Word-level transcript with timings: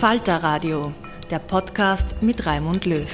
Falter 0.00 0.42
Radio, 0.42 0.92
der 1.30 1.38
Podcast 1.38 2.16
mit 2.20 2.44
Raimund 2.44 2.84
Löw. 2.84 3.08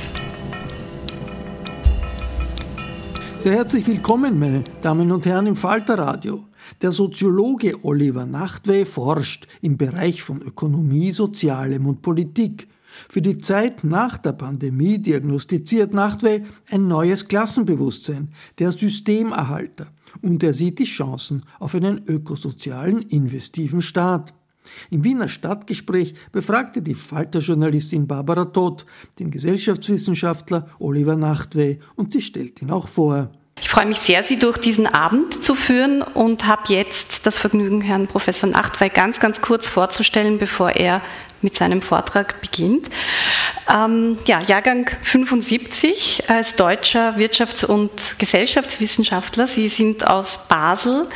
Sehr 3.38 3.53
herzlich 3.53 3.87
willkommen, 3.87 4.37
meine 4.37 4.65
Damen 4.82 5.12
und 5.12 5.25
Herren, 5.25 5.47
im 5.47 5.54
Falter 5.54 5.97
Radio. 5.97 6.43
Der 6.82 6.91
Soziologe 6.91 7.84
Oliver 7.84 8.26
Nachtwey 8.26 8.84
forscht 8.84 9.47
im 9.60 9.76
Bereich 9.76 10.25
von 10.25 10.43
Ökonomie, 10.43 11.12
Sozialem 11.12 11.87
und 11.87 12.03
Politik. 12.03 12.66
Für 13.09 13.22
die 13.22 13.38
Zeit 13.38 13.84
nach 13.84 14.19
der 14.19 14.32
Pandemie 14.32 14.99
diagnostiziert 14.99 15.94
Nachtwey 15.94 16.43
ein 16.69 16.88
neues 16.88 17.28
Klassenbewusstsein, 17.28 18.31
der 18.59 18.72
Systemerhalter, 18.72 19.87
und 20.20 20.43
er 20.43 20.53
sieht 20.53 20.81
die 20.81 20.84
Chancen 20.84 21.44
auf 21.60 21.76
einen 21.76 22.03
ökosozialen 22.09 23.03
investiven 23.03 23.82
Staat. 23.82 24.34
Im 24.90 25.04
Wiener 25.04 25.28
Stadtgespräch 25.28 26.14
befragte 26.32 26.82
die 26.82 26.94
Falter-Journalistin 26.94 28.06
Barbara 28.06 28.46
Todt 28.46 28.86
den 29.18 29.30
Gesellschaftswissenschaftler 29.30 30.68
Oliver 30.78 31.16
Nachtwey 31.16 31.78
und 31.96 32.12
sie 32.12 32.22
stellt 32.22 32.62
ihn 32.62 32.70
auch 32.70 32.88
vor. 32.88 33.30
Ich 33.60 33.68
freue 33.68 33.86
mich 33.86 33.98
sehr, 33.98 34.24
Sie 34.24 34.38
durch 34.38 34.58
diesen 34.58 34.86
Abend 34.86 35.44
zu 35.44 35.54
führen 35.54 36.02
und 36.02 36.46
habe 36.46 36.72
jetzt 36.72 37.26
das 37.26 37.38
Vergnügen, 37.38 37.80
Herrn 37.80 38.08
Professor 38.08 38.48
Nachtwey 38.48 38.88
ganz, 38.88 39.20
ganz 39.20 39.40
kurz 39.40 39.68
vorzustellen, 39.68 40.38
bevor 40.38 40.70
er 40.70 41.00
mit 41.42 41.56
seinem 41.56 41.82
Vortrag 41.82 42.40
beginnt. 42.40 42.88
Ähm, 43.72 44.18
ja, 44.24 44.40
Jahrgang 44.40 44.90
75 45.02 46.24
als 46.28 46.56
deutscher 46.56 47.16
Wirtschafts- 47.16 47.64
und 47.64 48.18
Gesellschaftswissenschaftler. 48.18 49.46
Sie 49.46 49.68
sind 49.68 50.06
aus 50.06 50.48
Basel 50.48 51.08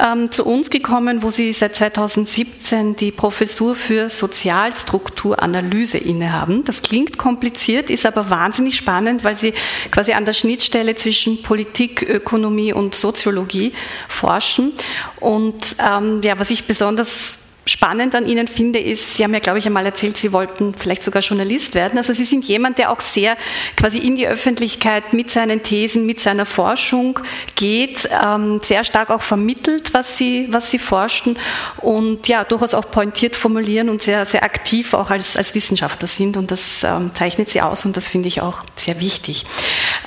ähm, 0.00 0.30
zu 0.30 0.44
uns 0.44 0.70
gekommen, 0.70 1.22
wo 1.22 1.30
sie 1.30 1.52
seit 1.52 1.76
2017 1.76 2.96
die 2.96 3.12
Professur 3.12 3.74
für 3.76 4.10
Sozialstrukturanalyse 4.10 5.98
innehaben. 5.98 6.64
Das 6.64 6.82
klingt 6.82 7.18
kompliziert, 7.18 7.90
ist 7.90 8.06
aber 8.06 8.30
wahnsinnig 8.30 8.76
spannend, 8.76 9.24
weil 9.24 9.34
sie 9.34 9.54
quasi 9.90 10.12
an 10.12 10.24
der 10.24 10.32
Schnittstelle 10.32 10.94
zwischen 10.96 11.42
Politik, 11.42 12.02
Ökonomie 12.08 12.72
und 12.72 12.94
Soziologie 12.94 13.72
forschen. 14.08 14.72
Und 15.20 15.76
ähm, 15.78 16.20
ja, 16.22 16.38
was 16.38 16.50
ich 16.50 16.64
besonders 16.64 17.43
spannend 17.66 18.14
an 18.14 18.26
Ihnen 18.26 18.48
finde, 18.48 18.78
ist, 18.78 19.16
Sie 19.16 19.24
haben 19.24 19.32
ja, 19.32 19.40
glaube 19.40 19.58
ich, 19.58 19.66
einmal 19.66 19.86
erzählt, 19.86 20.16
Sie 20.16 20.32
wollten 20.32 20.74
vielleicht 20.74 21.02
sogar 21.02 21.22
Journalist 21.22 21.74
werden. 21.74 21.98
Also 21.98 22.12
Sie 22.12 22.24
sind 22.24 22.44
jemand, 22.44 22.78
der 22.78 22.90
auch 22.90 23.00
sehr 23.00 23.36
quasi 23.76 23.98
in 23.98 24.16
die 24.16 24.26
Öffentlichkeit 24.26 25.12
mit 25.12 25.30
seinen 25.30 25.62
Thesen, 25.62 26.06
mit 26.06 26.20
seiner 26.20 26.46
Forschung 26.46 27.18
geht, 27.54 28.08
ähm, 28.22 28.60
sehr 28.62 28.84
stark 28.84 29.10
auch 29.10 29.22
vermittelt, 29.22 29.94
was 29.94 30.18
Sie, 30.18 30.48
was 30.50 30.70
Sie 30.70 30.78
forschten 30.78 31.38
und 31.78 32.28
ja, 32.28 32.44
durchaus 32.44 32.74
auch 32.74 32.90
pointiert 32.90 33.36
formulieren 33.36 33.88
und 33.88 34.02
sehr, 34.02 34.26
sehr 34.26 34.44
aktiv 34.44 34.94
auch 34.94 35.10
als, 35.10 35.36
als 35.36 35.54
Wissenschaftler 35.54 36.08
sind 36.08 36.36
und 36.36 36.50
das 36.50 36.84
ähm, 36.84 37.10
zeichnet 37.14 37.50
Sie 37.50 37.62
aus 37.62 37.84
und 37.84 37.96
das 37.96 38.06
finde 38.06 38.28
ich 38.28 38.40
auch 38.40 38.62
sehr 38.76 39.00
wichtig. 39.00 39.46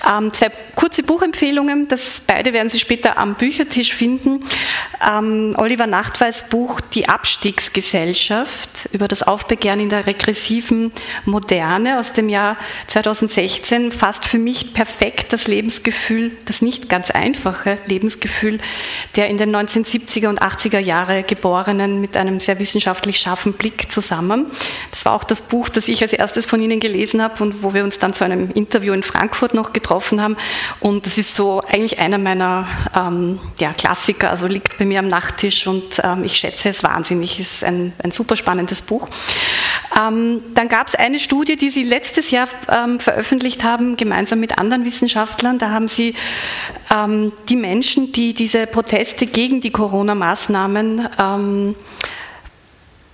Ähm, 0.08 0.32
zwei 0.34 0.52
kurze 0.76 1.04
Buchempfehlungen, 1.04 1.88
das 1.88 2.22
beide 2.26 2.54
werden 2.54 2.70
Sie 2.70 2.80
später 2.80 3.18
am 3.18 3.36
Büchertisch 3.36 3.94
finden. 3.94 4.44
Ähm, 5.06 5.56
Oliver 5.58 5.88
Nachtweis 5.88 6.50
Buch 6.50 6.82
Die 6.82 7.10
Abstieg 7.10 7.47
Aufstiegsgesellschaft 7.48 8.90
über 8.92 9.08
das 9.08 9.24
Aufbegehren 9.24 9.80
in 9.80 9.88
der 9.88 10.06
regressiven 10.06 10.92
Moderne 11.24 11.98
aus 11.98 12.12
dem 12.12 12.28
Jahr 12.28 12.58
2016 12.88 13.94
fasst 13.94 14.26
für 14.26 14.38
mich 14.38 14.74
perfekt 14.74 15.32
das 15.32 15.48
Lebensgefühl, 15.48 16.32
das 16.44 16.62
nicht 16.62 16.90
ganz 16.90 17.10
einfache 17.10 17.78
Lebensgefühl 17.86 18.60
der 19.16 19.30
in 19.30 19.38
den 19.38 19.56
1970er 19.56 20.28
und 20.28 20.42
80er 20.42 20.80
Jahre 20.80 21.24
Geborenen 21.24 22.02
mit 22.02 22.18
einem 22.18 22.42
sehr 22.42 22.60
wissenschaftlich 22.60 23.18
scharfen 23.18 23.54
Blick 23.54 23.90
zusammen. 23.92 24.48
Das 24.92 25.06
war 25.06 25.14
auch 25.14 25.24
das 25.24 25.44
Buch, 25.44 25.70
das 25.70 25.88
ich 25.88 26.02
als 26.02 26.12
erstes 26.12 26.46
von 26.46 26.62
Ihnen 26.62 26.82
gelesen 26.82 27.22
habe 27.22 27.42
und 27.42 27.64
wo 27.64 27.74
wir 27.74 27.86
uns 27.86 27.98
dann 27.98 28.14
zu 28.14 28.26
einem 28.26 28.52
Interview 28.52 28.94
in 28.94 29.04
Frankfurt 29.04 29.54
noch 29.54 29.72
getroffen 29.72 30.22
haben. 30.22 30.36
Und 30.82 31.06
das 31.06 31.18
ist 31.18 31.34
so 31.34 31.62
eigentlich 31.62 32.00
einer 32.00 32.18
meiner 32.18 32.68
ähm, 32.94 33.40
ja, 33.58 33.72
Klassiker, 33.72 34.32
also 34.32 34.48
liegt 34.48 34.78
bei 34.78 34.86
mir 34.86 35.00
am 35.00 35.08
Nachttisch 35.08 35.66
und 35.66 36.02
ähm, 36.04 36.26
ich 36.26 36.34
schätze 36.34 36.70
es 36.70 36.84
wahnsinnig 36.84 37.37
ist 37.40 37.64
ein, 37.64 37.94
ein 38.04 38.12
super 38.12 38.36
spannendes 38.36 38.82
Buch. 38.82 39.08
Ähm, 39.98 40.42
dann 40.54 40.68
gab 40.68 40.88
es 40.88 40.96
eine 40.96 41.20
Studie, 41.20 41.56
die 41.56 41.70
Sie 41.70 41.84
letztes 41.84 42.32
Jahr 42.32 42.48
ähm, 42.70 43.00
veröffentlicht 43.00 43.64
haben, 43.64 43.98
gemeinsam 43.98 44.40
mit 44.40 44.58
anderen 44.58 44.86
Wissenschaftlern. 44.86 45.60
Da 45.60 45.72
haben 45.72 45.88
Sie 45.88 46.14
ähm, 46.94 47.32
die 47.50 47.56
Menschen, 47.56 48.12
die 48.12 48.34
diese 48.34 48.68
Proteste 48.68 49.26
gegen 49.26 49.62
die 49.62 49.72
Corona-Maßnahmen 49.72 51.10
ähm, 51.20 51.76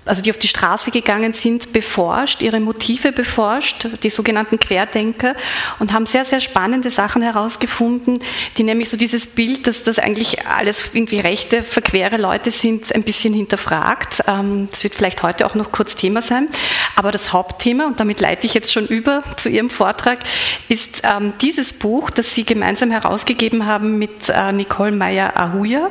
also 0.05 0.21
die 0.21 0.31
auf 0.31 0.37
die 0.37 0.47
Straße 0.47 0.91
gegangen 0.91 1.33
sind, 1.33 1.71
beforscht, 1.71 2.41
ihre 2.41 2.59
Motive 2.59 3.11
beforscht, 3.11 3.87
die 4.03 4.09
sogenannten 4.09 4.59
Querdenker, 4.59 5.35
und 5.79 5.93
haben 5.93 6.05
sehr, 6.05 6.25
sehr 6.25 6.41
spannende 6.41 6.91
Sachen 6.91 7.21
herausgefunden, 7.21 8.19
die 8.57 8.63
nämlich 8.63 8.89
so 8.89 8.97
dieses 8.97 9.27
Bild, 9.27 9.65
dass 9.67 9.83
das 9.83 9.99
eigentlich 9.99 10.45
alles 10.45 10.91
irgendwie 10.93 11.19
rechte, 11.19 11.63
verquere 11.63 12.17
Leute 12.17 12.51
sind, 12.51 12.93
ein 12.93 13.03
bisschen 13.03 13.33
hinterfragt. 13.33 14.23
Ähm, 14.27 14.67
das 14.71 14.83
wird 14.83 14.95
vielleicht 14.95 15.23
heute 15.23 15.45
auch 15.45 15.55
noch 15.55 15.71
kurz 15.71 15.95
Thema 15.95 16.21
sein. 16.21 16.49
Aber 16.95 17.11
das 17.11 17.31
Hauptthema, 17.31 17.85
und 17.85 17.99
damit 17.99 18.19
leite 18.19 18.45
ich 18.45 18.53
jetzt 18.53 18.73
schon 18.73 18.87
über 18.87 19.23
zu 19.37 19.49
Ihrem 19.49 19.69
Vortrag, 19.69 20.19
ist 20.67 21.03
ähm, 21.03 21.33
dieses 21.41 21.73
Buch, 21.73 22.09
das 22.09 22.35
Sie 22.35 22.43
gemeinsam 22.43 22.91
herausgegeben 22.91 23.65
haben 23.65 23.97
mit 23.97 24.29
äh, 24.29 24.51
Nicole 24.51 24.91
Meyer-Ahuja, 24.91 25.89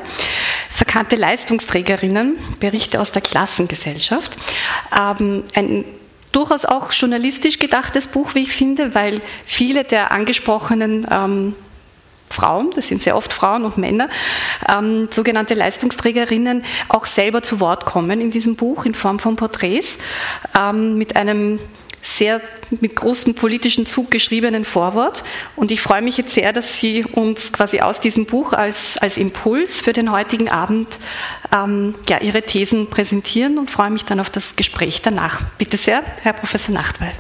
Verkannte 0.69 1.17
Leistungsträgerinnen, 1.17 2.37
Berichte 2.59 3.01
aus 3.01 3.13
der 3.13 3.23
Klassengesellschaft. 3.23 4.02
Gesellschaft. 4.03 4.37
Ähm, 4.99 5.45
ein 5.55 5.85
durchaus 6.33 6.65
auch 6.65 6.93
journalistisch 6.93 7.59
gedachtes 7.59 8.09
Buch, 8.09 8.35
wie 8.35 8.43
ich 8.43 8.53
finde, 8.53 8.95
weil 8.95 9.21
viele 9.45 9.85
der 9.85 10.13
angesprochenen 10.13 11.07
ähm, 11.11 11.55
Frauen, 12.31 12.71
das 12.75 12.89
sind 12.89 13.03
sehr 13.03 13.17
oft 13.17 13.35
Frauen 13.35 13.67
und 13.67 13.77
Männer, 13.77 14.09
ähm, 14.67 15.09
sogenannte 15.11 15.53
Leistungsträgerinnen, 15.53 16.65
auch 16.89 17.05
selber 17.05 17.43
zu 17.43 17.61
Wort 17.61 17.85
kommen 17.85 18.23
in 18.23 18.31
diesem 18.31 18.57
Buch 18.57 18.87
in 18.87 18.95
Form 18.95 19.19
von 19.19 19.37
Porträts 19.37 19.99
ähm, 20.59 20.97
mit 20.97 21.17
einem 21.17 21.59
sehr 22.03 22.41
mit 22.81 22.97
großem 22.97 23.35
politischen 23.35 23.87
Zug 23.87 24.11
geschriebenen 24.11 24.65
Vorwort. 24.65 25.23
Und 25.57 25.71
ich 25.71 25.81
freue 25.81 26.03
mich 26.03 26.17
jetzt 26.17 26.35
sehr, 26.35 26.53
dass 26.53 26.81
Sie 26.81 27.05
uns 27.05 27.53
quasi 27.53 27.81
aus 27.81 28.01
diesem 28.01 28.27
Buch 28.27 28.53
als, 28.53 28.99
als 28.99 29.17
Impuls 29.17 29.81
für 29.81 29.93
den 29.93 30.11
heutigen 30.11 30.49
Abend 30.49 30.89
ähm, 31.53 31.95
ja, 32.09 32.21
Ihre 32.21 32.43
Thesen 32.43 32.89
präsentieren 32.91 33.59
und 33.59 33.71
freue 33.71 33.91
mich 33.91 34.05
dann 34.05 34.21
auf 34.21 34.31
das 34.31 34.57
Gespräch 34.57 35.03
danach. 35.03 35.41
Bitte 35.59 35.77
sehr, 35.77 36.03
Herr 36.23 36.33
Professor 36.33 36.75
Nachtwey. 36.75 37.11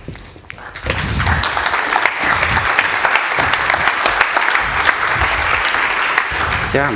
Ja, 6.74 6.90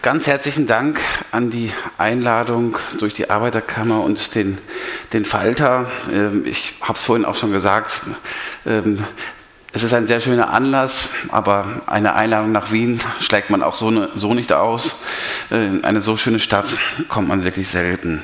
ganz 0.00 0.26
herzlichen 0.26 0.66
Dank 0.66 0.98
an 1.32 1.50
die 1.50 1.70
Einladung 1.98 2.78
durch 2.98 3.12
die 3.12 3.28
Arbeiterkammer 3.28 4.02
und 4.02 4.34
den, 4.34 4.56
den 5.12 5.26
Falter. 5.26 5.90
Ähm, 6.10 6.46
ich 6.46 6.76
habe 6.80 6.94
es 6.94 7.04
vorhin 7.04 7.26
auch 7.26 7.36
schon 7.36 7.52
gesagt, 7.52 8.00
ähm, 8.64 9.04
es 9.74 9.82
ist 9.82 9.92
ein 9.92 10.06
sehr 10.06 10.20
schöner 10.20 10.48
Anlass, 10.48 11.10
aber 11.28 11.66
eine 11.86 12.14
Einladung 12.14 12.52
nach 12.52 12.72
Wien 12.72 13.00
schlägt 13.20 13.50
man 13.50 13.62
auch 13.62 13.74
so, 13.74 13.90
ne, 13.90 14.08
so 14.14 14.32
nicht 14.32 14.50
aus. 14.54 15.02
In 15.50 15.84
eine 15.84 16.00
so 16.00 16.16
schöne 16.16 16.40
Stadt 16.40 16.78
kommt 17.10 17.28
man 17.28 17.44
wirklich 17.44 17.68
selten. 17.68 18.22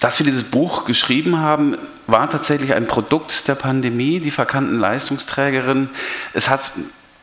Dass 0.00 0.18
wir 0.18 0.26
dieses 0.26 0.42
Buch 0.42 0.84
geschrieben 0.84 1.38
haben, 1.38 1.76
war 2.08 2.28
tatsächlich 2.28 2.74
ein 2.74 2.88
Produkt 2.88 3.46
der 3.46 3.54
Pandemie, 3.54 4.18
die 4.18 4.32
verkannten 4.32 4.80
Leistungsträgerinnen. 4.80 5.90
Es 6.32 6.48
hat 6.48 6.72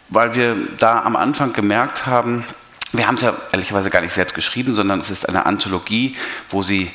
weil 0.09 0.36
wir 0.36 0.57
da 0.77 1.01
am 1.04 1.15
Anfang 1.15 1.54
gemerkt 1.54 2.06
haben, 2.06 2.44
wir 2.94 3.07
haben 3.07 3.15
es 3.15 3.21
ja 3.21 3.33
ehrlicherweise 3.51 3.89
gar 3.89 4.01
nicht 4.01 4.13
selbst 4.13 4.33
geschrieben, 4.33 4.74
sondern 4.74 5.00
es 5.00 5.09
ist 5.09 5.27
eine 5.27 5.45
Anthologie, 5.45 6.15
wo 6.50 6.63
Sie 6.63 6.92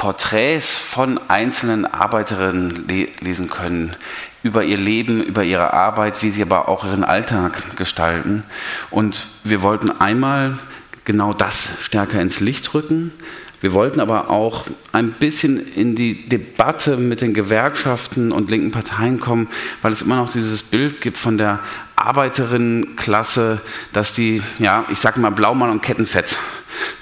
Porträts 0.00 0.78
von 0.78 1.20
einzelnen 1.28 1.84
Arbeiterinnen 1.84 2.86
le 2.88 3.08
lesen 3.20 3.50
können 3.50 3.94
über 4.42 4.64
ihr 4.64 4.78
Leben, 4.78 5.22
über 5.22 5.44
ihre 5.44 5.74
Arbeit, 5.74 6.22
wie 6.22 6.30
sie 6.30 6.40
aber 6.40 6.70
auch 6.70 6.86
ihren 6.86 7.04
Alltag 7.04 7.76
gestalten. 7.76 8.42
Und 8.90 9.26
wir 9.44 9.60
wollten 9.60 9.90
einmal 10.00 10.58
genau 11.04 11.34
das 11.34 11.68
stärker 11.82 12.18
ins 12.18 12.40
Licht 12.40 12.72
rücken. 12.72 13.12
Wir 13.60 13.74
wollten 13.74 14.00
aber 14.00 14.30
auch 14.30 14.64
ein 14.92 15.12
bisschen 15.12 15.58
in 15.74 15.94
die 15.94 16.26
Debatte 16.30 16.96
mit 16.96 17.20
den 17.20 17.34
Gewerkschaften 17.34 18.32
und 18.32 18.48
linken 18.48 18.70
Parteien 18.70 19.20
kommen, 19.20 19.48
weil 19.82 19.92
es 19.92 20.00
immer 20.00 20.16
noch 20.16 20.32
dieses 20.32 20.62
Bild 20.62 21.02
gibt 21.02 21.18
von 21.18 21.36
der 21.36 21.58
Arbeiterinnenklasse, 22.00 23.60
dass 23.92 24.14
die, 24.14 24.42
ja, 24.58 24.86
ich 24.90 24.98
sage 24.98 25.20
mal 25.20 25.30
Blaumann 25.30 25.70
und 25.70 25.82
Kettenfett. 25.82 26.36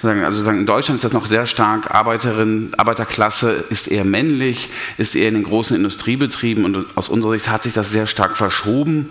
Also 0.01 0.49
in 0.49 0.65
Deutschland 0.65 0.97
ist 0.97 1.03
das 1.03 1.13
noch 1.13 1.25
sehr 1.25 1.45
stark. 1.45 1.91
Arbeiterin, 1.91 2.73
Arbeiterklasse 2.77 3.65
ist 3.69 3.87
eher 3.87 4.05
männlich, 4.05 4.69
ist 4.97 5.15
eher 5.15 5.29
in 5.29 5.35
den 5.35 5.43
großen 5.43 5.75
Industriebetrieben 5.75 6.65
und 6.65 6.97
aus 6.97 7.09
unserer 7.09 7.33
Sicht 7.33 7.49
hat 7.49 7.63
sich 7.63 7.73
das 7.73 7.91
sehr 7.91 8.07
stark 8.07 8.37
verschoben 8.37 9.09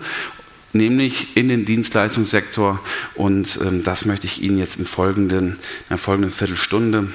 nämlich 0.73 1.35
in 1.35 1.49
den 1.49 1.65
Dienstleistungssektor. 1.65 2.79
Und 3.15 3.59
ähm, 3.63 3.83
das 3.83 4.05
möchte 4.05 4.27
ich 4.27 4.41
Ihnen 4.41 4.57
jetzt 4.57 4.77
im 4.77 4.85
folgenden, 4.85 5.53
in 5.53 5.57
der 5.89 5.97
folgenden 5.97 6.31
Viertelstunde 6.31 7.07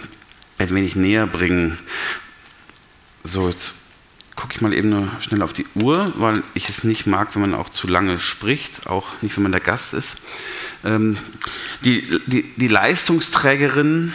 ein 0.58 0.70
wenig 0.70 0.96
näher 0.96 1.26
bringen. 1.26 1.78
So, 3.22 3.48
jetzt 3.48 3.74
gucke 4.44 4.56
ich 4.56 4.60
mal 4.60 4.74
eben 4.74 4.90
nur 4.90 5.08
schnell 5.20 5.40
auf 5.40 5.54
die 5.54 5.64
Uhr, 5.74 6.12
weil 6.16 6.42
ich 6.52 6.68
es 6.68 6.84
nicht 6.84 7.06
mag, 7.06 7.34
wenn 7.34 7.40
man 7.40 7.54
auch 7.54 7.70
zu 7.70 7.88
lange 7.88 8.18
spricht, 8.18 8.86
auch 8.86 9.06
nicht, 9.22 9.34
wenn 9.38 9.42
man 9.42 9.52
der 9.52 9.60
Gast 9.62 9.94
ist. 9.94 10.18
Ähm, 10.84 11.16
die, 11.82 12.20
die, 12.26 12.42
die 12.54 12.68
Leistungsträgerin, 12.68 14.12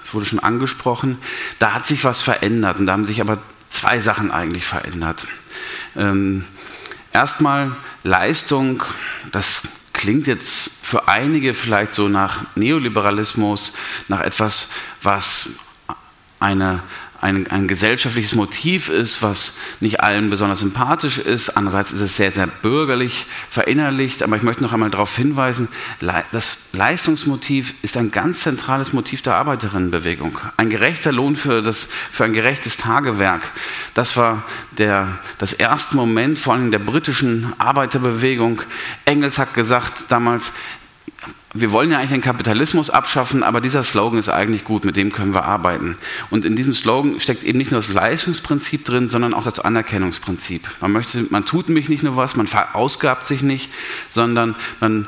das 0.00 0.14
wurde 0.14 0.26
schon 0.26 0.38
angesprochen, 0.38 1.18
da 1.58 1.74
hat 1.74 1.88
sich 1.88 2.04
was 2.04 2.22
verändert 2.22 2.78
und 2.78 2.86
da 2.86 2.92
haben 2.92 3.04
sich 3.04 3.20
aber 3.20 3.42
zwei 3.68 3.98
Sachen 3.98 4.30
eigentlich 4.30 4.64
verändert. 4.64 5.26
Ähm, 5.96 6.44
erstmal 7.12 7.74
Leistung, 8.04 8.84
das 9.32 9.62
klingt 9.92 10.28
jetzt 10.28 10.70
für 10.82 11.08
einige 11.08 11.52
vielleicht 11.52 11.96
so 11.96 12.06
nach 12.06 12.44
Neoliberalismus, 12.54 13.72
nach 14.06 14.20
etwas, 14.20 14.68
was 15.02 15.48
eine 16.38 16.80
ein, 17.20 17.48
ein 17.48 17.66
gesellschaftliches 17.66 18.34
Motiv 18.34 18.88
ist, 18.88 19.22
was 19.22 19.58
nicht 19.80 20.00
allen 20.00 20.30
besonders 20.30 20.60
sympathisch 20.60 21.18
ist. 21.18 21.50
Andererseits 21.50 21.92
ist 21.92 22.00
es 22.00 22.16
sehr, 22.16 22.30
sehr 22.30 22.46
bürgerlich 22.46 23.26
verinnerlicht. 23.50 24.22
Aber 24.22 24.36
ich 24.36 24.44
möchte 24.44 24.62
noch 24.62 24.72
einmal 24.72 24.90
darauf 24.90 25.16
hinweisen, 25.16 25.68
das 26.32 26.58
Leistungsmotiv 26.72 27.74
ist 27.82 27.96
ein 27.96 28.12
ganz 28.12 28.40
zentrales 28.40 28.92
Motiv 28.92 29.22
der 29.22 29.34
Arbeiterinnenbewegung. 29.34 30.38
Ein 30.56 30.70
gerechter 30.70 31.10
Lohn 31.10 31.34
für, 31.34 31.60
das, 31.60 31.88
für 32.12 32.24
ein 32.24 32.34
gerechtes 32.34 32.76
Tagewerk. 32.76 33.50
Das 33.94 34.16
war 34.16 34.44
der, 34.72 35.18
das 35.38 35.52
erste 35.52 35.96
Moment 35.96 36.38
vor 36.38 36.54
allem 36.54 36.70
der 36.70 36.78
britischen 36.78 37.52
Arbeiterbewegung. 37.58 38.62
Engels 39.06 39.38
hat 39.38 39.54
gesagt 39.54 40.04
damals, 40.08 40.52
wir 41.54 41.72
wollen 41.72 41.90
ja 41.90 41.98
eigentlich 41.98 42.10
den 42.10 42.20
Kapitalismus 42.20 42.90
abschaffen, 42.90 43.42
aber 43.42 43.60
dieser 43.60 43.82
Slogan 43.82 44.18
ist 44.18 44.28
eigentlich 44.28 44.64
gut, 44.64 44.84
mit 44.84 44.96
dem 44.96 45.12
können 45.12 45.32
wir 45.32 45.44
arbeiten. 45.44 45.96
Und 46.28 46.44
in 46.44 46.56
diesem 46.56 46.74
Slogan 46.74 47.20
steckt 47.20 47.42
eben 47.42 47.56
nicht 47.56 47.70
nur 47.70 47.80
das 47.80 47.88
Leistungsprinzip 47.88 48.84
drin, 48.84 49.08
sondern 49.08 49.32
auch 49.32 49.44
das 49.44 49.58
Anerkennungsprinzip. 49.58 50.68
Man 50.80 50.92
möchte, 50.92 51.26
man 51.30 51.46
tut 51.46 51.68
nämlich 51.68 51.88
nicht 51.88 52.02
nur 52.02 52.16
was, 52.16 52.36
man 52.36 52.46
verausgabt 52.46 53.26
sich 53.26 53.40
nicht, 53.40 53.70
sondern 54.10 54.56
man, 54.80 55.06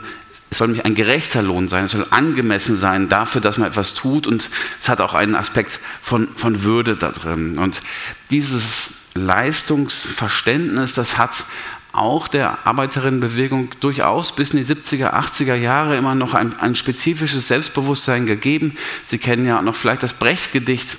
es 0.51 0.59
soll 0.59 0.69
nämlich 0.69 0.87
ein 0.87 0.95
gerechter 0.95 1.43
Lohn 1.43 1.69
sein, 1.69 1.85
es 1.85 1.91
soll 1.91 2.07
angemessen 2.09 2.79
sein 2.79 3.11
dafür, 3.11 3.43
dass 3.43 3.59
man 3.59 3.69
etwas 3.69 3.95
tut 3.95 4.27
und 4.27 4.49
es 4.81 4.89
hat 4.89 5.03
auch 5.03 5.13
einen 5.13 5.35
Aspekt 5.35 5.79
von, 6.01 6.27
von 6.37 6.63
Würde 6.63 6.97
da 6.97 7.11
drin. 7.11 7.59
Und 7.59 7.83
dieses 8.31 8.93
Leistungsverständnis, 9.15 10.95
das 10.95 11.19
hat 11.19 11.45
auch 11.93 12.29
der 12.29 12.67
Arbeiterinnenbewegung 12.67 13.71
durchaus 13.81 14.35
bis 14.35 14.53
in 14.53 14.59
die 14.59 14.65
70er, 14.65 15.13
80er 15.13 15.55
Jahre 15.55 15.97
immer 15.97 16.15
noch 16.15 16.35
ein, 16.35 16.59
ein 16.61 16.77
spezifisches 16.77 17.49
Selbstbewusstsein 17.49 18.27
gegeben. 18.27 18.77
Sie 19.05 19.19
kennen 19.19 19.47
ja 19.47 19.61
noch 19.63 19.75
vielleicht 19.75 20.03
das 20.03 20.15
Brecht-Gedicht 20.15 20.99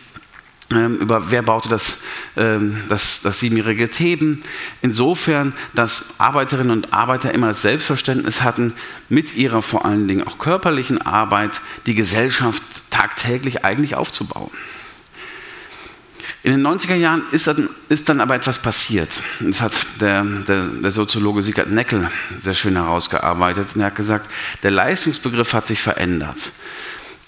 ähm, 0.72 0.98
über 0.98 1.32
wer 1.32 1.42
baute 1.42 1.70
das, 1.70 1.98
ähm, 2.38 2.82
das, 2.90 3.22
das 3.22 3.40
siebenjährige 3.40 3.90
Theben. 3.90 4.42
Insofern, 4.82 5.54
dass 5.74 6.12
Arbeiterinnen 6.18 6.72
und 6.72 6.94
Arbeiter 6.94 7.34
immer 7.34 7.48
das 7.48 7.62
Selbstverständnis 7.62 8.42
hatten, 8.42 8.74
mit 9.10 9.36
ihrer 9.36 9.62
vor 9.62 9.86
allen 9.86 10.08
Dingen 10.08 10.26
auch 10.26 10.38
körperlichen 10.38 11.02
Arbeit 11.02 11.62
die 11.86 11.96
Gesellschaft 11.96 12.64
tagtäglich 12.90 13.66
eigentlich 13.66 13.96
aufzubauen. 13.96 14.52
In 16.44 16.52
den 16.54 16.66
90er 16.66 16.96
Jahren 16.96 17.22
ist 17.32 17.46
dann, 17.46 17.70
ist 17.90 18.10
dann 18.10 18.20
aber 18.20 18.34
etwas 18.34 18.58
passiert. 18.58 19.22
Das 19.42 19.62
hat 19.62 19.74
der, 20.00 20.24
der, 20.24 20.64
der 20.64 20.92
Soziologe 20.92 21.44
Sigurd 21.44 21.70
Neckel 21.70 22.10
sehr 22.40 22.56
schön 22.56 22.76
herausgearbeitet. 22.76 23.70
Er 23.78 23.86
hat 23.86 23.96
gesagt, 23.96 24.32
der 24.64 24.72
Leistungsbegriff 24.72 25.54
hat 25.54 25.68
sich 25.68 25.82
verändert. 25.82 26.52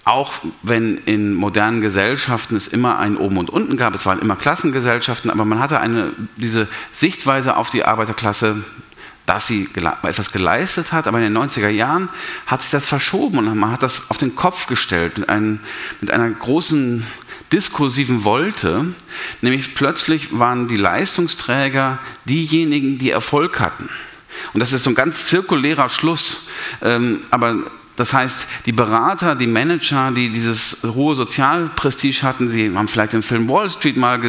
Auch 0.03 0.33
wenn 0.63 0.97
in 0.97 1.33
modernen 1.33 1.81
Gesellschaften 1.81 2.55
es 2.55 2.67
immer 2.67 2.97
ein 2.97 3.15
Oben 3.15 3.37
und 3.37 3.51
Unten 3.51 3.77
gab, 3.77 3.93
es 3.93 4.05
waren 4.07 4.19
immer 4.19 4.35
Klassengesellschaften, 4.35 5.29
aber 5.29 5.45
man 5.45 5.59
hatte 5.59 5.79
eine, 5.79 6.11
diese 6.35 6.67
Sichtweise 6.91 7.55
auf 7.55 7.69
die 7.69 7.85
Arbeiterklasse, 7.85 8.63
dass 9.25 9.47
sie 9.47 9.69
etwas 9.75 10.31
geleistet 10.31 10.91
hat, 10.91 11.07
aber 11.07 11.19
in 11.19 11.33
den 11.33 11.37
90er 11.37 11.69
Jahren 11.69 12.09
hat 12.47 12.63
sich 12.63 12.71
das 12.71 12.87
verschoben 12.87 13.37
und 13.37 13.57
man 13.57 13.71
hat 13.71 13.83
das 13.83 14.09
auf 14.09 14.17
den 14.17 14.35
Kopf 14.35 14.67
gestellt 14.67 15.17
mit, 15.17 15.29
einem, 15.29 15.59
mit 16.01 16.11
einer 16.11 16.29
großen 16.29 17.05
diskursiven 17.53 18.23
Wolte, 18.23 18.85
nämlich 19.41 19.75
plötzlich 19.75 20.37
waren 20.37 20.67
die 20.67 20.75
Leistungsträger 20.75 21.99
diejenigen, 22.25 22.97
die 22.97 23.11
Erfolg 23.11 23.59
hatten. 23.59 23.87
Und 24.53 24.59
das 24.59 24.73
ist 24.73 24.83
so 24.83 24.89
ein 24.89 24.95
ganz 24.95 25.27
zirkulärer 25.27 25.87
Schluss, 25.87 26.49
ähm, 26.81 27.21
aber 27.29 27.55
das 27.95 28.11
heißt, 28.11 28.47
die 28.65 28.71
Berater, 28.71 29.35
die 29.35 29.45
Manager, 29.45 30.09
die 30.09 30.29
dieses 30.29 30.79
hohe 30.83 31.13
Sozialprestige 31.13 32.23
hatten, 32.23 32.49
sie 32.49 32.75
haben 32.75 32.87
vielleicht 32.87 33.13
den 33.13 33.21
Film 33.21 33.47
Wall 33.47 33.69
Street 33.69 33.97
mal, 33.97 34.19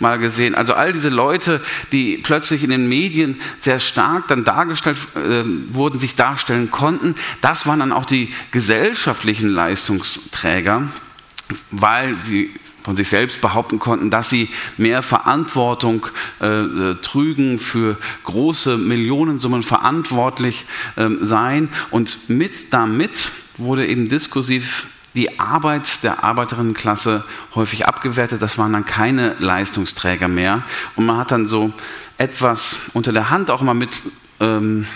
mal 0.00 0.18
gesehen, 0.18 0.54
also 0.54 0.74
all 0.74 0.92
diese 0.92 1.08
Leute, 1.08 1.62
die 1.92 2.18
plötzlich 2.18 2.62
in 2.62 2.68
den 2.68 2.90
Medien 2.90 3.40
sehr 3.58 3.80
stark 3.80 4.28
dann 4.28 4.44
dargestellt 4.44 4.98
äh, 5.14 5.44
wurden, 5.70 5.98
sich 5.98 6.14
darstellen 6.14 6.70
konnten, 6.70 7.14
das 7.40 7.66
waren 7.66 7.80
dann 7.80 7.92
auch 7.92 8.04
die 8.04 8.34
gesellschaftlichen 8.50 9.48
Leistungsträger, 9.48 10.82
weil 11.70 12.16
sie 12.16 12.50
von 12.86 12.96
sich 12.96 13.08
selbst 13.08 13.40
behaupten 13.40 13.80
konnten, 13.80 14.10
dass 14.10 14.30
sie 14.30 14.48
mehr 14.76 15.02
Verantwortung 15.02 16.06
äh, 16.38 16.94
trügen, 17.02 17.58
für 17.58 17.98
große 18.22 18.78
Millionensummen 18.78 19.64
verantwortlich 19.64 20.66
äh, 20.94 21.08
seien. 21.20 21.68
Und 21.90 22.28
mit 22.28 22.72
damit 22.72 23.32
wurde 23.58 23.88
eben 23.88 24.08
diskursiv 24.08 24.86
die 25.16 25.40
Arbeit 25.40 26.04
der 26.04 26.22
Arbeiterinnenklasse 26.22 27.24
häufig 27.56 27.88
abgewertet. 27.88 28.40
Das 28.40 28.56
waren 28.56 28.72
dann 28.72 28.84
keine 28.86 29.34
Leistungsträger 29.40 30.28
mehr. 30.28 30.62
Und 30.94 31.06
man 31.06 31.16
hat 31.16 31.32
dann 31.32 31.48
so 31.48 31.72
etwas 32.18 32.90
unter 32.94 33.12
der 33.12 33.30
Hand 33.30 33.50
auch 33.50 33.62
mal 33.62 33.74
mitlaufen 33.74 34.86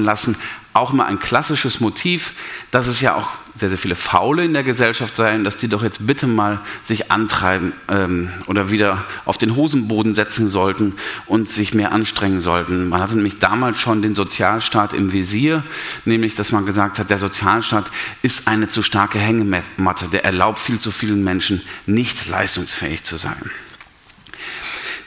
ähm, 0.00 0.04
lassen, 0.04 0.34
auch 0.74 0.92
mal 0.92 1.04
ein 1.04 1.20
klassisches 1.20 1.78
Motiv, 1.78 2.32
dass 2.72 2.88
es 2.88 3.00
ja 3.00 3.14
auch 3.14 3.28
sehr, 3.58 3.68
sehr 3.68 3.78
viele 3.78 3.96
Faule 3.96 4.44
in 4.44 4.52
der 4.52 4.62
Gesellschaft 4.62 5.16
seien, 5.16 5.44
dass 5.44 5.56
die 5.56 5.68
doch 5.68 5.82
jetzt 5.82 6.06
bitte 6.06 6.26
mal 6.26 6.60
sich 6.82 7.10
antreiben 7.10 7.72
ähm, 7.88 8.30
oder 8.46 8.70
wieder 8.70 9.04
auf 9.24 9.38
den 9.38 9.56
Hosenboden 9.56 10.14
setzen 10.14 10.48
sollten 10.48 10.94
und 11.26 11.48
sich 11.48 11.74
mehr 11.74 11.92
anstrengen 11.92 12.40
sollten. 12.40 12.88
Man 12.88 13.00
hatte 13.00 13.14
nämlich 13.14 13.38
damals 13.38 13.80
schon 13.80 14.02
den 14.02 14.14
Sozialstaat 14.14 14.94
im 14.94 15.12
Visier, 15.12 15.64
nämlich 16.04 16.34
dass 16.34 16.52
man 16.52 16.66
gesagt 16.66 16.98
hat, 16.98 17.10
der 17.10 17.18
Sozialstaat 17.18 17.90
ist 18.22 18.48
eine 18.48 18.68
zu 18.68 18.82
starke 18.82 19.18
Hängematte, 19.18 20.06
der 20.08 20.24
erlaubt 20.24 20.58
viel 20.58 20.78
zu 20.78 20.90
vielen 20.90 21.24
Menschen 21.24 21.62
nicht 21.86 22.28
leistungsfähig 22.28 23.02
zu 23.02 23.16
sein. 23.16 23.50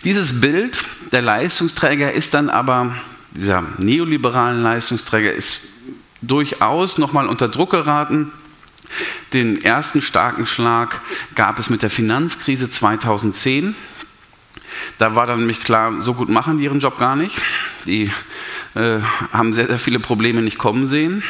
Dieses 0.04 0.42
Bild 0.42 0.84
der 1.12 1.22
Leistungsträger 1.22 2.12
ist 2.12 2.34
dann 2.34 2.50
aber 2.50 2.96
dieser 3.32 3.64
neoliberalen 3.78 4.62
Leistungsträger 4.62 5.32
ist 5.32 5.60
durchaus 6.22 6.98
nochmal 6.98 7.28
unter 7.28 7.48
Druck 7.48 7.72
geraten. 7.72 8.32
Den 9.34 9.62
ersten 9.62 10.02
starken 10.02 10.46
Schlag 10.46 11.02
gab 11.36 11.60
es 11.60 11.70
mit 11.70 11.84
der 11.84 11.90
Finanzkrise 11.90 12.70
2010. 12.70 13.76
Da 14.98 15.16
war 15.16 15.26
dann 15.26 15.40
nämlich 15.40 15.62
klar, 15.62 16.02
so 16.02 16.14
gut 16.14 16.30
machen 16.30 16.58
die 16.58 16.66
ihren 16.66 16.80
Job 16.80 16.98
gar 16.98 17.16
nicht. 17.16 17.36
Die 17.86 18.12
äh, 18.76 19.00
haben 19.32 19.54
sehr, 19.54 19.68
sehr 19.68 19.80
viele 19.80 20.00
Probleme 20.00 20.42
nicht 20.42 20.58
kommen 20.58 20.88
sehen. 20.88 21.24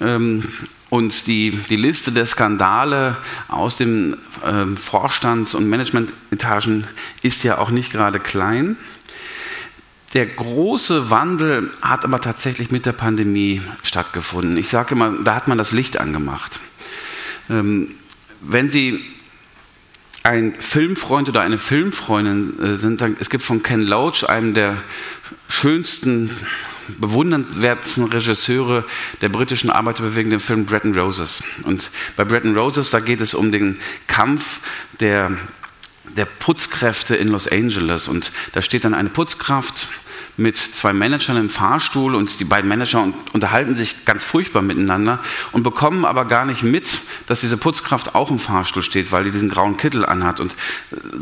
Ähm, 0.00 0.42
und 0.88 1.28
die, 1.28 1.52
die 1.52 1.76
Liste 1.76 2.10
der 2.10 2.26
Skandale 2.26 3.16
aus 3.48 3.76
den 3.76 4.16
ähm, 4.44 4.76
Vorstands- 4.76 5.54
und 5.54 5.68
Managementetagen 5.68 6.84
ist 7.22 7.44
ja 7.44 7.58
auch 7.58 7.70
nicht 7.70 7.92
gerade 7.92 8.18
klein. 8.18 8.76
Der 10.14 10.26
große 10.26 11.10
Wandel 11.10 11.70
hat 11.80 12.04
aber 12.04 12.20
tatsächlich 12.20 12.72
mit 12.72 12.84
der 12.84 12.92
Pandemie 12.92 13.62
stattgefunden. 13.84 14.56
Ich 14.56 14.68
sage 14.68 14.96
immer, 14.96 15.12
da 15.22 15.36
hat 15.36 15.46
man 15.46 15.56
das 15.56 15.70
Licht 15.70 15.98
angemacht. 15.98 16.58
Ähm, 17.50 17.94
wenn 18.40 18.70
Sie 18.70 19.04
ein 20.22 20.54
Filmfreund 20.58 21.28
oder 21.28 21.40
eine 21.40 21.58
Filmfreundin 21.58 22.58
äh, 22.62 22.76
sind, 22.76 23.00
dann, 23.00 23.16
es 23.20 23.30
gibt 23.30 23.42
von 23.42 23.62
Ken 23.62 23.82
Loach, 23.82 24.24
einem 24.28 24.54
der 24.54 24.76
schönsten, 25.48 26.30
bewundernswertesten 26.98 28.04
Regisseure 28.04 28.84
der 29.20 29.28
britischen 29.28 29.70
Arbeiterbewegung, 29.70 30.30
den 30.30 30.40
Film 30.40 30.66
Bretton 30.66 30.98
Roses. 30.98 31.42
Und 31.64 31.90
bei 32.16 32.24
Bretton 32.24 32.56
Roses, 32.56 32.90
da 32.90 33.00
geht 33.00 33.20
es 33.20 33.34
um 33.34 33.52
den 33.52 33.78
Kampf 34.06 34.60
der 35.00 35.30
der 36.16 36.24
Putzkräfte 36.24 37.16
in 37.16 37.28
Los 37.28 37.46
Angeles. 37.46 38.08
Und 38.08 38.32
da 38.52 38.62
steht 38.62 38.84
dann 38.84 38.94
eine 38.94 39.08
Putzkraft 39.08 39.88
mit 40.40 40.56
zwei 40.56 40.92
Managern 40.92 41.36
im 41.36 41.50
Fahrstuhl 41.50 42.14
und 42.14 42.40
die 42.40 42.44
beiden 42.44 42.68
Manager 42.68 43.06
unterhalten 43.32 43.76
sich 43.76 44.04
ganz 44.06 44.24
furchtbar 44.24 44.62
miteinander 44.62 45.20
und 45.52 45.62
bekommen 45.62 46.04
aber 46.04 46.24
gar 46.24 46.46
nicht 46.46 46.62
mit, 46.62 46.98
dass 47.26 47.42
diese 47.42 47.58
Putzkraft 47.58 48.14
auch 48.14 48.30
im 48.30 48.38
Fahrstuhl 48.38 48.82
steht, 48.82 49.12
weil 49.12 49.24
die 49.24 49.30
diesen 49.30 49.50
grauen 49.50 49.76
Kittel 49.76 50.04
anhat. 50.06 50.40
Und 50.40 50.56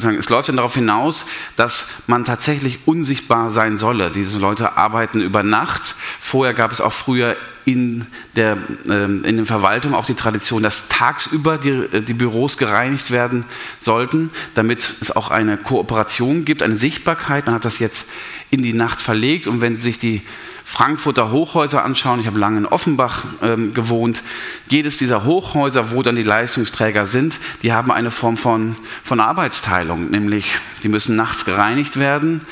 äh, 0.02 0.14
es 0.14 0.28
läuft 0.28 0.48
dann 0.48 0.56
darauf 0.56 0.74
hinaus, 0.74 1.26
dass 1.56 1.86
man 2.06 2.24
tatsächlich 2.24 2.80
unsichtbar 2.86 3.50
sein 3.50 3.76
solle. 3.76 4.10
Diese 4.10 4.38
Leute 4.38 4.76
arbeiten 4.76 5.20
über 5.20 5.42
Nacht. 5.42 5.96
Vorher 6.20 6.54
gab 6.54 6.70
es 6.70 6.80
auch 6.80 6.92
früher 6.92 7.36
in 7.68 8.06
der 8.34 8.56
ähm, 8.88 9.24
in 9.24 9.36
der 9.36 9.44
Verwaltung 9.44 9.92
auch 9.94 10.06
die 10.06 10.14
Tradition, 10.14 10.62
dass 10.62 10.88
tagsüber 10.88 11.58
die, 11.58 11.70
äh, 11.70 12.00
die 12.00 12.14
Büros 12.14 12.56
gereinigt 12.56 13.10
werden 13.10 13.44
sollten, 13.78 14.30
damit 14.54 14.94
es 15.02 15.14
auch 15.14 15.30
eine 15.30 15.58
Kooperation 15.58 16.46
gibt, 16.46 16.62
eine 16.62 16.76
Sichtbarkeit. 16.76 17.44
Man 17.44 17.56
hat 17.56 17.66
das 17.66 17.78
jetzt 17.78 18.08
in 18.50 18.62
die 18.62 18.72
Nacht 18.72 19.02
verlegt. 19.08 19.46
Und 19.46 19.62
wenn 19.62 19.74
Sie 19.74 19.80
sich 19.80 19.98
die 19.98 20.20
Frankfurter 20.64 21.30
Hochhäuser 21.30 21.82
anschauen, 21.82 22.20
ich 22.20 22.26
habe 22.26 22.38
lange 22.38 22.58
in 22.58 22.66
Offenbach 22.66 23.24
ähm, 23.42 23.72
gewohnt, 23.72 24.22
jedes 24.68 24.98
dieser 24.98 25.24
Hochhäuser, 25.24 25.92
wo 25.92 26.02
dann 26.02 26.14
die 26.14 26.22
Leistungsträger 26.22 27.06
sind, 27.06 27.38
die 27.62 27.72
haben 27.72 27.90
eine 27.90 28.10
Form 28.10 28.36
von, 28.36 28.76
von 29.02 29.18
Arbeitsteilung, 29.18 30.10
nämlich 30.10 30.44
die 30.82 30.88
müssen 30.88 31.16
nachts 31.16 31.46
gereinigt 31.46 31.98
werden, 31.98 32.42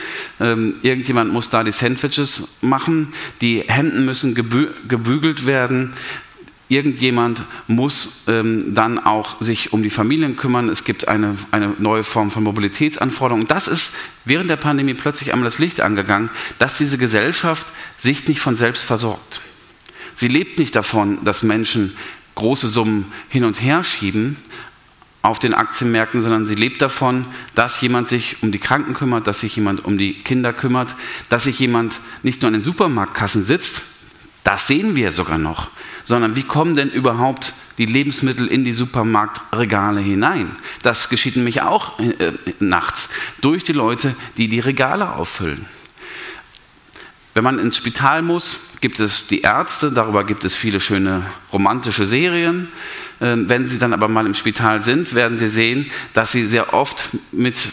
ähm, 0.40 0.76
irgendjemand 0.80 1.30
muss 1.30 1.50
da 1.50 1.62
die 1.62 1.72
Sandwiches 1.72 2.56
machen, 2.62 3.12
die 3.42 3.64
Hemden 3.68 4.06
müssen 4.06 4.34
gebü 4.34 4.68
gebügelt 4.88 5.44
werden, 5.44 5.92
Irgendjemand 6.68 7.42
muss 7.68 8.24
ähm, 8.26 8.74
dann 8.74 8.98
auch 8.98 9.40
sich 9.40 9.72
um 9.72 9.84
die 9.84 9.90
Familien 9.90 10.36
kümmern. 10.36 10.68
Es 10.68 10.82
gibt 10.82 11.06
eine, 11.06 11.36
eine 11.52 11.74
neue 11.78 12.02
Form 12.02 12.32
von 12.32 12.42
Mobilitätsanforderungen. 12.42 13.46
Das 13.46 13.68
ist 13.68 13.94
während 14.24 14.50
der 14.50 14.56
Pandemie 14.56 14.94
plötzlich 14.94 15.32
einmal 15.32 15.44
das 15.44 15.60
Licht 15.60 15.80
angegangen, 15.80 16.28
dass 16.58 16.76
diese 16.76 16.98
Gesellschaft 16.98 17.68
sich 17.96 18.26
nicht 18.26 18.40
von 18.40 18.56
selbst 18.56 18.82
versorgt. 18.82 19.42
Sie 20.14 20.28
lebt 20.28 20.58
nicht 20.58 20.74
davon, 20.74 21.24
dass 21.24 21.42
Menschen 21.44 21.96
große 22.34 22.66
Summen 22.66 23.12
hin 23.28 23.44
und 23.44 23.62
her 23.62 23.84
schieben 23.84 24.36
auf 25.22 25.38
den 25.38 25.54
Aktienmärkten, 25.54 26.20
sondern 26.20 26.46
sie 26.46 26.54
lebt 26.54 26.80
davon, 26.82 27.26
dass 27.54 27.80
jemand 27.80 28.08
sich 28.08 28.42
um 28.42 28.52
die 28.52 28.58
Kranken 28.58 28.94
kümmert, 28.94 29.26
dass 29.26 29.40
sich 29.40 29.56
jemand 29.56 29.84
um 29.84 29.98
die 29.98 30.14
Kinder 30.14 30.52
kümmert, 30.52 30.94
dass 31.28 31.44
sich 31.44 31.58
jemand 31.58 31.98
nicht 32.22 32.42
nur 32.42 32.48
an 32.48 32.54
den 32.54 32.62
Supermarktkassen 32.62 33.44
sitzt, 33.44 33.82
das 34.44 34.68
sehen 34.68 34.94
wir 34.94 35.10
sogar 35.10 35.38
noch, 35.38 35.70
sondern 36.06 36.36
wie 36.36 36.44
kommen 36.44 36.76
denn 36.76 36.88
überhaupt 36.88 37.52
die 37.78 37.84
Lebensmittel 37.84 38.46
in 38.46 38.64
die 38.64 38.72
Supermarktregale 38.72 40.00
hinein? 40.00 40.50
Das 40.82 41.10
geschieht 41.10 41.36
nämlich 41.36 41.60
auch 41.60 41.98
äh, 41.98 42.32
nachts 42.60 43.10
durch 43.42 43.64
die 43.64 43.72
Leute, 43.72 44.14
die 44.38 44.48
die 44.48 44.60
Regale 44.60 45.12
auffüllen. 45.12 45.66
Wenn 47.34 47.44
man 47.44 47.58
ins 47.58 47.76
Spital 47.76 48.22
muss, 48.22 48.70
gibt 48.80 48.98
es 48.98 49.26
die 49.26 49.42
Ärzte, 49.42 49.90
darüber 49.90 50.24
gibt 50.24 50.44
es 50.46 50.54
viele 50.54 50.80
schöne 50.80 51.26
romantische 51.52 52.06
Serien. 52.06 52.68
Ähm, 53.20 53.48
wenn 53.48 53.66
Sie 53.66 53.78
dann 53.78 53.92
aber 53.92 54.08
mal 54.08 54.26
im 54.26 54.34
Spital 54.34 54.82
sind, 54.84 55.12
werden 55.12 55.38
Sie 55.38 55.48
sehen, 55.48 55.90
dass 56.14 56.32
Sie 56.32 56.46
sehr 56.46 56.72
oft 56.72 57.10
mit 57.32 57.68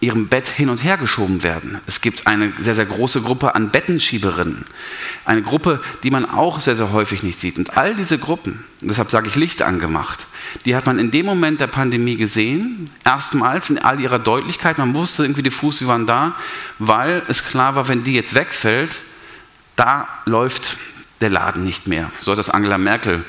ihrem 0.00 0.28
Bett 0.28 0.48
hin 0.48 0.70
und 0.70 0.82
her 0.82 0.96
geschoben 0.96 1.42
werden. 1.42 1.78
Es 1.86 2.00
gibt 2.00 2.26
eine 2.26 2.52
sehr, 2.58 2.74
sehr 2.74 2.86
große 2.86 3.20
Gruppe 3.20 3.54
an 3.54 3.70
Bettenschieberinnen. 3.70 4.64
Eine 5.24 5.42
Gruppe, 5.42 5.80
die 6.02 6.10
man 6.10 6.24
auch 6.24 6.60
sehr, 6.60 6.74
sehr 6.74 6.92
häufig 6.92 7.22
nicht 7.22 7.38
sieht. 7.38 7.58
Und 7.58 7.76
all 7.76 7.94
diese 7.94 8.18
Gruppen, 8.18 8.64
deshalb 8.80 9.10
sage 9.10 9.28
ich 9.28 9.36
Licht 9.36 9.62
angemacht, 9.62 10.26
die 10.64 10.74
hat 10.74 10.86
man 10.86 10.98
in 10.98 11.10
dem 11.10 11.26
Moment 11.26 11.60
der 11.60 11.66
Pandemie 11.66 12.16
gesehen, 12.16 12.90
erstmals 13.04 13.70
in 13.70 13.78
all 13.78 14.00
ihrer 14.00 14.18
Deutlichkeit. 14.18 14.78
Man 14.78 14.94
wusste 14.94 15.24
irgendwie, 15.24 15.42
die 15.42 15.50
Fuß, 15.50 15.86
waren 15.86 16.06
da, 16.06 16.34
weil 16.78 17.22
es 17.28 17.44
klar 17.44 17.74
war, 17.74 17.88
wenn 17.88 18.04
die 18.04 18.14
jetzt 18.14 18.34
wegfällt, 18.34 18.90
da 19.76 20.08
läuft 20.26 20.78
der 21.20 21.30
Laden 21.30 21.64
nicht 21.64 21.86
mehr. 21.86 22.10
So 22.20 22.32
hat 22.32 22.38
das 22.38 22.50
Angela 22.50 22.78
Merkel 22.78 23.24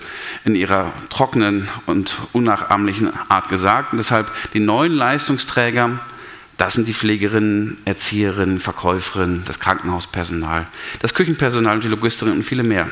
in 0.46 0.56
ihrer 0.56 0.92
trockenen 1.10 1.68
und 1.86 2.16
unnachahmlichen 2.32 3.12
Art 3.30 3.50
gesagt. 3.50 3.92
Und 3.92 3.98
deshalb 3.98 4.32
die 4.54 4.60
neuen 4.60 4.94
Leistungsträger 4.94 6.00
das 6.58 6.74
sind 6.74 6.88
die 6.88 6.94
Pflegerinnen, 6.94 7.78
Erzieherinnen, 7.86 8.60
Verkäuferinnen, 8.60 9.44
das 9.46 9.60
Krankenhauspersonal, 9.60 10.68
das 11.00 11.14
Küchenpersonal 11.14 11.76
und 11.76 11.84
die 11.84 11.88
Logisterinnen 11.88 12.40
und 12.40 12.44
viele 12.44 12.64
mehr. 12.64 12.88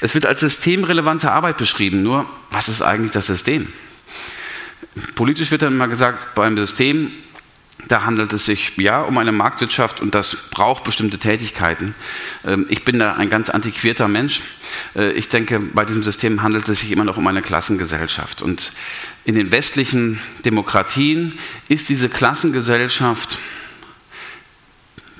Es 0.00 0.14
wird 0.14 0.26
als 0.26 0.40
systemrelevante 0.40 1.30
Arbeit 1.30 1.58
beschrieben. 1.58 2.02
Nur, 2.02 2.26
was 2.50 2.68
ist 2.68 2.82
eigentlich 2.82 3.12
das 3.12 3.26
System? 3.26 3.68
Politisch 5.14 5.50
wird 5.50 5.62
dann 5.62 5.74
immer 5.74 5.88
gesagt, 5.88 6.34
beim 6.34 6.56
System 6.56 7.12
da 7.88 8.04
handelt 8.04 8.32
es 8.32 8.44
sich 8.44 8.76
ja 8.76 9.02
um 9.02 9.18
eine 9.18 9.32
Marktwirtschaft 9.32 10.00
und 10.00 10.14
das 10.14 10.50
braucht 10.50 10.84
bestimmte 10.84 11.18
Tätigkeiten. 11.18 11.94
Ähm, 12.44 12.66
ich 12.68 12.84
bin 12.84 12.98
da 12.98 13.14
ein 13.14 13.30
ganz 13.30 13.50
antiquierter 13.50 14.08
Mensch. 14.08 14.40
Äh, 14.94 15.12
ich 15.12 15.28
denke, 15.28 15.60
bei 15.60 15.84
diesem 15.84 16.02
System 16.02 16.42
handelt 16.42 16.68
es 16.68 16.80
sich 16.80 16.92
immer 16.92 17.04
noch 17.04 17.16
um 17.16 17.26
eine 17.26 17.42
Klassengesellschaft. 17.42 18.42
Und 18.42 18.72
in 19.24 19.34
den 19.34 19.50
westlichen 19.50 20.20
Demokratien 20.44 21.34
ist 21.68 21.88
diese 21.88 22.08
Klassengesellschaft 22.08 23.38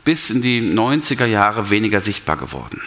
bis 0.04 0.30
in 0.30 0.42
die 0.42 0.60
90er 0.60 1.26
Jahre 1.26 1.70
weniger 1.70 2.00
sichtbar 2.00 2.36
geworden. 2.36 2.80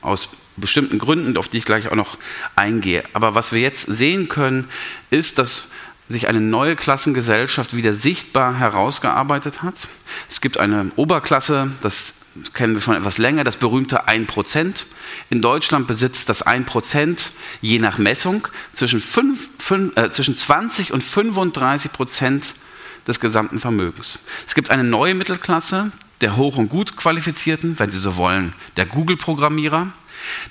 aus 0.00 0.28
bestimmten 0.56 0.98
Gründen, 0.98 1.36
auf 1.36 1.48
die 1.48 1.58
ich 1.58 1.64
gleich 1.64 1.88
auch 1.88 1.94
noch 1.94 2.18
eingehe. 2.56 3.02
Aber 3.12 3.34
was 3.34 3.52
wir 3.52 3.60
jetzt 3.60 3.86
sehen 3.86 4.28
können, 4.28 4.68
ist, 5.10 5.38
dass 5.38 5.68
sich 6.08 6.28
eine 6.28 6.40
neue 6.40 6.76
Klassengesellschaft 6.76 7.76
wieder 7.76 7.92
sichtbar 7.92 8.58
herausgearbeitet 8.58 9.62
hat. 9.62 9.88
Es 10.28 10.40
gibt 10.40 10.58
eine 10.58 10.90
Oberklasse, 10.96 11.70
das 11.82 12.14
kennen 12.54 12.74
wir 12.74 12.80
schon 12.80 12.94
etwas 12.94 13.18
länger, 13.18 13.44
das 13.44 13.56
berühmte 13.56 14.08
1%. 14.08 14.84
In 15.30 15.42
Deutschland 15.42 15.86
besitzt 15.86 16.28
das 16.28 16.46
1% 16.46 17.30
je 17.60 17.78
nach 17.78 17.98
Messung 17.98 18.46
zwischen, 18.72 19.00
5, 19.00 19.48
5, 19.58 19.96
äh, 19.96 20.10
zwischen 20.10 20.36
20 20.36 20.92
und 20.92 21.02
35 21.02 21.92
Prozent 21.92 22.54
des 23.06 23.20
gesamten 23.20 23.58
Vermögens. 23.58 24.20
Es 24.46 24.54
gibt 24.54 24.70
eine 24.70 24.84
neue 24.84 25.14
Mittelklasse 25.14 25.90
der 26.20 26.36
hoch 26.36 26.56
und 26.56 26.68
gut 26.68 26.96
qualifizierten, 26.96 27.78
wenn 27.78 27.90
Sie 27.90 27.98
so 27.98 28.16
wollen, 28.16 28.52
der 28.76 28.86
Google-Programmierer. 28.86 29.92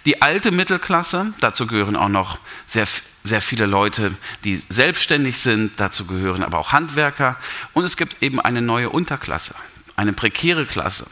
Die 0.06 0.22
alte 0.22 0.52
Mittelklasse, 0.52 1.34
dazu 1.42 1.68
gehören 1.68 1.96
auch 1.96 2.10
noch 2.10 2.40
sehr, 2.66 2.88
sehr 3.28 3.42
viele 3.42 3.66
Leute, 3.66 4.16
die 4.44 4.58
selbstständig 4.58 5.40
sind, 5.40 5.74
dazu 5.78 6.06
gehören 6.06 6.44
aber 6.44 6.58
auch 6.58 6.72
Handwerker. 6.72 7.38
Und 7.74 7.84
es 7.84 7.98
gibt 7.98 8.22
eben 8.22 8.40
eine 8.40 8.62
neue 8.62 8.90
Unterklasse, 8.90 9.56
eine 9.96 10.14
prekäre 10.14 10.66
Klasse. 10.66 11.06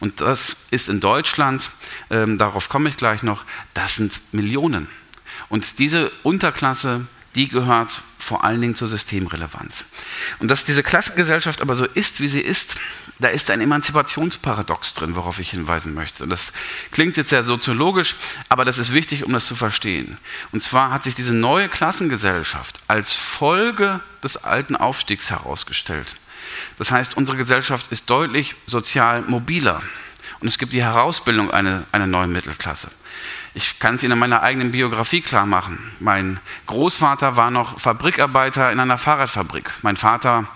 Und 0.00 0.20
das 0.20 0.56
ist 0.70 0.88
in 0.88 1.00
Deutschland, 1.00 1.70
ähm, 2.10 2.38
darauf 2.38 2.68
komme 2.68 2.88
ich 2.88 2.96
gleich 2.96 3.22
noch, 3.22 3.44
das 3.74 3.96
sind 3.96 4.20
Millionen. 4.32 4.88
Und 5.48 5.78
diese 5.78 6.10
Unterklasse, 6.22 7.06
die 7.34 7.48
gehört 7.48 8.02
vor 8.18 8.42
allen 8.42 8.60
Dingen 8.60 8.74
zur 8.74 8.88
Systemrelevanz. 8.88 9.86
Und 10.38 10.50
dass 10.50 10.64
diese 10.64 10.82
Klassengesellschaft 10.82 11.62
aber 11.62 11.74
so 11.74 11.84
ist, 11.84 12.20
wie 12.20 12.28
sie 12.28 12.40
ist, 12.40 12.76
da 13.18 13.28
ist 13.28 13.50
ein 13.50 13.60
Emanzipationsparadox 13.60 14.94
drin, 14.94 15.16
worauf 15.16 15.38
ich 15.38 15.50
hinweisen 15.50 15.94
möchte. 15.94 16.22
Und 16.22 16.30
das 16.30 16.52
klingt 16.90 17.16
jetzt 17.16 17.30
sehr 17.30 17.44
soziologisch, 17.44 18.16
aber 18.48 18.64
das 18.64 18.78
ist 18.78 18.92
wichtig, 18.92 19.24
um 19.24 19.32
das 19.32 19.46
zu 19.46 19.56
verstehen. 19.56 20.18
Und 20.52 20.62
zwar 20.62 20.90
hat 20.90 21.04
sich 21.04 21.14
diese 21.14 21.32
neue 21.32 21.68
Klassengesellschaft 21.68 22.80
als 22.88 23.14
Folge 23.14 24.00
des 24.22 24.44
alten 24.44 24.76
Aufstiegs 24.76 25.30
herausgestellt. 25.30 26.16
Das 26.78 26.90
heißt, 26.90 27.16
unsere 27.16 27.38
Gesellschaft 27.38 27.90
ist 27.90 28.10
deutlich 28.10 28.54
sozial 28.66 29.22
mobiler. 29.22 29.80
Und 30.40 30.48
es 30.48 30.58
gibt 30.58 30.74
die 30.74 30.82
Herausbildung 30.82 31.50
einer, 31.50 31.84
einer 31.92 32.06
neuen 32.06 32.32
Mittelklasse. 32.32 32.90
Ich 33.54 33.78
kann 33.78 33.94
es 33.94 34.02
Ihnen 34.02 34.12
in 34.12 34.18
meiner 34.18 34.42
eigenen 34.42 34.72
Biografie 34.72 35.22
klar 35.22 35.46
machen. 35.46 35.78
Mein 35.98 36.38
Großvater 36.66 37.36
war 37.36 37.50
noch 37.50 37.80
Fabrikarbeiter 37.80 38.70
in 38.70 38.78
einer 38.78 38.98
Fahrradfabrik. 38.98 39.72
Mein 39.80 39.96
Vater 39.96 40.46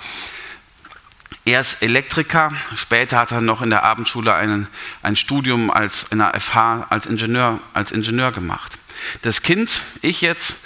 erst 1.44 1.82
Elektriker, 1.82 2.52
später 2.74 3.18
hat 3.18 3.32
er 3.32 3.40
noch 3.40 3.62
in 3.62 3.70
der 3.70 3.82
Abendschule 3.82 4.34
einen, 4.34 4.68
ein 5.02 5.16
Studium 5.16 5.70
als, 5.70 6.06
in 6.10 6.18
der 6.18 6.38
FH 6.38 6.86
als 6.90 7.06
Ingenieur, 7.06 7.60
als 7.74 7.92
Ingenieur 7.92 8.32
gemacht. 8.32 8.78
Das 9.22 9.42
Kind, 9.42 9.80
ich 10.02 10.20
jetzt, 10.20 10.56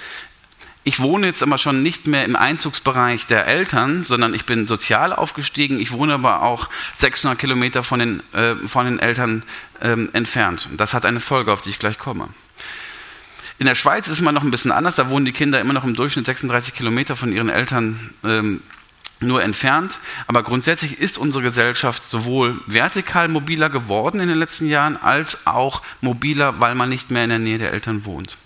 ich 0.83 1.01
wohne 1.01 1.27
jetzt 1.27 1.43
aber 1.43 1.57
schon 1.59 1.83
nicht 1.83 2.07
mehr 2.07 2.25
im 2.25 2.37
Einzugsbereich 2.37 3.27
der 3.27 3.47
Eltern, 3.47 4.03
sondern 4.03 4.35
ich 4.35 4.45
bin 4.45 4.67
sozial 4.69 5.13
aufgestiegen. 5.13 5.81
Ich 5.81 5.93
wohne 5.93 6.15
aber 6.15 6.43
auch 6.43 6.69
600 6.95 7.39
Kilometer 7.39 7.83
von 7.83 8.01
den, 8.01 8.35
äh, 8.35 8.55
von 8.67 8.85
den 8.85 8.99
Eltern 8.99 9.45
ähm, 9.81 10.11
entfernt. 10.13 10.69
Das 10.77 10.93
hat 10.93 11.07
eine 11.07 11.21
Folge, 11.21 11.53
auf 11.53 11.61
die 11.61 11.71
ich 11.71 11.79
gleich 11.79 11.99
komme. 11.99 12.29
In 13.59 13.67
der 13.67 13.77
Schweiz 13.77 14.09
ist 14.09 14.21
man 14.21 14.35
noch 14.35 14.43
ein 14.43 14.51
bisschen 14.51 14.73
anders. 14.73 14.97
Da 14.97 15.09
wohnen 15.09 15.25
die 15.25 15.33
Kinder 15.33 15.61
immer 15.61 15.73
noch 15.73 15.85
im 15.85 15.95
Durchschnitt 15.95 16.27
36 16.27 16.75
Kilometer 16.75 17.15
von 17.15 17.33
ihren 17.33 17.49
Eltern 17.49 18.13
ähm, 18.25 18.61
nur 19.25 19.43
entfernt. 19.43 19.99
Aber 20.27 20.43
grundsätzlich 20.43 20.99
ist 20.99 21.19
unsere 21.19 21.43
Gesellschaft 21.43 22.05
sowohl 22.05 22.61
vertikal 22.67 23.29
mobiler 23.29 23.71
geworden 23.71 24.21
in 24.21 24.29
den 24.29 24.39
letzten 24.39 24.69
Jahren, 24.69 24.97
als 24.97 25.47
auch 25.47 25.83
mobiler, 26.01 26.61
weil 26.61 26.75
man 26.75 26.89
nicht 26.89 27.11
mehr 27.11 27.25
in 27.25 27.31
der 27.31 27.39
Nähe 27.39 27.59
der 27.59 27.73
Eltern 27.73 28.05
wohnt. 28.05 28.37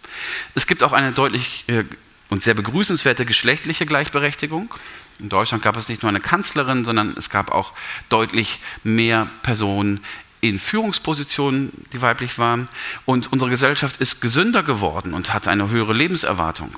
Es 0.54 0.66
gibt 0.66 0.82
auch 0.82 0.92
eine 0.92 1.12
deutlich 1.12 1.64
äh, 1.68 1.84
und 2.30 2.42
sehr 2.42 2.54
begrüßenswerte 2.54 3.24
geschlechtliche 3.24 3.86
Gleichberechtigung. 3.86 4.74
In 5.18 5.28
Deutschland 5.28 5.62
gab 5.62 5.76
es 5.76 5.88
nicht 5.88 6.02
nur 6.02 6.10
eine 6.10 6.20
Kanzlerin, 6.20 6.84
sondern 6.84 7.14
es 7.16 7.30
gab 7.30 7.50
auch 7.50 7.72
deutlich 8.08 8.60
mehr 8.84 9.28
Personen 9.42 10.00
in 10.40 10.58
Führungspositionen, 10.58 11.72
die 11.92 12.00
weiblich 12.00 12.38
waren. 12.38 12.68
Und 13.04 13.32
unsere 13.32 13.50
Gesellschaft 13.50 13.96
ist 13.96 14.20
gesünder 14.20 14.62
geworden 14.62 15.14
und 15.14 15.32
hat 15.32 15.48
eine 15.48 15.70
höhere 15.70 15.92
Lebenserwartung. 15.92 16.70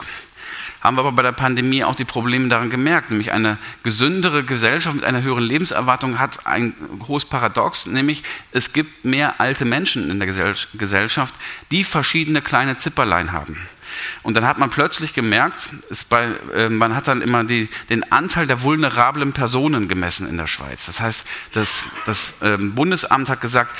Haben 0.80 0.96
wir 0.96 1.00
aber 1.00 1.12
bei 1.12 1.22
der 1.22 1.32
Pandemie 1.32 1.84
auch 1.84 1.94
die 1.94 2.04
Probleme 2.04 2.49
daran 2.49 2.70
gemerkt, 2.70 3.10
nämlich 3.10 3.32
eine 3.32 3.58
gesündere 3.82 4.44
Gesellschaft 4.44 4.96
mit 4.96 5.04
einer 5.04 5.22
höheren 5.22 5.44
Lebenserwartung 5.44 6.18
hat 6.18 6.46
ein 6.46 6.75
hohes 7.06 7.26
Paradox, 7.26 7.87
nämlich 7.87 8.22
es 8.52 8.72
gibt 8.72 9.04
mehr 9.04 9.40
alte 9.40 9.64
Menschen 9.66 10.10
in 10.10 10.18
der 10.18 10.28
Gesellschaft, 10.75 11.34
die 11.70 11.84
verschiedene 11.84 12.40
kleine 12.40 12.78
Zipperlein 12.78 13.32
haben. 13.32 13.56
Und 14.22 14.34
dann 14.37 14.46
hat 14.46 14.59
man 14.59 14.70
plötzlich 14.70 15.14
gemerkt, 15.14 15.70
bei, 16.09 16.28
äh, 16.55 16.68
man 16.68 16.94
hat 16.94 17.09
dann 17.09 17.22
immer 17.22 17.44
die, 17.44 17.68
den 17.88 18.11
Anteil 18.12 18.46
der 18.46 18.62
vulnerablen 18.62 19.33
Personen 19.33 19.88
gemessen 19.88 20.28
in 20.28 20.37
der 20.37 20.46
Schweiz. 20.46 20.87
Das 20.87 21.00
heißt, 21.00 21.26
das, 21.52 21.85
das 22.07 22.35
äh, 22.40 22.57
Bundesamt 22.57 23.28
hat 23.28 23.40
gesagt, 23.40 23.74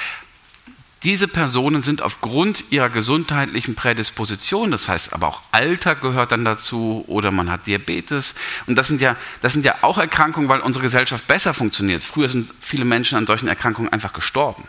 diese 1.03 1.29
Personen 1.29 1.81
sind 1.81 2.03
aufgrund 2.03 2.65
ihrer 2.71 2.91
gesundheitlichen 2.91 3.75
Prädisposition, 3.75 4.71
das 4.71 4.89
heißt 4.89 5.15
aber 5.15 5.29
auch 5.29 5.43
Alter 5.51 5.95
gehört 5.95 6.33
dann 6.33 6.45
dazu 6.45 7.05
oder 7.07 7.31
man 7.31 7.51
hat 7.51 7.67
Diabetes. 7.67 8.35
Und 8.67 8.77
das 8.77 8.89
sind 8.89 9.01
ja, 9.01 9.17
das 9.41 9.55
sind 9.55 9.65
ja 9.65 9.77
auch 9.81 9.97
Erkrankungen, 9.97 10.51
weil 10.51 10.61
unsere 10.61 10.83
Gesellschaft 10.83 11.27
besser 11.27 11.55
funktioniert. 11.55 12.03
Früher 12.03 12.29
sind 12.29 12.53
viele 12.61 12.85
Menschen 12.85 13.17
an 13.17 13.27
solchen 13.27 13.49
Erkrankungen 13.49 13.91
einfach 13.91 14.13
gestorben. 14.13 14.65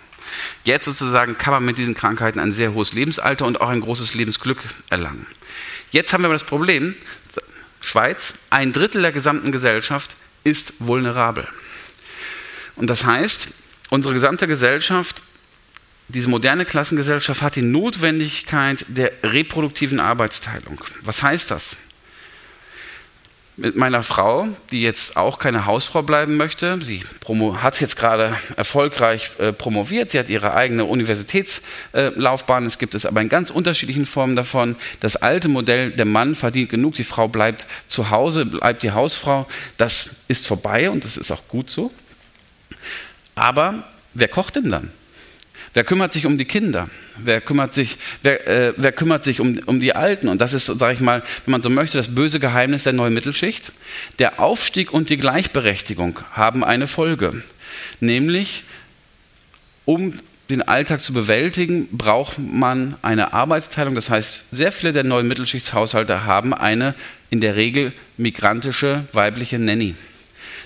Jetzt 0.63 0.85
sozusagen 0.85 1.37
kann 1.37 1.51
man 1.51 1.65
mit 1.65 1.77
diesen 1.77 1.95
Krankheiten 1.95 2.39
ein 2.39 2.53
sehr 2.53 2.73
hohes 2.73 2.93
Lebensalter 2.93 3.45
und 3.45 3.59
auch 3.59 3.67
ein 3.67 3.81
großes 3.81 4.13
Lebensglück 4.13 4.63
erlangen. 4.89 5.27
Jetzt 5.91 6.13
haben 6.13 6.21
wir 6.21 6.27
aber 6.27 6.35
das 6.35 6.45
Problem, 6.45 6.95
Schweiz, 7.81 8.35
ein 8.49 8.71
Drittel 8.71 9.01
der 9.01 9.11
gesamten 9.11 9.51
Gesellschaft 9.51 10.15
ist 10.45 10.75
vulnerabel. 10.79 11.45
Und 12.77 12.89
das 12.89 13.03
heißt, 13.03 13.49
unsere 13.89 14.13
gesamte 14.13 14.47
Gesellschaft, 14.47 15.23
diese 16.11 16.29
moderne 16.29 16.65
Klassengesellschaft 16.65 17.41
hat 17.41 17.55
die 17.55 17.61
Notwendigkeit 17.61 18.85
der 18.87 19.11
reproduktiven 19.23 19.99
Arbeitsteilung. 19.99 20.81
Was 21.01 21.23
heißt 21.23 21.51
das? 21.51 21.77
mit 23.57 23.75
meiner 23.75 24.01
Frau, 24.01 24.47
die 24.71 24.81
jetzt 24.81 25.17
auch 25.17 25.37
keine 25.37 25.65
Hausfrau 25.65 26.01
bleiben 26.01 26.37
möchte. 26.37 26.79
Sie 26.81 27.03
hat 27.61 27.79
jetzt 27.79 27.95
gerade 27.95 28.35
erfolgreich 28.55 29.31
äh, 29.39 29.53
promoviert. 29.53 30.11
Sie 30.11 30.19
hat 30.19 30.29
ihre 30.29 30.53
eigene 30.53 30.85
Universitätslaufbahn. 30.85 32.63
Äh, 32.63 32.67
es 32.67 32.79
gibt 32.79 32.95
es 32.95 33.05
aber 33.05 33.21
in 33.21 33.29
ganz 33.29 33.51
unterschiedlichen 33.51 34.05
Formen 34.05 34.35
davon. 34.35 34.75
Das 34.99 35.15
alte 35.15 35.47
Modell, 35.47 35.91
der 35.91 36.05
Mann 36.05 36.35
verdient 36.35 36.69
genug, 36.69 36.95
die 36.95 37.03
Frau 37.03 37.27
bleibt 37.27 37.67
zu 37.87 38.09
Hause, 38.09 38.45
bleibt 38.45 38.83
die 38.83 38.91
Hausfrau. 38.91 39.47
Das 39.77 40.15
ist 40.27 40.47
vorbei 40.47 40.89
und 40.89 41.05
das 41.05 41.17
ist 41.17 41.31
auch 41.31 41.47
gut 41.47 41.69
so. 41.69 41.91
Aber 43.35 43.83
wer 44.13 44.27
kocht 44.27 44.55
denn 44.55 44.71
dann? 44.71 44.91
Wer 45.73 45.85
kümmert 45.85 46.11
sich 46.11 46.25
um 46.25 46.37
die 46.37 46.45
Kinder? 46.45 46.89
Wer 47.17 47.39
kümmert 47.39 47.73
sich, 47.73 47.97
wer, 48.23 48.47
äh, 48.47 48.73
wer 48.75 48.91
kümmert 48.91 49.23
sich 49.23 49.39
um, 49.39 49.59
um 49.65 49.79
die 49.79 49.95
Alten? 49.95 50.27
Und 50.27 50.41
das 50.41 50.53
ist, 50.53 50.65
sage 50.65 50.93
ich 50.93 50.99
mal, 50.99 51.23
wenn 51.45 51.51
man 51.51 51.61
so 51.61 51.69
möchte, 51.69 51.97
das 51.97 52.13
böse 52.13 52.39
Geheimnis 52.39 52.83
der 52.83 52.93
neuen 52.93 53.13
Mittelschicht. 53.13 53.71
Der 54.19 54.39
Aufstieg 54.41 54.93
und 54.93 55.09
die 55.09 55.17
Gleichberechtigung 55.17 56.19
haben 56.33 56.63
eine 56.65 56.87
Folge. 56.87 57.41
Nämlich, 58.01 58.65
um 59.85 60.13
den 60.49 60.61
Alltag 60.61 61.01
zu 61.01 61.13
bewältigen, 61.13 61.87
braucht 61.91 62.37
man 62.37 62.97
eine 63.01 63.33
Arbeitsteilung. 63.33 63.95
Das 63.95 64.09
heißt, 64.09 64.43
sehr 64.51 64.73
viele 64.73 64.91
der 64.91 65.05
neuen 65.05 65.27
Mittelschichtshaushalte 65.27 66.25
haben 66.25 66.53
eine 66.53 66.95
in 67.29 67.39
der 67.39 67.55
Regel 67.55 67.93
migrantische 68.17 69.05
weibliche 69.13 69.57
Nanny. 69.57 69.95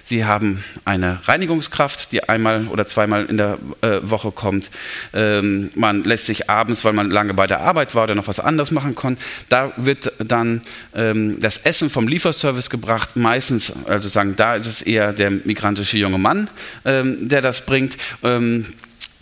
Sie 0.07 0.23
haben 0.23 0.63
eine 0.85 1.17
Reinigungskraft, 1.27 2.11
die 2.11 2.29
einmal 2.29 2.67
oder 2.67 2.85
zweimal 2.85 3.25
in 3.25 3.37
der 3.37 3.57
äh, 3.81 4.01
Woche 4.03 4.31
kommt. 4.31 4.69
Ähm, 5.13 5.71
man 5.73 6.03
lässt 6.03 6.27
sich 6.27 6.47
abends, 6.47 6.85
weil 6.85 6.93
man 6.93 7.09
lange 7.09 7.33
bei 7.33 7.47
der 7.47 7.61
Arbeit 7.61 7.95
war 7.95 8.03
oder 8.03 8.13
noch 8.13 8.27
was 8.27 8.39
anderes 8.39 8.69
machen 8.69 8.93
konnte, 8.93 9.19
da 9.49 9.73
wird 9.77 10.13
dann 10.19 10.61
ähm, 10.93 11.39
das 11.39 11.57
Essen 11.57 11.89
vom 11.89 12.07
Lieferservice 12.07 12.69
gebracht. 12.69 13.15
Meistens, 13.15 13.73
also 13.87 14.07
sagen, 14.07 14.35
da 14.35 14.53
ist 14.53 14.67
es 14.67 14.83
eher 14.83 15.11
der 15.11 15.31
migrantische 15.31 15.97
junge 15.97 16.19
Mann, 16.19 16.51
ähm, 16.85 17.27
der 17.27 17.41
das 17.41 17.65
bringt. 17.65 17.97
Ähm, 18.21 18.63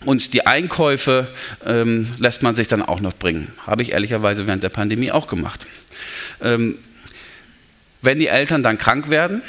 und 0.04 0.34
die 0.34 0.46
Einkäufe 0.46 1.28
ähm, 1.64 2.08
lässt 2.18 2.42
man 2.42 2.56
sich 2.56 2.68
dann 2.68 2.82
auch 2.82 3.00
noch 3.00 3.14
bringen. 3.14 3.50
Habe 3.66 3.82
ich 3.82 3.92
ehrlicherweise 3.92 4.46
während 4.46 4.62
der 4.62 4.68
Pandemie 4.68 5.10
auch 5.10 5.28
gemacht. 5.28 5.66
Ähm, 6.42 6.76
wenn 8.02 8.18
die 8.18 8.26
Eltern 8.26 8.62
dann 8.62 8.76
krank 8.76 9.08
werden, 9.08 9.40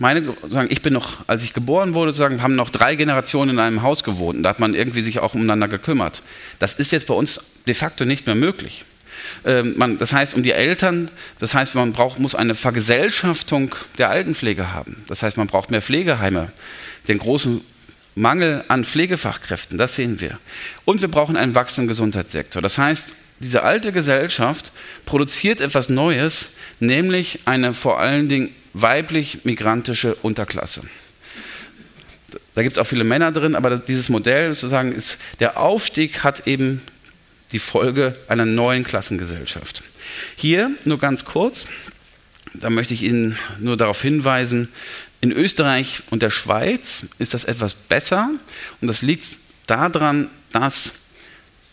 meine, 0.00 0.34
sagen, 0.50 0.68
ich 0.70 0.80
bin 0.80 0.94
noch, 0.94 1.28
als 1.28 1.42
ich 1.42 1.52
geboren 1.52 1.92
wurde, 1.94 2.12
sagen, 2.12 2.42
haben 2.42 2.56
noch 2.56 2.70
drei 2.70 2.94
Generationen 2.94 3.50
in 3.50 3.58
einem 3.58 3.82
Haus 3.82 4.02
gewohnt. 4.02 4.44
Da 4.44 4.48
hat 4.48 4.58
man 4.58 4.74
irgendwie 4.74 5.02
sich 5.02 5.20
auch 5.20 5.34
umeinander 5.34 5.68
gekümmert. 5.68 6.22
Das 6.58 6.74
ist 6.74 6.90
jetzt 6.90 7.06
bei 7.06 7.14
uns 7.14 7.40
de 7.66 7.74
facto 7.74 8.06
nicht 8.06 8.26
mehr 8.26 8.34
möglich. 8.34 8.84
Ähm, 9.44 9.74
man, 9.76 9.98
das 9.98 10.14
heißt, 10.14 10.34
um 10.34 10.42
die 10.42 10.52
Eltern, 10.52 11.10
das 11.38 11.54
heißt, 11.54 11.74
man 11.74 11.92
braucht, 11.92 12.18
muss 12.18 12.34
eine 12.34 12.54
Vergesellschaftung 12.54 13.74
der 13.98 14.08
Altenpflege 14.08 14.72
haben. 14.72 15.04
Das 15.06 15.22
heißt, 15.22 15.36
man 15.36 15.46
braucht 15.46 15.70
mehr 15.70 15.82
Pflegeheime. 15.82 16.50
Den 17.06 17.18
großen 17.18 17.60
Mangel 18.14 18.64
an 18.68 18.84
Pflegefachkräften, 18.84 19.76
das 19.76 19.96
sehen 19.96 20.18
wir. 20.20 20.38
Und 20.86 21.02
wir 21.02 21.08
brauchen 21.08 21.36
einen 21.36 21.54
wachsenden 21.54 21.88
Gesundheitssektor. 21.88 22.62
Das 22.62 22.78
heißt, 22.78 23.14
diese 23.38 23.62
alte 23.62 23.92
Gesellschaft 23.92 24.72
produziert 25.04 25.60
etwas 25.60 25.90
Neues, 25.90 26.56
nämlich 26.78 27.40
eine 27.44 27.74
vor 27.74 28.00
allen 28.00 28.28
Dingen 28.28 28.54
weiblich-migrantische 28.74 30.14
Unterklasse. 30.16 30.82
Da 32.54 32.62
gibt 32.62 32.76
es 32.76 32.78
auch 32.78 32.86
viele 32.86 33.04
Männer 33.04 33.32
drin, 33.32 33.54
aber 33.54 33.78
dieses 33.78 34.08
Modell 34.08 34.54
sozusagen 34.54 34.92
ist, 34.92 35.18
der 35.40 35.58
Aufstieg 35.58 36.22
hat 36.22 36.46
eben 36.46 36.80
die 37.52 37.58
Folge 37.58 38.16
einer 38.28 38.46
neuen 38.46 38.84
Klassengesellschaft. 38.84 39.82
Hier 40.36 40.70
nur 40.84 40.98
ganz 40.98 41.24
kurz, 41.24 41.66
da 42.54 42.70
möchte 42.70 42.94
ich 42.94 43.02
Ihnen 43.02 43.36
nur 43.58 43.76
darauf 43.76 44.02
hinweisen, 44.02 44.68
in 45.20 45.32
Österreich 45.32 46.02
und 46.10 46.22
der 46.22 46.30
Schweiz 46.30 47.06
ist 47.18 47.34
das 47.34 47.44
etwas 47.44 47.74
besser 47.74 48.30
und 48.80 48.88
das 48.88 49.02
liegt 49.02 49.26
daran, 49.66 50.28
dass 50.52 50.94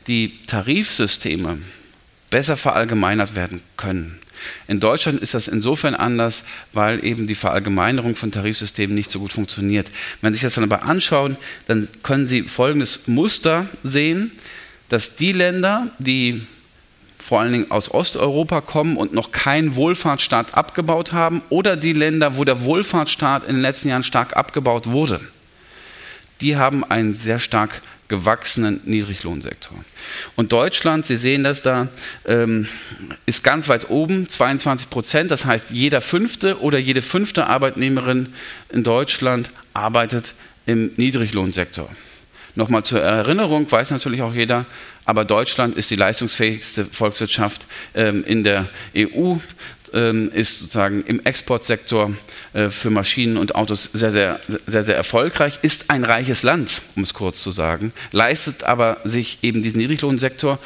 die 0.08 0.38
Tarifsysteme 0.48 1.60
besser 2.30 2.58
verallgemeinert 2.58 3.36
werden 3.36 3.62
können. 3.78 4.20
In 4.68 4.80
Deutschland 4.80 5.20
ist 5.22 5.34
das 5.34 5.48
insofern 5.48 5.96
anders, 5.96 6.44
weil 6.74 7.04
eben 7.04 7.28
die 7.28 7.36
Verallgemeinerung 7.36 8.16
von 8.16 8.32
Tarifsystemen 8.32 8.96
nicht 8.96 9.12
so 9.12 9.20
gut 9.20 9.34
funktioniert. 9.34 9.92
Wenn 10.22 10.34
Sie 10.34 10.38
sich 10.38 10.44
das 10.44 10.56
dann 10.56 10.64
aber 10.64 10.84
anschauen, 10.84 11.38
dann 11.68 11.88
können 12.04 12.28
Sie 12.28 12.44
folgendes 12.44 13.08
Muster 13.08 13.68
sehen, 13.84 14.32
dass 14.90 15.16
die 15.16 15.32
Länder, 15.32 15.92
die 16.00 16.42
vor 17.20 17.42
allen 17.42 17.52
Dingen 17.52 17.72
aus 17.72 17.92
Osteuropa 17.92 18.62
kommen 18.62 18.96
und 18.96 19.14
noch 19.14 19.32
keinen 19.32 19.76
Wohlfahrtsstaat 19.76 20.56
abgebaut 20.56 21.14
haben 21.14 21.42
oder 21.50 21.76
die 21.76 21.94
Länder, 21.94 22.38
wo 22.38 22.44
der 22.44 22.62
Wohlfahrtsstaat 22.64 23.44
in 23.48 23.56
den 23.56 23.62
letzten 23.62 23.90
Jahren 23.90 24.04
stark 24.04 24.38
abgebaut 24.38 24.88
wurde, 24.88 25.20
die 26.42 26.58
haben 26.58 26.84
einen 26.84 27.14
sehr 27.14 27.40
stark 27.40 27.82
gewachsenen 28.08 28.82
Niedriglohnsektor. 28.86 29.78
Und 30.36 30.52
Deutschland, 30.52 31.06
Sie 31.06 31.18
sehen 31.18 31.44
das 31.44 31.62
da, 31.62 31.88
ähm, 32.26 32.68
ist 33.26 33.44
ganz 33.44 33.68
weit 33.70 33.90
oben, 33.90 34.30
22 34.30 34.90
Prozent. 34.90 35.32
Das 35.32 35.46
heißt, 35.46 35.72
jeder 35.72 36.02
fünfte 36.02 36.62
oder 36.62 36.78
jede 36.78 37.02
fünfte 37.02 37.48
Arbeitnehmerin 37.48 38.34
in 38.70 38.84
Deutschland 38.84 39.50
arbeitet 39.74 40.34
im 40.66 40.92
Niedriglohnsektor. 40.98 41.90
Nochmal 42.56 42.84
zur 42.84 43.02
Erinnerung, 43.02 43.72
weiß 43.72 43.92
natürlich 43.92 44.22
auch 44.22 44.34
jeder, 44.34 44.66
aber 45.06 45.24
Deutschland 45.24 45.78
ist 45.78 45.92
die 45.92 45.96
leistungsfähigste 45.96 46.84
Volkswirtschaft 46.84 47.68
ähm, 47.94 48.24
in 48.26 48.44
der 48.44 48.68
EU, 48.96 49.36
ähm, 49.94 50.32
ist 50.32 50.60
sozusagen 50.60 51.04
im 51.04 51.24
Exportsektor 51.26 52.12
äh, 52.54 52.70
für 52.70 52.90
Maschinen 52.90 53.38
und 53.38 53.56
Autos 53.56 53.86
sehr, 53.86 54.12
sehr, 54.12 54.40
sehr, 54.66 54.84
sehr 54.84 54.96
erfolgreich, 54.96 55.60
ist 55.62 55.90
ein 55.90 56.04
reiches 56.04 56.44
Land, 56.44 56.82
um 56.96 57.04
es 57.04 57.14
kurz 57.14 57.42
zu 57.42 57.52
sagen, 57.52 57.94
leistet 58.12 58.64
aber 58.64 59.00
sich 59.04 59.40
eben 59.44 59.62
diesen 59.62 59.80
Niedriglohnsektor. 59.80 60.60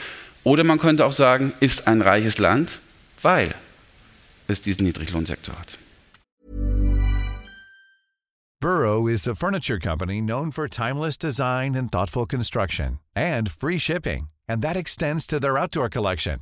Oder 0.43 0.63
man 0.63 0.79
könnte 0.79 1.05
auch 1.05 1.11
sagen, 1.11 1.53
ist 1.59 1.87
ein 1.87 2.01
reiches 2.01 2.37
Land, 2.37 2.79
weil 3.21 3.53
es 4.47 4.61
diesen 4.61 4.85
Niedriglohnsektor 4.85 5.57
hat. 5.57 5.77
Burrow 8.59 9.07
is 9.07 9.27
a 9.27 9.33
furniture 9.33 9.79
company 9.79 10.21
known 10.21 10.51
for 10.51 10.67
timeless 10.67 11.17
design 11.17 11.73
and 11.73 11.91
thoughtful 11.91 12.27
construction 12.27 12.99
and 13.15 13.49
free 13.49 13.79
shipping, 13.79 14.29
and 14.47 14.61
that 14.61 14.77
extends 14.77 15.25
to 15.25 15.39
their 15.39 15.57
outdoor 15.57 15.89
collection. 15.89 16.41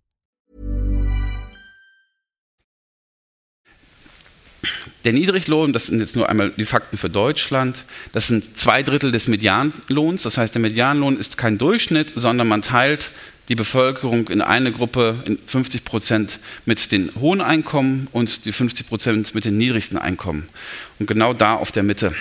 Der 5.03 5.13
Niedriglohn, 5.13 5.73
das 5.73 5.87
sind 5.87 5.99
jetzt 5.99 6.15
nur 6.15 6.29
einmal 6.29 6.51
die 6.51 6.65
Fakten 6.65 6.97
für 6.97 7.09
Deutschland, 7.09 7.85
das 8.11 8.27
sind 8.27 8.57
zwei 8.57 8.83
Drittel 8.83 9.11
des 9.11 9.27
Medianlohns. 9.27 10.23
Das 10.23 10.37
heißt, 10.37 10.53
der 10.55 10.61
Medianlohn 10.61 11.17
ist 11.17 11.37
kein 11.37 11.57
Durchschnitt, 11.57 12.13
sondern 12.15 12.47
man 12.47 12.61
teilt 12.61 13.11
die 13.49 13.55
Bevölkerung 13.55 14.29
in 14.29 14.41
eine 14.41 14.71
Gruppe, 14.71 15.15
in 15.25 15.37
50 15.45 15.83
Prozent 15.83 16.39
mit 16.65 16.91
den 16.91 17.11
hohen 17.19 17.41
Einkommen 17.41 18.07
und 18.11 18.45
die 18.45 18.51
50 18.51 18.87
Prozent 18.87 19.35
mit 19.35 19.45
den 19.45 19.57
niedrigsten 19.57 19.97
Einkommen. 19.97 20.47
Und 20.99 21.07
genau 21.07 21.33
da 21.33 21.55
auf 21.55 21.71
der 21.71 21.83
Mitte 21.83 22.13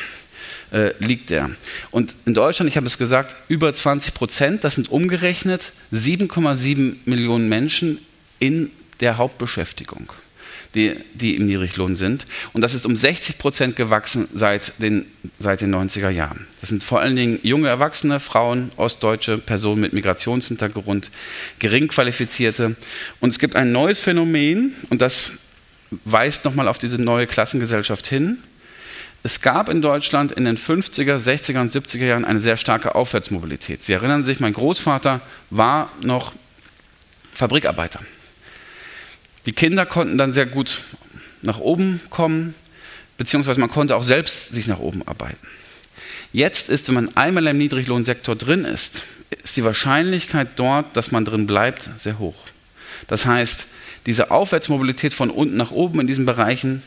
äh, 0.73 0.93
liegt 0.99 1.31
er. 1.31 1.51
Und 1.91 2.17
in 2.25 2.35
Deutschland, 2.35 2.69
ich 2.69 2.77
habe 2.77 2.87
es 2.87 2.99
gesagt, 2.99 3.37
über 3.49 3.73
20 3.73 4.15
Prozent, 4.15 4.65
das 4.65 4.75
sind 4.75 4.91
umgerechnet 4.91 5.73
7,7 5.93 6.97
Millionen 7.05 7.49
Menschen 7.49 7.99
in 8.39 8.71
der 9.01 9.17
Hauptbeschäftigung 9.19 10.13
die, 10.75 10.95
die 11.15 11.37
im 11.37 11.47
Niedriglohn 11.47 11.97
sind. 11.97 12.25
Und 12.53 12.61
das 12.61 12.75
ist 12.75 12.87
um 12.87 12.97
60 12.97 13.39
Prozent 13.39 13.77
gewachsen 13.77 14.29
seit 14.33 14.75
den, 14.79 15.07
seit 15.39 15.61
den 15.61 15.75
90er 15.75 16.11
Jahren. 16.11 16.47
Das 16.61 16.71
sind 16.71 16.83
vor 16.83 17.01
allen 17.01 17.17
Dingen 17.17 17.41
junge 17.43 17.69
Erwachsene, 17.69 18.21
Frauen, 18.21 18.71
ostdeutsche 18.77 19.39
Personen 19.39 19.81
mit 19.81 19.93
Migrationshintergrund, 19.93 21.11
geringqualifizierte. 21.59 22.77
Und 23.21 23.31
es 23.31 23.39
gibt 23.39 23.57
ein 23.57 23.73
neues 23.73 23.99
Phänomen, 23.99 24.75
und 24.91 25.03
das 25.03 25.33
weist 26.05 26.45
nochmal 26.45 26.69
auf 26.69 26.79
diese 26.79 27.01
neue 27.01 27.27
Klassengesellschaft 27.27 28.07
hin. 28.07 28.39
Es 29.23 29.43
gab 29.43 29.69
in 29.69 29.83
Deutschland 29.83 30.33
in 30.33 30.45
den 30.45 30.57
50er, 30.57 31.17
60er 31.17 31.61
und 31.61 31.73
70er 31.73 32.07
Jahren 32.07 32.25
eine 32.25 32.41
sehr 32.41 32.57
starke 32.57 32.95
Aufwärtsmobilität. 32.95 33.83
Sie 33.83 33.93
erinnern 33.93 34.25
sich, 34.25 34.41
mein 34.41 34.55
Großvater 34.55 35.21
war 35.51 35.93
noch 36.01 36.33
Fabrikarbeiter. 37.35 38.01
Die 39.47 39.53
Kinder 39.53 39.87
konnten 39.87 40.19
dann 40.19 40.33
sehr 40.33 40.47
gut 40.47 40.83
nach 41.43 41.59
oben 41.59 42.01
kommen, 42.11 42.55
beziehungsweise 43.17 43.61
man 43.61 43.71
konnte 43.71 43.97
auch 43.97 44.03
selbst 44.03 44.51
sich 44.51 44.67
nach 44.67 44.79
oben 44.79 45.07
arbeiten. 45.07 45.39
Jetzt 46.33 46.69
ist, 46.69 46.89
wenn 46.89 46.95
man 46.95 47.17
einmal 47.17 47.47
im 47.49 47.59
Niedriglohnsektor 47.59 48.37
drin 48.37 48.65
ist, 48.65 49.03
ist 49.43 49.57
die 49.57 49.65
Wahrscheinlichkeit 49.65 50.49
dort, 50.57 50.97
dass 50.97 51.11
man 51.11 51.25
drin 51.25 51.47
bleibt, 51.47 51.91
sehr 51.99 52.19
hoch. 52.19 52.37
Das 53.09 53.27
heißt, 53.27 53.67
diese 54.07 54.31
Aufwärtsmobilität 54.31 55.15
von 55.15 55.31
unten 55.31 55.57
nach 55.57 55.71
oben 55.71 56.01
in 56.01 56.07
diesen 56.07 56.27
Bereichen 56.27 56.83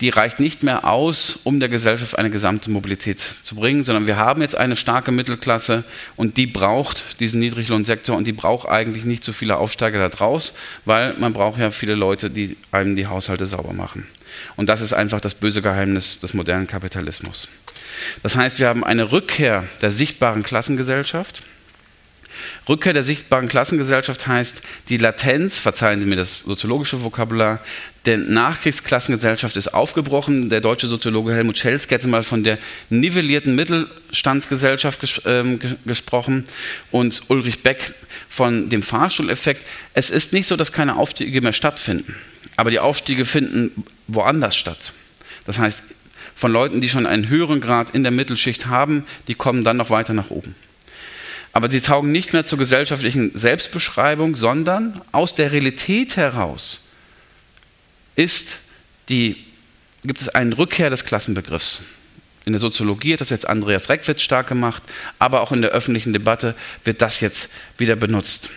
die 0.00 0.08
reicht 0.08 0.40
nicht 0.40 0.62
mehr 0.62 0.84
aus, 0.86 1.38
um 1.44 1.60
der 1.60 1.68
Gesellschaft 1.68 2.18
eine 2.18 2.30
gesamte 2.30 2.70
Mobilität 2.70 3.20
zu 3.20 3.54
bringen, 3.54 3.84
sondern 3.84 4.06
wir 4.06 4.16
haben 4.16 4.42
jetzt 4.42 4.56
eine 4.56 4.76
starke 4.76 5.12
Mittelklasse 5.12 5.84
und 6.16 6.36
die 6.36 6.46
braucht 6.46 7.20
diesen 7.20 7.40
Niedriglohnsektor 7.40 8.16
und 8.16 8.24
die 8.24 8.32
braucht 8.32 8.68
eigentlich 8.68 9.04
nicht 9.04 9.24
so 9.24 9.32
viele 9.32 9.56
Aufsteiger 9.56 9.98
da 10.00 10.08
draus, 10.08 10.54
weil 10.84 11.14
man 11.18 11.32
braucht 11.32 11.60
ja 11.60 11.70
viele 11.70 11.94
Leute, 11.94 12.30
die 12.30 12.56
einem 12.72 12.96
die 12.96 13.06
Haushalte 13.06 13.46
sauber 13.46 13.72
machen. 13.72 14.06
Und 14.56 14.68
das 14.68 14.80
ist 14.80 14.92
einfach 14.92 15.20
das 15.20 15.34
böse 15.34 15.62
Geheimnis 15.62 16.18
des 16.18 16.34
modernen 16.34 16.66
Kapitalismus. 16.66 17.48
Das 18.22 18.36
heißt, 18.36 18.58
wir 18.58 18.68
haben 18.68 18.82
eine 18.82 19.12
Rückkehr 19.12 19.64
der 19.80 19.92
sichtbaren 19.92 20.42
Klassengesellschaft 20.42 21.44
Rückkehr 22.68 22.92
der 22.92 23.02
sichtbaren 23.02 23.48
Klassengesellschaft 23.48 24.26
heißt, 24.26 24.62
die 24.88 24.96
Latenz, 24.96 25.58
verzeihen 25.58 26.00
Sie 26.00 26.06
mir 26.06 26.16
das 26.16 26.40
soziologische 26.40 27.02
Vokabular, 27.02 27.60
der 28.06 28.18
Nachkriegsklassengesellschaft 28.18 29.56
ist 29.56 29.68
aufgebrochen. 29.72 30.50
Der 30.50 30.60
deutsche 30.60 30.88
Soziologe 30.88 31.34
Helmut 31.34 31.56
Schelske 31.56 31.94
hätte 31.94 32.08
mal 32.08 32.22
von 32.22 32.44
der 32.44 32.58
nivellierten 32.90 33.54
Mittelstandsgesellschaft 33.54 35.00
ges 35.00 35.18
äh, 35.24 35.58
gesprochen 35.86 36.44
und 36.90 37.22
Ulrich 37.28 37.62
Beck 37.62 37.94
von 38.28 38.68
dem 38.68 38.82
Fahrstuhleffekt. 38.82 39.64
Es 39.94 40.10
ist 40.10 40.34
nicht 40.34 40.46
so, 40.46 40.56
dass 40.56 40.72
keine 40.72 40.96
Aufstiege 40.96 41.40
mehr 41.40 41.54
stattfinden, 41.54 42.14
aber 42.56 42.70
die 42.70 42.78
Aufstiege 42.78 43.24
finden 43.24 43.84
woanders 44.06 44.56
statt. 44.56 44.92
Das 45.46 45.58
heißt, 45.58 45.82
von 46.34 46.52
Leuten, 46.52 46.80
die 46.80 46.88
schon 46.90 47.06
einen 47.06 47.28
höheren 47.28 47.60
Grad 47.60 47.90
in 47.90 48.02
der 48.02 48.12
Mittelschicht 48.12 48.66
haben, 48.66 49.06
die 49.28 49.34
kommen 49.34 49.64
dann 49.64 49.76
noch 49.76 49.88
weiter 49.88 50.12
nach 50.12 50.30
oben 50.30 50.54
aber 51.54 51.70
sie 51.70 51.80
taugen 51.80 52.10
nicht 52.10 52.32
mehr 52.32 52.44
zur 52.44 52.58
gesellschaftlichen 52.58 53.30
Selbstbeschreibung, 53.34 54.34
sondern 54.34 55.00
aus 55.12 55.36
der 55.36 55.52
Realität 55.52 56.16
heraus 56.16 56.88
ist 58.16 58.58
die, 59.08 59.36
gibt 60.02 60.20
es 60.20 60.28
eine 60.28 60.58
Rückkehr 60.58 60.90
des 60.90 61.04
Klassenbegriffs. 61.04 61.82
In 62.44 62.52
der 62.52 62.60
Soziologie 62.60 63.12
hat 63.14 63.20
das 63.20 63.30
jetzt 63.30 63.48
Andreas 63.48 63.88
Reckwitz 63.88 64.20
stark 64.20 64.48
gemacht, 64.48 64.82
aber 65.20 65.42
auch 65.42 65.52
in 65.52 65.62
der 65.62 65.70
öffentlichen 65.70 66.12
Debatte 66.12 66.56
wird 66.82 67.00
das 67.00 67.20
jetzt 67.20 67.50
wieder 67.78 67.94
benutzt. 67.94 68.50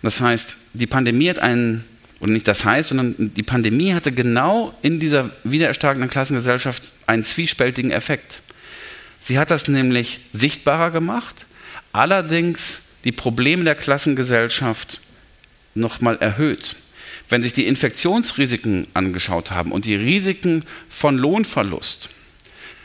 Und 0.00 0.04
das 0.04 0.22
heißt, 0.22 0.56
die 0.72 0.86
Pandemie 0.86 1.28
hat 1.28 1.38
einen, 1.38 1.84
oder 2.18 2.32
nicht 2.32 2.48
das 2.48 2.64
heißt, 2.64 2.88
sondern 2.88 3.34
die 3.34 3.42
Pandemie 3.42 3.92
hatte 3.92 4.10
genau 4.10 4.74
in 4.80 5.00
dieser 5.00 5.28
wiedererstarkenden 5.44 6.08
Klassengesellschaft 6.08 6.94
einen 7.06 7.24
zwiespältigen 7.24 7.90
Effekt. 7.90 8.40
Sie 9.20 9.38
hat 9.38 9.50
das 9.50 9.68
nämlich 9.68 10.20
sichtbarer 10.32 10.90
gemacht, 10.90 11.46
allerdings 11.92 12.82
die 13.04 13.12
Probleme 13.12 13.64
der 13.64 13.74
Klassengesellschaft 13.74 15.00
nochmal 15.74 16.18
erhöht. 16.18 16.76
wenn 17.32 17.42
sich 17.42 17.54
die 17.54 17.66
Infektionsrisiken 17.66 18.86
angeschaut 18.94 19.50
haben 19.50 19.72
und 19.72 19.86
die 19.86 19.96
Risiken 19.96 20.64
von 20.88 21.18
Lohnverlust, 21.18 22.10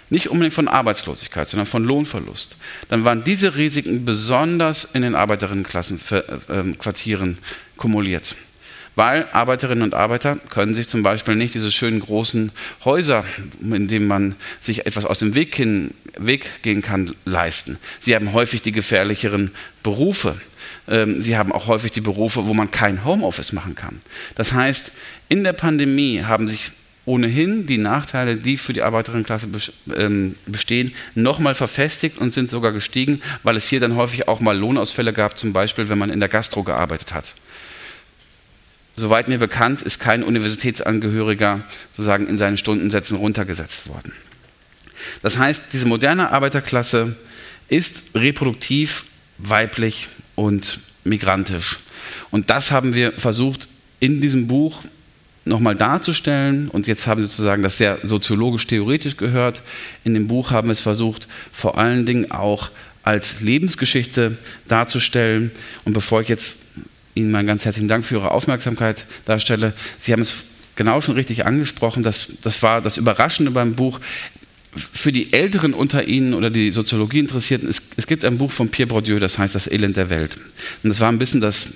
nicht 0.10 0.30
unbedingt 0.30 0.54
von 0.54 0.70
Arbeitslosigkeit, 0.70 1.50
sondern 1.50 1.68
von 1.68 1.84
Lohnverlust, 1.84 2.56
dann 2.88 3.04
waren 3.04 3.26
diese 3.26 3.58
Risiken 3.58 4.06
besonders 4.06 4.86
in 4.86 5.02
den 5.02 5.16
Arbeiterinnenquartieren 5.16 7.40
kumuliert. 7.76 8.38
Weil 8.98 9.28
Arbeiterinnen 9.32 9.84
und 9.84 9.94
Arbeiter 9.94 10.38
können 10.50 10.74
sich 10.74 10.88
zum 10.88 11.04
Beispiel 11.04 11.36
nicht 11.36 11.54
diese 11.54 11.72
schönen 11.72 12.00
großen 12.00 12.52
Häuser, 12.84 13.24
in 13.62 13.88
denen 13.88 14.08
man 14.08 14.36
sich 14.60 14.88
etwas 14.88 15.06
aus 15.06 15.20
dem 15.20 15.36
Weg, 15.36 15.56
hin, 15.56 15.92
Weg 16.18 16.64
gehen 16.64 16.82
kann, 16.82 17.14
leisten. 17.24 17.78
Sie 18.00 18.16
haben 18.16 18.34
häufig 18.34 18.64
die 18.64 18.72
gefährlicheren 18.72 19.52
Berufe. 19.84 20.36
Ähm, 20.88 21.22
sie 21.22 21.38
haben 21.38 21.52
auch 21.52 21.68
häufig 21.68 21.92
die 21.92 22.02
Berufe, 22.02 22.48
wo 22.48 22.56
man 22.56 22.72
kein 22.72 23.06
Homeoffice 23.06 23.54
machen 23.54 23.76
kann. 23.76 24.00
Das 24.34 24.54
heißt, 24.54 24.94
in 25.30 25.44
der 25.44 25.54
Pandemie 25.54 26.24
haben 26.24 26.50
sich 26.50 26.72
ohnehin 27.06 27.68
die 27.68 27.78
Nachteile, 27.78 28.36
die 28.36 28.58
für 28.58 28.74
die 28.74 28.82
Arbeiterinnenklasse 28.82 29.48
ähm, 29.96 30.36
bestehen, 30.48 30.92
nochmal 31.14 31.54
verfestigt 31.54 32.18
und 32.18 32.34
sind 32.34 32.50
sogar 32.50 32.72
gestiegen, 32.72 33.22
weil 33.44 33.58
es 33.58 33.68
hier 33.70 33.80
dann 33.80 33.96
häufig 33.96 34.28
auch 34.28 34.40
mal 34.40 34.58
Lohnausfälle 34.58 35.14
gab, 35.14 35.38
zum 35.38 35.54
Beispiel 35.54 35.88
wenn 35.88 36.00
man 36.00 36.10
in 36.10 36.20
der 36.20 36.30
Gastro 36.30 36.64
gearbeitet 36.64 37.14
hat. 37.14 37.36
Soweit 39.00 39.28
mir 39.28 39.38
bekannt, 39.38 39.84
ist 39.84 40.00
kein 40.00 40.24
Universitätsangehöriger 40.24 41.64
sozusagen 41.92 42.28
in 42.28 42.40
seinen 42.40 42.58
Stundensätzen 42.58 43.16
runtergesetzt 43.18 43.88
worden. 43.88 44.12
Das 45.22 45.38
heißt, 45.38 45.66
diese 45.72 45.86
moderne 45.86 46.32
Arbeiterklasse 46.32 47.16
ist 47.70 48.16
reproduktiv, 48.16 49.06
weiblich 49.38 50.08
und 50.34 50.80
migrantisch. 51.04 51.78
Und 52.32 52.50
das 52.50 52.72
haben 52.72 52.96
wir 52.96 53.12
versucht 53.14 53.68
in 54.00 54.20
diesem 54.20 54.48
Buch 54.48 54.82
nochmal 55.46 55.76
darzustellen. 55.76 56.68
Und 56.68 56.88
jetzt 56.88 57.06
haben 57.06 57.22
Sie 57.22 57.28
sozusagen 57.28 57.62
das 57.62 57.78
sehr 57.78 58.00
soziologisch-theoretisch 58.02 59.16
gehört. 59.16 59.62
In 60.06 60.16
dem 60.16 60.28
Buch 60.28 60.50
haben 60.50 60.70
wir 60.70 60.74
es 60.74 60.82
versucht, 60.82 61.28
vor 61.52 61.78
allen 61.78 62.08
Dingen 62.08 62.32
auch 62.32 62.72
als 63.04 63.42
Lebensgeschichte 63.42 64.38
darzustellen. 64.68 65.52
Und 65.86 65.94
bevor 65.94 66.22
ich 66.22 66.30
jetzt 66.30 66.58
Ihnen 67.18 67.32
meinen 67.32 67.48
ganz 67.48 67.66
herzlichen 67.66 67.88
Dank 67.88 68.06
für 68.06 68.16
Ihre 68.16 68.32
Aufmerksamkeit 68.32 69.06
darstelle. 69.26 69.74
Sie 70.00 70.14
haben 70.14 70.22
es 70.22 70.46
genau 70.76 71.02
schon 71.02 71.16
richtig 71.16 71.46
angesprochen. 71.46 72.04
Das, 72.04 72.28
das 72.42 72.64
war 72.64 72.82
das 72.82 72.98
Überraschende 72.98 73.52
beim 73.52 73.76
Buch. 73.76 74.00
Für 74.76 75.12
die 75.12 75.34
Älteren 75.34 75.74
unter 75.74 76.04
Ihnen 76.04 76.34
oder 76.34 76.50
die 76.50 76.72
Soziologie 76.72 77.20
Interessierten, 77.20 77.68
es, 77.68 77.82
es 77.98 78.06
gibt 78.06 78.24
ein 78.24 78.38
Buch 78.38 78.52
von 78.52 78.70
Pierre 78.70 78.88
Bourdieu, 78.88 79.20
das 79.20 79.40
heißt 79.40 79.56
Das 79.56 79.68
Elend 79.68 79.98
der 79.98 80.10
Welt. 80.10 80.36
Und 80.84 80.90
das 80.90 81.00
war 81.00 81.12
ein 81.12 81.18
bisschen 81.18 81.42
das, 81.42 81.74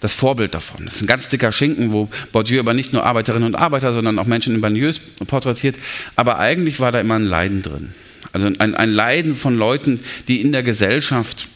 das 0.00 0.12
Vorbild 0.12 0.52
davon. 0.52 0.84
Das 0.84 0.96
ist 0.96 1.02
ein 1.02 1.06
ganz 1.06 1.28
dicker 1.28 1.52
Schinken, 1.52 1.92
wo 1.92 2.08
Bourdieu 2.32 2.60
aber 2.60 2.74
nicht 2.74 2.92
nur 2.92 3.04
Arbeiterinnen 3.04 3.46
und 3.46 3.54
Arbeiter, 3.54 3.94
sondern 3.94 4.18
auch 4.18 4.26
Menschen 4.26 4.54
in 4.54 4.60
Banlieues 4.60 5.00
porträtiert. 5.26 5.76
Aber 6.16 6.38
eigentlich 6.38 6.80
war 6.80 6.92
da 6.92 7.00
immer 7.00 7.14
ein 7.14 7.24
Leiden 7.24 7.62
drin. 7.62 7.94
Also 8.32 8.46
ein, 8.46 8.74
ein 8.74 8.90
Leiden 8.90 9.34
von 9.34 9.56
Leuten, 9.56 10.00
die 10.28 10.40
in 10.40 10.52
der 10.52 10.62
Gesellschaft 10.62 11.48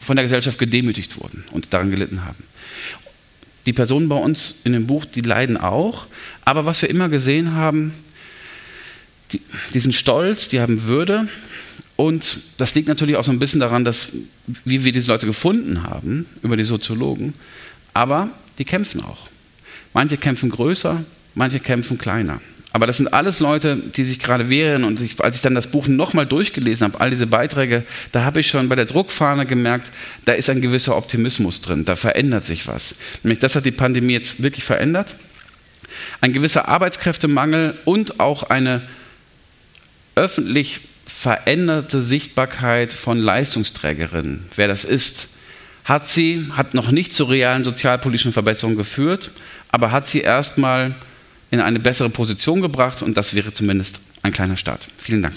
von 0.00 0.16
der 0.16 0.24
Gesellschaft 0.24 0.58
gedemütigt 0.58 1.20
wurden 1.20 1.44
und 1.52 1.72
daran 1.72 1.90
gelitten 1.90 2.24
haben. 2.24 2.42
Die 3.66 3.72
Personen 3.72 4.08
bei 4.08 4.16
uns 4.16 4.56
in 4.64 4.72
dem 4.72 4.86
Buch, 4.86 5.04
die 5.04 5.20
leiden 5.20 5.56
auch, 5.56 6.06
aber 6.44 6.64
was 6.64 6.80
wir 6.82 6.88
immer 6.88 7.08
gesehen 7.08 7.54
haben, 7.54 7.92
die, 9.32 9.42
die 9.74 9.80
sind 9.80 9.94
stolz, 9.94 10.48
die 10.48 10.60
haben 10.60 10.84
Würde 10.84 11.28
und 11.96 12.40
das 12.56 12.74
liegt 12.74 12.88
natürlich 12.88 13.16
auch 13.16 13.24
so 13.24 13.30
ein 13.30 13.38
bisschen 13.38 13.60
daran, 13.60 13.84
dass, 13.84 14.12
wie 14.64 14.84
wir 14.84 14.92
diese 14.92 15.08
Leute 15.08 15.26
gefunden 15.26 15.84
haben, 15.84 16.26
über 16.42 16.56
die 16.56 16.64
Soziologen, 16.64 17.34
aber 17.92 18.30
die 18.58 18.64
kämpfen 18.64 19.02
auch. 19.02 19.28
Manche 19.92 20.16
kämpfen 20.16 20.50
größer, 20.50 21.04
manche 21.34 21.60
kämpfen 21.60 21.98
kleiner. 21.98 22.40
Aber 22.72 22.86
das 22.86 22.98
sind 22.98 23.12
alles 23.12 23.40
Leute, 23.40 23.76
die 23.76 24.04
sich 24.04 24.20
gerade 24.20 24.48
wehren. 24.48 24.84
Und 24.84 25.02
ich, 25.02 25.20
als 25.22 25.36
ich 25.36 25.42
dann 25.42 25.54
das 25.54 25.66
Buch 25.66 25.88
nochmal 25.88 26.26
durchgelesen 26.26 26.86
habe, 26.86 27.00
all 27.00 27.10
diese 27.10 27.26
Beiträge, 27.26 27.84
da 28.12 28.24
habe 28.24 28.40
ich 28.40 28.48
schon 28.48 28.68
bei 28.68 28.76
der 28.76 28.84
Druckfahne 28.84 29.44
gemerkt, 29.44 29.90
da 30.24 30.32
ist 30.32 30.48
ein 30.50 30.60
gewisser 30.60 30.96
Optimismus 30.96 31.60
drin, 31.60 31.84
da 31.84 31.96
verändert 31.96 32.46
sich 32.46 32.68
was. 32.68 32.96
Nämlich 33.22 33.40
das 33.40 33.56
hat 33.56 33.64
die 33.64 33.72
Pandemie 33.72 34.12
jetzt 34.12 34.42
wirklich 34.42 34.64
verändert. 34.64 35.16
Ein 36.20 36.32
gewisser 36.32 36.68
Arbeitskräftemangel 36.68 37.76
und 37.84 38.20
auch 38.20 38.44
eine 38.44 38.82
öffentlich 40.14 40.80
veränderte 41.06 42.00
Sichtbarkeit 42.00 42.92
von 42.92 43.18
Leistungsträgerinnen. 43.18 44.44
Wer 44.54 44.68
das 44.68 44.84
ist, 44.84 45.28
hat 45.84 46.08
sie, 46.08 46.46
hat 46.52 46.74
noch 46.74 46.92
nicht 46.92 47.12
zu 47.12 47.24
realen 47.24 47.64
sozialpolitischen 47.64 48.32
Verbesserungen 48.32 48.78
geführt, 48.78 49.32
aber 49.72 49.90
hat 49.90 50.06
sie 50.08 50.20
erstmal 50.20 50.94
in 51.50 51.60
eine 51.60 51.80
bessere 51.80 52.10
Position 52.10 52.60
gebracht 52.60 53.02
und 53.02 53.16
das 53.16 53.34
wäre 53.34 53.52
zumindest 53.52 54.00
ein 54.22 54.32
kleiner 54.32 54.56
Start. 54.56 54.86
Vielen 54.98 55.22
Dank. 55.22 55.34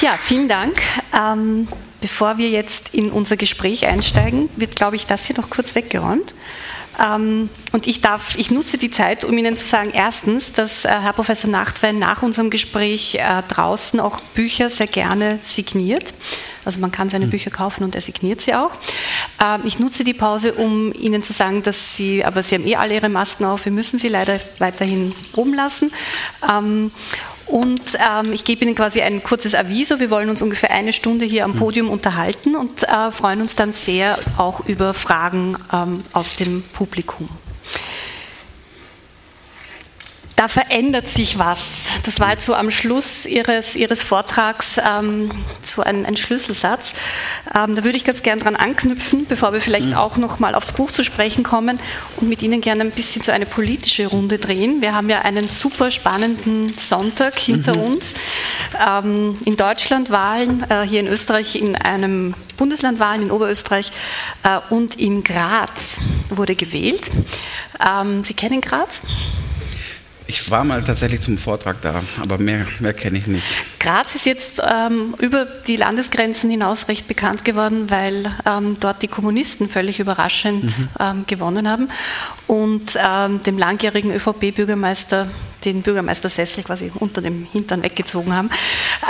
Ja, 0.00 0.18
vielen 0.20 0.48
Dank. 0.48 0.74
Ähm, 1.16 1.68
bevor 2.00 2.36
wir 2.36 2.48
jetzt 2.48 2.92
in 2.92 3.12
unser 3.12 3.36
Gespräch 3.36 3.86
einsteigen, 3.86 4.48
wird, 4.56 4.74
glaube 4.74 4.96
ich, 4.96 5.06
das 5.06 5.26
hier 5.26 5.36
noch 5.36 5.48
kurz 5.48 5.76
weggeräumt. 5.76 6.34
Ähm, 7.00 7.48
und 7.70 7.86
ich 7.86 8.00
darf, 8.00 8.36
ich 8.36 8.50
nutze 8.50 8.78
die 8.78 8.90
Zeit, 8.90 9.24
um 9.24 9.38
Ihnen 9.38 9.56
zu 9.56 9.64
sagen, 9.64 9.90
erstens, 9.94 10.52
dass 10.52 10.84
äh, 10.84 10.88
Herr 10.88 11.12
Professor 11.12 11.48
Nachtwein 11.50 12.00
nach 12.00 12.22
unserem 12.22 12.50
Gespräch 12.50 13.14
äh, 13.14 13.42
draußen 13.48 14.00
auch 14.00 14.20
Bücher 14.34 14.70
sehr 14.70 14.88
gerne 14.88 15.38
signiert. 15.44 16.12
Also 16.64 16.80
man 16.80 16.92
kann 16.92 17.10
seine 17.10 17.24
hm. 17.24 17.30
Bücher 17.30 17.50
kaufen 17.50 17.84
und 17.84 17.94
er 17.94 18.02
signiert 18.02 18.40
sie 18.40 18.54
auch. 18.54 18.76
Ähm, 19.44 19.62
ich 19.64 19.78
nutze 19.78 20.04
die 20.04 20.14
Pause, 20.14 20.54
um 20.54 20.92
Ihnen 20.92 21.22
zu 21.22 21.32
sagen, 21.32 21.62
dass 21.62 21.96
Sie, 21.96 22.24
aber 22.24 22.42
Sie 22.42 22.54
haben 22.54 22.66
eh 22.66 22.76
alle 22.76 22.94
Ihre 22.94 23.08
Masken 23.08 23.44
auf, 23.44 23.64
wir 23.64 23.72
müssen 23.72 23.98
sie 23.98 24.08
leider 24.08 24.38
weiterhin 24.58 25.14
oben 25.36 25.54
lassen. 25.54 25.90
Ähm, 26.48 26.90
und 27.46 27.82
ähm, 27.98 28.32
ich 28.32 28.44
gebe 28.44 28.64
Ihnen 28.64 28.74
quasi 28.74 29.02
ein 29.02 29.22
kurzes 29.22 29.54
Aviso. 29.54 30.00
Wir 30.00 30.10
wollen 30.10 30.30
uns 30.30 30.40
ungefähr 30.40 30.70
eine 30.70 30.92
Stunde 30.92 31.24
hier 31.24 31.44
am 31.44 31.52
hm. 31.52 31.58
Podium 31.58 31.90
unterhalten 31.90 32.56
und 32.56 32.84
äh, 32.84 33.10
freuen 33.10 33.42
uns 33.42 33.54
dann 33.54 33.72
sehr 33.72 34.18
auch 34.38 34.66
über 34.66 34.94
Fragen 34.94 35.56
ähm, 35.72 35.98
aus 36.12 36.36
dem 36.36 36.62
Publikum 36.62 37.28
da 40.42 40.48
verändert 40.48 41.06
sich 41.06 41.38
was. 41.38 41.84
Das 42.02 42.18
war 42.18 42.32
jetzt 42.32 42.46
so 42.46 42.54
am 42.56 42.72
Schluss 42.72 43.26
Ihres, 43.26 43.76
Ihres 43.76 44.02
Vortrags 44.02 44.76
ähm, 44.84 45.30
so 45.64 45.82
ein, 45.82 46.04
ein 46.04 46.16
Schlüsselsatz. 46.16 46.94
Ähm, 47.54 47.76
da 47.76 47.84
würde 47.84 47.96
ich 47.96 48.04
ganz 48.04 48.24
gern 48.24 48.40
dran 48.40 48.56
anknüpfen, 48.56 49.26
bevor 49.26 49.52
wir 49.52 49.60
vielleicht 49.60 49.90
mhm. 49.90 49.94
auch 49.94 50.16
noch 50.16 50.40
mal 50.40 50.56
aufs 50.56 50.72
Buch 50.72 50.90
zu 50.90 51.04
sprechen 51.04 51.44
kommen 51.44 51.78
und 52.16 52.28
mit 52.28 52.42
Ihnen 52.42 52.60
gerne 52.60 52.82
ein 52.82 52.90
bisschen 52.90 53.22
so 53.22 53.30
eine 53.30 53.46
politische 53.46 54.08
Runde 54.08 54.38
drehen. 54.38 54.80
Wir 54.80 54.96
haben 54.96 55.08
ja 55.08 55.20
einen 55.20 55.48
super 55.48 55.92
spannenden 55.92 56.74
Sonntag 56.76 57.38
hinter 57.38 57.76
mhm. 57.76 57.82
uns. 57.82 58.14
Ähm, 58.84 59.38
in 59.44 59.56
Deutschland 59.56 60.10
Wahlen, 60.10 60.68
äh, 60.68 60.82
hier 60.82 60.98
in 60.98 61.06
Österreich 61.06 61.54
in 61.54 61.76
einem 61.76 62.34
Bundesland 62.56 62.98
Wahlen 62.98 63.22
in 63.22 63.30
Oberösterreich 63.30 63.92
äh, 64.42 64.58
und 64.70 64.96
in 64.96 65.22
Graz 65.22 66.00
wurde 66.30 66.56
gewählt. 66.56 67.12
Ähm, 67.86 68.24
Sie 68.24 68.34
kennen 68.34 68.60
Graz? 68.60 69.02
Ich 70.26 70.50
war 70.50 70.64
mal 70.64 70.82
tatsächlich 70.84 71.20
zum 71.20 71.38
Vortrag 71.38 71.80
da, 71.82 72.02
aber 72.20 72.38
mehr, 72.38 72.66
mehr 72.80 72.94
kenne 72.94 73.18
ich 73.18 73.26
nicht. 73.26 73.44
Graz 73.78 74.14
ist 74.14 74.26
jetzt 74.26 74.60
ähm, 74.60 75.14
über 75.18 75.44
die 75.44 75.76
Landesgrenzen 75.76 76.50
hinaus 76.50 76.88
recht 76.88 77.08
bekannt 77.08 77.44
geworden, 77.44 77.90
weil 77.90 78.30
ähm, 78.46 78.76
dort 78.78 79.02
die 79.02 79.08
Kommunisten 79.08 79.68
völlig 79.68 80.00
überraschend 80.00 80.64
mhm. 80.64 80.88
ähm, 81.00 81.24
gewonnen 81.26 81.68
haben 81.68 81.88
und 82.46 82.96
ähm, 82.96 83.42
dem 83.42 83.58
langjährigen 83.58 84.12
ÖVP-Bürgermeister 84.12 85.28
den 85.64 85.82
Bürgermeistersessel 85.82 86.64
quasi 86.64 86.92
unter 86.94 87.22
dem 87.22 87.46
Hintern 87.52 87.82
weggezogen 87.82 88.34
haben. 88.34 88.50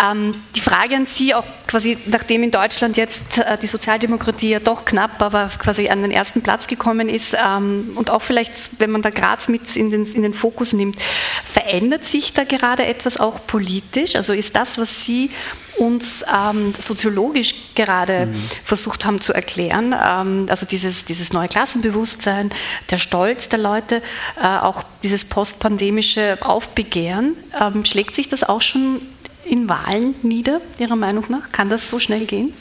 Ähm, 0.03 0.33
die 0.57 0.61
Frage 0.61 0.97
an 0.97 1.07
Sie, 1.07 1.35
auch 1.35 1.45
quasi 1.67 1.99
nachdem 2.07 2.43
in 2.43 2.51
Deutschland 2.51 2.97
jetzt 2.97 3.39
äh, 3.39 3.59
die 3.59 3.67
Sozialdemokratie 3.67 4.51
ja 4.51 4.61
doch 4.61 4.85
knapp, 4.85 5.21
aber 5.21 5.51
quasi 5.59 5.89
an 5.89 6.03
den 6.03 6.11
ersten 6.11 6.43
Platz 6.43 6.67
gekommen 6.67 7.09
ist 7.09 7.35
ähm, 7.35 7.93
und 7.95 8.11
auch 8.11 8.23
vielleicht, 8.23 8.53
wenn 8.79 8.91
man 8.91 9.03
da 9.03 9.11
Graz 9.11 9.49
mit 9.49 9.77
in 9.77 9.91
den, 9.91 10.07
in 10.07 10.23
den 10.23 10.35
Fokus 10.35 10.73
nimmt, 10.73 10.97
verändert 11.45 12.05
sich 12.05 12.33
da 12.33 12.45
gerade 12.45 12.87
etwas 12.87 13.19
auch 13.19 13.47
politisch? 13.47 14.17
Also 14.17 14.33
ist 14.33 14.57
das, 14.57 14.79
was 14.79 15.05
Sie 15.05 15.31
uns 15.79 16.25
ähm, 16.33 16.75
soziologisch 16.79 17.55
gerade 17.75 18.27
mhm. 18.27 18.43
versucht 18.65 19.05
haben 19.05 19.21
zu 19.21 19.33
erklären. 19.33 19.95
Ähm, 19.95 20.47
also 20.49 20.67
dieses, 20.67 21.05
dieses 21.05 21.33
neue 21.33 21.49
Klassenbewusstsein, 21.49 22.51
der 22.91 22.99
Stolz 22.99 23.49
der 23.49 23.59
Leute, 23.59 24.03
äh, 24.41 24.47
auch 24.47 24.85
dieses 25.03 25.25
postpandemische 25.25 26.39
Aufbegehren. 26.43 27.35
Ähm, 27.61 27.85
schlägt 27.85 28.15
sich 28.15 28.29
das 28.29 28.45
auch 28.45 28.61
schon 28.61 29.03
in 29.45 29.69
Wahlen 29.69 30.15
nieder, 30.23 30.61
Ihrer 30.79 30.97
Meinung 30.97 31.25
nach? 31.29 31.51
Kann 31.51 31.69
das 31.69 31.89
so 31.89 31.99
schnell 31.99 32.27
gehen? 32.27 32.53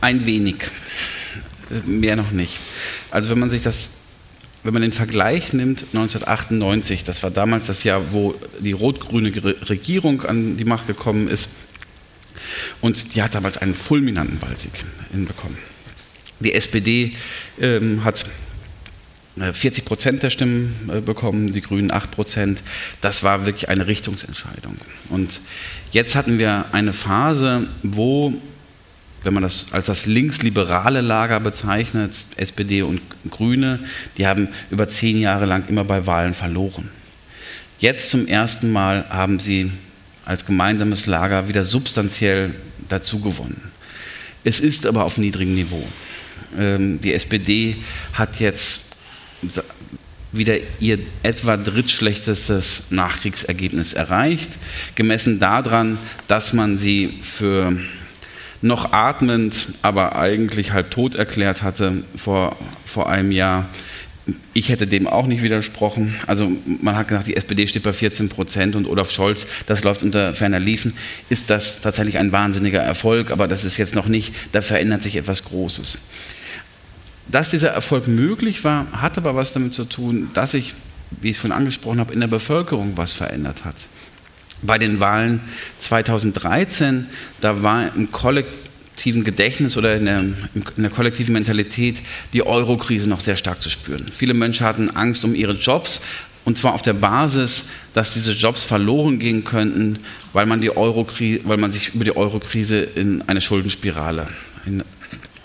Ein 0.00 0.26
wenig, 0.26 0.56
mehr 1.84 2.16
noch 2.16 2.30
nicht. 2.30 2.60
Also 3.10 3.30
wenn 3.30 3.38
man 3.38 3.50
sich 3.50 3.62
das 3.62 3.90
wenn 4.64 4.72
man 4.72 4.82
den 4.82 4.92
Vergleich 4.92 5.52
nimmt, 5.52 5.84
1998, 5.92 7.04
das 7.04 7.22
war 7.22 7.30
damals 7.30 7.66
das 7.66 7.84
Jahr, 7.84 8.12
wo 8.12 8.34
die 8.60 8.72
rot-grüne 8.72 9.32
Regierung 9.68 10.22
an 10.22 10.56
die 10.56 10.64
Macht 10.64 10.86
gekommen 10.86 11.28
ist, 11.28 11.48
und 12.80 13.14
die 13.14 13.22
hat 13.22 13.34
damals 13.34 13.58
einen 13.58 13.74
fulminanten 13.74 14.40
Wahlsieg 14.40 14.72
hinbekommen. 15.10 15.58
Die 16.40 16.52
SPD 16.54 17.14
ähm, 17.60 18.04
hat 18.04 18.24
40 19.38 19.84
äh, 19.84 19.86
Prozent 19.86 20.22
der 20.22 20.30
Stimmen 20.30 20.90
äh, 20.92 21.00
bekommen, 21.00 21.52
die 21.52 21.60
Grünen 21.60 21.90
8 21.90 22.10
Prozent. 22.10 22.62
Das 23.00 23.22
war 23.22 23.46
wirklich 23.46 23.68
eine 23.68 23.86
Richtungsentscheidung. 23.86 24.76
Und 25.08 25.40
jetzt 25.90 26.14
hatten 26.14 26.38
wir 26.38 26.66
eine 26.72 26.92
Phase, 26.92 27.68
wo, 27.82 28.32
wenn 29.24 29.34
man 29.34 29.42
das 29.42 29.66
als 29.72 29.86
das 29.86 30.06
linksliberale 30.06 31.00
Lager 31.00 31.40
bezeichnet, 31.40 32.12
SPD 32.36 32.82
und 32.82 33.00
Grüne, 33.30 33.80
die 34.16 34.26
haben 34.26 34.48
über 34.70 34.88
zehn 34.88 35.20
Jahre 35.20 35.46
lang 35.46 35.64
immer 35.68 35.84
bei 35.84 36.06
Wahlen 36.06 36.34
verloren. 36.34 36.90
Jetzt 37.78 38.10
zum 38.10 38.26
ersten 38.26 38.72
Mal 38.72 39.06
haben 39.08 39.38
sie 39.40 39.70
als 40.24 40.44
gemeinsames 40.44 41.06
Lager 41.06 41.48
wieder 41.48 41.64
substanziell 41.64 42.54
dazugewonnen. 42.88 43.60
Es 44.44 44.60
ist 44.60 44.86
aber 44.86 45.04
auf 45.04 45.18
niedrigem 45.18 45.54
Niveau. 45.54 45.82
Ähm, 46.58 47.00
die 47.00 47.12
SPD 47.12 47.76
hat 48.12 48.40
jetzt 48.40 48.80
wieder 50.32 50.56
ihr 50.80 50.98
etwa 51.22 51.56
drittschlechtestes 51.56 52.84
Nachkriegsergebnis 52.90 53.94
erreicht, 53.94 54.58
gemessen 54.94 55.40
daran, 55.40 55.98
dass 56.26 56.52
man 56.52 56.76
sie 56.76 57.18
für 57.22 57.76
noch 58.62 58.92
atmend, 58.92 59.68
aber 59.82 60.16
eigentlich 60.16 60.72
halb 60.72 60.90
tot 60.90 61.14
erklärt 61.14 61.62
hatte 61.62 62.02
vor, 62.16 62.56
vor 62.84 63.08
einem 63.08 63.32
Jahr. 63.32 63.68
Ich 64.52 64.68
hätte 64.68 64.86
dem 64.86 65.06
auch 65.06 65.26
nicht 65.26 65.42
widersprochen. 65.42 66.14
Also 66.26 66.52
man 66.82 66.96
hat 66.96 67.08
gesagt, 67.08 67.28
die 67.28 67.36
SPD 67.36 67.66
steht 67.66 67.82
bei 67.82 67.92
14 67.92 68.28
Prozent 68.28 68.76
und 68.76 68.86
Olaf 68.86 69.10
Scholz, 69.10 69.46
das 69.66 69.84
läuft 69.84 70.02
unter 70.02 70.34
ferner 70.34 70.60
Liefen. 70.60 70.92
Ist 71.30 71.50
das 71.50 71.80
tatsächlich 71.80 72.18
ein 72.18 72.32
wahnsinniger 72.32 72.80
Erfolg, 72.80 73.30
aber 73.30 73.48
das 73.48 73.64
ist 73.64 73.78
jetzt 73.78 73.94
noch 73.94 74.06
nicht, 74.06 74.34
da 74.52 74.60
verändert 74.60 75.02
sich 75.02 75.16
etwas 75.16 75.44
Großes. 75.44 75.98
Dass 77.28 77.50
dieser 77.50 77.70
Erfolg 77.70 78.08
möglich 78.08 78.64
war, 78.64 78.86
hat 78.92 79.16
aber 79.18 79.34
was 79.34 79.52
damit 79.52 79.74
zu 79.74 79.84
tun, 79.84 80.28
dass 80.34 80.50
sich, 80.52 80.72
wie 81.20 81.28
ich 81.30 81.36
es 81.36 81.40
vorhin 81.40 81.56
angesprochen 81.56 82.00
habe, 82.00 82.12
in 82.12 82.20
der 82.20 82.26
Bevölkerung 82.26 82.92
was 82.96 83.12
verändert 83.12 83.64
hat. 83.64 83.86
Bei 84.62 84.78
den 84.78 85.00
Wahlen 85.00 85.40
2013, 85.78 87.06
da 87.40 87.62
war 87.62 87.94
im 87.94 88.10
kollektiven 88.10 89.22
Gedächtnis 89.22 89.76
oder 89.76 89.96
in 89.96 90.06
der, 90.06 90.20
in 90.20 90.64
der 90.76 90.90
kollektiven 90.90 91.32
Mentalität 91.32 92.02
die 92.32 92.44
Eurokrise 92.44 93.08
noch 93.08 93.20
sehr 93.20 93.36
stark 93.36 93.62
zu 93.62 93.70
spüren. 93.70 94.06
Viele 94.10 94.34
Menschen 94.34 94.66
hatten 94.66 94.90
Angst 94.90 95.24
um 95.24 95.34
ihre 95.34 95.52
Jobs, 95.52 96.00
und 96.44 96.56
zwar 96.56 96.74
auf 96.74 96.82
der 96.82 96.94
Basis, 96.94 97.66
dass 97.92 98.14
diese 98.14 98.32
Jobs 98.32 98.64
verloren 98.64 99.18
gehen 99.18 99.44
könnten, 99.44 99.98
weil 100.32 100.46
man, 100.46 100.60
die 100.60 100.70
weil 100.70 101.56
man 101.58 101.72
sich 101.72 101.94
über 101.94 102.04
die 102.04 102.16
Eurokrise 102.16 102.80
in 102.80 103.22
eine 103.28 103.40
Schuldenspirale 103.40 104.26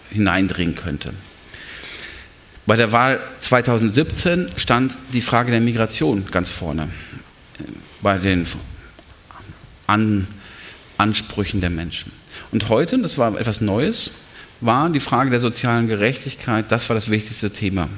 hineindringen 0.10 0.76
könnte. 0.76 1.14
Bei 2.66 2.78
der 2.78 2.94
Wahl 2.94 3.20
2017 3.42 4.48
stand 4.56 4.98
die 5.12 5.22
Frage 5.22 5.52
der 5.52 5.60
Migration 5.60 6.26
ganz 6.32 6.50
vorne 6.50 6.88
bei 8.02 8.18
den 8.18 8.46
An 9.94 10.28
Ansprüchen 10.98 11.62
der 11.62 11.70
Menschen. 11.70 12.12
Und 12.52 12.70
heute, 12.70 13.00
das 13.00 13.18
war 13.18 13.40
etwas 13.40 13.62
Neues, 13.62 14.12
war 14.62 14.90
die 14.90 15.00
Frage 15.00 15.30
der 15.30 15.40
sozialen 15.40 15.88
Gerechtigkeit, 15.88 16.72
das 16.72 16.88
war 16.90 16.96
das 16.96 17.10
wichtigste 17.10 17.52
Thema 17.52 17.90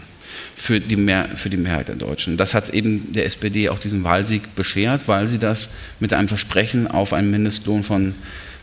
für 0.56 0.80
die, 0.80 0.96
Mehr, 0.96 1.30
für 1.36 1.50
die 1.50 1.58
Mehrheit 1.58 1.88
der 1.88 1.96
Deutschen. 1.96 2.38
Das 2.38 2.54
hat 2.54 2.70
eben 2.70 3.14
der 3.14 3.26
SPD 3.26 3.70
auch 3.70 3.80
diesen 3.80 4.04
Wahlsieg 4.04 4.56
beschert, 4.56 5.08
weil 5.08 5.28
sie 5.28 5.38
das 5.38 5.70
mit 6.00 6.14
einem 6.14 6.28
Versprechen 6.28 6.88
auf 6.88 7.14
einen 7.14 7.32
Mindestlohn 7.32 7.84
von, 7.84 8.16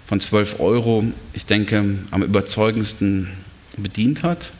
von 0.06 0.20
12 0.20 0.60
Euro, 0.60 1.04
ich 1.32 1.46
denke, 1.46 1.84
am 2.10 2.22
überzeugendsten 2.22 3.28
bedient 3.76 4.22
hat 4.22 4.52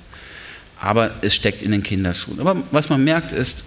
aber 0.83 1.13
es 1.23 1.35
steckt 1.35 1.63
in 1.63 1.71
den 1.71 1.85
Kinderschuhen. 1.85 2.41
Aber 2.41 2.61
was 2.73 2.91
man 2.91 3.05
merkt 3.05 3.31
ist, 3.31 3.65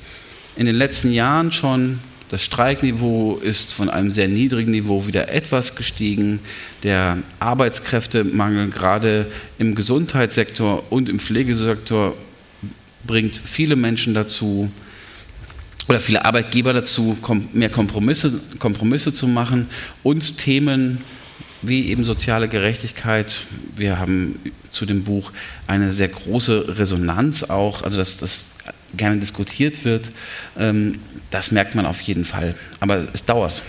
in 0.58 0.66
den 0.66 0.76
letzten 0.76 1.12
Jahren 1.12 1.52
schon, 1.52 2.00
das 2.30 2.44
Streikniveau 2.44 3.38
ist 3.38 3.74
von 3.74 3.90
einem 3.90 4.12
sehr 4.12 4.28
niedrigen 4.28 4.72
Niveau 4.72 5.06
wieder 5.06 5.30
etwas 5.30 5.76
gestiegen. 5.76 6.40
Der 6.84 7.20
Arbeitskräftemangel 7.40 8.72
gerade 8.72 9.28
im 9.60 9.76
Gesundheitssektor 9.76 10.84
und 10.92 11.08
im 11.08 11.20
Pflegesektor 11.20 12.16
bringt 13.06 13.40
viele 13.44 13.76
Menschen 13.76 14.14
dazu, 14.14 14.72
oder 15.88 16.00
viele 16.00 16.26
Arbeitgeber 16.26 16.74
dazu, 16.74 17.16
mehr 17.54 17.70
Kompromisse, 17.70 18.42
Kompromisse 18.58 19.14
zu 19.14 19.28
machen 19.28 19.70
und 20.02 20.40
Themen 20.40 21.04
wie 21.62 21.90
eben 21.90 22.06
soziale 22.06 22.48
Gerechtigkeit. 22.48 23.38
Wir 23.76 24.00
haben 24.00 24.40
zu 24.72 24.86
dem 24.86 25.04
Buch 25.04 25.32
eine 25.68 25.92
sehr 25.92 26.08
große 26.08 26.80
Resonanz 26.80 27.44
auch, 27.44 27.84
also 27.84 27.98
dass 27.98 28.18
das 28.18 28.42
gerne 28.96 29.18
diskutiert 29.18 29.86
wird. 29.86 30.10
Ähm, 30.58 31.00
das 31.32 31.52
merkt 31.52 31.76
man 31.76 31.86
auf 31.86 32.02
jeden 32.02 32.26
Fall. 32.26 32.56
Aber 32.80 33.08
es 33.14 33.26
dauert. 33.26 33.64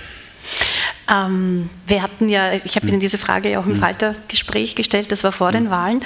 Ähm, 1.09 1.71
wir 1.87 2.03
hatten 2.03 2.29
ja, 2.29 2.53
ich 2.53 2.75
habe 2.77 2.89
Ihnen 2.89 2.99
diese 2.99 3.19
Frage 3.19 3.51
ja 3.51 3.61
auch 3.61 3.67
im 3.67 3.75
mhm. 3.75 3.81
Falter-Gespräch 3.81 4.75
gestellt, 4.75 5.13
das 5.13 5.23
war 5.23 5.31
vor 5.31 5.53
den 5.53 5.65
mhm. 5.65 5.71
Wahlen. 5.71 6.05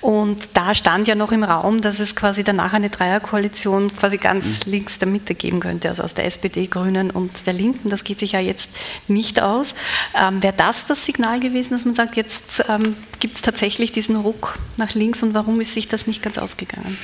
Und 0.00 0.48
da 0.54 0.74
stand 0.74 1.06
ja 1.06 1.14
noch 1.14 1.32
im 1.32 1.44
Raum, 1.44 1.82
dass 1.82 1.98
es 1.98 2.16
quasi 2.16 2.44
danach 2.44 2.72
eine 2.72 2.88
Dreierkoalition 2.88 3.94
quasi 3.94 4.16
ganz 4.16 4.64
mhm. 4.64 4.72
links 4.72 4.98
der 4.98 5.08
Mitte 5.08 5.34
geben 5.34 5.60
könnte, 5.60 5.88
also 5.88 6.02
aus 6.02 6.14
der 6.14 6.24
SPD, 6.24 6.66
Grünen 6.66 7.10
und 7.10 7.46
der 7.46 7.52
Linken. 7.52 7.90
Das 7.90 8.04
geht 8.04 8.20
sich 8.20 8.32
ja 8.32 8.40
jetzt 8.40 8.70
nicht 9.06 9.40
aus. 9.40 9.74
Ähm, 10.18 10.42
Wäre 10.42 10.54
das 10.56 10.86
das 10.86 11.04
Signal 11.04 11.40
gewesen, 11.40 11.72
dass 11.72 11.84
man 11.84 11.94
sagt, 11.94 12.16
jetzt 12.16 12.64
ähm, 12.68 12.96
gibt 13.20 13.36
es 13.36 13.42
tatsächlich 13.42 13.92
diesen 13.92 14.16
Ruck 14.16 14.58
nach 14.78 14.94
links 14.94 15.22
und 15.22 15.34
warum 15.34 15.60
ist 15.60 15.74
sich 15.74 15.88
das 15.88 16.06
nicht 16.06 16.22
ganz 16.22 16.38
ausgegangen? 16.38 16.96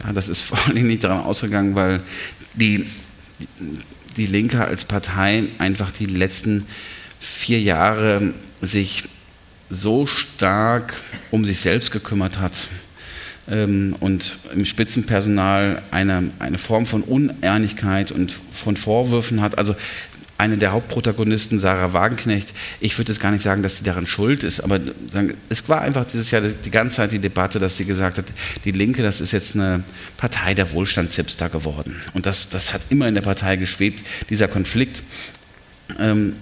Ja, 0.00 0.12
das 0.12 0.28
ist 0.28 0.40
vor 0.42 0.58
allem 0.66 0.86
nicht 0.86 1.04
daran 1.04 1.24
ausgegangen, 1.24 1.74
weil 1.74 2.00
die, 2.54 2.86
die 4.16 4.26
Linke 4.26 4.64
als 4.64 4.84
Partei 4.84 5.44
einfach 5.58 5.92
die 5.92 6.06
letzten 6.06 6.66
vier 7.18 7.60
Jahre 7.60 8.34
sich 8.60 9.04
so 9.70 10.06
stark 10.06 10.94
um 11.30 11.44
sich 11.44 11.60
selbst 11.60 11.90
gekümmert 11.92 12.38
hat 12.38 12.52
ähm, 13.50 13.96
und 14.00 14.38
im 14.54 14.64
Spitzenpersonal 14.64 15.82
eine, 15.90 16.30
eine 16.38 16.58
Form 16.58 16.86
von 16.86 17.02
Uneinigkeit 17.02 18.12
und 18.12 18.32
von 18.52 18.76
Vorwürfen 18.76 19.40
hat. 19.40 19.58
Also 19.58 19.74
eine 20.42 20.58
der 20.58 20.72
Hauptprotagonisten, 20.72 21.60
Sarah 21.60 21.92
Wagenknecht, 21.92 22.52
ich 22.80 22.98
würde 22.98 23.12
jetzt 23.12 23.20
gar 23.20 23.30
nicht 23.30 23.42
sagen, 23.42 23.62
dass 23.62 23.78
sie 23.78 23.84
daran 23.84 24.08
schuld 24.08 24.42
ist, 24.42 24.58
aber 24.58 24.80
es 25.48 25.68
war 25.68 25.82
einfach 25.82 26.04
dieses 26.04 26.32
Jahr 26.32 26.42
die 26.42 26.70
ganze 26.70 26.96
Zeit 26.96 27.12
die 27.12 27.20
Debatte, 27.20 27.60
dass 27.60 27.76
sie 27.76 27.84
gesagt 27.84 28.18
hat, 28.18 28.24
die 28.64 28.72
Linke, 28.72 29.04
das 29.04 29.20
ist 29.20 29.30
jetzt 29.30 29.54
eine 29.54 29.84
Partei 30.16 30.54
der 30.54 30.72
Wohlstandshipster 30.72 31.48
geworden. 31.48 31.94
Und 32.12 32.26
das, 32.26 32.48
das 32.48 32.74
hat 32.74 32.82
immer 32.90 33.06
in 33.06 33.14
der 33.14 33.22
Partei 33.22 33.54
geschwebt, 33.54 34.04
dieser 34.30 34.48
Konflikt. 34.48 35.04
Ähm, 36.00 36.34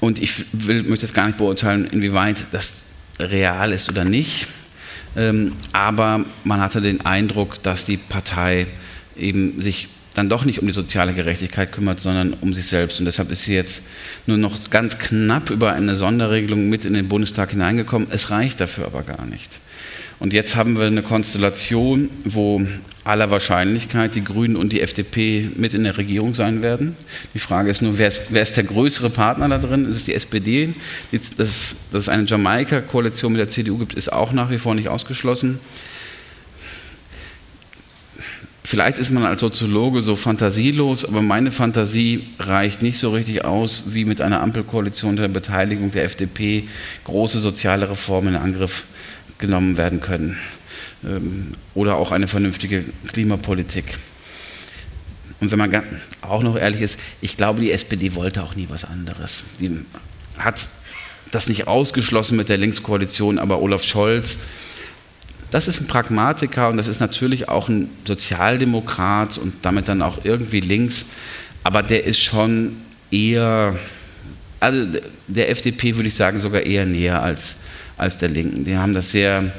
und 0.00 0.20
ich 0.20 0.44
will, 0.52 0.82
möchte 0.82 1.06
jetzt 1.06 1.14
gar 1.14 1.26
nicht 1.26 1.38
beurteilen, 1.38 1.86
inwieweit 1.86 2.44
das 2.52 2.82
real 3.18 3.72
ist 3.72 3.88
oder 3.88 4.04
nicht. 4.04 4.48
Ähm, 5.16 5.54
aber 5.72 6.26
man 6.44 6.60
hatte 6.60 6.82
den 6.82 7.06
Eindruck, 7.06 7.62
dass 7.62 7.86
die 7.86 7.96
Partei 7.96 8.66
eben 9.16 9.62
sich 9.62 9.88
dann 10.14 10.28
doch 10.28 10.44
nicht 10.44 10.60
um 10.60 10.66
die 10.66 10.72
soziale 10.72 11.12
Gerechtigkeit 11.12 11.72
kümmert, 11.72 12.00
sondern 12.00 12.34
um 12.40 12.54
sich 12.54 12.66
selbst. 12.66 13.00
Und 13.00 13.06
deshalb 13.06 13.30
ist 13.30 13.42
sie 13.42 13.54
jetzt 13.54 13.82
nur 14.26 14.36
noch 14.36 14.70
ganz 14.70 14.98
knapp 14.98 15.50
über 15.50 15.72
eine 15.72 15.96
Sonderregelung 15.96 16.68
mit 16.68 16.84
in 16.84 16.94
den 16.94 17.08
Bundestag 17.08 17.50
hineingekommen. 17.50 18.08
Es 18.10 18.30
reicht 18.30 18.60
dafür 18.60 18.86
aber 18.86 19.02
gar 19.02 19.26
nicht. 19.26 19.60
Und 20.20 20.32
jetzt 20.32 20.54
haben 20.56 20.78
wir 20.78 20.86
eine 20.86 21.02
Konstellation, 21.02 22.08
wo 22.24 22.62
aller 23.02 23.30
Wahrscheinlichkeit 23.30 24.14
die 24.14 24.24
Grünen 24.24 24.56
und 24.56 24.72
die 24.72 24.80
FDP 24.80 25.50
mit 25.56 25.74
in 25.74 25.84
der 25.84 25.98
Regierung 25.98 26.34
sein 26.34 26.62
werden. 26.62 26.96
Die 27.34 27.38
Frage 27.38 27.70
ist 27.70 27.82
nur, 27.82 27.98
wer 27.98 28.08
ist, 28.08 28.28
wer 28.30 28.42
ist 28.42 28.56
der 28.56 28.64
größere 28.64 29.10
Partner 29.10 29.48
da 29.48 29.58
drin? 29.58 29.84
Ist 29.84 29.96
es 29.96 30.04
die 30.04 30.14
SPD? 30.14 30.74
Dass, 31.12 31.76
dass 31.90 32.02
es 32.02 32.08
eine 32.08 32.24
Jamaika-Koalition 32.24 33.32
mit 33.32 33.40
der 33.40 33.50
CDU 33.50 33.76
gibt, 33.76 33.94
ist 33.94 34.12
auch 34.12 34.32
nach 34.32 34.50
wie 34.50 34.58
vor 34.58 34.74
nicht 34.74 34.88
ausgeschlossen. 34.88 35.60
Vielleicht 38.66 38.96
ist 38.96 39.10
man 39.10 39.24
als 39.24 39.40
Soziologe 39.40 40.00
so 40.00 40.16
fantasielos, 40.16 41.04
aber 41.04 41.20
meine 41.20 41.52
Fantasie 41.52 42.26
reicht 42.38 42.80
nicht 42.80 42.98
so 42.98 43.10
richtig 43.10 43.44
aus, 43.44 43.84
wie 43.88 44.06
mit 44.06 44.22
einer 44.22 44.40
Ampelkoalition 44.40 45.16
der 45.16 45.28
Beteiligung 45.28 45.92
der 45.92 46.04
FDP 46.04 46.66
große 47.04 47.40
soziale 47.40 47.90
Reformen 47.90 48.28
in 48.28 48.36
Angriff 48.36 48.84
genommen 49.36 49.76
werden 49.76 50.00
können. 50.00 50.38
Ähm, 51.04 51.52
oder 51.74 51.96
auch 51.96 52.10
eine 52.10 52.26
vernünftige 52.26 52.86
Klimapolitik. 53.08 53.98
Und 55.40 55.50
wenn 55.50 55.58
man 55.58 55.82
auch 56.22 56.42
noch 56.42 56.56
ehrlich 56.56 56.80
ist, 56.80 56.98
ich 57.20 57.36
glaube, 57.36 57.60
die 57.60 57.70
SPD 57.70 58.14
wollte 58.14 58.42
auch 58.42 58.54
nie 58.54 58.68
was 58.70 58.86
anderes. 58.86 59.44
Die 59.60 59.78
hat 60.38 60.68
das 61.30 61.48
nicht 61.48 61.68
ausgeschlossen 61.68 62.38
mit 62.38 62.48
der 62.48 62.56
Linkskoalition, 62.56 63.38
aber 63.38 63.60
Olaf 63.60 63.84
Scholz 63.84 64.38
das 65.54 65.68
ist 65.68 65.80
ein 65.80 65.86
Pragmatiker 65.86 66.68
und 66.68 66.76
das 66.76 66.88
ist 66.88 67.00
natürlich 67.00 67.48
auch 67.48 67.68
ein 67.68 67.88
Sozialdemokrat 68.04 69.38
und 69.38 69.54
damit 69.62 69.88
dann 69.88 70.02
auch 70.02 70.24
irgendwie 70.24 70.60
links, 70.60 71.06
aber 71.62 71.82
der 71.82 72.04
ist 72.04 72.20
schon 72.20 72.76
eher 73.10 73.74
also 74.64 74.98
der 75.28 75.50
FDP 75.50 75.96
würde 75.96 76.08
ich 76.08 76.14
sagen 76.14 76.38
sogar 76.38 76.62
eher 76.62 76.86
näher 76.86 77.22
als, 77.22 77.56
als 77.96 78.16
der 78.16 78.30
Linken. 78.30 78.64
Die 78.64 78.76
haben 78.76 78.94
das 78.94 79.10
sehr, 79.10 79.52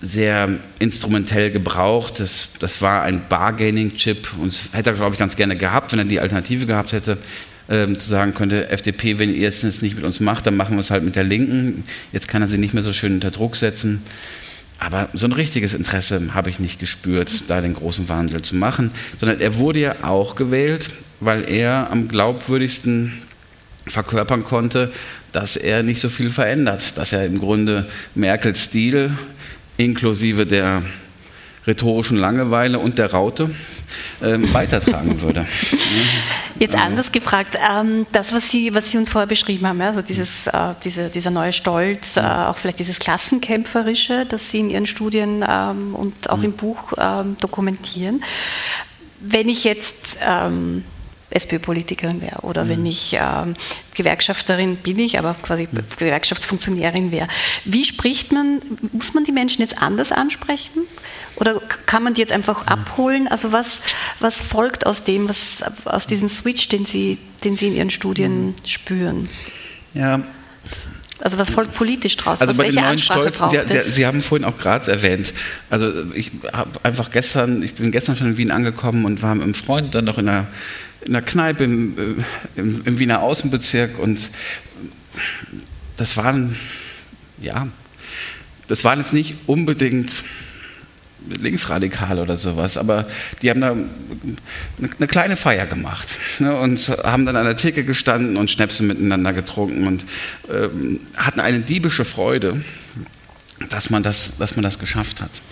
sehr 0.00 0.58
instrumentell 0.80 1.52
gebraucht. 1.52 2.18
Das, 2.18 2.50
das 2.58 2.82
war 2.82 3.02
ein 3.02 3.22
Bargaining-Chip 3.28 4.34
und 4.40 4.52
das 4.52 4.72
hätte 4.72 4.90
er, 4.90 4.96
glaube 4.96 5.14
ich, 5.14 5.18
ganz 5.18 5.36
gerne 5.36 5.56
gehabt, 5.56 5.92
wenn 5.92 6.00
er 6.00 6.04
die 6.06 6.18
Alternative 6.20 6.66
gehabt 6.66 6.92
hätte. 6.92 7.18
Ähm, 7.70 8.00
zu 8.00 8.08
sagen 8.08 8.34
könnte, 8.34 8.70
FDP, 8.70 9.18
wenn 9.18 9.32
ihr 9.32 9.46
es 9.46 9.62
nicht 9.82 9.94
mit 9.94 10.04
uns 10.04 10.20
macht, 10.20 10.46
dann 10.46 10.56
machen 10.56 10.76
wir 10.76 10.80
es 10.80 10.90
halt 10.90 11.04
mit 11.04 11.16
der 11.16 11.24
Linken. 11.24 11.84
Jetzt 12.12 12.26
kann 12.26 12.40
er 12.40 12.48
sie 12.48 12.58
nicht 12.58 12.72
mehr 12.72 12.82
so 12.82 12.94
schön 12.94 13.12
unter 13.12 13.30
Druck 13.30 13.56
setzen. 13.56 14.02
Aber 14.78 15.08
so 15.12 15.26
ein 15.26 15.32
richtiges 15.32 15.74
Interesse 15.74 16.34
habe 16.34 16.50
ich 16.50 16.60
nicht 16.60 16.78
gespürt, 16.78 17.44
da 17.48 17.60
den 17.60 17.74
großen 17.74 18.08
Wandel 18.08 18.42
zu 18.42 18.54
machen, 18.56 18.92
sondern 19.18 19.40
er 19.40 19.56
wurde 19.56 19.80
ja 19.80 19.96
auch 20.02 20.36
gewählt, 20.36 20.98
weil 21.20 21.48
er 21.50 21.90
am 21.90 22.08
glaubwürdigsten 22.08 23.12
verkörpern 23.86 24.44
konnte, 24.44 24.92
dass 25.32 25.56
er 25.56 25.82
nicht 25.82 26.00
so 26.00 26.08
viel 26.08 26.30
verändert, 26.30 26.96
dass 26.96 27.12
er 27.12 27.26
im 27.26 27.38
Grunde 27.38 27.88
Merkels 28.14 28.64
Stil 28.64 29.10
inklusive 29.76 30.46
der 30.46 30.82
rhetorischen 31.66 32.16
Langeweile 32.16 32.78
und 32.78 32.98
der 32.98 33.10
Raute 33.10 33.50
ähm, 34.22 34.52
weitertragen 34.52 35.20
würde. 35.20 35.46
Jetzt 36.58 36.74
anders 36.74 37.12
gefragt, 37.12 37.56
ähm, 37.70 38.06
das, 38.12 38.32
was 38.32 38.50
Sie, 38.50 38.74
was 38.74 38.90
Sie 38.90 38.98
uns 38.98 39.08
vorher 39.08 39.26
beschrieben 39.26 39.66
haben, 39.66 39.80
also 39.80 40.02
dieses, 40.02 40.46
äh, 40.46 40.74
diese, 40.84 41.08
dieser 41.08 41.30
neue 41.30 41.52
Stolz, 41.52 42.16
äh, 42.16 42.20
auch 42.20 42.56
vielleicht 42.56 42.78
dieses 42.78 42.98
Klassenkämpferische, 42.98 44.26
das 44.28 44.50
Sie 44.50 44.60
in 44.60 44.70
Ihren 44.70 44.86
Studien 44.86 45.44
ähm, 45.48 45.94
und 45.94 46.30
auch 46.30 46.42
im 46.42 46.52
Buch 46.52 46.92
ähm, 46.98 47.36
dokumentieren. 47.40 48.22
Wenn 49.20 49.48
ich 49.48 49.64
jetzt 49.64 50.18
ähm, 50.22 50.84
SPÖ-Politikerin 51.30 52.22
wäre 52.22 52.40
oder 52.40 52.64
mhm. 52.64 52.68
wenn 52.68 52.86
ich 52.86 53.16
ähm, 53.20 53.54
Gewerkschafterin 53.94 54.76
bin 54.76 54.98
ich, 54.98 55.18
aber 55.18 55.34
quasi 55.42 55.68
mhm. 55.70 55.80
Gewerkschaftsfunktionärin 55.96 57.10
wäre. 57.10 57.28
Wie 57.64 57.84
spricht 57.84 58.32
man, 58.32 58.60
muss 58.92 59.14
man 59.14 59.24
die 59.24 59.32
Menschen 59.32 59.60
jetzt 59.60 59.80
anders 59.80 60.12
ansprechen? 60.12 60.82
Oder 61.36 61.60
kann 61.86 62.02
man 62.02 62.14
die 62.14 62.20
jetzt 62.20 62.32
einfach 62.32 62.62
mhm. 62.62 62.68
abholen? 62.68 63.28
Also 63.28 63.52
was, 63.52 63.80
was 64.20 64.40
folgt 64.40 64.86
aus 64.86 65.04
dem, 65.04 65.28
was, 65.28 65.62
aus 65.84 66.06
diesem 66.06 66.28
Switch, 66.28 66.68
den 66.68 66.86
Sie, 66.86 67.18
den 67.44 67.56
Sie 67.56 67.68
in 67.68 67.76
Ihren 67.76 67.90
Studien 67.90 68.46
mhm. 68.46 68.54
spüren? 68.64 69.28
Ja, 69.94 70.22
also 71.20 71.38
was 71.38 71.50
folgt 71.50 71.74
politisch 71.74 72.16
draus? 72.16 72.40
Also 72.40 72.52
was, 72.52 72.58
bei 72.58 72.70
den 72.70 72.82
neuen 72.82 72.98
Stolzen, 72.98 73.48
Sie, 73.50 73.58
Sie, 73.66 73.90
Sie, 73.90 74.06
haben 74.06 74.20
vorhin 74.20 74.44
auch 74.44 74.56
Graz 74.56 74.86
erwähnt. 74.86 75.32
Also 75.68 75.90
ich 76.14 76.30
habe 76.52 76.70
einfach 76.84 77.10
gestern, 77.10 77.62
ich 77.62 77.74
bin 77.74 77.90
gestern 77.90 78.14
schon 78.14 78.28
in 78.28 78.36
Wien 78.36 78.50
angekommen 78.52 79.04
und 79.04 79.20
war 79.20 79.34
mit 79.34 79.42
einem 79.42 79.54
Freund 79.54 79.94
dann 79.94 80.04
noch 80.04 80.18
in 80.18 80.28
einer 80.28 80.46
in 81.02 81.12
der 81.12 81.22
Kneipe 81.22 81.64
im, 81.64 81.98
äh, 81.98 82.60
im, 82.60 82.82
im 82.84 82.98
Wiener 82.98 83.22
Außenbezirk 83.22 83.98
und 83.98 84.30
das 85.96 86.16
waren, 86.16 86.56
ja, 87.40 87.68
das 88.68 88.84
waren 88.84 89.00
jetzt 89.00 89.12
nicht 89.12 89.34
unbedingt 89.46 90.12
linksradikal 91.28 92.18
oder 92.18 92.36
sowas, 92.36 92.76
aber 92.76 93.06
die 93.42 93.50
haben 93.50 93.60
da 93.60 93.74
eine 94.78 95.06
kleine 95.08 95.36
Feier 95.36 95.66
gemacht 95.66 96.16
ne, 96.38 96.56
und 96.56 96.88
haben 97.04 97.26
dann 97.26 97.36
an 97.36 97.44
der 97.44 97.56
Theke 97.56 97.84
gestanden 97.84 98.36
und 98.36 98.50
Schnäpse 98.50 98.82
miteinander 98.82 99.32
getrunken 99.32 99.86
und 99.86 100.04
äh, 100.48 100.68
hatten 101.16 101.40
eine 101.40 101.60
diebische 101.60 102.04
Freude, 102.04 102.62
dass 103.68 103.90
man 103.90 104.02
das, 104.02 104.36
dass 104.38 104.56
man 104.56 104.62
das 104.62 104.78
geschafft 104.78 105.20
hat. 105.20 105.42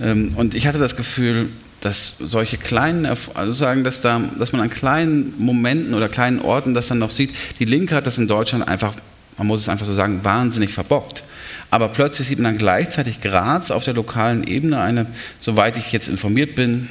Ähm, 0.00 0.32
und 0.36 0.54
ich 0.54 0.66
hatte 0.66 0.78
das 0.78 0.96
Gefühl, 0.96 1.50
dass 1.80 2.16
solche 2.18 2.58
kleinen, 2.58 3.06
also 3.06 3.52
sagen, 3.54 3.84
dass, 3.84 4.00
da, 4.00 4.20
dass 4.38 4.52
man 4.52 4.60
an 4.60 4.70
kleinen 4.70 5.34
Momenten 5.38 5.94
oder 5.94 6.08
kleinen 6.08 6.40
Orten 6.40 6.74
das 6.74 6.88
dann 6.88 6.98
noch 6.98 7.10
sieht. 7.10 7.34
Die 7.58 7.64
Linke 7.64 7.94
hat 7.94 8.06
das 8.06 8.18
in 8.18 8.28
Deutschland 8.28 8.68
einfach, 8.68 8.94
man 9.38 9.46
muss 9.46 9.62
es 9.62 9.68
einfach 9.68 9.86
so 9.86 9.92
sagen, 9.92 10.20
wahnsinnig 10.22 10.74
verbockt. 10.74 11.24
Aber 11.70 11.88
plötzlich 11.88 12.28
sieht 12.28 12.38
man 12.38 12.52
dann 12.52 12.58
gleichzeitig 12.58 13.20
Graz 13.20 13.70
auf 13.70 13.84
der 13.84 13.94
lokalen 13.94 14.44
Ebene 14.44 14.80
eine, 14.80 15.06
soweit 15.38 15.78
ich 15.78 15.92
jetzt 15.92 16.08
informiert 16.08 16.54
bin, 16.54 16.88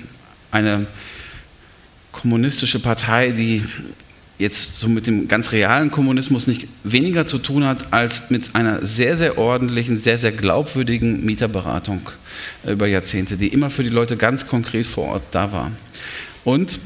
eine 0.51 0.87
kommunistische 2.11 2.79
Partei, 2.79 3.31
die 3.31 3.63
jetzt 4.39 4.79
so 4.79 4.87
mit 4.87 5.05
dem 5.05 5.27
ganz 5.27 5.51
realen 5.51 5.91
Kommunismus 5.91 6.47
nicht 6.47 6.67
weniger 6.83 7.27
zu 7.27 7.37
tun 7.37 7.65
hat 7.65 7.91
als 7.91 8.29
mit 8.29 8.55
einer 8.55 8.85
sehr, 8.85 9.17
sehr 9.17 9.37
ordentlichen, 9.37 10.01
sehr, 10.01 10.17
sehr 10.17 10.31
glaubwürdigen 10.31 11.25
Mieterberatung 11.25 12.09
über 12.65 12.87
Jahrzehnte, 12.87 13.35
die 13.35 13.49
immer 13.49 13.69
für 13.69 13.83
die 13.83 13.89
Leute 13.89 14.15
ganz 14.15 14.47
konkret 14.47 14.87
vor 14.87 15.09
Ort 15.09 15.23
da 15.31 15.51
war. 15.51 15.71
Und 16.45 16.79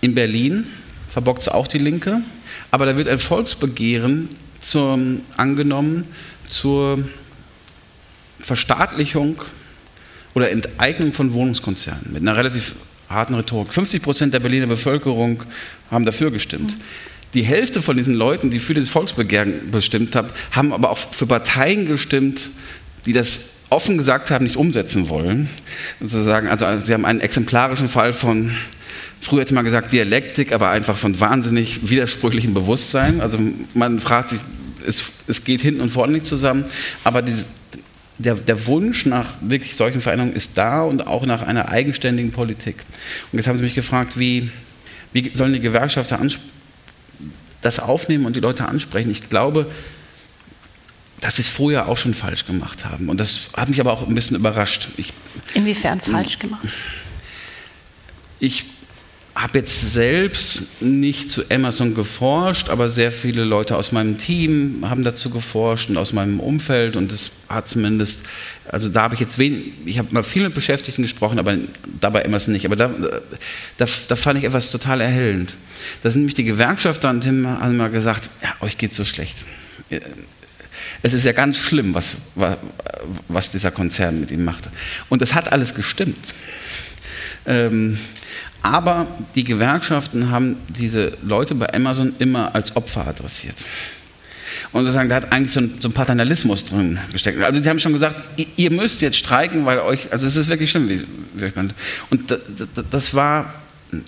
in 0.00 0.14
Berlin 0.14 0.64
verbockt 1.08 1.42
es 1.42 1.48
auch 1.48 1.66
die 1.66 1.78
Linke, 1.78 2.22
aber 2.70 2.86
da 2.86 2.96
wird 2.96 3.08
ein 3.08 3.18
Volksbegehren 3.18 4.28
zur, 4.60 4.98
angenommen 5.36 6.04
zur 6.46 7.02
Verstaatlichung 8.38 9.42
oder 10.34 10.50
Enteignung 10.50 11.12
von 11.12 11.32
Wohnungskonzernen 11.32 12.12
mit 12.12 12.22
einer 12.22 12.36
relativ 12.36 12.76
harten 13.08 13.34
Rhetorik. 13.34 13.72
50 13.72 14.02
Prozent 14.02 14.34
der 14.34 14.40
Berliner 14.40 14.66
Bevölkerung 14.66 15.42
haben 15.90 16.04
dafür 16.04 16.30
gestimmt. 16.30 16.76
Die 17.34 17.42
Hälfte 17.42 17.82
von 17.82 17.96
diesen 17.96 18.14
Leuten, 18.14 18.50
die 18.50 18.58
für 18.58 18.74
das 18.74 18.88
Volksbegehren 18.88 19.70
bestimmt 19.70 20.14
haben, 20.16 20.28
haben 20.52 20.72
aber 20.72 20.90
auch 20.90 20.98
für 20.98 21.26
Parteien 21.26 21.86
gestimmt, 21.86 22.50
die 23.04 23.12
das 23.12 23.40
offen 23.68 23.98
gesagt 23.98 24.30
haben, 24.30 24.44
nicht 24.44 24.56
umsetzen 24.56 25.08
wollen. 25.08 25.48
Sozusagen, 26.00 26.48
also 26.48 26.64
sie 26.84 26.94
haben 26.94 27.04
einen 27.04 27.20
exemplarischen 27.20 27.88
Fall 27.88 28.12
von, 28.12 28.52
früher 29.20 29.40
hätte 29.40 29.54
man 29.54 29.64
gesagt 29.64 29.92
Dialektik, 29.92 30.52
aber 30.52 30.70
einfach 30.70 30.96
von 30.96 31.18
wahnsinnig 31.18 31.90
widersprüchlichem 31.90 32.54
Bewusstsein. 32.54 33.20
Also 33.20 33.38
man 33.74 34.00
fragt 34.00 34.30
sich, 34.30 34.40
es, 34.86 35.04
es 35.26 35.44
geht 35.44 35.60
hinten 35.60 35.80
und 35.80 35.90
vorne 35.90 36.12
nicht 36.12 36.26
zusammen, 36.26 36.64
aber 37.02 37.22
dieses, 37.22 37.46
der, 38.18 38.36
der, 38.36 38.66
Wunsch 38.66 39.04
nach 39.04 39.26
wirklich 39.40 39.76
solchen 39.76 40.00
Veränderungen 40.00 40.34
ist 40.34 40.56
da 40.56 40.82
und 40.82 41.06
auch 41.06 41.26
nach 41.26 41.42
einer 41.42 41.68
eigenständigen 41.68 42.32
Politik. 42.32 42.76
Und 43.30 43.38
jetzt 43.38 43.48
haben 43.48 43.58
Sie 43.58 43.64
mich 43.64 43.74
gefragt, 43.74 44.18
wie, 44.18 44.50
wie 45.12 45.30
sollen 45.34 45.52
die 45.52 45.60
Gewerkschafter 45.60 46.20
das 47.62 47.78
aufnehmen 47.78 48.26
und 48.26 48.36
die 48.36 48.40
Leute 48.40 48.66
ansprechen? 48.66 49.10
Ich 49.10 49.28
glaube, 49.28 49.70
dass 51.20 51.36
sie 51.36 51.42
es 51.42 51.48
früher 51.48 51.88
auch 51.88 51.96
schon 51.96 52.14
falsch 52.14 52.46
gemacht 52.46 52.84
haben. 52.84 53.08
Und 53.08 53.18
das 53.18 53.50
hat 53.56 53.68
mich 53.68 53.80
aber 53.80 53.92
auch 53.92 54.06
ein 54.06 54.14
bisschen 54.14 54.36
überrascht. 54.36 54.90
Ich, 54.96 55.12
Inwiefern 55.54 56.00
falsch 56.00 56.38
gemacht? 56.38 56.66
Ich 58.38 58.66
habe 59.36 59.58
jetzt 59.58 59.92
selbst 59.92 60.80
nicht 60.80 61.30
zu 61.30 61.42
Amazon 61.50 61.94
geforscht, 61.94 62.70
aber 62.70 62.88
sehr 62.88 63.12
viele 63.12 63.44
Leute 63.44 63.76
aus 63.76 63.92
meinem 63.92 64.16
Team 64.16 64.88
haben 64.88 65.04
dazu 65.04 65.28
geforscht 65.28 65.90
und 65.90 65.98
aus 65.98 66.14
meinem 66.14 66.40
Umfeld 66.40 66.96
und 66.96 67.12
das 67.12 67.30
hat 67.50 67.68
zumindest, 67.68 68.20
also 68.66 68.88
da 68.88 69.02
habe 69.02 69.14
ich 69.14 69.20
jetzt 69.20 69.38
wenig, 69.38 69.72
ich 69.84 69.98
habe 69.98 70.08
mal 70.10 70.22
viel 70.22 70.42
mit 70.42 70.54
Beschäftigten 70.54 71.02
gesprochen, 71.02 71.38
aber 71.38 71.54
dabei 72.00 72.24
Amazon 72.24 72.54
nicht, 72.54 72.64
aber 72.64 72.76
da, 72.76 72.90
da, 73.76 73.86
da 74.08 74.16
fand 74.16 74.38
ich 74.38 74.46
etwas 74.46 74.70
total 74.70 75.02
erhellend. 75.02 75.50
Da 76.02 76.08
sind 76.08 76.22
nämlich 76.22 76.34
die 76.34 76.44
Gewerkschafter 76.44 77.10
und 77.10 77.26
haben 77.26 77.74
immer 77.74 77.90
gesagt, 77.90 78.30
ja, 78.42 78.54
euch 78.60 78.78
geht 78.78 78.94
so 78.94 79.04
schlecht. 79.04 79.36
Es 81.02 81.12
ist 81.12 81.24
ja 81.24 81.32
ganz 81.32 81.58
schlimm, 81.58 81.94
was, 81.94 82.16
was 83.28 83.50
dieser 83.50 83.70
Konzern 83.70 84.18
mit 84.18 84.30
ihm 84.30 84.44
machte. 84.44 84.70
Und 85.10 85.20
das 85.20 85.34
hat 85.34 85.52
alles 85.52 85.74
gestimmt. 85.74 86.34
Ähm, 87.44 87.98
aber 88.72 89.06
die 89.34 89.44
Gewerkschaften 89.44 90.30
haben 90.30 90.56
diese 90.68 91.12
Leute 91.22 91.54
bei 91.54 91.72
Amazon 91.72 92.14
immer 92.18 92.54
als 92.54 92.74
Opfer 92.74 93.06
adressiert. 93.06 93.56
Und 94.72 94.82
sozusagen, 94.82 95.08
da 95.08 95.16
hat 95.16 95.32
eigentlich 95.32 95.52
so 95.52 95.60
ein, 95.60 95.74
so 95.80 95.88
ein, 95.88 95.92
Paternalismus 95.92 96.64
drin 96.64 96.98
gesteckt. 97.12 97.40
Also 97.42 97.60
die 97.60 97.68
haben 97.68 97.78
schon 97.78 97.92
gesagt, 97.92 98.22
ihr 98.56 98.70
müsst 98.70 99.02
jetzt 99.02 99.16
streiken, 99.16 99.64
weil 99.66 99.78
euch, 99.78 100.12
also 100.12 100.26
es 100.26 100.36
ist 100.36 100.48
wirklich 100.48 100.70
schlimm. 100.70 100.88
Wie, 100.88 101.04
wie 101.34 101.52
und 102.10 102.38
das 102.90 103.14
war 103.14 103.54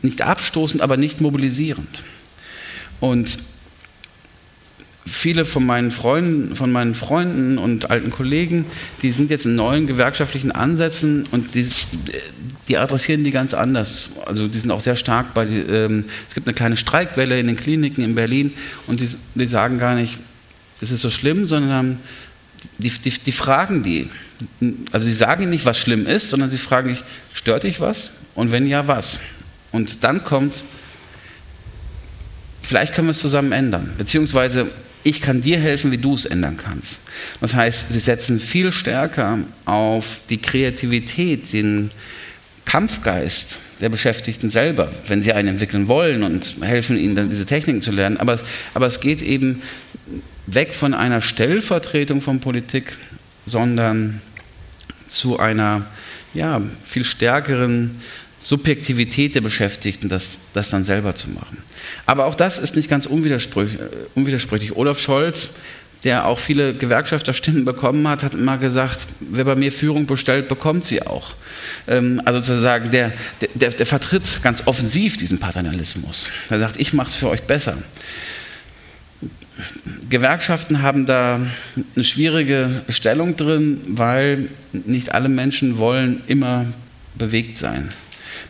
nicht 0.03 0.23
abstoßend, 0.23 0.83
aber 0.83 0.97
nicht 0.97 1.21
mobilisierend. 1.21 2.03
Und 3.01 3.39
viele 5.09 5.45
von 5.45 5.65
meinen 5.65 5.91
Freunden, 5.91 6.55
von 6.55 6.71
meinen 6.71 6.95
Freunden 6.95 7.59
und 7.59 7.91
alten 7.91 8.11
Kollegen, 8.11 8.65
die 9.03 9.11
sind 9.11 9.31
jetzt 9.31 9.47
in 9.47 9.57
neuen 9.57 9.87
gewerkschaftlichen 9.87 10.53
Ansätzen 10.53 11.27
und 11.31 11.55
die, 11.55 11.67
die 12.69 12.79
adressieren 12.79 13.25
die 13.25 13.31
ganz 13.31 13.55
anders. 13.55 14.13
Also 14.27 14.49
die 14.49 14.59
sind 14.59 14.71
auch 14.71 14.81
sehr 14.81 14.97
stark 14.97 15.35
bei, 15.35 15.47
ähm, 15.47 16.05
es 16.29 16.35
gibt 16.35 16.47
eine 16.47 16.55
kleine 16.55 16.77
Streikwelle 16.77 17.39
in 17.41 17.47
den 17.47 17.57
Kliniken 17.57 18.05
in 18.05 18.15
Berlin 18.15 18.53
und 18.87 19.01
die, 19.01 19.09
die 19.35 19.47
sagen 19.47 19.79
gar 19.79 19.95
nicht, 19.95 20.21
das 20.81 20.91
ist 20.91 21.01
so 21.01 21.11
schlimm, 21.11 21.47
sondern 21.47 21.99
die, 22.79 22.91
die, 22.91 23.11
die 23.11 23.33
fragen 23.33 23.83
die. 23.83 24.09
Also 24.93 25.07
sie 25.07 25.15
sagen 25.15 25.51
nicht, 25.51 25.65
was 25.65 25.79
schlimm 25.79 26.07
ist, 26.07 26.31
sondern 26.31 26.51
sie 26.51 26.59
fragen 26.59 26.91
dich, 26.91 27.03
stört 27.33 27.65
dich 27.65 27.81
was? 27.81 28.15
Und 28.35 28.53
wenn 28.53 28.67
ja, 28.67 28.87
was? 28.87 29.21
Und 29.73 30.05
dann 30.05 30.25
kommt, 30.25 30.63
vielleicht 32.63 32.95
können 32.95 33.09
wir 33.09 33.13
es 33.13 33.21
zusammen 33.21 33.53
ändern. 33.53 33.93
Beziehungsweise 33.99 34.71
ich 35.09 35.23
kann 35.23 35.41
dir 35.41 35.59
helfen, 35.59 35.91
wie 35.91 35.99
du 35.99 36.15
es 36.15 36.27
ändern 36.27 36.59
kannst. 36.59 37.01
Das 37.41 37.55
heißt, 37.55 37.93
sie 37.93 37.99
setzen 37.99 38.39
viel 38.39 38.73
stärker 38.73 39.39
auf 39.65 40.21
die 40.29 40.37
Kreativität, 40.37 41.53
den 41.53 41.91
Kampfgeist 42.67 43.61
der 43.81 43.89
Beschäftigten 43.89 44.51
selber, 44.51 44.93
wenn 45.07 45.23
sie 45.23 45.33
einen 45.33 45.49
entwickeln 45.49 45.89
wollen 45.89 46.23
und 46.23 46.57
helfen 46.61 46.99
ihnen 46.99 47.17
dann 47.17 47.31
diese 47.31 47.47
Techniken 47.47 47.81
zu 47.81 47.91
lernen. 47.91 48.19
Aber 48.19 48.35
es, 48.35 48.45
aber 48.75 48.87
es 48.87 49.01
geht 49.01 49.23
eben 49.23 49.63
weg 50.47 50.75
von 50.75 50.93
einer 50.93 51.23
Stellvertretung 51.23 52.21
von 52.21 52.41
Politik, 52.41 52.95
sondern 53.47 54.21
zu 55.07 55.39
einer 55.39 55.87
ja, 56.35 56.61
viel 56.85 57.07
stärkeren 57.07 58.03
Subjektivität 58.41 59.35
der 59.35 59.41
Beschäftigten, 59.41 60.09
das, 60.09 60.39
das 60.53 60.71
dann 60.71 60.85
selber 60.85 61.15
zu 61.15 61.31
machen. 61.31 61.59
Aber 62.07 62.27
auch 62.27 62.35
das 62.35 62.59
ist 62.59 62.77
nicht 62.77 62.89
ganz 62.89 63.07
unwidersprüchlich. 63.07 63.81
unwidersprüchlich. 64.15 64.77
Olaf 64.77 65.01
Scholz, 65.01 65.57
der 66.05 66.27
auch 66.27 66.39
viele 66.39 66.75
Gewerkschafterstimmen 66.75 67.65
bekommen 67.65 68.07
hat, 68.07 68.23
hat 68.23 68.35
immer 68.35 68.57
gesagt, 68.59 69.07
wer 69.21 69.45
bei 69.45 69.57
mir 69.57 69.73
Führung 69.73 70.07
bestellt, 70.07 70.49
bekommt 70.49 70.85
sie 70.85 71.03
auch. 71.03 71.35
Ähm, 71.89 72.23
also 72.25 72.39
sozusagen, 72.39 72.91
der, 72.91 73.13
der, 73.55 73.71
der 73.71 73.87
vertritt 73.87 74.41
ganz 74.43 74.67
offensiv 74.67 75.17
diesen 75.17 75.39
Paternalismus. 75.39 76.31
Er 76.51 76.61
sagt, 76.61 76.79
ich 76.79 76.93
mache 76.93 77.09
es 77.09 77.15
für 77.17 77.29
euch 77.29 77.43
besser. 77.43 77.77
Gewerkschaften 80.09 80.83
haben 80.83 81.07
da 81.07 81.41
eine 81.97 82.05
schwierige 82.05 82.83
Stellung 82.89 83.37
drin, 83.37 83.81
weil 83.89 84.49
nicht 84.73 85.15
alle 85.15 85.29
Menschen 85.29 85.79
wollen 85.79 86.23
immer 86.29 86.67
bewegt 87.17 87.59
sein. 87.59 87.91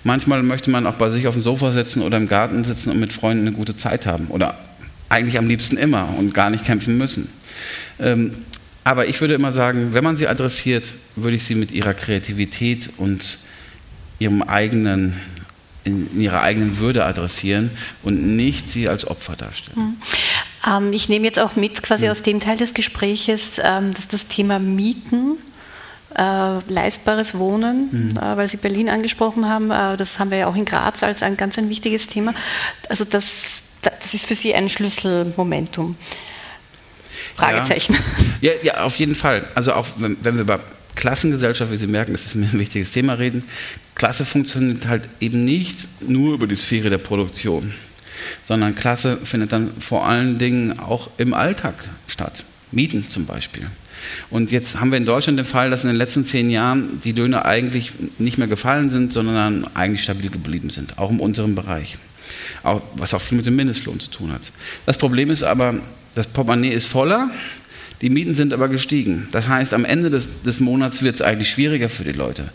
Manchmal 0.04 0.42
möchte 0.42 0.70
man 0.70 0.86
auch 0.86 0.94
bei 0.94 1.10
sich 1.10 1.26
auf 1.26 1.34
dem 1.34 1.42
Sofa 1.42 1.72
sitzen 1.72 2.02
oder 2.02 2.16
im 2.16 2.28
Garten 2.28 2.64
sitzen 2.64 2.90
und 2.90 3.00
mit 3.00 3.12
Freunden 3.12 3.46
eine 3.46 3.56
gute 3.56 3.76
Zeit 3.76 4.06
haben. 4.06 4.28
Oder 4.28 4.58
eigentlich 5.08 5.38
am 5.38 5.48
liebsten 5.48 5.76
immer 5.76 6.14
und 6.18 6.34
gar 6.34 6.50
nicht 6.50 6.64
kämpfen 6.64 6.98
müssen. 6.98 7.30
Ähm, 7.98 8.44
aber 8.84 9.06
ich 9.06 9.20
würde 9.20 9.34
immer 9.34 9.52
sagen, 9.52 9.92
wenn 9.92 10.04
man 10.04 10.16
sie 10.16 10.28
adressiert, 10.28 10.94
würde 11.16 11.36
ich 11.36 11.44
sie 11.44 11.54
mit 11.54 11.72
ihrer 11.72 11.94
Kreativität 11.94 12.90
und 12.96 13.38
ihrem 14.18 14.42
eigenen, 14.42 15.14
in 15.84 16.20
ihrer 16.20 16.42
eigenen 16.42 16.78
Würde 16.78 17.04
adressieren 17.04 17.70
und 18.02 18.36
nicht 18.36 18.72
sie 18.72 18.88
als 18.88 19.06
Opfer 19.06 19.36
darstellen. 19.36 19.78
Mhm. 19.78 19.96
Ähm, 20.66 20.92
ich 20.92 21.08
nehme 21.08 21.26
jetzt 21.26 21.38
auch 21.38 21.56
mit, 21.56 21.82
quasi 21.82 22.06
mhm. 22.06 22.12
aus 22.12 22.22
dem 22.22 22.40
Teil 22.40 22.56
des 22.56 22.74
Gespräches, 22.74 23.60
ähm, 23.62 23.92
dass 23.94 24.08
das 24.08 24.28
Thema 24.28 24.58
Mieten 24.58 25.36
äh, 26.14 26.58
leistbares 26.68 27.36
Wohnen, 27.36 27.88
mhm. 27.90 28.16
äh, 28.16 28.36
weil 28.36 28.48
Sie 28.48 28.56
Berlin 28.56 28.88
angesprochen 28.88 29.46
haben. 29.46 29.70
Äh, 29.70 29.96
das 29.96 30.18
haben 30.18 30.30
wir 30.30 30.38
ja 30.38 30.46
auch 30.46 30.56
in 30.56 30.64
Graz 30.64 31.02
als 31.02 31.22
ein 31.22 31.36
ganz 31.36 31.58
ein 31.58 31.68
wichtiges 31.68 32.06
Thema. 32.06 32.34
Also 32.88 33.04
das, 33.04 33.62
das 33.82 34.14
ist 34.14 34.26
für 34.26 34.34
Sie 34.34 34.54
ein 34.54 34.68
Schlüsselmomentum. 34.68 35.96
Fragezeichen. 37.34 37.96
Ja, 38.40 38.52
ja, 38.52 38.58
ja 38.62 38.84
auf 38.84 38.96
jeden 38.96 39.14
Fall. 39.14 39.46
Also 39.54 39.72
auch 39.72 39.86
wenn, 39.96 40.16
wenn 40.22 40.34
wir 40.34 40.42
über 40.42 40.60
Klassengesellschaft, 40.94 41.70
wie 41.70 41.76
Sie 41.76 41.86
merken, 41.86 42.12
das 42.12 42.26
ist 42.26 42.34
mir 42.34 42.46
ein 42.46 42.58
wichtiges 42.58 42.90
Thema, 42.90 43.14
reden. 43.14 43.44
Klasse 43.94 44.24
funktioniert 44.24 44.88
halt 44.88 45.04
eben 45.20 45.44
nicht 45.44 45.86
nur 46.00 46.34
über 46.34 46.46
die 46.46 46.56
Sphäre 46.56 46.90
der 46.90 46.98
Produktion, 46.98 47.72
sondern 48.44 48.74
Klasse 48.74 49.16
findet 49.16 49.52
dann 49.52 49.72
vor 49.80 50.06
allen 50.06 50.38
Dingen 50.38 50.78
auch 50.78 51.10
im 51.18 51.34
Alltag 51.34 51.74
statt. 52.08 52.44
Mieten 52.72 53.08
zum 53.08 53.26
Beispiel. 53.26 53.70
Und 54.30 54.50
jetzt 54.50 54.80
haben 54.80 54.90
wir 54.90 54.98
in 54.98 55.06
Deutschland 55.06 55.38
den 55.38 55.46
Fall, 55.46 55.70
dass 55.70 55.84
in 55.84 55.88
den 55.88 55.96
letzten 55.96 56.24
zehn 56.24 56.50
Jahren 56.50 57.00
die 57.02 57.12
Löhne 57.12 57.44
eigentlich 57.44 57.92
nicht 58.18 58.38
mehr 58.38 58.48
gefallen 58.48 58.90
sind, 58.90 59.12
sondern 59.12 59.66
eigentlich 59.74 60.02
stabil 60.02 60.30
geblieben 60.30 60.70
sind, 60.70 60.98
auch 60.98 61.10
im 61.10 61.20
unteren 61.20 61.54
Bereich. 61.54 61.96
Auch, 62.62 62.82
was 62.94 63.14
auch 63.14 63.20
viel 63.20 63.36
mit 63.36 63.46
dem 63.46 63.56
Mindestlohn 63.56 64.00
zu 64.00 64.10
tun 64.10 64.32
hat. 64.32 64.52
Das 64.86 64.98
Problem 64.98 65.30
ist 65.30 65.42
aber, 65.42 65.74
das 66.14 66.26
Portemonnaie 66.26 66.72
ist 66.72 66.86
voller, 66.86 67.30
die 68.00 68.10
Mieten 68.10 68.34
sind 68.34 68.52
aber 68.52 68.68
gestiegen. 68.68 69.28
Das 69.32 69.48
heißt, 69.48 69.74
am 69.74 69.84
Ende 69.84 70.10
des, 70.10 70.28
des 70.42 70.60
Monats 70.60 71.02
wird 71.02 71.16
es 71.16 71.22
eigentlich 71.22 71.50
schwieriger 71.50 71.88
für 71.88 72.04
die 72.04 72.12
Leute. 72.12 72.50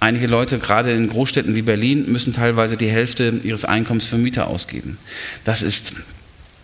Einige 0.00 0.26
Leute, 0.26 0.58
gerade 0.58 0.92
in 0.92 1.08
Großstädten 1.08 1.54
wie 1.54 1.62
Berlin, 1.62 2.10
müssen 2.10 2.34
teilweise 2.34 2.76
die 2.76 2.88
Hälfte 2.88 3.40
ihres 3.42 3.64
Einkommens 3.64 4.06
für 4.06 4.18
Mieter 4.18 4.48
ausgeben. 4.48 4.98
Das 5.44 5.62
ist 5.62 5.94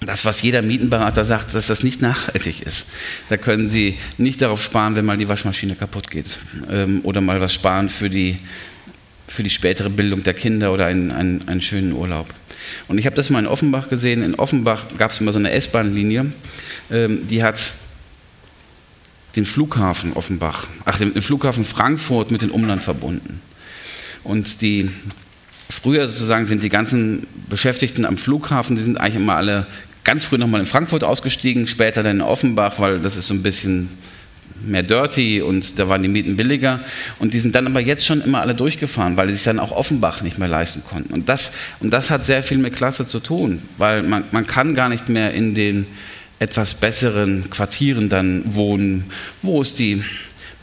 das, 0.01 0.24
was 0.24 0.40
jeder 0.40 0.62
Mietenberater 0.62 1.24
sagt, 1.24 1.55
dass 1.55 1.66
das 1.66 1.82
nicht 1.82 2.01
nachhaltig 2.01 2.62
ist. 2.62 2.86
Da 3.28 3.36
können 3.36 3.70
Sie 3.70 3.98
nicht 4.16 4.40
darauf 4.40 4.62
sparen, 4.62 4.96
wenn 4.96 5.05
mal 5.05 5.18
die 5.18 5.28
Waschmaschine 5.28 5.76
kaputt 5.76 6.11
geht 6.11 6.38
ähm, 6.70 7.01
oder 7.03 7.20
mal 7.20 7.40
was 7.40 7.53
sparen 7.53 7.88
für 7.90 8.09
die, 8.09 8.38
für 9.28 9.42
die 9.42 9.51
spätere 9.51 9.90
Bildung 9.90 10.22
der 10.22 10.34
Kinder 10.34 10.72
oder 10.72 10.86
einen, 10.86 11.11
einen, 11.11 11.46
einen 11.48 11.61
schönen 11.61 11.92
Urlaub. 11.92 12.28
Und 12.88 12.98
ich 12.98 13.07
habe 13.07 13.16
das 13.16 13.30
mal 13.30 13.40
in 13.40 13.46
Offenbach 13.46 13.88
gesehen. 13.88 14.22
In 14.22 14.34
Offenbach 14.34 14.86
gab 14.96 15.11
es 15.11 15.20
immer 15.20 15.32
so 15.32 15.38
eine 15.38 15.51
S-Bahn-Linie, 15.51 16.32
ähm, 16.90 17.26
die 17.28 17.42
hat 17.42 17.74
den 19.36 19.44
Flughafen 19.44 20.14
Offenbach, 20.14 20.66
ach, 20.86 20.98
den, 20.98 21.12
den 21.12 21.22
Flughafen 21.22 21.64
Frankfurt 21.64 22.30
mit 22.30 22.42
dem 22.42 22.51
Umland 22.51 22.82
verbunden. 22.82 23.40
Und 24.24 24.62
die 24.62 24.90
Früher 25.70 26.09
sozusagen 26.09 26.46
sind 26.46 26.64
die 26.64 26.68
ganzen 26.68 27.26
Beschäftigten 27.48 28.05
am 28.05 28.16
Flughafen, 28.16 28.74
die 28.74 28.82
sind 28.82 28.98
eigentlich 28.98 29.16
immer 29.16 29.36
alle 29.36 29.66
ganz 30.05 30.24
früh 30.24 30.38
nochmal 30.38 30.61
in 30.61 30.66
Frankfurt 30.66 31.05
ausgestiegen, 31.05 31.68
später 31.68 32.03
dann 32.03 32.16
in 32.16 32.22
Offenbach, 32.22 32.78
weil 32.78 33.01
das 33.01 33.16
ist 33.16 33.28
so 33.28 33.34
ein 33.34 33.42
bisschen 33.42 33.88
mehr 34.62 34.82
dirty 34.82 35.40
und 35.40 35.78
da 35.78 35.88
waren 35.88 36.03
die 36.03 36.09
Mieten 36.09 36.36
billiger. 36.36 36.80
Und 37.18 37.34
die 37.34 37.40
sind 37.40 37.55
dann 37.55 37.66
aber 37.66 37.80
jetzt 37.80 38.05
schon 38.05 38.20
immer 38.20 38.40
alle 38.40 38.55
durchgefahren, 38.55 39.16
weil 39.16 39.28
sie 39.28 39.34
sich 39.34 39.44
dann 39.44 39.59
auch 39.59 39.72
Offenbach 39.72 40.22
nicht 40.22 40.38
mehr 40.38 40.48
leisten 40.48 40.82
konnten. 40.84 41.12
Und 41.12 41.28
das, 41.28 41.53
und 41.80 41.90
das 41.90 42.11
hat 42.11 42.26
sehr 42.26 42.42
viel 42.42 42.59
mit 42.59 42.76
Klasse 42.76 43.07
zu 43.07 43.20
tun, 43.20 43.62
weil 43.78 44.03
man, 44.03 44.24
man 44.32 44.46
kann 44.46 44.74
gar 44.74 44.88
nicht 44.88 45.09
mehr 45.09 45.32
in 45.32 45.55
den 45.55 45.86
etwas 46.38 46.74
besseren 46.74 47.51
Quartieren 47.51 48.09
dann 48.09 48.42
wohnen, 48.55 49.05
wo 49.42 49.61
es 49.61 49.74
die 49.74 50.03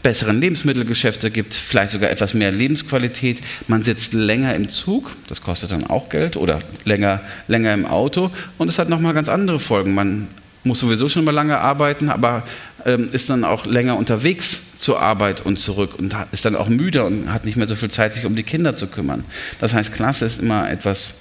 besseren 0.08 0.39
Lebensmittelgeschäfte 0.39 1.32
gibt, 1.32 1.53
vielleicht 1.53 1.89
sogar 1.89 2.10
etwas 2.10 2.34
mehr 2.34 2.49
Lebensqualität. 2.49 3.41
Man 3.68 3.84
sitzt 3.84 4.14
länger 4.14 4.55
im 4.55 4.70
Zug, 4.70 5.12
das 5.28 5.41
kostet 5.41 5.74
dann 5.74 5.86
auch 5.86 6.08
Geld, 6.08 6.38
oder 6.38 6.62
länger, 6.86 7.20
länger 7.49 7.74
im 7.74 7.86
Auto. 7.86 8.32
Und 8.58 8.70
es 8.70 8.80
hat 8.80 8.88
nochmal 8.88 9.14
ganz 9.14 9.28
andere 9.28 9.60
Folgen. 9.60 9.93
Man 9.93 10.30
muss 10.64 10.80
sowieso 10.80 11.10
schon 11.10 11.26
mal 11.26 11.34
lange 11.34 11.58
arbeiten, 11.58 12.08
aber 12.08 12.43
ähm, 12.86 13.10
ist 13.12 13.30
dann 13.30 13.43
auch 13.43 13.66
länger 13.66 13.97
unterwegs 13.97 14.78
zur 14.78 15.01
Arbeit 15.01 15.45
und 15.45 15.60
zurück 15.60 15.95
und 15.99 16.16
ist 16.32 16.45
dann 16.45 16.55
auch 16.55 16.70
müde 16.70 17.03
und 17.03 17.34
hat 17.34 17.43
nicht 17.43 17.58
mehr 17.58 17.68
so 17.68 17.76
viel 17.76 17.91
Zeit, 17.91 18.16
sich 18.16 18.24
um 18.24 18.38
die 18.38 18.43
Kinder 18.43 18.78
zu 18.78 18.88
kümmern. 18.88 19.26
Das 19.60 19.74
heißt, 19.74 19.91
Klasse 19.91 20.24
ist 20.24 20.39
immer 20.39 20.72
etwas 20.72 21.16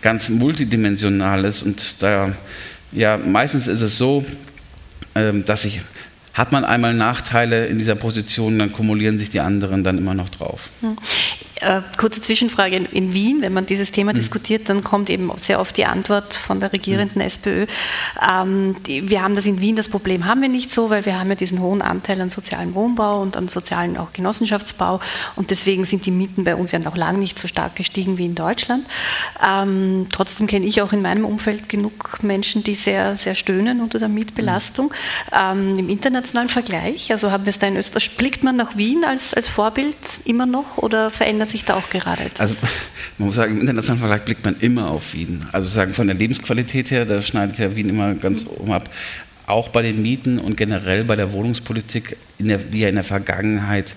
ganz 0.00 0.30
Multidimensionales 0.30 1.62
und 1.62 2.02
da, 2.02 2.32
ja, 2.90 3.18
meistens 3.18 3.68
ist 3.68 3.82
es 3.82 3.96
so, 3.98 4.24
ähm, 5.14 5.44
dass 5.44 5.64
ich 5.64 5.80
hat 6.34 6.52
man 6.52 6.64
einmal 6.64 6.94
Nachteile 6.94 7.66
in 7.66 7.78
dieser 7.78 7.94
Position, 7.94 8.58
dann 8.58 8.72
kumulieren 8.72 9.18
sich 9.18 9.30
die 9.30 9.40
anderen 9.40 9.84
dann 9.84 9.98
immer 9.98 10.14
noch 10.14 10.28
drauf. 10.28 10.70
Hm. 10.80 10.96
Äh, 11.62 11.82
kurze 11.96 12.20
Zwischenfrage. 12.20 12.76
In 12.76 13.14
Wien, 13.14 13.40
wenn 13.40 13.52
man 13.52 13.66
dieses 13.66 13.92
Thema 13.92 14.12
mhm. 14.12 14.16
diskutiert, 14.16 14.68
dann 14.68 14.82
kommt 14.82 15.10
eben 15.10 15.30
sehr 15.36 15.60
oft 15.60 15.76
die 15.76 15.86
Antwort 15.86 16.34
von 16.34 16.58
der 16.58 16.72
regierenden 16.72 17.22
mhm. 17.22 17.28
SPÖ. 17.28 17.66
Ähm, 18.28 18.74
die, 18.86 19.08
wir 19.08 19.22
haben 19.22 19.36
das 19.36 19.46
in 19.46 19.60
Wien, 19.60 19.76
das 19.76 19.88
Problem 19.88 20.26
haben 20.26 20.42
wir 20.42 20.48
nicht 20.48 20.72
so, 20.72 20.90
weil 20.90 21.06
wir 21.06 21.20
haben 21.20 21.28
ja 21.28 21.36
diesen 21.36 21.60
hohen 21.60 21.80
Anteil 21.80 22.20
an 22.20 22.30
sozialem 22.30 22.74
Wohnbau 22.74 23.22
und 23.22 23.36
an 23.36 23.46
sozialen 23.46 23.96
auch 23.96 24.12
Genossenschaftsbau 24.12 25.00
und 25.36 25.50
deswegen 25.50 25.84
sind 25.84 26.04
die 26.04 26.10
Mieten 26.10 26.42
bei 26.42 26.56
uns 26.56 26.72
ja 26.72 26.80
noch 26.80 26.96
lange 26.96 27.18
nicht 27.18 27.38
so 27.38 27.46
stark 27.46 27.76
gestiegen 27.76 28.18
wie 28.18 28.26
in 28.26 28.34
Deutschland. 28.34 28.86
Ähm, 29.46 30.06
trotzdem 30.10 30.48
kenne 30.48 30.66
ich 30.66 30.82
auch 30.82 30.92
in 30.92 31.02
meinem 31.02 31.24
Umfeld 31.24 31.68
genug 31.68 32.22
Menschen, 32.22 32.64
die 32.64 32.74
sehr, 32.74 33.16
sehr 33.16 33.36
stöhnen 33.36 33.80
unter 33.80 34.00
der 34.00 34.08
Mietbelastung. 34.08 34.86
Mhm. 34.86 35.36
Ähm, 35.38 35.78
Im 35.78 35.88
internationalen 35.88 36.48
Vergleich, 36.48 37.12
also 37.12 37.30
haben 37.30 37.44
wir 37.44 37.50
es 37.50 37.60
da 37.60 37.68
in 37.68 37.76
Österreich, 37.76 38.16
blickt 38.16 38.42
man 38.42 38.56
nach 38.56 38.76
Wien 38.76 39.04
als, 39.04 39.32
als 39.32 39.48
Vorbild 39.48 39.96
immer 40.24 40.46
noch 40.46 40.78
oder 40.78 41.10
verändert 41.10 41.51
sich 41.52 41.64
da 41.64 41.74
auch 41.74 41.88
gerade 41.90 42.24
etwas? 42.24 42.40
Also 42.40 42.56
man 43.18 43.26
muss 43.28 43.36
sagen, 43.36 43.54
im 43.54 43.60
internationalen 43.60 44.00
Vergleich 44.00 44.24
blickt 44.24 44.44
man 44.44 44.56
immer 44.60 44.90
auf 44.90 45.14
Wien. 45.14 45.46
Also 45.52 45.68
sagen 45.68 45.94
von 45.94 46.06
der 46.06 46.16
Lebensqualität 46.16 46.90
her, 46.90 47.04
da 47.04 47.22
schneidet 47.22 47.58
ja 47.58 47.74
Wien 47.76 47.88
immer 47.88 48.14
ganz 48.14 48.46
oben 48.46 48.72
ab. 48.72 48.90
Auch 49.46 49.68
bei 49.68 49.82
den 49.82 50.02
Mieten 50.02 50.38
und 50.38 50.56
generell 50.56 51.04
bei 51.04 51.16
der 51.16 51.32
Wohnungspolitik, 51.32 52.16
der, 52.38 52.58
die 52.58 52.80
ja 52.80 52.88
in 52.88 52.94
der 52.94 53.04
Vergangenheit 53.04 53.94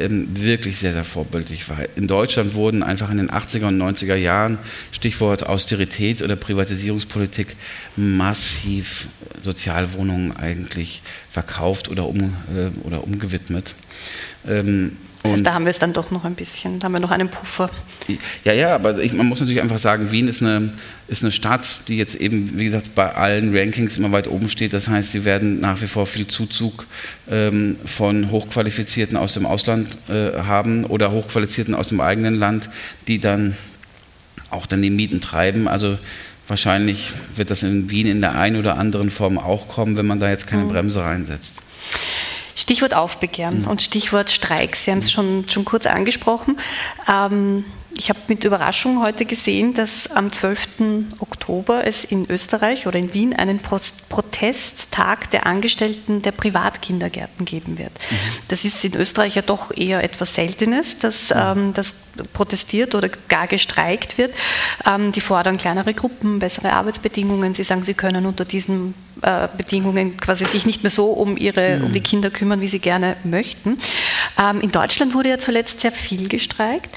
ähm, 0.00 0.28
wirklich 0.32 0.78
sehr, 0.78 0.92
sehr 0.92 1.04
vorbildlich 1.04 1.68
war. 1.68 1.78
In 1.96 2.06
Deutschland 2.06 2.54
wurden 2.54 2.82
einfach 2.82 3.10
in 3.10 3.18
den 3.18 3.30
80er 3.30 3.68
und 3.68 3.78
90er 3.80 4.14
Jahren, 4.14 4.58
Stichwort 4.92 5.46
Austerität 5.46 6.22
oder 6.22 6.36
Privatisierungspolitik, 6.36 7.56
massiv 7.96 9.08
Sozialwohnungen 9.40 10.36
eigentlich 10.36 11.02
verkauft 11.28 11.88
oder, 11.88 12.06
um, 12.06 12.18
äh, 12.18 12.70
oder 12.84 13.04
umgewidmet. 13.04 13.74
Ähm, 14.48 14.96
das 15.22 15.32
heißt, 15.32 15.46
da 15.46 15.52
haben 15.52 15.64
wir 15.64 15.70
es 15.70 15.78
dann 15.78 15.92
doch 15.92 16.10
noch 16.10 16.24
ein 16.24 16.34
bisschen, 16.34 16.78
da 16.78 16.86
haben 16.86 16.92
wir 16.92 17.00
noch 17.00 17.10
einen 17.10 17.28
Puffer. 17.28 17.68
Ja, 18.44 18.52
ja, 18.52 18.74
aber 18.74 18.98
ich, 18.98 19.12
man 19.12 19.26
muss 19.26 19.40
natürlich 19.40 19.60
einfach 19.60 19.78
sagen, 19.78 20.10
Wien 20.10 20.28
ist 20.28 20.42
eine, 20.42 20.72
ist 21.08 21.22
eine 21.22 21.30
Stadt, 21.30 21.88
die 21.88 21.98
jetzt 21.98 22.14
eben, 22.14 22.58
wie 22.58 22.64
gesagt, 22.64 22.94
bei 22.94 23.14
allen 23.14 23.54
Rankings 23.56 23.98
immer 23.98 24.12
weit 24.12 24.28
oben 24.28 24.48
steht. 24.48 24.72
Das 24.72 24.88
heißt, 24.88 25.12
sie 25.12 25.24
werden 25.24 25.60
nach 25.60 25.80
wie 25.82 25.86
vor 25.86 26.06
viel 26.06 26.26
Zuzug 26.26 26.86
ähm, 27.30 27.76
von 27.84 28.30
Hochqualifizierten 28.30 29.16
aus 29.16 29.34
dem 29.34 29.44
Ausland 29.44 29.88
äh, 30.08 30.40
haben 30.42 30.84
oder 30.86 31.12
Hochqualifizierten 31.12 31.74
aus 31.74 31.88
dem 31.88 32.00
eigenen 32.00 32.34
Land, 32.34 32.70
die 33.06 33.18
dann 33.18 33.56
auch 34.48 34.66
dann 34.66 34.80
die 34.80 34.90
Mieten 34.90 35.20
treiben. 35.20 35.68
Also 35.68 35.98
wahrscheinlich 36.48 37.12
wird 37.36 37.50
das 37.50 37.62
in 37.62 37.90
Wien 37.90 38.06
in 38.06 38.20
der 38.22 38.36
einen 38.36 38.56
oder 38.56 38.78
anderen 38.78 39.10
Form 39.10 39.38
auch 39.38 39.68
kommen, 39.68 39.96
wenn 39.98 40.06
man 40.06 40.18
da 40.18 40.30
jetzt 40.30 40.46
keine 40.46 40.64
mhm. 40.64 40.70
Bremse 40.70 41.02
reinsetzt. 41.02 41.62
Stichwort 42.54 42.94
Aufbegehren 42.94 43.62
mhm. 43.62 43.68
und 43.68 43.82
Stichwort 43.82 44.30
Streik. 44.30 44.76
Sie 44.76 44.90
haben 44.90 44.98
es 44.98 45.10
schon, 45.10 45.46
schon 45.48 45.64
kurz 45.64 45.86
angesprochen. 45.86 46.58
Ähm, 47.08 47.64
ich 47.96 48.08
habe 48.08 48.18
mit 48.28 48.44
Überraschung 48.44 49.02
heute 49.02 49.26
gesehen, 49.26 49.74
dass 49.74 50.10
am 50.10 50.32
12. 50.32 50.68
Oktober 51.18 51.86
es 51.86 52.04
in 52.04 52.30
Österreich 52.30 52.86
oder 52.86 52.98
in 52.98 53.12
Wien 53.12 53.34
einen 53.34 53.60
Protesttag 53.60 55.30
der 55.32 55.46
Angestellten 55.46 56.22
der 56.22 56.32
Privatkindergärten 56.32 57.44
geben 57.44 57.76
wird. 57.76 57.92
Mhm. 57.92 58.16
Das 58.48 58.64
ist 58.64 58.82
in 58.86 58.94
Österreich 58.94 59.34
ja 59.34 59.42
doch 59.42 59.76
eher 59.76 60.02
etwas 60.02 60.34
Seltenes, 60.34 60.98
dass 60.98 61.28
mhm. 61.28 61.36
ähm, 61.36 61.74
das 61.74 61.94
protestiert 62.32 62.94
oder 62.94 63.10
gar 63.28 63.46
gestreikt 63.46 64.16
wird. 64.18 64.34
Ähm, 64.86 65.12
die 65.12 65.20
fordern 65.20 65.58
kleinere 65.58 65.92
Gruppen, 65.92 66.38
bessere 66.38 66.72
Arbeitsbedingungen. 66.72 67.54
Sie 67.54 67.64
sagen, 67.64 67.82
sie 67.82 67.94
können 67.94 68.24
unter 68.24 68.44
diesen 68.44 68.94
äh, 69.22 69.48
Bedingungen 69.56 70.16
quasi 70.16 70.44
sich 70.44 70.66
nicht 70.66 70.82
mehr 70.82 70.90
so 70.90 71.06
um, 71.06 71.36
ihre, 71.36 71.78
mhm. 71.78 71.84
um 71.86 71.92
die 71.92 72.00
Kinder 72.00 72.30
kümmern, 72.30 72.60
wie 72.60 72.68
sie 72.68 72.78
gerne 72.78 73.16
möchten. 73.24 73.78
Ähm, 74.38 74.60
in 74.60 74.72
Deutschland 74.72 75.14
wurde 75.14 75.30
ja 75.30 75.38
zuletzt 75.38 75.80
sehr 75.80 75.92
viel 75.92 76.28
gestreikt. 76.28 76.90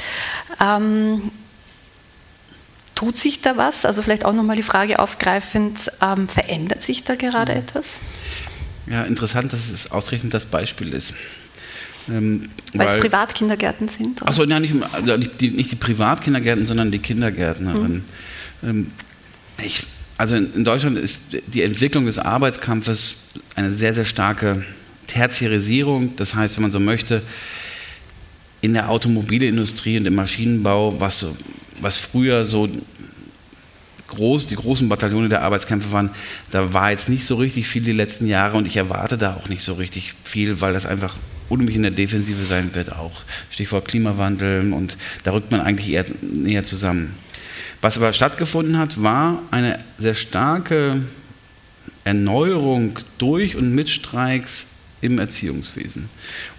Ähm, 0.62 1.32
tut 2.96 3.18
sich 3.18 3.42
da 3.42 3.58
was? 3.58 3.86
Also 3.86 4.02
vielleicht 4.02 4.26
auch 4.26 4.34
nochmal 4.34 4.56
die 4.56 4.64
Frage 4.64 5.00
aufgreifend, 5.00 5.92
ähm, 6.02 6.28
verändert 6.28 6.84
sich 6.84 7.04
da 7.04 7.16
gerade 7.16 7.54
mhm. 7.54 7.60
etwas? 7.60 7.86
Ja, 8.88 9.04
interessant, 9.04 9.54
dass 9.54 9.70
es 9.70 9.92
ausreichend 9.92 10.34
das 10.34 10.46
Beispiel 10.46 10.94
ist. 10.94 11.14
Ähm, 12.10 12.50
weil, 12.74 12.88
es 12.88 13.00
Privatkindergärten 13.00 13.88
sind? 13.88 14.22
Achso, 14.24 14.44
ja, 14.44 14.60
nicht, 14.60 14.74
also 14.92 15.18
nicht, 15.18 15.40
die, 15.40 15.52
nicht, 15.52 15.72
die, 15.72 15.76
Privatkindergärten, 15.76 16.66
sondern 16.66 16.92
die 16.92 17.00
Kindergärtnerinnen. 17.00 18.04
Mhm. 18.62 18.70
Ähm, 18.70 18.92
ich, 19.62 19.84
also 20.18 20.36
in, 20.36 20.64
Deutschland 20.64 20.98
ist 20.98 21.38
die 21.48 21.64
Entwicklung 21.64 22.06
des 22.06 22.20
Arbeitskampfes 22.20 23.16
eine 23.56 23.72
sehr, 23.72 23.94
sehr 23.94 24.06
starke 24.06 24.64
Tertiarisierung. 25.08 26.16
Das 26.16 26.36
heißt, 26.36 26.56
wenn 26.56 26.64
man 26.64 26.72
so 26.72 26.80
möchte, 26.80 27.22
in 28.62 28.74
der 28.74 28.90
Automobilindustrie 28.90 29.98
und 29.98 30.06
im 30.06 30.16
Maschinenbau, 30.16 31.00
was, 31.00 31.26
was 31.82 31.98
früher 31.98 32.46
so 32.46 32.70
groß, 34.08 34.48
die 34.48 34.56
großen 34.56 34.88
Bataillone 34.88 35.30
der 35.30 35.42
Arbeitskämpfe 35.42 35.92
waren, 35.92 36.12
da 36.52 36.74
war 36.74 36.92
jetzt 36.92 37.10
nicht 37.10 37.26
so 37.26 37.36
richtig 37.36 37.68
viel 37.68 37.82
die 37.82 37.92
letzten 37.92 38.28
Jahre 38.28 38.58
und 38.58 38.66
ich 38.66 38.78
erwarte 38.78 39.18
da 39.18 39.36
auch 39.36 39.50
nicht 39.50 39.64
so 39.64 39.74
richtig 39.74 40.14
viel, 40.24 40.62
weil 40.62 40.74
das 40.74 40.86
einfach 40.86 41.16
unheimlich 41.50 41.76
in 41.76 41.82
der 41.82 41.92
Defensive 41.92 42.46
sein 42.46 42.74
wird 42.74 42.92
auch. 42.94 43.22
Stichwort 43.50 43.88
Klimawandel 43.88 44.72
und 44.72 44.98
da 45.24 45.32
rückt 45.32 45.52
man 45.52 45.62
eigentlich 45.62 45.90
eher 45.90 46.06
näher 46.22 46.66
zusammen. 46.66 47.16
Was 47.84 47.98
aber 47.98 48.14
stattgefunden 48.14 48.78
hat, 48.78 49.04
war 49.04 49.42
eine 49.52 49.78
sehr 49.98 50.14
starke 50.16 51.02
Erneuerung 52.06 52.98
durch 53.18 53.58
und 53.58 53.76
mit 53.76 53.90
Streiks 53.90 54.68
im 55.02 55.20
Erziehungswesen. 55.20 56.08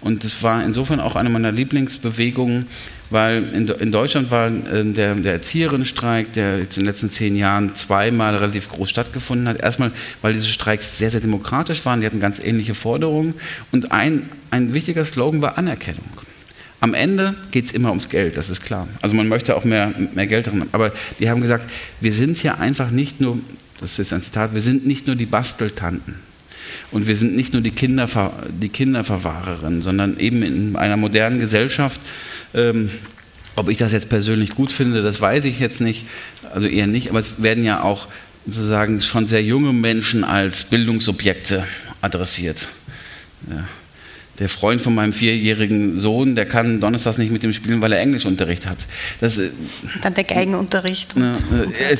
Und 0.01 0.23
das 0.23 0.43
war 0.43 0.63
insofern 0.63 0.99
auch 0.99 1.15
eine 1.15 1.29
meiner 1.29 1.51
Lieblingsbewegungen, 1.51 2.67
weil 3.09 3.43
in, 3.55 3.67
in 3.67 3.91
Deutschland 3.91 4.29
war 4.29 4.49
äh, 4.49 4.83
der, 4.83 5.15
der 5.15 5.33
Erzieherinnenstreik, 5.33 6.31
der 6.33 6.59
in 6.59 6.69
den 6.69 6.85
letzten 6.85 7.09
zehn 7.09 7.35
Jahren 7.35 7.75
zweimal 7.75 8.35
relativ 8.35 8.69
groß 8.69 8.87
stattgefunden 8.87 9.47
hat. 9.47 9.59
Erstmal, 9.59 9.91
weil 10.21 10.33
diese 10.33 10.45
Streiks 10.45 10.99
sehr, 10.99 11.09
sehr 11.09 11.21
demokratisch 11.21 11.83
waren, 11.85 12.01
die 12.01 12.05
hatten 12.05 12.19
ganz 12.19 12.37
ähnliche 12.37 12.75
Forderungen. 12.75 13.33
Und 13.71 13.91
ein, 13.91 14.29
ein 14.51 14.75
wichtiger 14.75 15.05
Slogan 15.05 15.41
war 15.41 15.57
Anerkennung. 15.57 16.05
Am 16.85 16.93
Ende 16.93 17.33
geht 17.49 17.65
es 17.65 17.71
immer 17.71 17.89
ums 17.89 18.09
Geld, 18.09 18.37
das 18.37 18.51
ist 18.51 18.63
klar. 18.63 18.87
Also 19.01 19.15
man 19.15 19.27
möchte 19.27 19.55
auch 19.57 19.65
mehr, 19.65 19.91
mehr 20.13 20.27
Geld 20.27 20.45
haben. 20.45 20.69
Aber 20.71 20.91
die 21.17 21.31
haben 21.31 21.41
gesagt, 21.41 21.67
wir 21.99 22.13
sind 22.13 22.37
hier 22.37 22.59
einfach 22.59 22.91
nicht 22.91 23.19
nur, 23.19 23.39
das 23.79 23.93
ist 23.93 23.97
jetzt 23.97 24.13
ein 24.13 24.21
Zitat, 24.21 24.53
wir 24.53 24.61
sind 24.61 24.85
nicht 24.85 25.07
nur 25.07 25.15
die 25.15 25.25
Basteltanten. 25.25 26.13
Und 26.91 27.07
wir 27.07 27.15
sind 27.15 27.35
nicht 27.35 27.53
nur 27.53 27.63
die, 27.63 27.71
Kinderver 27.71 28.33
die 28.49 28.69
Kinderverwahrerin, 28.69 29.81
sondern 29.81 30.19
eben 30.19 30.43
in 30.43 30.75
einer 30.75 30.95
modernen 30.95 31.39
Gesellschaft. 31.39 31.99
Ähm, 32.53 32.91
ob 33.55 33.67
ich 33.69 33.79
das 33.79 33.91
jetzt 33.91 34.09
persönlich 34.09 34.51
gut 34.51 34.71
finde, 34.71 35.01
das 35.01 35.19
weiß 35.19 35.45
ich 35.45 35.59
jetzt 35.59 35.81
nicht, 35.81 36.05
also 36.53 36.67
eher 36.67 36.85
nicht, 36.85 37.09
aber 37.09 37.17
es 37.17 37.41
werden 37.41 37.63
ja 37.63 37.81
auch 37.81 38.09
sozusagen 38.45 39.01
schon 39.01 39.25
sehr 39.25 39.41
junge 39.41 39.73
Menschen 39.73 40.23
als 40.23 40.65
Bildungsobjekte 40.65 41.65
adressiert. 42.01 42.69
Ja. 43.49 43.65
Der 44.39 44.49
Freund 44.49 44.81
von 44.81 44.93
meinem 44.93 45.13
vierjährigen 45.13 45.99
Sohn, 45.99 46.35
der 46.35 46.45
kann 46.45 46.81
donnerstags 46.81 47.17
nicht 47.17 47.31
mit 47.31 47.43
dem 47.43 47.53
spielen, 47.53 47.81
weil 47.81 47.93
er 47.93 47.99
Englischunterricht 47.99 48.67
hat. 48.67 48.79
Das, 49.21 49.37
äh, 49.37 49.49
Dann 50.01 50.13
der 50.13 50.25
Geigenunterricht. 50.25 51.15
Ne, 51.15 51.37
äh, 51.51 51.97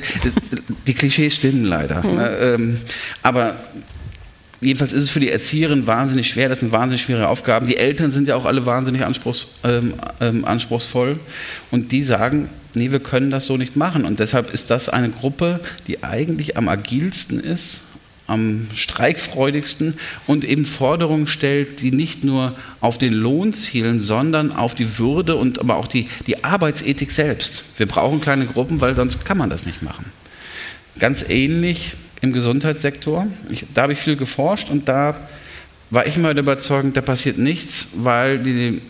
die 0.88 0.94
Klischees 0.94 1.36
stimmen 1.36 1.64
leider. 1.64 2.04
Mhm. 2.04 2.20
Ähm, 2.42 2.78
aber 3.24 3.56
jedenfalls 4.60 4.94
ist 4.94 5.04
es 5.04 5.10
für 5.10 5.20
die 5.20 5.30
Erzieherin 5.30 5.88
wahnsinnig 5.88 6.30
schwer, 6.30 6.50
das 6.50 6.60
sind 6.60 6.72
wahnsinnig 6.72 7.04
schwere 7.04 7.30
Aufgaben. 7.30 7.68
Die 7.68 7.78
Eltern 7.78 8.12
sind 8.12 8.28
ja 8.28 8.36
auch 8.36 8.46
alle 8.46 8.66
wahnsinnig 8.66 9.04
anspruchs, 9.04 9.48
ähm, 9.64 9.94
ähm, 10.20 10.44
anspruchsvoll 10.44 11.20
und 11.72 11.92
die 11.92 12.04
sagen, 12.04 12.50
nee, 12.74 12.92
wir 12.92 13.00
können 13.00 13.32
das 13.32 13.46
so 13.46 13.58
nicht 13.58 13.76
machen. 13.76 14.06
Und 14.06 14.20
deshalb 14.20 14.54
ist 14.54 14.70
das 14.70 14.90
eine 14.90 15.10
Gruppe, 15.10 15.62
die 15.88 16.04
eigentlich 16.04 16.58
am 16.58 16.68
agilsten 16.68 17.40
ist, 17.40 17.84
am 18.28 18.68
streikfreudigsten 18.74 19.96
und 20.26 20.44
eben 20.44 20.66
Forderungen 20.66 21.28
stellt, 21.28 21.82
die 21.82 21.92
nicht 21.92 22.24
nur 22.24 22.56
auf 22.82 22.98
den 22.98 23.14
Lohn 23.14 23.54
zielen, 23.54 24.02
sondern 24.02 24.52
auf 24.52 24.74
die 24.74 24.98
Würde 24.98 25.36
und 25.36 25.60
aber 25.60 25.76
auch 25.76 25.88
die, 25.88 26.08
die 26.26 26.44
Arbeitsethik 26.44 27.12
selbst. 27.12 27.64
Wir 27.78 27.86
brauchen 27.86 28.22
kleine 28.22 28.46
Gruppen, 28.46 28.82
weil 28.82 28.96
sonst 28.96 29.26
kann 29.26 29.38
man 29.38 29.50
das 29.50 29.66
nicht 29.66 29.84
machen. 29.84 30.06
Ganz 31.00 31.24
ähnlich 31.28 31.94
im 32.22 32.34
Gesundheitssektor. 32.34 33.28
Ich, 33.50 33.66
da 33.74 33.84
habe 33.84 33.94
ich 33.94 34.00
viel 34.00 34.16
geforscht 34.16 34.70
und 34.70 34.90
da 34.90 35.16
war 35.92 36.08
ich 36.08 36.18
immer 36.18 36.34
der 36.34 36.44
Überzeugung, 36.44 36.94
da 36.94 37.02
passiert 37.02 37.38
nichts, 37.38 37.88
weil 37.96 38.40
die 38.40 38.82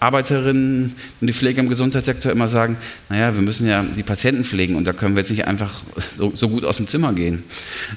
Arbeiterinnen 0.00 0.94
und 1.20 1.26
die 1.26 1.32
Pfleger 1.32 1.60
im 1.60 1.68
Gesundheitssektor 1.68 2.32
immer 2.32 2.48
sagen, 2.48 2.76
naja, 3.08 3.34
wir 3.34 3.42
müssen 3.42 3.68
ja 3.68 3.82
die 3.82 4.02
Patienten 4.02 4.44
pflegen 4.44 4.74
und 4.74 4.84
da 4.84 4.92
können 4.92 5.14
wir 5.14 5.20
jetzt 5.20 5.30
nicht 5.30 5.46
einfach 5.46 5.82
so, 6.16 6.32
so 6.34 6.48
gut 6.48 6.64
aus 6.64 6.78
dem 6.78 6.86
Zimmer 6.86 7.12
gehen. 7.12 7.44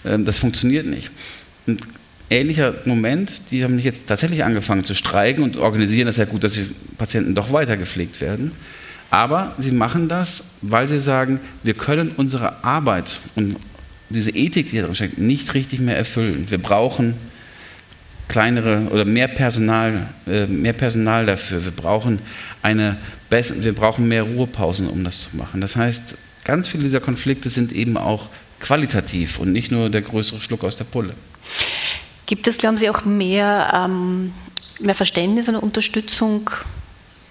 Ähm, 0.05 0.25
das 0.25 0.37
funktioniert 0.37 0.85
nicht. 0.85 1.11
Ein 1.65 1.77
ähnlicher 2.29 2.73
Moment, 2.85 3.51
die 3.51 3.63
haben 3.63 3.79
jetzt 3.79 4.07
tatsächlich 4.07 4.43
angefangen 4.43 4.83
zu 4.83 4.93
streiken 4.93 5.43
und 5.43 5.57
organisieren 5.57 6.07
das 6.07 6.17
ja 6.17 6.25
gut, 6.25 6.43
dass 6.43 6.53
die 6.53 6.65
Patienten 6.97 7.35
doch 7.35 7.53
weiter 7.53 7.77
gepflegt 7.77 8.19
werden. 8.19 8.51
Aber 9.09 9.53
sie 9.57 9.71
machen 9.71 10.09
das, 10.09 10.43
weil 10.61 10.87
sie 10.87 10.99
sagen, 10.99 11.39
wir 11.63 11.75
können 11.75 12.11
unsere 12.17 12.63
Arbeit 12.63 13.19
und 13.35 13.57
diese 14.09 14.31
Ethik, 14.31 14.69
die 14.71 14.77
da 14.77 14.83
drin 14.83 14.95
steckt, 14.95 15.17
nicht 15.17 15.53
richtig 15.53 15.79
mehr 15.79 15.97
erfüllen. 15.97 16.47
Wir 16.49 16.57
brauchen 16.57 17.13
kleinere 18.27 18.87
oder 18.91 19.05
mehr 19.05 19.27
Personal, 19.27 20.07
äh, 20.27 20.45
mehr 20.47 20.73
Personal 20.73 21.25
dafür. 21.25 21.63
Wir 21.63 21.71
brauchen, 21.71 22.19
eine, 22.61 22.97
wir 23.29 23.73
brauchen 23.73 24.07
mehr 24.07 24.23
Ruhepausen, 24.23 24.87
um 24.87 25.03
das 25.03 25.29
zu 25.29 25.37
machen. 25.37 25.61
Das 25.61 25.75
heißt, 25.75 26.15
ganz 26.43 26.67
viele 26.67 26.83
dieser 26.83 26.99
Konflikte 26.99 27.49
sind 27.49 27.71
eben 27.71 27.97
auch 27.97 28.29
qualitativ 28.59 29.39
und 29.39 29.51
nicht 29.51 29.71
nur 29.71 29.89
der 29.89 30.01
größere 30.01 30.39
Schluck 30.39 30.63
aus 30.63 30.77
der 30.77 30.85
Pulle. 30.85 31.13
Gibt 32.25 32.47
es, 32.47 32.57
glauben 32.57 32.77
Sie, 32.77 32.89
auch 32.89 33.03
mehr, 33.03 33.71
ähm, 33.75 34.33
mehr 34.79 34.95
Verständnis 34.95 35.49
und 35.49 35.55
Unterstützung 35.57 36.49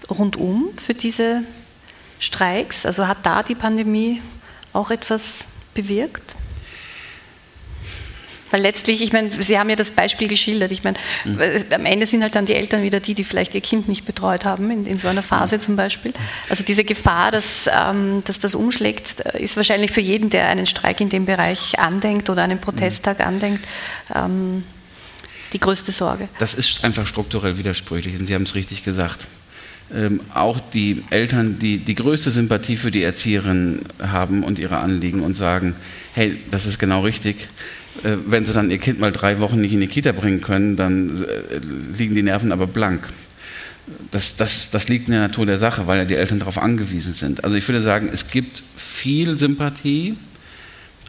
rundum 0.09 0.69
für 0.77 0.93
diese 0.93 1.43
Streiks? 2.19 2.85
Also 2.85 3.07
hat 3.07 3.17
da 3.23 3.41
die 3.41 3.55
Pandemie 3.55 4.21
auch 4.71 4.91
etwas 4.91 5.39
bewirkt? 5.73 6.35
Weil 8.53 8.61
letztlich, 8.61 9.01
ich 9.01 9.11
meine, 9.11 9.31
Sie 9.31 9.57
haben 9.57 9.71
ja 9.71 9.75
das 9.75 9.89
Beispiel 9.89 10.27
geschildert. 10.27 10.71
Ich 10.71 10.83
meine, 10.83 10.95
mhm. 11.25 11.39
am 11.71 11.85
Ende 11.87 12.05
sind 12.05 12.21
halt 12.21 12.35
dann 12.35 12.45
die 12.45 12.53
Eltern 12.53 12.83
wieder 12.83 12.99
die, 12.99 13.15
die 13.15 13.23
vielleicht 13.23 13.55
ihr 13.55 13.61
Kind 13.61 13.87
nicht 13.87 14.05
betreut 14.05 14.45
haben, 14.45 14.69
in, 14.69 14.85
in 14.85 14.99
so 14.99 15.07
einer 15.07 15.23
Phase 15.23 15.59
zum 15.59 15.75
Beispiel. 15.75 16.13
Also 16.49 16.63
diese 16.63 16.83
Gefahr, 16.83 17.31
dass, 17.31 17.67
ähm, 17.67 18.21
dass 18.25 18.37
das 18.37 18.53
umschlägt, 18.53 19.21
ist 19.21 19.57
wahrscheinlich 19.57 19.89
für 19.89 20.01
jeden, 20.01 20.29
der 20.29 20.49
einen 20.49 20.67
Streik 20.67 21.01
in 21.01 21.09
dem 21.09 21.25
Bereich 21.25 21.79
andenkt 21.79 22.29
oder 22.29 22.43
einen 22.43 22.61
Protesttag 22.61 23.17
mhm. 23.17 23.25
andenkt, 23.25 23.67
ähm, 24.13 24.63
die 25.51 25.59
größte 25.59 25.91
Sorge. 25.91 26.29
Das 26.37 26.53
ist 26.53 26.83
einfach 26.83 27.07
strukturell 27.07 27.57
widersprüchlich 27.57 28.19
und 28.19 28.27
Sie 28.27 28.35
haben 28.35 28.43
es 28.43 28.53
richtig 28.53 28.83
gesagt. 28.83 29.27
Ähm, 29.91 30.19
auch 30.35 30.59
die 30.59 31.03
Eltern, 31.09 31.57
die 31.57 31.79
die 31.79 31.95
größte 31.95 32.29
Sympathie 32.29 32.77
für 32.77 32.91
die 32.91 33.01
Erzieherin 33.01 33.81
haben 33.99 34.43
und 34.43 34.59
ihre 34.59 34.77
Anliegen 34.77 35.21
und 35.21 35.35
sagen, 35.35 35.75
hey, 36.13 36.39
das 36.51 36.67
ist 36.67 36.77
genau 36.77 37.01
richtig. 37.01 37.47
Äh, 38.01 38.17
wenn 38.25 38.45
sie 38.45 38.53
dann 38.53 38.71
ihr 38.71 38.79
Kind 38.79 38.99
mal 38.99 39.11
drei 39.11 39.39
Wochen 39.39 39.61
nicht 39.61 39.73
in 39.73 39.79
die 39.79 39.87
Kita 39.87 40.11
bringen 40.11 40.41
können, 40.41 40.75
dann 40.75 41.23
äh, 41.23 41.57
liegen 41.97 42.15
die 42.15 42.23
Nerven 42.23 42.51
aber 42.51 42.67
blank. 42.67 43.03
Das, 44.11 44.35
das, 44.35 44.69
das 44.69 44.87
liegt 44.87 45.07
in 45.07 45.11
der 45.11 45.21
Natur 45.21 45.45
der 45.45 45.57
Sache, 45.57 45.87
weil 45.87 45.99
ja 45.99 46.05
die 46.05 46.15
Eltern 46.15 46.39
darauf 46.39 46.57
angewiesen 46.57 47.13
sind. 47.13 47.43
Also 47.43 47.55
ich 47.55 47.67
würde 47.67 47.81
sagen, 47.81 48.09
es 48.11 48.29
gibt 48.29 48.63
viel 48.77 49.37
Sympathie, 49.37 50.17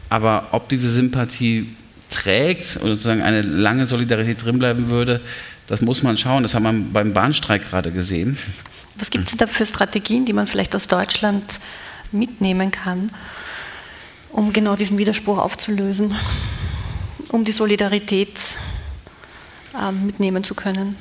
aber 0.09 0.49
ob 0.51 0.69
diese 0.69 0.91
Sympathie 0.91 1.69
trägt 2.09 2.77
oder 2.77 2.91
sozusagen 2.91 3.21
eine 3.21 3.41
lange 3.41 3.87
Solidarität 3.87 4.43
drinbleiben 4.43 4.89
würde, 4.89 5.21
das 5.67 5.81
muss 5.81 6.03
man 6.03 6.17
schauen. 6.17 6.43
Das 6.43 6.53
haben 6.53 6.63
wir 6.63 6.93
beim 6.93 7.13
Bahnstreik 7.13 7.69
gerade 7.69 7.91
gesehen. 7.91 8.37
Was 8.97 9.09
gibt 9.09 9.27
es 9.27 9.37
da 9.37 9.47
für 9.47 9.65
Strategien, 9.65 10.25
die 10.25 10.33
man 10.33 10.47
vielleicht 10.47 10.75
aus 10.75 10.87
Deutschland 10.87 11.59
mitnehmen 12.11 12.71
kann, 12.71 13.09
um 14.31 14.53
genau 14.53 14.75
diesen 14.75 14.97
Widerspruch 14.97 15.39
aufzulösen? 15.39 16.13
Um 17.35 17.43
die 17.43 17.51
Solidarität 17.51 18.31
ähm, 19.79 20.05
mitnehmen 20.05 20.43
zu 20.43 20.55
können? 20.55 20.95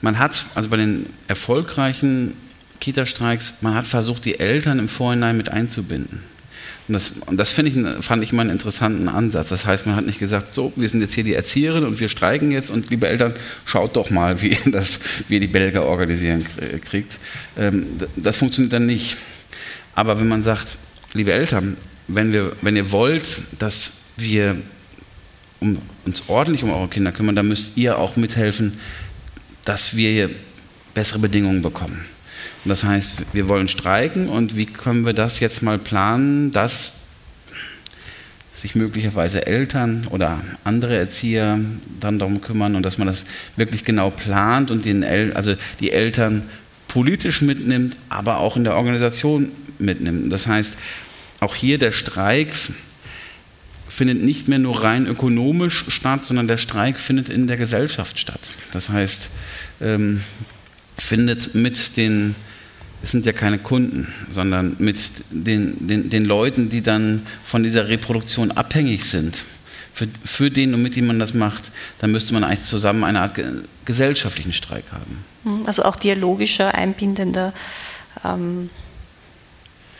Man 0.00 0.18
hat 0.18 0.46
also 0.54 0.70
bei 0.70 0.78
den 0.78 1.06
erfolgreichen 1.28 2.34
Kita-Streiks, 2.80 3.62
man 3.62 3.74
hat 3.74 3.86
versucht, 3.86 4.24
die 4.24 4.40
Eltern 4.40 4.78
im 4.78 4.88
Vorhinein 4.88 5.36
mit 5.36 5.50
einzubinden. 5.50 6.22
Und 6.88 6.94
das, 6.94 7.12
und 7.26 7.36
das 7.36 7.56
ich, 7.56 7.74
fand 8.00 8.24
ich 8.24 8.32
mal 8.32 8.42
einen 8.42 8.50
interessanten 8.50 9.08
Ansatz. 9.08 9.50
Das 9.50 9.66
heißt, 9.66 9.86
man 9.86 9.94
hat 9.94 10.04
nicht 10.04 10.18
gesagt, 10.18 10.52
so, 10.52 10.72
wir 10.74 10.88
sind 10.88 11.00
jetzt 11.00 11.14
hier 11.14 11.22
die 11.22 11.34
Erzieherin 11.34 11.84
und 11.84 12.00
wir 12.00 12.08
streiken 12.08 12.50
jetzt 12.50 12.70
und 12.70 12.90
liebe 12.90 13.06
Eltern, 13.06 13.34
schaut 13.66 13.94
doch 13.94 14.10
mal, 14.10 14.42
wie 14.42 14.48
ihr, 14.48 14.58
das, 14.72 14.98
wie 15.28 15.34
ihr 15.34 15.40
die 15.40 15.46
Belgier 15.46 15.82
organisieren 15.82 16.44
kriegt. 16.80 17.18
Ähm, 17.56 17.86
das 18.16 18.38
funktioniert 18.38 18.72
dann 18.72 18.86
nicht. 18.86 19.18
Aber 19.94 20.18
wenn 20.18 20.28
man 20.28 20.42
sagt, 20.42 20.78
liebe 21.12 21.32
Eltern, 21.32 21.76
wenn, 22.08 22.32
wir, 22.32 22.56
wenn 22.62 22.74
ihr 22.74 22.90
wollt, 22.90 23.38
dass 23.58 24.01
wir 24.16 24.56
um, 25.60 25.78
uns 26.04 26.24
ordentlich 26.28 26.62
um 26.62 26.70
eure 26.70 26.88
Kinder 26.88 27.12
kümmern, 27.12 27.36
dann 27.36 27.48
müsst 27.48 27.76
ihr 27.76 27.98
auch 27.98 28.16
mithelfen, 28.16 28.74
dass 29.64 29.96
wir 29.96 30.10
hier 30.10 30.30
bessere 30.94 31.20
Bedingungen 31.20 31.62
bekommen. 31.62 32.04
Das 32.64 32.84
heißt, 32.84 33.12
wir 33.32 33.48
wollen 33.48 33.68
streiken 33.68 34.28
und 34.28 34.56
wie 34.56 34.66
können 34.66 35.04
wir 35.04 35.12
das 35.12 35.40
jetzt 35.40 35.62
mal 35.62 35.78
planen, 35.78 36.52
dass 36.52 36.94
sich 38.54 38.76
möglicherweise 38.76 39.46
Eltern 39.46 40.06
oder 40.10 40.40
andere 40.62 40.96
Erzieher 40.96 41.58
dann 41.98 42.20
darum 42.20 42.40
kümmern 42.40 42.76
und 42.76 42.84
dass 42.84 42.98
man 42.98 43.08
das 43.08 43.24
wirklich 43.56 43.84
genau 43.84 44.10
plant 44.10 44.70
und 44.70 44.84
den 44.84 45.02
El 45.02 45.32
also 45.32 45.56
die 45.80 45.90
Eltern 45.90 46.42
politisch 46.86 47.42
mitnimmt, 47.42 47.96
aber 48.08 48.38
auch 48.38 48.56
in 48.56 48.62
der 48.62 48.76
Organisation 48.76 49.50
mitnimmt. 49.80 50.32
Das 50.32 50.46
heißt, 50.46 50.76
auch 51.40 51.56
hier 51.56 51.78
der 51.78 51.90
Streik 51.90 52.54
findet 53.92 54.22
nicht 54.22 54.48
mehr 54.48 54.58
nur 54.58 54.82
rein 54.82 55.06
ökonomisch 55.06 55.84
statt, 55.88 56.24
sondern 56.24 56.48
der 56.48 56.56
Streik 56.56 56.98
findet 56.98 57.28
in 57.28 57.46
der 57.46 57.58
Gesellschaft 57.58 58.18
statt. 58.18 58.40
Das 58.72 58.88
heißt, 58.88 59.28
ähm, 59.82 60.22
findet 60.96 61.54
mit 61.54 61.98
den, 61.98 62.34
es 63.02 63.10
sind 63.10 63.26
ja 63.26 63.32
keine 63.32 63.58
Kunden, 63.58 64.10
sondern 64.30 64.76
mit 64.78 64.98
den, 65.30 65.86
den, 65.86 66.08
den 66.08 66.24
Leuten, 66.24 66.70
die 66.70 66.80
dann 66.80 67.26
von 67.44 67.62
dieser 67.62 67.88
Reproduktion 67.88 68.50
abhängig 68.52 69.04
sind, 69.04 69.44
für, 69.92 70.08
für 70.24 70.50
den 70.50 70.72
und 70.72 70.82
mit 70.82 70.96
dem 70.96 71.06
man 71.06 71.18
das 71.18 71.34
macht, 71.34 71.70
dann 71.98 72.12
müsste 72.12 72.32
man 72.32 72.44
eigentlich 72.44 72.64
zusammen 72.64 73.04
eine 73.04 73.20
Art 73.20 73.38
gesellschaftlichen 73.84 74.54
Streik 74.54 74.84
haben. 74.90 75.22
Hm, 75.44 75.66
also 75.66 75.82
auch 75.82 75.96
dialogischer, 75.96 76.74
einbindender, 76.74 77.52
ähm, 78.24 78.70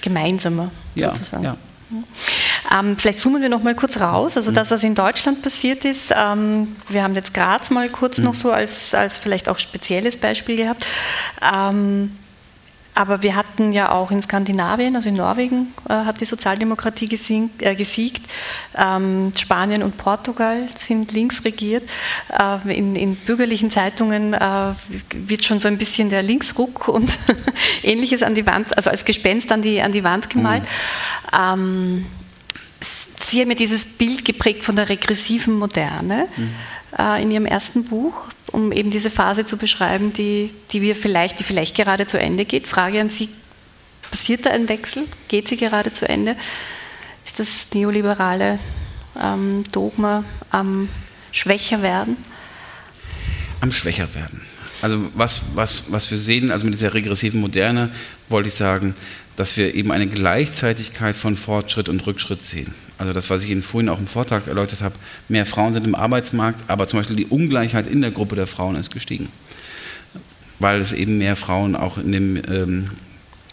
gemeinsamer 0.01 0.73
sozusagen. 0.97 1.45
Ja. 1.45 1.59
Hm. 1.93 2.05
Ähm, 2.73 2.97
vielleicht 2.97 3.21
zoomen 3.21 3.43
wir 3.43 3.49
noch 3.49 3.63
mal 3.63 3.75
kurz 3.75 4.01
raus. 4.01 4.37
Also 4.37 4.51
das, 4.51 4.71
was 4.71 4.83
in 4.83 4.95
Deutschland 4.95 5.43
passiert 5.43 5.85
ist, 5.85 6.13
ähm, 6.17 6.69
wir 6.89 7.03
haben 7.03 7.15
jetzt 7.15 7.35
Graz 7.35 7.71
mal 7.71 7.89
kurz 7.91 8.19
mhm. 8.19 8.25
noch 8.25 8.35
so 8.35 8.51
als, 8.51 8.95
als 8.95 9.19
vielleicht 9.19 9.49
auch 9.49 9.59
spezielles 9.59 10.17
Beispiel 10.17 10.57
gehabt. 10.57 10.87
Ähm, 11.43 12.17
aber 12.95 13.23
wir 13.23 13.37
hatten 13.37 13.73
ja 13.73 13.91
auch 13.91 14.11
in 14.11 14.23
Skandinavien, 14.23 14.97
also 14.97 15.09
in 15.09 15.17
Norwegen, 15.17 15.73
äh, 15.89 15.95
hat 15.95 16.21
die 16.21 16.27
Sozialdemokratie 16.27 17.09
gesiegt. 17.09 17.63
Äh, 17.63 17.75
gesiegt. 17.75 18.23
Ähm, 18.77 19.33
Spanien 19.37 19.83
und 19.83 19.97
Portugal 19.97 20.69
sind 20.77 21.13
links 21.13 21.45
regiert. 21.45 21.89
Äh, 22.39 22.77
in, 22.77 22.95
in, 22.95 23.17
bürgerlichen 23.17 23.71
Zeitungen 23.71 24.35
äh, 24.35 24.75
wird 25.15 25.45
schon 25.45 25.59
so 25.59 25.69
ein 25.69 25.79
bisschen 25.79 26.11
der 26.11 26.23
Linksruck 26.23 26.89
und 26.89 27.11
ähnliches 27.83 28.23
an 28.23 28.35
die 28.35 28.47
Wand, 28.47 28.77
also 28.77 28.91
als 28.91 29.05
Gespenst 29.05 29.51
an 29.53 29.63
die, 29.63 29.81
an 29.81 29.93
die 29.93 30.05
Wand 30.05 30.29
gemalt. 30.29 30.63
Mhm. 30.63 31.39
Ähm, 31.39 32.07
Sie 33.19 33.41
haben 33.41 33.49
mir 33.49 33.55
dieses 33.55 33.87
Bild 33.87 34.27
geprägt 34.27 34.65
von 34.65 34.77
der 34.77 34.91
regressiven 34.91 35.59
Moderne 35.59 36.29
mhm. 36.37 36.51
äh, 36.99 37.23
in 37.23 37.31
Ihrem 37.31 37.47
ersten 37.47 37.85
Buch, 37.85 38.25
um 38.53 38.71
eben 38.71 38.91
diese 38.91 39.11
Phase 39.11 39.47
zu 39.47 39.57
beschreiben, 39.57 40.13
die, 40.13 40.55
die 40.71 40.83
wir 40.83 40.95
vielleicht, 40.95 41.41
die 41.41 41.45
vielleicht 41.45 41.75
gerade 41.75 42.07
zu 42.07 42.19
Ende 42.19 42.45
geht. 42.45 42.69
Frage 42.69 43.01
an 43.01 43.09
Sie: 43.09 43.29
Passiert 44.11 44.47
da 44.47 44.51
ein 44.51 44.69
Wechsel? 44.69 45.05
Geht 45.29 45.49
sie 45.49 45.57
gerade 45.57 45.93
zu 45.93 46.07
Ende? 46.07 46.37
Ist 47.25 47.39
das 47.39 47.67
neoliberale 47.73 48.59
ähm, 49.21 49.65
Dogma 49.73 50.23
am 50.51 50.91
schwächer 51.33 51.81
werden? 51.81 52.19
Am 53.61 53.73
schwächer 53.73 54.15
werden. 54.15 54.43
Also 54.83 55.09
was, 55.15 55.43
was, 55.55 55.91
was 55.91 56.11
wir 56.11 56.19
sehen, 56.19 56.51
also 56.51 56.67
mit 56.67 56.75
dieser 56.75 56.93
regressiven 56.93 57.41
Moderne, 57.41 57.91
wollte 58.29 58.49
ich 58.49 58.55
sagen, 58.55 58.95
dass 59.37 59.57
wir 59.57 59.75
eben 59.75 59.93
eine 59.93 60.07
Gleichzeitigkeit 60.07 61.17
von 61.17 61.37
Fortschritt 61.37 61.89
und 61.89 62.07
Rückschritt 62.07 62.45
sehen. 62.45 62.75
Also 62.99 63.13
das, 63.13 63.31
was 63.31 63.43
ich 63.43 63.51
Ihnen 63.51 63.63
vorhin 63.63 63.89
auch 63.89 63.99
im 63.99 64.07
Vortrag 64.07 64.47
erläutert 64.47 64.83
habe, 64.83 64.95
mehr 65.29 65.47
Frauen 65.47 65.73
sind 65.73 65.87
im 65.87 65.95
Arbeitsmarkt, 65.95 66.69
aber 66.69 66.87
zum 66.87 67.01
Beispiel 67.01 67.17
die 67.17 67.27
Ungleichheit 67.27 67.89
in 67.89 68.01
der 68.01 68.11
Gruppe 68.11 68.37
der 68.37 68.47
Frauen 68.47 68.77
ist 68.77 68.91
gestiegen, 68.91 69.29
weil 70.59 70.81
es 70.81 70.93
eben 70.93 71.19
mehr 71.19 71.37
Frauen 71.37 71.75
auch 71.75 71.99
in 71.99 72.13
den 72.13 72.43
ähm, 72.49 72.91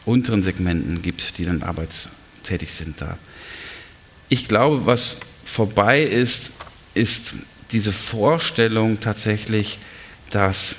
unteren 0.06 0.44
Segmenten 0.44 1.02
gibt, 1.02 1.38
die 1.38 1.46
dann 1.46 1.64
arbeitstätig 1.64 2.74
sind 2.74 3.02
da. 3.02 3.18
Ich 4.28 4.48
glaube, 4.48 4.86
was 4.86 5.22
vorbei 5.44 6.04
ist, 6.04 6.52
ist 6.94 7.34
diese 7.72 7.92
Vorstellung 7.92 9.00
tatsächlich, 9.00 9.80
dass 10.30 10.78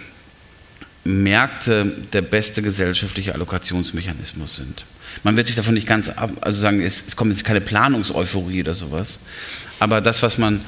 Märkte 1.05 1.97
der 2.13 2.23
beste 2.23 2.63
gesellschaftliche 2.63 3.35
Allokationsmechanismus 3.35 4.57
sind. 4.57 4.85
Man 5.23 5.37
wird 5.37 5.47
sich 5.47 5.57
davon 5.57 5.75
nicht 5.75 5.87
ganz 5.87 6.09
ab, 6.09 6.33
also 6.41 6.61
sagen, 6.61 6.81
es, 6.81 7.05
es 7.07 7.15
kommt 7.17 7.31
jetzt 7.31 7.45
keine 7.45 7.61
Planungseuphorie 7.61 8.63
oder 8.63 8.75
sowas. 8.75 9.21
Aber 9.79 10.01
das, 10.01 10.23
was 10.23 10.39
man 10.39 10.63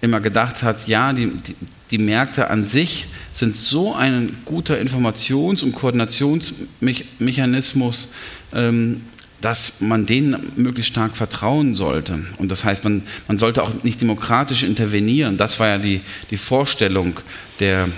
immer 0.00 0.20
gedacht 0.20 0.62
hat, 0.62 0.86
ja, 0.86 1.12
die, 1.12 1.28
die, 1.28 1.56
die 1.90 1.98
Märkte 1.98 2.48
an 2.50 2.64
sich 2.64 3.06
sind 3.32 3.56
so 3.56 3.94
ein 3.94 4.36
guter 4.44 4.78
Informations- 4.78 5.62
und 5.62 5.74
Koordinationsmechanismus, 5.74 8.08
ähm, 8.52 9.02
dass 9.40 9.80
man 9.80 10.04
denen 10.06 10.52
möglichst 10.56 10.92
stark 10.92 11.16
vertrauen 11.16 11.74
sollte. 11.74 12.20
Und 12.38 12.50
das 12.50 12.64
heißt, 12.64 12.84
man, 12.84 13.02
man 13.26 13.38
sollte 13.38 13.62
auch 13.62 13.82
nicht 13.82 14.00
demokratisch 14.00 14.62
intervenieren. 14.62 15.36
Das 15.36 15.58
war 15.58 15.68
ja 15.68 15.78
die, 15.78 16.00
die 16.30 16.36
Vorstellung 16.36 17.18
der, 17.58 17.88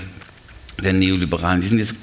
der 0.82 0.94
Neoliberalen. 0.94 1.60
Die 1.60 1.68
sind 1.68 1.78
jetzt 1.78 1.96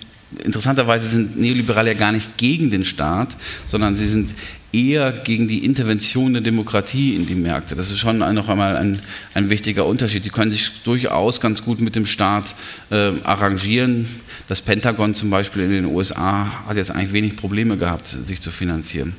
interessanterweise 0.43 1.09
sind 1.09 1.39
Neoliberale 1.39 1.91
ja 1.91 1.97
gar 1.97 2.11
nicht 2.11 2.37
gegen 2.37 2.71
den 2.71 2.85
Staat, 2.85 3.35
sondern 3.67 3.95
sie 3.95 4.07
sind 4.07 4.33
eher 4.73 5.11
gegen 5.11 5.47
die 5.47 5.65
Intervention 5.65 6.33
der 6.33 6.41
Demokratie 6.41 7.15
in 7.15 7.25
die 7.25 7.35
Märkte. 7.35 7.75
Das 7.75 7.91
ist 7.91 7.99
schon 7.99 8.19
noch 8.19 8.49
einmal 8.49 8.77
ein, 8.77 8.99
ein 9.33 9.49
wichtiger 9.49 9.85
Unterschied. 9.85 10.23
Die 10.23 10.29
können 10.29 10.51
sich 10.51 10.71
durchaus 10.83 11.41
ganz 11.41 11.61
gut 11.61 11.81
mit 11.81 11.95
dem 11.95 12.05
Staat 12.05 12.55
äh, 12.89 13.11
arrangieren. 13.23 14.07
Das 14.47 14.61
Pentagon 14.61 15.13
zum 15.13 15.29
Beispiel 15.29 15.63
in 15.63 15.71
den 15.71 15.85
USA 15.85 16.65
hat 16.67 16.77
jetzt 16.77 16.91
eigentlich 16.91 17.13
wenig 17.13 17.35
Probleme 17.35 17.77
gehabt, 17.77 18.07
sich 18.07 18.41
zu 18.41 18.51
finanzieren. 18.51 19.15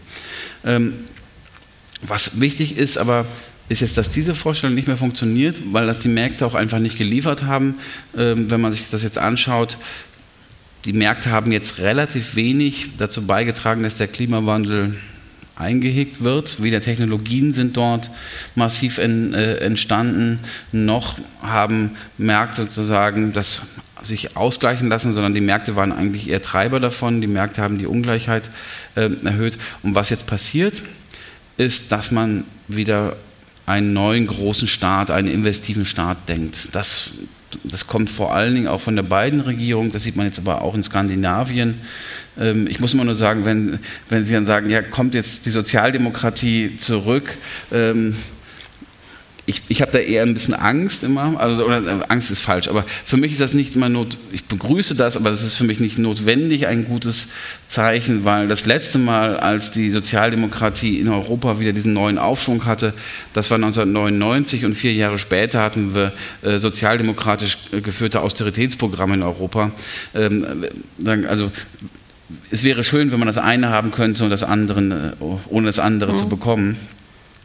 Ähm, 0.64 0.94
was 2.00 2.40
wichtig 2.40 2.76
ist 2.78 2.96
aber, 2.96 3.26
ist 3.68 3.80
jetzt, 3.80 3.96
dass 3.96 4.10
diese 4.10 4.34
Vorstellung 4.34 4.74
nicht 4.74 4.88
mehr 4.88 4.96
funktioniert, 4.96 5.56
weil 5.70 5.86
das 5.86 6.00
die 6.00 6.08
Märkte 6.08 6.46
auch 6.46 6.54
einfach 6.54 6.78
nicht 6.78 6.96
geliefert 6.96 7.44
haben. 7.44 7.76
Ähm, 8.16 8.50
wenn 8.50 8.60
man 8.60 8.72
sich 8.72 8.90
das 8.90 9.02
jetzt 9.02 9.18
anschaut, 9.18 9.78
die 10.84 10.92
Märkte 10.92 11.30
haben 11.30 11.52
jetzt 11.52 11.78
relativ 11.78 12.34
wenig 12.34 12.90
dazu 12.98 13.26
beigetragen, 13.26 13.82
dass 13.82 13.94
der 13.94 14.08
Klimawandel 14.08 14.96
eingehegt 15.54 16.22
wird. 16.22 16.62
Weder 16.62 16.80
Technologien 16.80 17.54
sind 17.54 17.76
dort 17.76 18.10
massiv 18.54 18.98
en, 18.98 19.34
äh, 19.34 19.56
entstanden, 19.56 20.40
noch 20.72 21.16
haben 21.40 21.92
Märkte 22.18 22.64
sozusagen 22.64 23.32
das 23.32 23.62
sich 24.02 24.36
ausgleichen 24.36 24.88
lassen, 24.88 25.14
sondern 25.14 25.34
die 25.34 25.40
Märkte 25.40 25.76
waren 25.76 25.92
eigentlich 25.92 26.28
eher 26.28 26.42
Treiber 26.42 26.80
davon. 26.80 27.20
Die 27.20 27.28
Märkte 27.28 27.62
haben 27.62 27.78
die 27.78 27.86
Ungleichheit 27.86 28.50
äh, 28.96 29.10
erhöht. 29.24 29.58
Und 29.82 29.94
was 29.94 30.10
jetzt 30.10 30.26
passiert, 30.26 30.82
ist, 31.56 31.92
dass 31.92 32.10
man 32.10 32.44
wieder 32.66 33.16
einen 33.66 33.92
neuen 33.92 34.26
großen 34.26 34.66
Staat, 34.66 35.12
einen 35.12 35.28
investiven 35.28 35.84
Staat 35.84 36.28
denkt. 36.28 36.74
Das 36.74 37.14
das 37.64 37.86
kommt 37.86 38.11
vor 38.11 38.34
allen 38.34 38.55
Dingen 38.55 38.68
auch 38.68 38.80
von 38.80 38.96
der 38.96 39.03
beiden 39.03 39.40
Regierung, 39.40 39.92
das 39.92 40.03
sieht 40.03 40.16
man 40.16 40.26
jetzt 40.26 40.38
aber 40.38 40.62
auch 40.62 40.74
in 40.74 40.82
Skandinavien. 40.82 41.74
Ähm, 42.38 42.66
ich 42.66 42.80
muss 42.80 42.94
immer 42.94 43.05
nur 43.05 43.14
sagen, 43.14 43.44
wenn, 43.44 43.78
wenn 44.09 44.24
Sie 44.24 44.34
dann 44.34 44.46
sagen, 44.46 44.70
ja, 44.70 44.82
kommt 44.82 45.14
jetzt 45.14 45.46
die 45.46 45.50
Sozialdemokratie 45.50 46.76
zurück, 46.78 47.36
ähm, 47.72 48.16
ich, 49.45 49.62
ich 49.68 49.82
habe 49.82 49.90
da 49.90 49.99
eher 49.99 50.22
ein 50.22 50.34
bisschen 50.34 50.55
Angst 50.55 51.03
immer, 51.03 51.40
also 51.40 51.64
oder 51.64 51.78
äh, 51.78 52.05
Angst 52.09 52.30
ist 52.30 52.40
falsch, 52.40 52.68
aber 52.68 52.84
für 53.05 53.16
mich 53.16 53.32
ist 53.32 53.40
das 53.40 53.55
nicht 53.55 53.74
immer 53.74 53.88
not, 53.88 54.16
ich 54.30 54.45
begrüße 54.45 54.95
das, 54.95 55.16
aber 55.16 55.30
das 55.30 55.43
ist 55.43 55.55
für 55.55 55.64
mich 55.64 55.80
nicht 55.80 55.99
notwendig 55.99 56.68
ein 56.68 56.84
gutes 56.84 57.28
Zeichen, 57.68 58.24
weil 58.24 58.47
das 58.47 58.66
letzte 58.66 58.99
Mal, 58.99 59.36
als 59.36 59.72
die 59.72 59.90
Sozialdemokratie 59.90 61.01
in 61.01 61.09
Europa 61.09 61.59
wieder 61.59 61.72
diesen 61.72 61.93
neuen 61.93 62.18
Aufschwung 62.18 62.66
hatte, 62.66 62.95
das 63.32 63.51
war 63.51 63.57
1999 63.57 64.64
und 64.64 64.74
vier 64.74 64.93
Jahre 64.95 65.18
später 65.18 65.61
hatten 65.61 65.95
wir 65.95 66.12
äh, 66.43 66.59
sozialdemokratisch 66.59 67.59
geführte 67.82 68.20
Austeritätsprogramme 68.20 69.14
in 69.14 69.22
Europa. 69.22 69.72
Ähm, 70.14 70.47
also 71.28 71.51
es 72.51 72.62
wäre 72.62 72.84
schön, 72.84 73.11
wenn 73.11 73.18
man 73.18 73.26
das 73.26 73.38
eine 73.38 73.70
haben 73.70 73.90
könnte 73.90 74.22
und 74.22 74.30
das 74.30 74.45
andere, 74.45 75.14
äh, 75.20 75.24
ohne 75.49 75.66
das 75.66 75.80
andere 75.80 76.12
mhm. 76.12 76.16
zu 76.16 76.28
bekommen. 76.28 76.76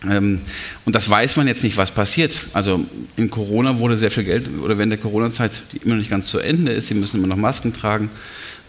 Ähm, 0.06 0.42
und 0.86 0.96
das 0.96 1.10
weiß 1.10 1.38
man 1.38 1.48
jetzt 1.48 1.64
nicht, 1.64 1.78
was 1.78 1.92
passiert. 1.92 2.50
Also 2.54 2.86
in 3.16 3.32
Corona 3.32 3.80
wurde 3.80 3.98
sehr 3.98 4.12
viel 4.12 4.24
Geld, 4.24 4.50
oder 4.62 4.78
während 4.78 4.92
der 4.92 5.00
Corona-Zeit, 5.00 5.62
die 5.72 5.78
immer 5.78 5.96
noch 5.96 6.00
nicht 6.00 6.12
ganz 6.12 6.28
zu 6.28 6.40
Ende 6.40 6.72
ist, 6.72 6.88
sie 6.88 6.94
müssen 6.94 7.18
immer 7.18 7.28
noch 7.28 7.38
Masken 7.38 7.74
tragen, 7.74 8.10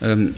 ähm, 0.00 0.34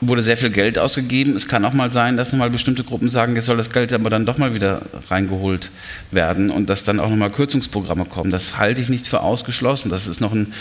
wurde 0.00 0.22
sehr 0.22 0.36
viel 0.36 0.50
Geld 0.50 0.78
ausgegeben. 0.78 1.36
Es 1.36 1.48
kann 1.48 1.64
auch 1.64 1.72
mal 1.72 1.92
sein, 1.92 2.16
dass 2.16 2.32
nochmal 2.32 2.50
bestimmte 2.50 2.84
Gruppen 2.84 3.08
sagen, 3.08 3.36
jetzt 3.36 3.46
soll 3.46 3.56
das 3.56 3.70
Geld 3.70 3.92
aber 3.92 4.10
dann 4.10 4.26
doch 4.26 4.36
mal 4.36 4.54
wieder 4.54 4.82
reingeholt 5.08 5.70
werden 6.10 6.50
und 6.50 6.68
dass 6.68 6.84
dann 6.84 6.98
auch 6.98 7.08
nochmal 7.08 7.30
Kürzungsprogramme 7.30 8.04
kommen. 8.04 8.30
Das 8.30 8.58
halte 8.58 8.82
ich 8.82 8.88
nicht 8.88 9.06
für 9.06 9.20
ausgeschlossen. 9.20 9.90
Das 9.90 10.08
ist 10.08 10.20
noch 10.20 10.32
ein 10.32 10.52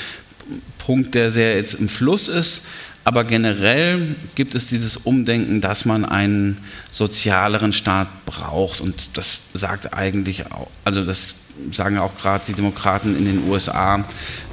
Punkt, 0.78 1.16
der 1.16 1.32
sehr 1.32 1.56
jetzt 1.56 1.74
im 1.74 1.90
Fluss 1.90 2.28
ist. 2.28 2.66
Aber 3.04 3.24
generell 3.24 4.16
gibt 4.36 4.54
es 4.54 4.68
dieses 4.68 4.98
Umdenken, 4.98 5.60
dass 5.60 5.86
man 5.86 6.06
einen 6.06 6.58
sozialeren 6.92 7.74
Staat 7.74 8.08
braucht. 8.26 8.80
Und 8.80 9.18
das 9.18 9.40
sagt 9.54 9.94
eigentlich 9.94 10.52
auch, 10.52 10.70
also 10.86 11.04
das 11.04 11.36
sagen 11.72 11.98
auch 11.98 12.16
gerade 12.18 12.44
die 12.48 12.54
Demokraten 12.54 13.16
in 13.16 13.26
den 13.26 13.50
USA, 13.50 14.06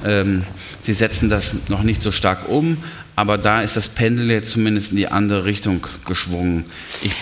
ähm, 0.05 0.45
sie 0.83 0.95
setzen 0.95 1.29
das 1.29 1.69
noch 1.69 1.83
nicht 1.83 2.03
so 2.03 2.11
stark 2.11 2.49
um, 2.49 2.79
aber 3.17 3.39
da 3.39 3.63
ist 3.63 3.77
das 3.77 3.89
Pendel 3.89 4.31
jetzt 4.31 4.51
zumindest 4.51 4.91
in 4.91 4.97
die 4.97 5.09
andere 5.09 5.45
Richtung 5.45 5.87
geschwungen. 6.07 6.65
Ich 7.03 7.13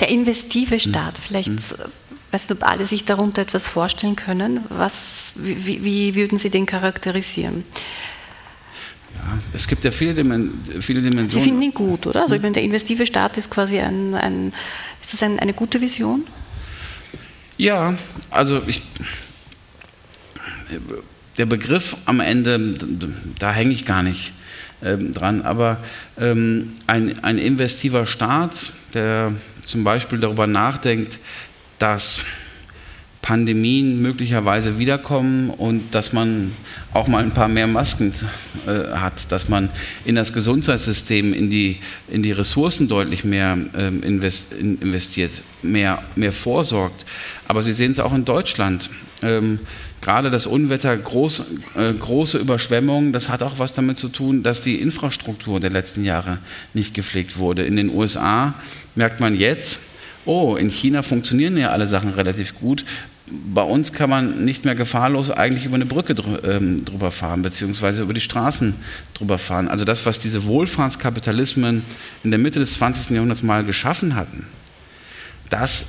der 0.00 0.08
investive 0.08 0.78
Staat, 0.78 1.14
vielleicht, 1.18 1.48
hm. 1.48 1.58
weißt 2.30 2.50
du, 2.50 2.54
ob 2.54 2.62
alle 2.64 2.84
sich 2.84 3.04
darunter 3.04 3.42
etwas 3.42 3.66
vorstellen 3.66 4.16
können. 4.16 4.60
Was, 4.68 5.32
wie, 5.34 5.84
wie 5.84 6.14
würden 6.14 6.38
Sie 6.38 6.50
den 6.50 6.66
charakterisieren? 6.66 7.64
Ja, 9.18 9.38
es 9.52 9.66
gibt 9.66 9.84
ja 9.84 9.90
viele, 9.90 10.14
viele 10.80 11.02
Dimensionen. 11.02 11.30
Sie 11.30 11.40
finden 11.40 11.62
ihn 11.62 11.74
gut, 11.74 12.06
oder? 12.06 12.22
Also 12.22 12.34
ich 12.34 12.42
meine, 12.42 12.54
der 12.54 12.62
investive 12.62 13.04
Staat 13.06 13.36
ist 13.36 13.50
quasi 13.50 13.78
ein, 13.78 14.14
ein 14.14 14.52
ist 15.02 15.12
das 15.12 15.22
ein, 15.22 15.38
eine 15.38 15.54
gute 15.54 15.80
Vision? 15.80 16.26
Ja, 17.56 17.96
also 18.30 18.62
ich, 18.66 18.82
der 21.36 21.46
Begriff 21.46 21.96
am 22.04 22.20
Ende, 22.20 22.76
da 23.38 23.52
hänge 23.52 23.72
ich 23.72 23.84
gar 23.84 24.02
nicht 24.02 24.32
ähm, 24.82 25.12
dran, 25.12 25.42
aber 25.42 25.78
ähm, 26.20 26.74
ein, 26.86 27.22
ein 27.24 27.38
investiver 27.38 28.06
Staat, 28.06 28.52
der 28.94 29.32
zum 29.64 29.82
Beispiel 29.82 30.18
darüber 30.18 30.46
nachdenkt, 30.46 31.18
dass 31.78 32.20
Pandemien 33.22 34.00
möglicherweise 34.00 34.78
wiederkommen 34.78 35.50
und 35.50 35.94
dass 35.94 36.12
man 36.12 36.52
auch 36.94 37.08
mal 37.08 37.22
ein 37.22 37.32
paar 37.32 37.48
mehr 37.48 37.66
Masken 37.66 38.12
äh, 38.66 38.96
hat, 38.96 39.30
dass 39.32 39.48
man 39.48 39.70
in 40.04 40.14
das 40.14 40.32
Gesundheitssystem, 40.32 41.32
in 41.32 41.50
die, 41.50 41.78
in 42.08 42.22
die 42.22 42.32
Ressourcen 42.32 42.88
deutlich 42.88 43.24
mehr 43.24 43.58
ähm, 43.76 44.02
invest, 44.02 44.52
in, 44.52 44.80
investiert, 44.80 45.42
mehr, 45.62 46.02
mehr 46.16 46.32
vorsorgt. 46.32 47.04
Aber 47.46 47.62
Sie 47.62 47.72
sehen 47.72 47.92
es 47.92 48.00
auch 48.00 48.14
in 48.14 48.24
Deutschland. 48.24 48.88
Ähm, 49.20 49.58
gerade 50.00 50.30
das 50.30 50.46
Unwetter, 50.46 50.96
groß, 50.96 51.44
äh, 51.76 51.92
große 51.92 52.38
Überschwemmungen, 52.38 53.12
das 53.12 53.28
hat 53.28 53.42
auch 53.42 53.58
was 53.58 53.72
damit 53.72 53.98
zu 53.98 54.08
tun, 54.08 54.42
dass 54.42 54.60
die 54.60 54.76
Infrastruktur 54.76 55.58
der 55.60 55.70
letzten 55.70 56.04
Jahre 56.04 56.38
nicht 56.72 56.94
gepflegt 56.94 57.36
wurde. 57.36 57.64
In 57.64 57.76
den 57.76 57.90
USA 57.90 58.54
merkt 58.94 59.20
man 59.20 59.34
jetzt, 59.34 59.82
oh, 60.28 60.56
in 60.56 60.68
China 60.68 61.02
funktionieren 61.02 61.56
ja 61.56 61.70
alle 61.70 61.86
Sachen 61.86 62.10
relativ 62.10 62.54
gut. 62.54 62.84
Bei 63.30 63.62
uns 63.62 63.92
kann 63.92 64.10
man 64.10 64.44
nicht 64.44 64.64
mehr 64.64 64.74
gefahrlos 64.74 65.30
eigentlich 65.30 65.64
über 65.64 65.74
eine 65.74 65.86
Brücke 65.86 66.14
ähm, 66.44 66.84
drüber 66.84 67.10
fahren, 67.10 67.42
beziehungsweise 67.42 68.02
über 68.02 68.12
die 68.14 68.20
Straßen 68.20 68.74
drüber 69.14 69.38
fahren. 69.38 69.68
Also 69.68 69.84
das, 69.84 70.06
was 70.06 70.18
diese 70.18 70.44
Wohlfahrtskapitalismen 70.44 71.82
in 72.24 72.30
der 72.30 72.38
Mitte 72.38 72.58
des 72.58 72.72
20. 72.72 73.10
Jahrhunderts 73.10 73.42
mal 73.42 73.64
geschaffen 73.64 74.14
hatten, 74.14 74.46
das 75.48 75.86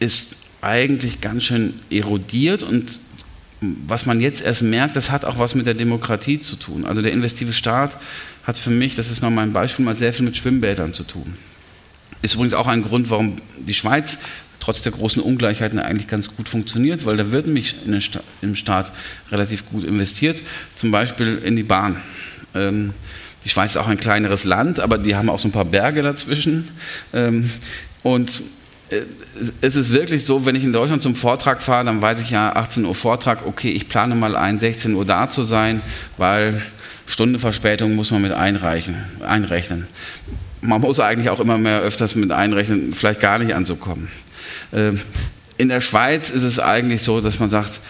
ist 0.00 0.36
eigentlich 0.60 1.20
ganz 1.20 1.44
schön 1.44 1.74
erodiert 1.88 2.64
und 2.64 3.00
was 3.60 4.06
man 4.06 4.20
jetzt 4.20 4.42
erst 4.42 4.62
merkt, 4.62 4.96
das 4.96 5.10
hat 5.10 5.24
auch 5.24 5.38
was 5.38 5.54
mit 5.54 5.66
der 5.66 5.74
Demokratie 5.74 6.40
zu 6.40 6.56
tun. 6.56 6.84
Also 6.84 7.02
der 7.02 7.12
investive 7.12 7.52
Staat 7.52 7.96
hat 8.44 8.56
für 8.56 8.70
mich, 8.70 8.94
das 8.94 9.10
ist 9.10 9.20
mal 9.20 9.30
mein 9.30 9.52
Beispiel, 9.52 9.84
mal 9.84 9.96
sehr 9.96 10.12
viel 10.12 10.24
mit 10.24 10.36
Schwimmbädern 10.36 10.92
zu 10.92 11.02
tun. 11.02 11.34
Ist 12.22 12.34
übrigens 12.34 12.54
auch 12.54 12.66
ein 12.66 12.82
Grund, 12.82 13.10
warum 13.10 13.36
die 13.58 13.74
Schweiz 13.74 14.18
trotz 14.60 14.82
der 14.82 14.92
großen 14.92 15.22
Ungleichheiten 15.22 15.78
eigentlich 15.78 16.08
ganz 16.08 16.34
gut 16.34 16.48
funktioniert, 16.48 17.06
weil 17.06 17.16
da 17.16 17.30
wird 17.32 17.46
nämlich 17.46 17.76
Sta 18.00 18.20
im 18.42 18.56
Staat 18.56 18.92
relativ 19.30 19.68
gut 19.70 19.84
investiert, 19.84 20.42
zum 20.76 20.90
Beispiel 20.90 21.40
in 21.44 21.56
die 21.56 21.62
Bahn. 21.62 21.96
Ähm, 22.54 22.92
die 23.44 23.48
Schweiz 23.48 23.70
ist 23.70 23.76
auch 23.76 23.88
ein 23.88 23.98
kleineres 23.98 24.44
Land, 24.44 24.80
aber 24.80 24.98
die 24.98 25.14
haben 25.16 25.30
auch 25.30 25.38
so 25.38 25.48
ein 25.48 25.52
paar 25.52 25.64
Berge 25.64 26.02
dazwischen. 26.02 26.68
Ähm, 27.14 27.50
und 28.02 28.42
äh, 28.90 29.02
es 29.60 29.76
ist 29.76 29.92
wirklich 29.92 30.24
so, 30.24 30.44
wenn 30.44 30.56
ich 30.56 30.64
in 30.64 30.72
Deutschland 30.72 31.02
zum 31.02 31.14
Vortrag 31.14 31.62
fahre, 31.62 31.84
dann 31.84 32.02
weiß 32.02 32.20
ich 32.20 32.30
ja 32.30 32.54
18 32.54 32.84
Uhr 32.84 32.94
Vortrag, 32.94 33.46
okay, 33.46 33.70
ich 33.70 33.88
plane 33.88 34.16
mal 34.16 34.36
ein, 34.36 34.58
16 34.58 34.94
Uhr 34.94 35.04
da 35.04 35.30
zu 35.30 35.44
sein, 35.44 35.80
weil 36.16 36.60
Stunde 37.06 37.38
Verspätung 37.38 37.94
muss 37.94 38.10
man 38.10 38.20
mit 38.20 38.32
einreichen, 38.32 38.96
einrechnen 39.20 39.86
man 40.60 40.80
muss 40.80 41.00
eigentlich 41.00 41.30
auch 41.30 41.40
immer 41.40 41.58
mehr 41.58 41.80
öfters 41.80 42.14
mit 42.14 42.32
einrechnen, 42.32 42.94
vielleicht 42.94 43.20
gar 43.20 43.38
nicht 43.38 43.54
anzukommen. 43.54 44.08
Ähm, 44.72 45.00
in 45.56 45.68
der 45.68 45.80
Schweiz 45.80 46.30
ist 46.30 46.44
es 46.44 46.58
eigentlich 46.58 47.02
so, 47.02 47.20
dass 47.20 47.40
man 47.40 47.50
sagt, 47.50 47.80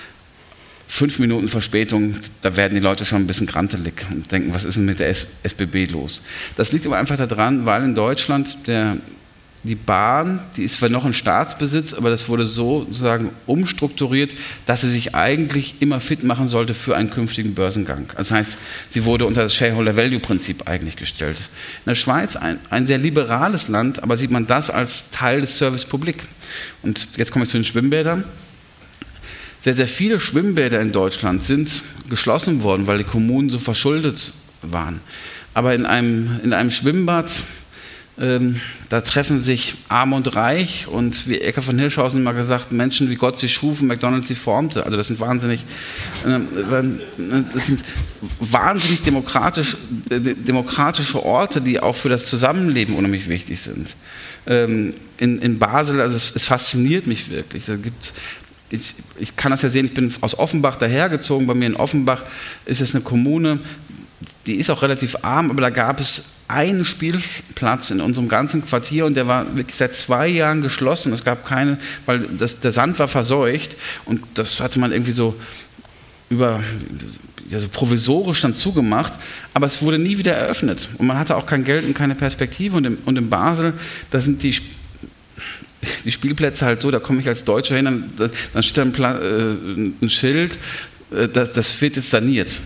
fünf 0.88 1.18
Minuten 1.18 1.48
Verspätung, 1.48 2.14
da 2.40 2.56
werden 2.56 2.74
die 2.74 2.80
Leute 2.80 3.04
schon 3.04 3.18
ein 3.18 3.26
bisschen 3.26 3.46
grantelig 3.46 4.06
und 4.10 4.32
denken, 4.32 4.54
was 4.54 4.64
ist 4.64 4.76
denn 4.76 4.86
mit 4.86 5.00
der 5.00 5.10
SBB 5.10 5.90
los? 5.90 6.24
Das 6.56 6.72
liegt 6.72 6.86
aber 6.86 6.96
einfach 6.96 7.16
daran, 7.16 7.66
weil 7.66 7.84
in 7.84 7.94
Deutschland 7.94 8.66
der 8.66 8.96
die 9.64 9.74
Bahn, 9.74 10.40
die 10.56 10.62
ist 10.62 10.78
zwar 10.78 10.88
noch 10.88 11.04
in 11.04 11.12
Staatsbesitz, 11.12 11.92
aber 11.92 12.10
das 12.10 12.28
wurde 12.28 12.46
so 12.46 12.84
sozusagen 12.84 13.30
umstrukturiert, 13.46 14.32
dass 14.66 14.82
sie 14.82 14.90
sich 14.90 15.14
eigentlich 15.14 15.76
immer 15.80 16.00
fit 16.00 16.22
machen 16.22 16.46
sollte 16.46 16.74
für 16.74 16.96
einen 16.96 17.10
künftigen 17.10 17.54
Börsengang. 17.54 18.08
Das 18.16 18.30
heißt, 18.30 18.56
sie 18.90 19.04
wurde 19.04 19.26
unter 19.26 19.42
das 19.42 19.54
Shareholder-Value-Prinzip 19.54 20.68
eigentlich 20.68 20.96
gestellt. 20.96 21.38
In 21.84 21.90
der 21.90 21.96
Schweiz 21.96 22.36
ein, 22.36 22.60
ein 22.70 22.86
sehr 22.86 22.98
liberales 22.98 23.68
Land, 23.68 24.02
aber 24.02 24.16
sieht 24.16 24.30
man 24.30 24.46
das 24.46 24.70
als 24.70 25.10
Teil 25.10 25.40
des 25.40 25.58
Service 25.58 25.84
Public. 25.84 26.22
Und 26.82 27.08
jetzt 27.16 27.32
komme 27.32 27.44
ich 27.44 27.50
zu 27.50 27.58
den 27.58 27.64
Schwimmbädern. 27.64 28.24
Sehr, 29.60 29.74
sehr 29.74 29.88
viele 29.88 30.20
Schwimmbäder 30.20 30.80
in 30.80 30.92
Deutschland 30.92 31.44
sind 31.44 31.82
geschlossen 32.08 32.62
worden, 32.62 32.86
weil 32.86 32.98
die 32.98 33.04
Kommunen 33.04 33.50
so 33.50 33.58
verschuldet 33.58 34.32
waren. 34.62 35.00
Aber 35.52 35.74
in 35.74 35.84
einem, 35.84 36.38
in 36.44 36.52
einem 36.52 36.70
Schwimmbad 36.70 37.42
ähm, 38.20 38.60
da 38.88 39.00
treffen 39.00 39.40
sich 39.40 39.76
Arm 39.88 40.12
und 40.12 40.34
Reich 40.34 40.88
und 40.88 41.28
wie 41.28 41.40
Ecker 41.40 41.62
von 41.62 41.78
Hirschhausen 41.78 42.22
mal 42.22 42.32
gesagt, 42.32 42.72
Menschen 42.72 43.10
wie 43.10 43.14
Gott 43.14 43.38
sie 43.38 43.48
schuf 43.48 43.80
und 43.80 43.86
McDonalds 43.86 44.28
sie 44.28 44.34
formte. 44.34 44.84
Also 44.84 44.96
das 44.96 45.06
sind 45.06 45.20
wahnsinnig, 45.20 45.64
äh, 46.26 46.40
das 47.54 47.66
sind 47.66 47.84
wahnsinnig 48.40 49.02
demokratisch, 49.02 49.76
äh, 50.10 50.18
demokratische 50.18 51.24
Orte, 51.24 51.60
die 51.60 51.78
auch 51.80 51.94
für 51.94 52.08
das 52.08 52.26
Zusammenleben 52.26 52.96
unheimlich 52.96 53.28
wichtig 53.28 53.60
sind. 53.60 53.94
Ähm, 54.46 54.94
in, 55.18 55.38
in 55.38 55.58
Basel, 55.58 56.00
also 56.00 56.16
es, 56.16 56.34
es 56.34 56.44
fasziniert 56.44 57.06
mich 57.06 57.30
wirklich. 57.30 57.66
Da 57.66 57.76
gibt's 57.76 58.14
ich, 58.70 58.94
ich, 59.18 59.34
kann 59.34 59.50
das 59.50 59.62
ja 59.62 59.70
sehen, 59.70 59.86
ich 59.86 59.94
bin 59.94 60.12
aus 60.20 60.38
Offenbach 60.38 60.76
dahergezogen. 60.76 61.46
Bei 61.46 61.54
mir 61.54 61.66
in 61.66 61.76
Offenbach 61.76 62.24
ist 62.66 62.82
es 62.82 62.94
eine 62.94 63.02
Kommune, 63.02 63.60
die 64.46 64.56
ist 64.56 64.68
auch 64.68 64.82
relativ 64.82 65.16
arm, 65.22 65.50
aber 65.50 65.62
da 65.62 65.70
gab 65.70 66.00
es 66.00 66.24
einen 66.48 66.84
Spielplatz 66.84 67.90
in 67.90 68.00
unserem 68.00 68.28
ganzen 68.28 68.64
Quartier 68.64 69.06
und 69.06 69.14
der 69.14 69.26
war 69.26 69.56
wirklich 69.56 69.76
seit 69.76 69.94
zwei 69.94 70.28
Jahren 70.28 70.62
geschlossen. 70.62 71.12
Es 71.12 71.22
gab 71.22 71.46
keine, 71.46 71.78
weil 72.06 72.20
das, 72.20 72.60
der 72.60 72.72
Sand 72.72 72.98
war 72.98 73.08
verseucht 73.08 73.76
und 74.06 74.22
das 74.34 74.60
hatte 74.60 74.80
man 74.80 74.92
irgendwie 74.92 75.12
so 75.12 75.34
über 76.30 76.60
ja, 77.50 77.58
so 77.58 77.68
provisorisch 77.68 78.42
dann 78.42 78.54
zugemacht, 78.54 79.14
aber 79.54 79.66
es 79.66 79.80
wurde 79.80 79.98
nie 79.98 80.18
wieder 80.18 80.34
eröffnet 80.34 80.88
und 80.98 81.06
man 81.06 81.18
hatte 81.18 81.36
auch 81.36 81.46
kein 81.46 81.64
Geld 81.64 81.86
und 81.86 81.94
keine 81.94 82.14
Perspektive 82.14 82.76
und, 82.76 82.84
im, 82.84 82.98
und 83.04 83.16
in 83.16 83.30
Basel, 83.30 83.72
da 84.10 84.20
sind 84.20 84.42
die 84.42 84.54
die 86.04 86.12
Spielplätze 86.12 86.66
halt 86.66 86.82
so, 86.82 86.90
da 86.90 86.98
komme 86.98 87.20
ich 87.20 87.28
als 87.28 87.44
Deutscher 87.44 87.76
hin, 87.76 87.84
dann, 87.84 88.30
dann 88.52 88.62
steht 88.62 88.78
da 88.78 88.82
ein, 88.82 89.92
äh, 90.02 90.04
ein 90.04 90.10
Schild, 90.10 90.58
äh, 91.14 91.28
das, 91.28 91.52
das 91.52 91.80
wird 91.80 91.96
jetzt 91.96 92.10
saniert. 92.10 92.60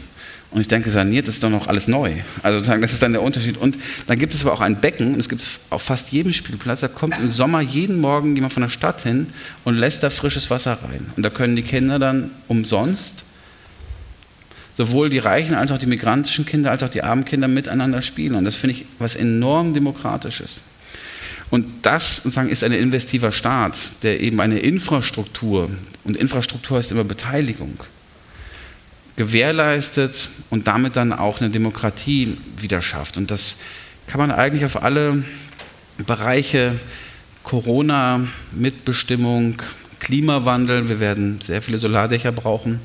Und 0.53 0.61
ich 0.61 0.69
denke, 0.69 0.91
saniert 0.91 1.29
ist 1.29 1.43
doch 1.43 1.49
noch 1.49 1.67
alles 1.67 1.89
neu. 1.89 2.13
Also 2.43 2.59
sozusagen, 2.59 2.83
das 2.83 2.93
ist 2.93 3.03
dann 3.03 3.13
der 3.13 3.23
Unterschied. 3.23 3.57
Und 3.57 3.79
dann 4.07 4.19
gibt 4.19 4.35
es 4.35 4.43
aber 4.43 4.53
auch 4.53 4.61
ein 4.61 4.81
Becken, 4.81 5.15
und 5.15 5.21
es 5.21 5.29
gibt 5.31 5.43
es 5.43 5.61
auf 5.71 5.83
fast 5.83 6.13
jedem 6.13 6.33
Spielplatz, 6.35 6.81
da 6.81 6.89
kommt 6.89 7.19
im 7.19 7.31
Sommer 7.31 7.63
jeden 7.63 8.01
Morgen 8.01 8.35
jemand 8.35 8.53
von 8.53 8.63
der 8.63 8.69
Stadt 8.69 9.03
hin 9.03 9.29
und 9.65 9.77
lässt 9.77 10.03
da 10.03 10.11
frisches 10.11 10.51
Wasser 10.51 10.79
rein. 10.83 11.11
Und 11.17 11.23
da 11.23 11.31
können 11.31 11.57
die 11.57 11.63
Kinder 11.63 11.99
dann 11.99 12.31
umsonst, 12.49 13.25
sowohl 14.75 15.09
die 15.09 15.19
reichen 15.19 15.55
als 15.55 15.73
auch 15.73 15.79
die 15.79 15.87
migrantischen 15.87 16.45
Kinder, 16.45 16.71
als 16.71 16.83
auch 16.83 16.91
die 16.91 17.03
armen 17.03 17.25
Kinder 17.25 17.49
miteinander 17.49 18.03
spielen. 18.03 18.35
Und 18.35 18.45
das 18.45 18.55
finde 18.55 18.77
ich 18.77 18.87
was 18.99 19.17
enorm 19.17 19.73
Demokratisches. 19.73 20.63
Und 21.49 21.67
das 21.83 22.17
sozusagen 22.17 22.49
ist 22.49 22.65
ein 22.65 22.73
investiver 22.73 23.33
Staat, 23.33 24.03
der 24.03 24.21
eben 24.21 24.41
eine 24.41 24.59
Infrastruktur, 24.59 25.71
und 26.05 26.17
Infrastruktur 26.17 26.79
heißt 26.79 26.93
immer 26.93 27.05
Beteiligung, 27.05 27.75
gewährleistet 29.17 30.31
und 30.51 30.67
damit 30.67 30.97
dann 30.97 31.13
auch 31.13 31.41
eine 31.41 31.51
Demokratie 31.51 32.39
wieder 32.57 32.83
schafft. 32.83 33.17
Und 33.17 33.31
das 33.31 33.59
kann 34.07 34.21
man 34.21 34.31
eigentlich 34.31 34.65
auf 34.65 34.83
alle 34.83 35.23
Bereiche 36.07 36.73
Corona, 37.43 38.27
Mitbestimmung, 38.53 39.57
Klimawandel, 40.03 40.89
wir 40.89 40.99
werden 40.99 41.39
sehr 41.41 41.63
viele 41.63 41.79
Solardächer 41.79 42.33
brauchen. 42.33 42.81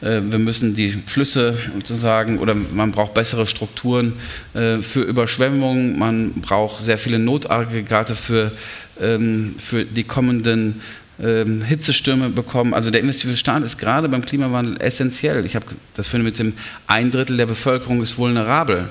Äh, 0.00 0.20
wir 0.22 0.38
müssen 0.38 0.74
die 0.74 0.90
Flüsse 0.90 1.56
sozusagen, 1.74 2.38
oder 2.38 2.54
man 2.54 2.92
braucht 2.92 3.12
bessere 3.12 3.48
Strukturen 3.48 4.12
äh, 4.54 4.78
für 4.78 5.00
Überschwemmungen, 5.00 5.98
man 5.98 6.32
braucht 6.34 6.84
sehr 6.84 6.96
viele 6.96 7.18
Notaggregate 7.18 8.14
für, 8.14 8.52
ähm, 9.00 9.56
für 9.58 9.84
die 9.84 10.04
kommenden 10.04 10.80
ähm, 11.22 11.62
Hitzestürme 11.62 12.30
bekommen. 12.30 12.74
Also 12.74 12.90
der 12.90 13.00
investive 13.00 13.36
Staat 13.36 13.62
ist 13.62 13.78
gerade 13.78 14.08
beim 14.08 14.24
Klimawandel 14.24 14.80
essentiell. 14.80 15.44
Ich 15.44 15.54
habe 15.56 15.66
das 15.94 16.06
finde 16.06 16.24
mit 16.24 16.38
dem 16.38 16.54
ein 16.86 17.10
Drittel 17.10 17.36
der 17.36 17.46
Bevölkerung 17.46 18.02
ist 18.02 18.18
vulnerabel. 18.18 18.88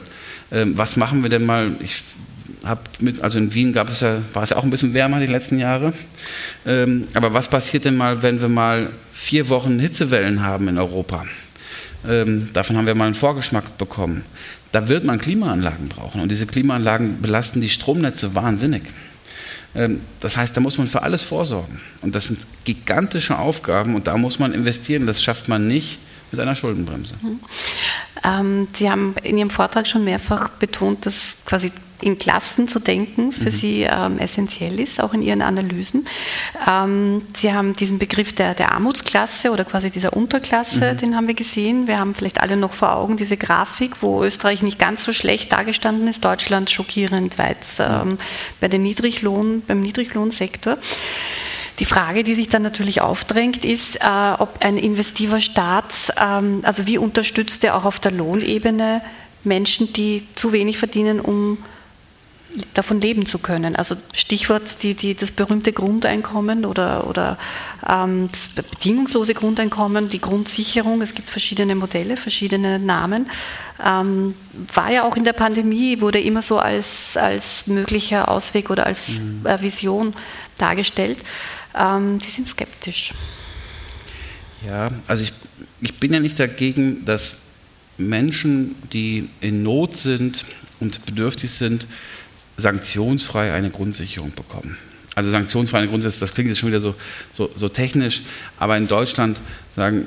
Ähm, 0.51 0.77
was 0.77 0.95
machen 0.95 1.23
wir 1.23 1.29
denn 1.29 1.45
mal? 1.45 1.71
Ich 1.81 2.03
mit, 2.99 3.21
also 3.21 3.37
in 3.37 3.53
Wien 3.53 3.71
gab 3.71 3.89
es 3.89 4.01
ja, 4.01 4.17
war 4.33 4.43
es 4.43 4.49
ja 4.49 4.57
auch 4.57 4.63
ein 4.63 4.69
bisschen 4.69 4.93
wärmer 4.93 5.19
die 5.19 5.27
letzten 5.27 5.59
Jahre. 5.59 5.93
Ähm, 6.65 7.07
aber 7.13 7.33
was 7.33 7.47
passiert 7.47 7.85
denn 7.85 7.95
mal, 7.95 8.21
wenn 8.21 8.41
wir 8.41 8.49
mal 8.49 8.89
vier 9.13 9.49
Wochen 9.49 9.79
Hitzewellen 9.79 10.43
haben 10.43 10.67
in 10.67 10.77
Europa? 10.77 11.23
Ähm, 12.07 12.49
davon 12.53 12.77
haben 12.77 12.85
wir 12.85 12.95
mal 12.95 13.05
einen 13.05 13.15
Vorgeschmack 13.15 13.77
bekommen. 13.77 14.23
Da 14.71 14.87
wird 14.87 15.03
man 15.03 15.19
Klimaanlagen 15.19 15.89
brauchen 15.89 16.21
und 16.21 16.29
diese 16.29 16.45
Klimaanlagen 16.45 17.21
belasten 17.21 17.61
die 17.61 17.69
Stromnetze 17.69 18.35
wahnsinnig. 18.35 18.83
Ähm, 19.75 20.01
das 20.19 20.37
heißt, 20.37 20.55
da 20.55 20.61
muss 20.61 20.77
man 20.77 20.87
für 20.87 21.01
alles 21.01 21.21
vorsorgen. 21.21 21.79
Und 22.01 22.15
das 22.15 22.25
sind 22.25 22.39
gigantische 22.63 23.37
Aufgaben 23.37 23.95
und 23.95 24.07
da 24.07 24.17
muss 24.17 24.39
man 24.39 24.53
investieren. 24.53 25.05
Das 25.05 25.21
schafft 25.21 25.47
man 25.47 25.67
nicht 25.67 25.99
mit 26.31 26.39
einer 26.39 26.55
Schuldenbremse. 26.55 27.15
Mhm. 27.21 27.39
Ähm, 28.23 28.67
Sie 28.73 28.89
haben 28.89 29.15
in 29.23 29.37
Ihrem 29.37 29.49
Vortrag 29.49 29.87
schon 29.87 30.03
mehrfach 30.03 30.49
betont, 30.49 31.05
dass 31.05 31.38
quasi 31.49 31.71
in 32.01 32.17
Klassen 32.17 32.67
zu 32.67 32.79
denken 32.79 33.31
für 33.31 33.45
mhm. 33.45 33.49
Sie 33.49 33.81
ähm, 33.81 34.19
essentiell 34.19 34.79
ist, 34.79 35.01
auch 35.01 35.13
in 35.13 35.21
Ihren 35.21 35.41
Analysen. 35.41 36.05
Ähm, 36.69 37.23
Sie 37.35 37.51
haben 37.51 37.73
diesen 37.73 37.97
Begriff 37.97 38.33
der, 38.33 38.53
der, 38.53 38.71
Armutsklasse 38.71 39.51
oder 39.51 39.65
quasi 39.65 39.89
dieser 39.89 40.15
Unterklasse, 40.15 40.93
mhm. 40.93 40.97
den 40.97 41.15
haben 41.15 41.27
wir 41.27 41.33
gesehen. 41.33 41.87
Wir 41.87 41.99
haben 41.99 42.13
vielleicht 42.13 42.39
alle 42.39 42.55
noch 42.55 42.73
vor 42.73 42.95
Augen 42.95 43.17
diese 43.17 43.35
Grafik, 43.35 44.01
wo 44.01 44.23
Österreich 44.23 44.61
nicht 44.61 44.79
ganz 44.79 45.03
so 45.03 45.11
schlecht 45.11 45.51
dargestanden 45.51 46.07
ist, 46.07 46.23
Deutschland 46.23 46.69
schockierend 46.69 47.37
weit 47.37 47.57
ähm, 47.79 48.19
bei 48.61 48.67
den 48.67 48.83
Niedriglohn, 48.83 49.63
beim 49.67 49.81
Niedriglohnsektor. 49.81 50.77
Die 51.79 51.85
Frage, 51.85 52.23
die 52.23 52.35
sich 52.35 52.49
dann 52.49 52.61
natürlich 52.61 53.01
aufdrängt, 53.01 53.63
ist, 53.63 53.97
äh, 53.97 54.33
ob 54.37 54.63
ein 54.63 54.77
investiver 54.77 55.39
Staat, 55.39 56.13
ähm, 56.21 56.59
also 56.63 56.87
wie 56.87 56.97
unterstützt 56.97 57.63
er 57.63 57.75
auch 57.75 57.85
auf 57.85 57.99
der 57.99 58.11
Lohnebene 58.11 59.01
Menschen, 59.43 59.93
die 59.93 60.27
zu 60.35 60.51
wenig 60.51 60.77
verdienen, 60.77 61.19
um 61.19 61.57
davon 62.73 62.99
leben 62.99 63.25
zu 63.25 63.37
können. 63.39 63.75
Also 63.75 63.95
Stichwort 64.13 64.81
die, 64.81 64.95
die, 64.95 65.13
das 65.13 65.31
berühmte 65.31 65.71
Grundeinkommen 65.71 66.65
oder, 66.65 67.07
oder 67.07 67.37
ähm, 67.87 68.27
das 68.31 68.49
bedingungslose 68.49 69.33
Grundeinkommen, 69.33 70.09
die 70.09 70.19
Grundsicherung. 70.19 71.01
Es 71.01 71.13
gibt 71.13 71.29
verschiedene 71.29 71.75
Modelle, 71.75 72.17
verschiedene 72.17 72.79
Namen. 72.79 73.29
Ähm, 73.85 74.33
war 74.73 74.91
ja 74.91 75.03
auch 75.03 75.15
in 75.15 75.23
der 75.23 75.33
Pandemie, 75.33 76.01
wurde 76.01 76.19
immer 76.19 76.41
so 76.41 76.59
als, 76.59 77.15
als 77.17 77.67
möglicher 77.67 78.29
Ausweg 78.29 78.69
oder 78.69 78.85
als 78.85 79.19
mhm. 79.19 79.45
äh, 79.45 79.61
Vision 79.61 80.13
dargestellt. 80.57 81.19
Ähm, 81.75 82.19
Sie 82.19 82.31
sind 82.31 82.47
skeptisch. 82.47 83.13
Ja, 84.65 84.89
also 85.07 85.23
ich, 85.23 85.33
ich 85.81 85.93
bin 85.99 86.13
ja 86.13 86.19
nicht 86.19 86.39
dagegen, 86.39 87.05
dass 87.05 87.37
Menschen, 87.99 88.75
die 88.93 89.29
in 89.41 89.63
Not 89.63 89.97
sind 89.97 90.45
und 90.79 91.05
bedürftig 91.05 91.51
sind, 91.51 91.85
sanktionsfrei 92.57 93.53
eine 93.53 93.69
Grundsicherung 93.69 94.31
bekommen. 94.31 94.77
Also 95.15 95.29
sanktionsfrei 95.29 95.79
eine 95.79 95.87
Grundsicherung, 95.87 96.19
das 96.19 96.33
klingt 96.33 96.49
jetzt 96.49 96.59
schon 96.59 96.69
wieder 96.69 96.81
so, 96.81 96.95
so, 97.31 97.51
so 97.55 97.69
technisch, 97.69 98.21
aber 98.57 98.77
in 98.77 98.87
Deutschland 98.87 99.39
sagen, 99.75 100.05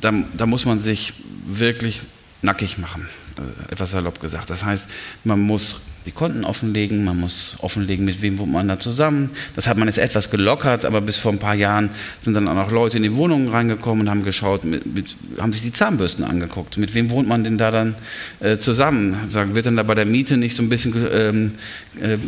da, 0.00 0.12
da 0.36 0.46
muss 0.46 0.64
man 0.64 0.80
sich 0.80 1.14
wirklich 1.46 2.00
nackig 2.42 2.78
machen, 2.78 3.08
äh, 3.36 3.72
etwas 3.72 3.90
salopp 3.90 4.20
gesagt. 4.20 4.50
Das 4.50 4.64
heißt, 4.64 4.88
man 5.24 5.40
muss 5.40 5.82
die 6.06 6.12
Konten 6.12 6.44
offenlegen, 6.44 7.04
man 7.04 7.18
muss 7.18 7.56
offenlegen, 7.60 8.04
mit 8.04 8.22
wem 8.22 8.38
wohnt 8.38 8.52
man 8.52 8.68
da 8.68 8.78
zusammen. 8.78 9.30
Das 9.54 9.66
hat 9.66 9.76
man 9.76 9.88
jetzt 9.88 9.98
etwas 9.98 10.30
gelockert, 10.30 10.84
aber 10.84 11.00
bis 11.00 11.16
vor 11.16 11.32
ein 11.32 11.38
paar 11.38 11.54
Jahren 11.54 11.90
sind 12.20 12.34
dann 12.34 12.48
auch 12.48 12.54
noch 12.54 12.70
Leute 12.70 12.96
in 12.96 13.02
die 13.02 13.14
Wohnungen 13.14 13.48
reingekommen 13.48 14.02
und 14.02 14.10
haben 14.10 14.24
geschaut, 14.24 14.64
mit, 14.64 14.86
mit, 14.86 15.16
haben 15.38 15.52
sich 15.52 15.62
die 15.62 15.72
Zahnbürsten 15.72 16.24
angeguckt. 16.24 16.78
Mit 16.78 16.94
wem 16.94 17.10
wohnt 17.10 17.28
man 17.28 17.44
denn 17.44 17.58
da 17.58 17.70
dann 17.70 17.94
äh, 18.40 18.58
zusammen? 18.58 19.16
Sagen, 19.28 19.54
wird 19.54 19.66
dann 19.66 19.76
da 19.76 19.82
bei 19.82 19.94
der 19.94 20.06
Miete 20.06 20.36
nicht 20.36 20.56
so 20.56 20.62
ein 20.62 20.68
bisschen 20.68 20.94
ähm, 21.12 21.52
äh, 22.00 22.18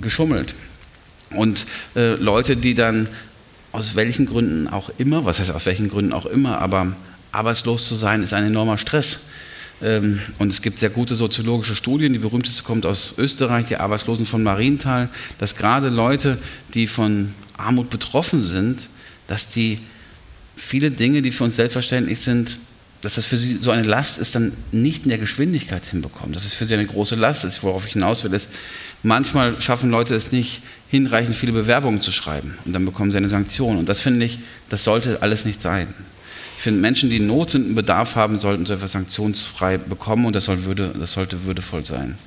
geschummelt? 0.00 0.54
Und 1.30 1.66
äh, 1.94 2.14
Leute, 2.14 2.56
die 2.56 2.74
dann 2.74 3.08
aus 3.72 3.94
welchen 3.94 4.26
Gründen 4.26 4.68
auch 4.68 4.90
immer, 4.98 5.24
was 5.24 5.38
heißt 5.38 5.50
aus 5.50 5.66
welchen 5.66 5.88
Gründen 5.88 6.12
auch 6.12 6.26
immer, 6.26 6.58
aber 6.60 6.94
arbeitslos 7.32 7.86
zu 7.86 7.94
sein, 7.94 8.22
ist 8.22 8.32
ein 8.32 8.46
enormer 8.46 8.78
Stress. 8.78 9.28
Ähm, 9.82 10.20
und 10.38 10.48
es 10.48 10.62
gibt 10.62 10.78
sehr 10.78 10.90
gute 10.90 11.14
soziologische 11.14 11.74
Studien. 11.74 12.12
Die 12.12 12.18
berühmteste 12.18 12.62
kommt 12.62 12.86
aus 12.86 13.14
Österreich, 13.18 13.66
die 13.66 13.76
Arbeitslosen 13.76 14.26
von 14.26 14.42
Marienthal, 14.42 15.08
dass 15.38 15.56
gerade 15.56 15.88
Leute, 15.88 16.38
die 16.74 16.86
von 16.86 17.34
Armut 17.56 17.90
betroffen 17.90 18.42
sind, 18.42 18.88
dass 19.26 19.48
die 19.48 19.80
viele 20.56 20.90
Dinge, 20.90 21.22
die 21.22 21.30
für 21.30 21.44
uns 21.44 21.56
selbstverständlich 21.56 22.20
sind, 22.20 22.58
dass 23.02 23.16
das 23.16 23.26
für 23.26 23.36
sie 23.36 23.58
so 23.58 23.70
eine 23.70 23.82
Last 23.82 24.18
ist, 24.18 24.34
dann 24.34 24.52
nicht 24.72 25.04
in 25.04 25.10
der 25.10 25.18
Geschwindigkeit 25.18 25.84
hinbekommen. 25.84 26.32
Das 26.32 26.44
ist 26.44 26.54
für 26.54 26.64
sie 26.64 26.74
eine 26.74 26.86
große 26.86 27.14
Last. 27.14 27.44
Das, 27.44 27.62
worauf 27.62 27.86
ich 27.86 27.92
hinaus 27.92 28.24
will, 28.24 28.32
ist, 28.32 28.50
manchmal 29.02 29.60
schaffen 29.60 29.90
Leute 29.90 30.14
es 30.14 30.32
nicht, 30.32 30.62
hinreichend 30.88 31.36
viele 31.36 31.52
Bewerbungen 31.52 32.00
zu 32.00 32.10
schreiben. 32.10 32.56
Und 32.64 32.72
dann 32.72 32.84
bekommen 32.84 33.10
sie 33.10 33.18
eine 33.18 33.28
Sanktion. 33.28 33.76
Und 33.76 33.88
das 33.88 34.00
finde 34.00 34.24
ich, 34.24 34.38
das 34.70 34.84
sollte 34.84 35.22
alles 35.22 35.44
nicht 35.44 35.60
sein. 35.60 35.88
Finde, 36.66 36.80
Menschen, 36.80 37.10
die 37.10 37.18
in 37.18 37.28
Not 37.28 37.50
sind 37.50 37.68
und 37.68 37.74
Bedarf 37.76 38.16
haben, 38.16 38.40
sollten 38.40 38.66
so 38.66 38.74
etwas 38.74 38.90
sanktionsfrei 38.90 39.78
bekommen 39.78 40.26
und 40.26 40.32
das, 40.32 40.46
soll 40.46 40.64
würde, 40.64 40.92
das 40.98 41.12
sollte 41.12 41.44
würdevoll 41.44 41.84
sein. 41.84 42.18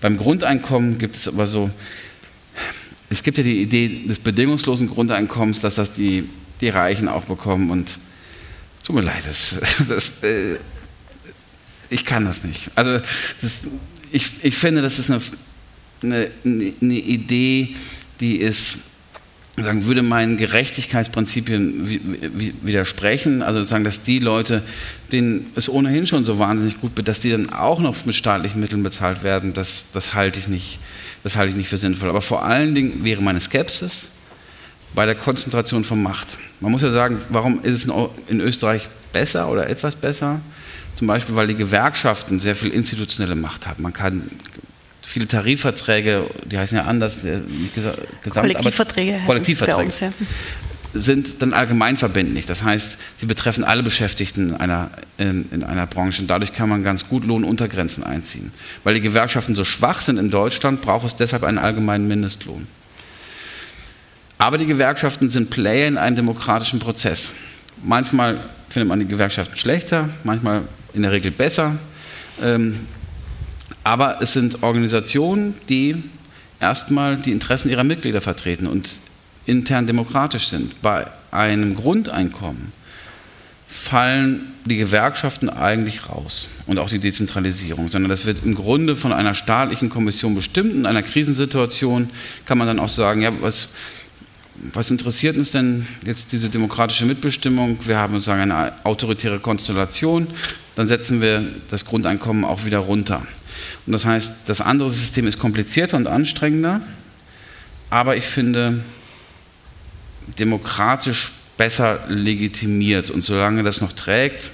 Beim 0.00 0.16
Grundeinkommen 0.16 0.98
gibt 0.98 1.16
es 1.16 1.26
aber 1.26 1.48
so, 1.48 1.68
es 3.10 3.24
gibt 3.24 3.38
ja 3.38 3.42
die 3.42 3.60
Idee 3.60 4.04
des 4.06 4.20
bedingungslosen 4.20 4.88
Grundeinkommens, 4.88 5.62
dass 5.62 5.74
das 5.74 5.94
die, 5.94 6.28
die 6.60 6.68
Reichen 6.68 7.08
auch 7.08 7.24
bekommen 7.24 7.70
und 7.72 7.98
tut 8.84 8.94
mir 8.94 9.02
leid, 9.02 9.24
das, 9.26 9.56
das, 9.88 10.22
äh, 10.22 10.58
ich 11.90 12.04
kann 12.04 12.24
das 12.24 12.44
nicht. 12.44 12.70
Also 12.76 13.04
das, 13.42 13.62
ich, 14.12 14.44
ich 14.44 14.54
finde, 14.54 14.80
das 14.80 15.00
ist 15.00 15.10
eine, 15.10 15.20
eine, 16.04 16.30
eine 16.44 16.98
Idee, 17.00 17.74
die 18.20 18.36
ist 18.36 18.78
sagen, 19.64 19.84
würde 19.84 20.02
meinen 20.02 20.36
Gerechtigkeitsprinzipien 20.36 21.88
widersprechen. 22.62 23.42
Also 23.42 23.64
sagen, 23.64 23.84
dass 23.84 24.02
die 24.02 24.18
Leute, 24.18 24.62
denen 25.12 25.46
es 25.56 25.68
ohnehin 25.68 26.06
schon 26.06 26.24
so 26.24 26.38
wahnsinnig 26.38 26.80
gut 26.80 26.96
wird, 26.96 27.08
dass 27.08 27.20
die 27.20 27.30
dann 27.30 27.50
auch 27.50 27.80
noch 27.80 28.04
mit 28.06 28.14
staatlichen 28.14 28.60
Mitteln 28.60 28.82
bezahlt 28.82 29.22
werden, 29.22 29.54
das, 29.54 29.84
das, 29.92 30.14
halte, 30.14 30.38
ich 30.38 30.48
nicht, 30.48 30.78
das 31.22 31.36
halte 31.36 31.50
ich 31.50 31.56
nicht 31.56 31.68
für 31.68 31.78
sinnvoll. 31.78 32.08
Aber 32.08 32.22
vor 32.22 32.44
allen 32.44 32.74
Dingen 32.74 33.04
wäre 33.04 33.22
meine 33.22 33.40
Skepsis 33.40 34.08
bei 34.94 35.06
der 35.06 35.14
Konzentration 35.14 35.84
von 35.84 36.02
Macht. 36.02 36.38
Man 36.60 36.72
muss 36.72 36.82
ja 36.82 36.90
sagen, 36.90 37.18
warum 37.28 37.62
ist 37.62 37.86
es 37.86 37.92
in 38.28 38.40
Österreich 38.40 38.88
besser 39.12 39.48
oder 39.48 39.68
etwas 39.68 39.96
besser? 39.96 40.40
Zum 40.94 41.06
Beispiel, 41.06 41.36
weil 41.36 41.46
die 41.46 41.54
Gewerkschaften 41.54 42.40
sehr 42.40 42.56
viel 42.56 42.70
institutionelle 42.70 43.36
Macht 43.36 43.66
haben. 43.68 43.82
Man 43.82 43.92
kann 43.92 44.28
viele 45.08 45.26
Tarifverträge, 45.26 46.26
die 46.44 46.58
heißen 46.58 46.76
ja 46.76 46.84
anders, 46.84 47.22
nicht 47.22 47.74
Gesamt, 47.74 47.96
Kollektivverträge, 48.34 49.20
Kollektivverträge 49.24 49.86
uns, 49.86 50.00
ja. 50.00 50.12
sind 50.92 51.40
dann 51.40 51.54
allgemeinverbindlich. 51.54 52.44
Das 52.44 52.62
heißt, 52.62 52.98
sie 53.16 53.24
betreffen 53.24 53.64
alle 53.64 53.82
Beschäftigten 53.82 54.50
in 54.50 54.54
einer, 54.56 54.90
in, 55.16 55.50
in 55.50 55.64
einer 55.64 55.86
Branche 55.86 56.20
und 56.20 56.28
dadurch 56.28 56.52
kann 56.52 56.68
man 56.68 56.84
ganz 56.84 57.08
gut 57.08 57.24
Lohnuntergrenzen 57.24 58.04
einziehen. 58.04 58.52
Weil 58.84 58.94
die 58.94 59.00
Gewerkschaften 59.00 59.54
so 59.54 59.64
schwach 59.64 60.02
sind 60.02 60.18
in 60.18 60.30
Deutschland, 60.30 60.82
braucht 60.82 61.06
es 61.06 61.16
deshalb 61.16 61.42
einen 61.42 61.58
allgemeinen 61.58 62.06
Mindestlohn. 62.06 62.66
Aber 64.36 64.58
die 64.58 64.66
Gewerkschaften 64.66 65.30
sind 65.30 65.48
Player 65.48 65.88
in 65.88 65.96
einem 65.96 66.16
demokratischen 66.16 66.80
Prozess. 66.80 67.32
Manchmal 67.82 68.38
findet 68.68 68.88
man 68.88 69.00
die 69.00 69.08
Gewerkschaften 69.08 69.56
schlechter, 69.56 70.10
manchmal 70.22 70.62
in 70.92 71.02
der 71.02 71.12
Regel 71.12 71.30
besser. 71.30 71.76
Ähm, 72.42 72.76
aber 73.88 74.20
es 74.20 74.34
sind 74.34 74.62
Organisationen, 74.62 75.54
die 75.70 75.96
erstmal 76.60 77.16
die 77.16 77.32
Interessen 77.32 77.70
ihrer 77.70 77.84
Mitglieder 77.84 78.20
vertreten 78.20 78.66
und 78.66 78.98
intern 79.46 79.86
demokratisch 79.86 80.48
sind. 80.48 80.82
Bei 80.82 81.06
einem 81.30 81.74
Grundeinkommen 81.74 82.72
fallen 83.66 84.52
die 84.66 84.76
Gewerkschaften 84.76 85.48
eigentlich 85.48 86.06
raus 86.10 86.48
und 86.66 86.78
auch 86.78 86.90
die 86.90 86.98
Dezentralisierung, 86.98 87.88
sondern 87.88 88.10
das 88.10 88.26
wird 88.26 88.44
im 88.44 88.54
Grunde 88.54 88.94
von 88.94 89.10
einer 89.10 89.32
staatlichen 89.34 89.88
Kommission 89.88 90.34
bestimmt. 90.34 90.74
In 90.74 90.84
einer 90.84 91.02
Krisensituation 91.02 92.10
kann 92.44 92.58
man 92.58 92.66
dann 92.66 92.80
auch 92.80 92.90
sagen, 92.90 93.22
ja, 93.22 93.32
was, 93.40 93.70
was 94.74 94.90
interessiert 94.90 95.38
uns 95.38 95.52
denn 95.52 95.86
jetzt 96.04 96.30
diese 96.32 96.50
demokratische 96.50 97.06
Mitbestimmung? 97.06 97.78
Wir 97.86 97.96
haben 97.96 98.12
sozusagen 98.12 98.52
eine 98.52 98.84
autoritäre 98.84 99.38
Konstellation, 99.38 100.26
dann 100.76 100.88
setzen 100.88 101.22
wir 101.22 101.42
das 101.70 101.86
Grundeinkommen 101.86 102.44
auch 102.44 102.66
wieder 102.66 102.80
runter. 102.80 103.22
Und 103.86 103.92
das 103.92 104.04
heißt, 104.04 104.34
das 104.46 104.60
andere 104.60 104.90
System 104.90 105.26
ist 105.26 105.38
komplizierter 105.38 105.96
und 105.96 106.06
anstrengender, 106.06 106.80
aber 107.90 108.16
ich 108.16 108.24
finde 108.24 108.80
demokratisch 110.38 111.30
besser 111.56 112.00
legitimiert. 112.08 113.10
Und 113.10 113.22
solange 113.22 113.62
das 113.62 113.80
noch 113.80 113.92
trägt, 113.92 114.52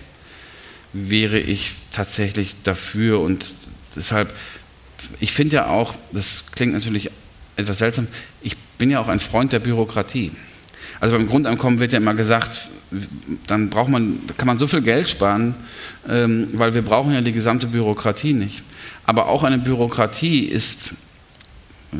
wäre 0.93 1.39
ich 1.39 1.73
tatsächlich 1.91 2.57
dafür. 2.63 3.21
Und 3.21 3.53
deshalb, 3.97 4.33
ich 5.21 5.33
finde 5.33 5.57
ja 5.57 5.67
auch, 5.67 5.95
das 6.13 6.45
klingt 6.53 6.73
natürlich 6.73 7.11
etwas 7.57 7.79
seltsam, 7.79 8.09
ich 8.43 8.57
bin 8.79 8.91
ja 8.91 9.01
auch 9.01 9.09
ein 9.09 9.21
Freund 9.21 9.53
der 9.53 9.61
Bürokratie. 9.61 10.33
Also 11.01 11.17
beim 11.17 11.29
Grundeinkommen 11.29 11.81
wird 11.81 11.93
ja 11.93 11.99
immer 11.99 12.15
gesagt, 12.15 12.69
dann 13.47 13.71
braucht 13.71 13.89
man, 13.89 14.21
kann 14.37 14.47
man 14.47 14.59
so 14.59 14.67
viel 14.67 14.83
Geld 14.83 15.09
sparen, 15.09 15.55
ähm, 16.09 16.49
weil 16.55 16.75
wir 16.75 16.83
brauchen 16.83 17.13
ja 17.13 17.21
die 17.21 17.33
gesamte 17.33 17.67
Bürokratie 17.67 18.33
nicht. 18.33 18.65
Aber 19.07 19.29
auch 19.29 19.45
eine 19.45 19.59
Bürokratie 19.59 20.41
ist 20.47 20.95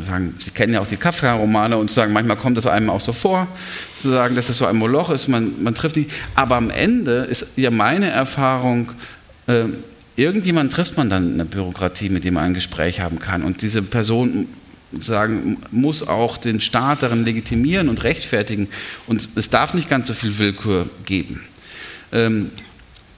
sagen, 0.01 0.35
Sie 0.41 0.51
kennen 0.51 0.73
ja 0.73 0.81
auch 0.81 0.87
die 0.87 0.97
Kafka-Romane 0.97 1.77
und 1.77 1.91
sagen, 1.91 2.13
manchmal 2.13 2.37
kommt 2.37 2.59
es 2.59 2.67
einem 2.67 2.91
auch 2.91 3.01
so 3.01 3.13
vor, 3.13 3.47
zu 3.95 4.11
sagen, 4.11 4.35
dass 4.35 4.49
es 4.49 4.59
so 4.59 4.67
ein 4.67 4.77
Moloch 4.77 5.11
ist, 5.11 5.29
man, 5.29 5.63
man 5.63 5.75
trifft 5.75 5.97
nicht. 5.97 6.11
Aber 6.35 6.57
am 6.57 6.71
Ende 6.71 7.27
ist 7.31 7.47
ja 7.57 7.71
meine 7.71 8.11
Erfahrung, 8.11 8.93
äh, 9.47 9.67
irgendjemand 10.17 10.73
trifft 10.73 10.97
man 10.97 11.11
dann 11.11 11.33
in 11.33 11.39
der 11.39 11.45
Bürokratie, 11.45 12.09
mit 12.09 12.25
dem 12.25 12.35
man 12.35 12.45
ein 12.45 12.55
Gespräch 12.55 13.01
haben 13.01 13.19
kann. 13.19 13.43
Und 13.43 13.63
diese 13.63 13.83
Person 13.83 14.49
sagen, 15.01 15.59
muss 15.71 16.07
auch 16.07 16.37
den 16.37 16.61
Staat 16.61 17.03
darin 17.03 17.25
legitimieren 17.25 17.89
und 17.89 18.05
rechtfertigen. 18.05 18.69
Und 19.07 19.29
es 19.37 19.51
darf 19.51 19.75
nicht 19.75 19.89
ganz 19.89 20.07
so 20.07 20.15
viel 20.15 20.39
Willkür 20.39 20.89
geben. 21.05 21.45
Ähm, 22.13 22.51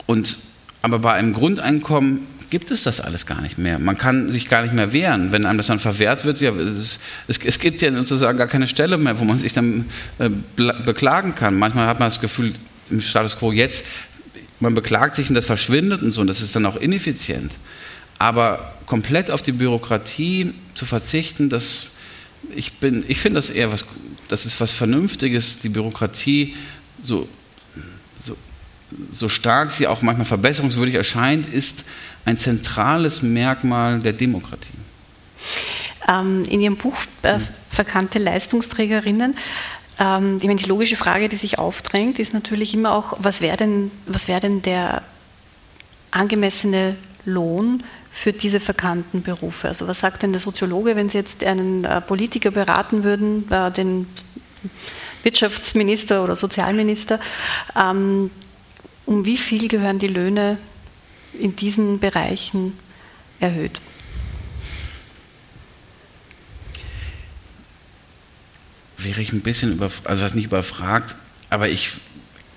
und, 0.07 0.37
aber 0.83 0.99
bei 0.99 1.12
einem 1.12 1.33
Grundeinkommen 1.33 2.27
gibt 2.51 2.70
es 2.70 2.85
das 2.85 3.01
alles 3.01 3.27
gar 3.27 3.41
nicht 3.43 3.59
mehr. 3.59 3.79
Man 3.79 3.99
kann 3.99 4.31
sich 4.31 4.49
gar 4.49 4.62
nicht 4.62 4.74
mehr 4.74 4.93
wehren. 4.93 5.33
Wenn 5.33 5.47
einem 5.47 5.59
das 5.59 5.66
dann 5.66 5.81
verwehrt 5.81 6.24
wird, 6.24 6.41
ja, 6.41 6.53
es, 6.53 6.99
es, 7.29 7.39
es 7.39 7.59
gibt 7.59 7.83
ja 7.83 7.93
sozusagen 7.93 8.39
gar 8.39 8.47
keine 8.47 8.68
Stelle 8.68 8.99
mehr, 8.99 9.18
wo 9.18 9.24
man 9.24 9.39
sich 9.39 9.53
dann 9.53 9.87
äh, 10.18 10.31
beklagen 10.85 11.35
kann. 11.35 11.59
Manchmal 11.59 11.87
hat 11.87 11.99
man 11.99 12.09
das 12.09 12.20
Gefühl, 12.20 12.55
im 12.91 13.01
Status 13.01 13.37
quo 13.37 13.53
jetzt, 13.53 13.85
man 14.61 14.74
beklagt 14.74 15.16
sich 15.16 15.29
und 15.29 15.35
das 15.35 15.47
verschwindet 15.47 16.03
und 16.03 16.12
so, 16.12 16.20
und 16.20 16.29
das 16.29 16.41
ist 16.41 16.55
dann 16.57 16.64
auch 16.66 16.77
ineffizient. 16.77 17.53
Aber 18.19 18.75
komplett 18.87 19.31
auf 19.31 19.43
die 19.43 19.53
Bürokratie 19.53 20.55
zu 20.75 20.87
verzichten, 20.87 21.51
das, 21.51 21.93
ich, 22.55 22.73
ich 23.09 23.21
finde 23.21 23.39
das 23.39 23.51
eher 23.51 23.73
was, 23.73 23.85
das 24.29 24.47
ist 24.47 24.61
was 24.61 24.73
Vernünftiges, 24.73 25.61
die 25.61 25.69
Bürokratie 25.69 26.55
so, 27.03 27.29
so, 28.14 28.37
so 29.12 29.29
stark 29.29 29.73
sie 29.73 29.87
auch 29.87 30.03
manchmal 30.03 30.27
verbesserungswürdig 30.27 30.95
erscheint, 30.95 31.53
ist 31.53 31.85
ein 32.25 32.39
zentrales 32.39 33.23
Merkmal 33.23 34.01
der 34.01 34.12
Demokratie. 34.12 34.71
Ähm, 36.09 36.45
in 36.45 36.61
Ihrem 36.61 36.77
Buch 36.77 36.97
äh, 37.23 37.39
Verkannte 37.69 38.19
Leistungsträgerinnen 38.19 39.35
ähm, 39.99 40.39
die, 40.39 40.55
die 40.55 40.64
logische 40.64 40.97
Frage, 40.97 41.29
die 41.29 41.37
sich 41.37 41.59
aufdrängt, 41.59 42.19
ist 42.19 42.35
natürlich 42.35 42.75
immer 42.75 42.93
auch, 42.93 43.14
was 43.19 43.41
wäre 43.41 43.57
denn, 43.57 43.91
wär 44.07 44.41
denn 44.41 44.62
der 44.62 45.03
angemessene 46.11 46.97
Lohn 47.25 47.83
für 48.17 48.33
diese 48.33 48.61
verkannten 48.61 49.23
Berufe? 49.23 49.69
Also 49.69 49.87
was 49.87 50.01
sagt 50.01 50.23
denn 50.23 50.33
der 50.33 50.41
Soziologe, 50.41 50.97
wenn 50.97 51.11
Sie 51.11 51.19
jetzt 51.19 51.45
einen 51.45 51.85
äh, 51.85 52.01
Politiker 52.01 52.51
beraten 52.51 53.05
würden, 53.05 53.47
äh, 53.53 53.71
den 53.71 54.07
Wirtschaftsminister 55.23 56.25
oder 56.25 56.35
Sozialminister, 56.35 57.21
ähm, 57.79 58.31
um 59.05 59.27
wie 59.27 59.37
viel 59.37 59.69
gehören 59.69 59.99
die 59.99 60.09
Löhne 60.09 60.57
in 61.39 61.57
diesen 61.57 61.99
Bereichen 61.99 62.79
erhöht. 63.39 63.83
Wäre 68.97 69.21
ich 69.21 69.31
ein 69.35 69.43
bisschen 69.43 69.73
überfragt, 69.73 70.07
also 70.07 70.35
nicht 70.35 70.47
überfragt, 70.47 71.17
aber 71.51 71.69
ich. 71.69 71.93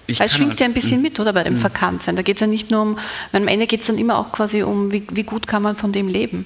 Ich 0.09 0.19
es 0.19 0.33
schwingt 0.33 0.59
ja 0.59 0.65
ein 0.65 0.73
bisschen 0.73 0.97
hm. 0.97 1.01
mit, 1.01 1.19
oder 1.19 1.33
bei 1.33 1.43
dem 1.43 1.55
hm. 1.55 1.61
Verkanntsein. 1.61 2.15
Da 2.15 2.21
geht 2.21 2.37
es 2.37 2.41
ja 2.41 2.47
nicht 2.47 2.71
nur 2.71 2.81
um, 2.81 2.99
am 3.31 3.47
Ende 3.47 3.67
geht 3.67 3.81
es 3.81 3.87
dann 3.87 3.97
immer 3.97 4.17
auch 4.17 4.31
quasi 4.31 4.63
um, 4.63 4.91
wie, 4.91 5.03
wie, 5.11 5.23
gut 5.23 5.47
kann 5.47 5.61
man 5.63 5.75
von 5.75 5.91
dem 5.91 6.07
leben. 6.07 6.45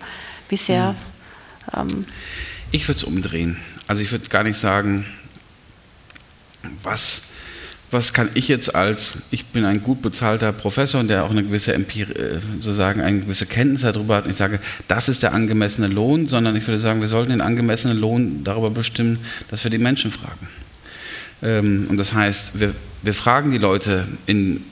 Wie 0.50 0.58
sehr. 0.58 0.96
Hm. 1.72 1.90
Ähm, 1.90 2.06
ich 2.72 2.88
würde 2.88 2.98
es 2.98 3.04
umdrehen. 3.04 3.58
Also 3.88 4.02
ich 4.02 4.12
würde 4.12 4.28
gar 4.30 4.44
nicht 4.44 4.58
sagen, 4.58 5.06
was 6.82 7.24
was 7.94 8.12
kann 8.12 8.30
ich 8.34 8.48
jetzt 8.48 8.76
als, 8.76 9.20
ich 9.32 9.46
bin 9.46 9.64
ein 9.66 9.82
gut 9.82 10.02
bezahlter 10.02 10.52
Professor, 10.52 11.04
der 11.04 11.24
auch 11.24 11.30
eine 11.30 11.44
gewisse 11.44 11.74
Empir 11.74 12.10
äh, 12.10 12.40
sozusagen 12.56 13.02
eine 13.02 13.20
gewisse 13.20 13.46
Kenntnis 13.46 13.82
darüber 13.82 14.16
hat, 14.16 14.26
und 14.26 14.32
ich 14.32 14.36
sage, 14.36 14.60
das 14.88 15.08
ist 15.08 15.24
der 15.24 15.34
angemessene 15.34 15.88
Lohn, 15.88 16.28
sondern 16.28 16.56
ich 16.56 16.68
würde 16.68 16.80
sagen, 16.80 17.00
wir 17.02 17.08
sollten 17.08 17.32
den 17.32 17.42
angemessenen 17.42 17.98
Lohn 17.98 18.44
darüber 18.44 18.72
bestimmen, 18.72 19.20
dass 19.50 19.64
wir 19.64 19.72
die 19.72 19.78
Menschen 19.78 20.12
fragen. 20.12 20.48
Ähm, 21.44 21.88
und 21.90 21.98
das 21.98 22.14
heißt, 22.14 22.60
wir, 22.60 22.74
wir 23.02 23.14
fragen 23.14 23.52
die 23.52 23.58
Leute 23.58 24.08
in, 24.26 24.64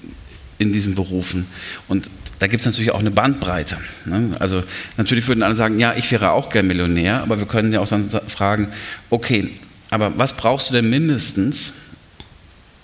in 0.58 0.74
diesen 0.74 0.96
Berufen 0.96 1.46
und 1.88 2.10
da 2.40 2.48
gibt 2.48 2.62
es 2.62 2.66
natürlich 2.66 2.92
auch 2.92 3.00
eine 3.00 3.12
Bandbreite. 3.12 3.78
Ne? 4.06 4.32
Also 4.40 4.64
natürlich 4.98 5.28
würden 5.28 5.44
alle 5.44 5.56
sagen, 5.56 5.80
ja, 5.80 5.94
ich 5.94 6.12
wäre 6.12 6.32
auch 6.32 6.50
gern 6.50 6.66
Millionär, 6.66 7.22
aber 7.22 7.38
wir 7.38 7.46
können 7.46 7.72
ja 7.72 7.82
auch 7.82 7.88
dann 7.88 8.10
fragen, 8.10 8.70
okay, 9.12 9.52
aber 9.92 10.18
was 10.18 10.36
brauchst 10.36 10.70
du 10.70 10.74
denn 10.74 10.90
mindestens, 10.90 11.74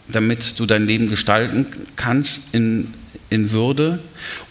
damit 0.10 0.60
du 0.60 0.68
dein 0.68 0.86
Leben 0.86 1.10
gestalten 1.10 1.66
kannst 1.96 2.54
in, 2.54 2.94
in 3.32 3.52
Würde? 3.52 4.00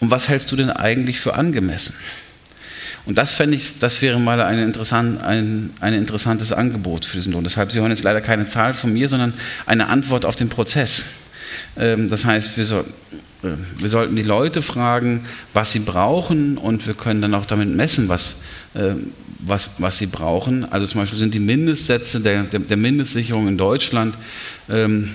Und 0.01 0.11
was 0.11 0.27
hältst 0.27 0.51
du 0.51 0.57
denn 0.57 0.71
eigentlich 0.71 1.21
für 1.21 1.35
angemessen? 1.35 1.93
Und 3.07 3.17
das 3.17 3.31
fände 3.31 3.55
ich, 3.55 3.79
das 3.79 4.01
wäre 4.01 4.19
mal 4.19 4.39
ein, 4.41 4.59
interessant, 4.59 5.23
ein, 5.23 5.71
ein 5.79 5.93
interessantes 5.93 6.53
Angebot 6.53 7.05
für 7.05 7.17
diesen 7.17 7.33
Lohn. 7.33 7.43
Deshalb, 7.43 7.71
Sie 7.71 7.79
hören 7.79 7.89
jetzt 7.89 8.03
leider 8.03 8.21
keine 8.21 8.47
Zahl 8.47 8.73
von 8.73 8.93
mir, 8.93 9.09
sondern 9.09 9.33
eine 9.65 9.87
Antwort 9.87 10.25
auf 10.25 10.35
den 10.35 10.49
Prozess. 10.49 11.05
Ähm, 11.77 12.09
das 12.09 12.25
heißt, 12.25 12.55
wir, 12.57 12.65
so, 12.65 12.79
äh, 12.81 13.55
wir 13.79 13.89
sollten 13.89 14.15
die 14.15 14.23
Leute 14.23 14.61
fragen, 14.61 15.25
was 15.53 15.71
sie 15.71 15.79
brauchen 15.79 16.57
und 16.57 16.85
wir 16.85 16.93
können 16.93 17.21
dann 17.21 17.33
auch 17.33 17.45
damit 17.45 17.69
messen, 17.69 18.09
was, 18.09 18.41
äh, 18.75 18.91
was, 19.39 19.71
was 19.79 19.97
sie 19.97 20.07
brauchen. 20.07 20.71
Also 20.71 20.85
zum 20.85 21.01
Beispiel 21.01 21.17
sind 21.17 21.33
die 21.33 21.39
Mindestsätze 21.39 22.19
der, 22.19 22.43
der, 22.43 22.59
der 22.59 22.77
Mindestsicherung 22.77 23.47
in 23.47 23.57
Deutschland 23.57 24.15
ähm, 24.69 25.13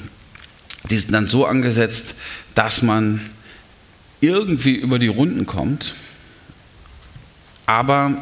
die 0.91 0.99
sind 0.99 1.13
dann 1.13 1.27
so 1.27 1.47
angesetzt, 1.47 2.15
dass 2.55 2.83
man 2.83 3.21
irgendwie 4.21 4.75
über 4.75 4.99
die 4.99 5.09
Runden 5.09 5.47
kommt, 5.47 5.95
aber 7.67 8.17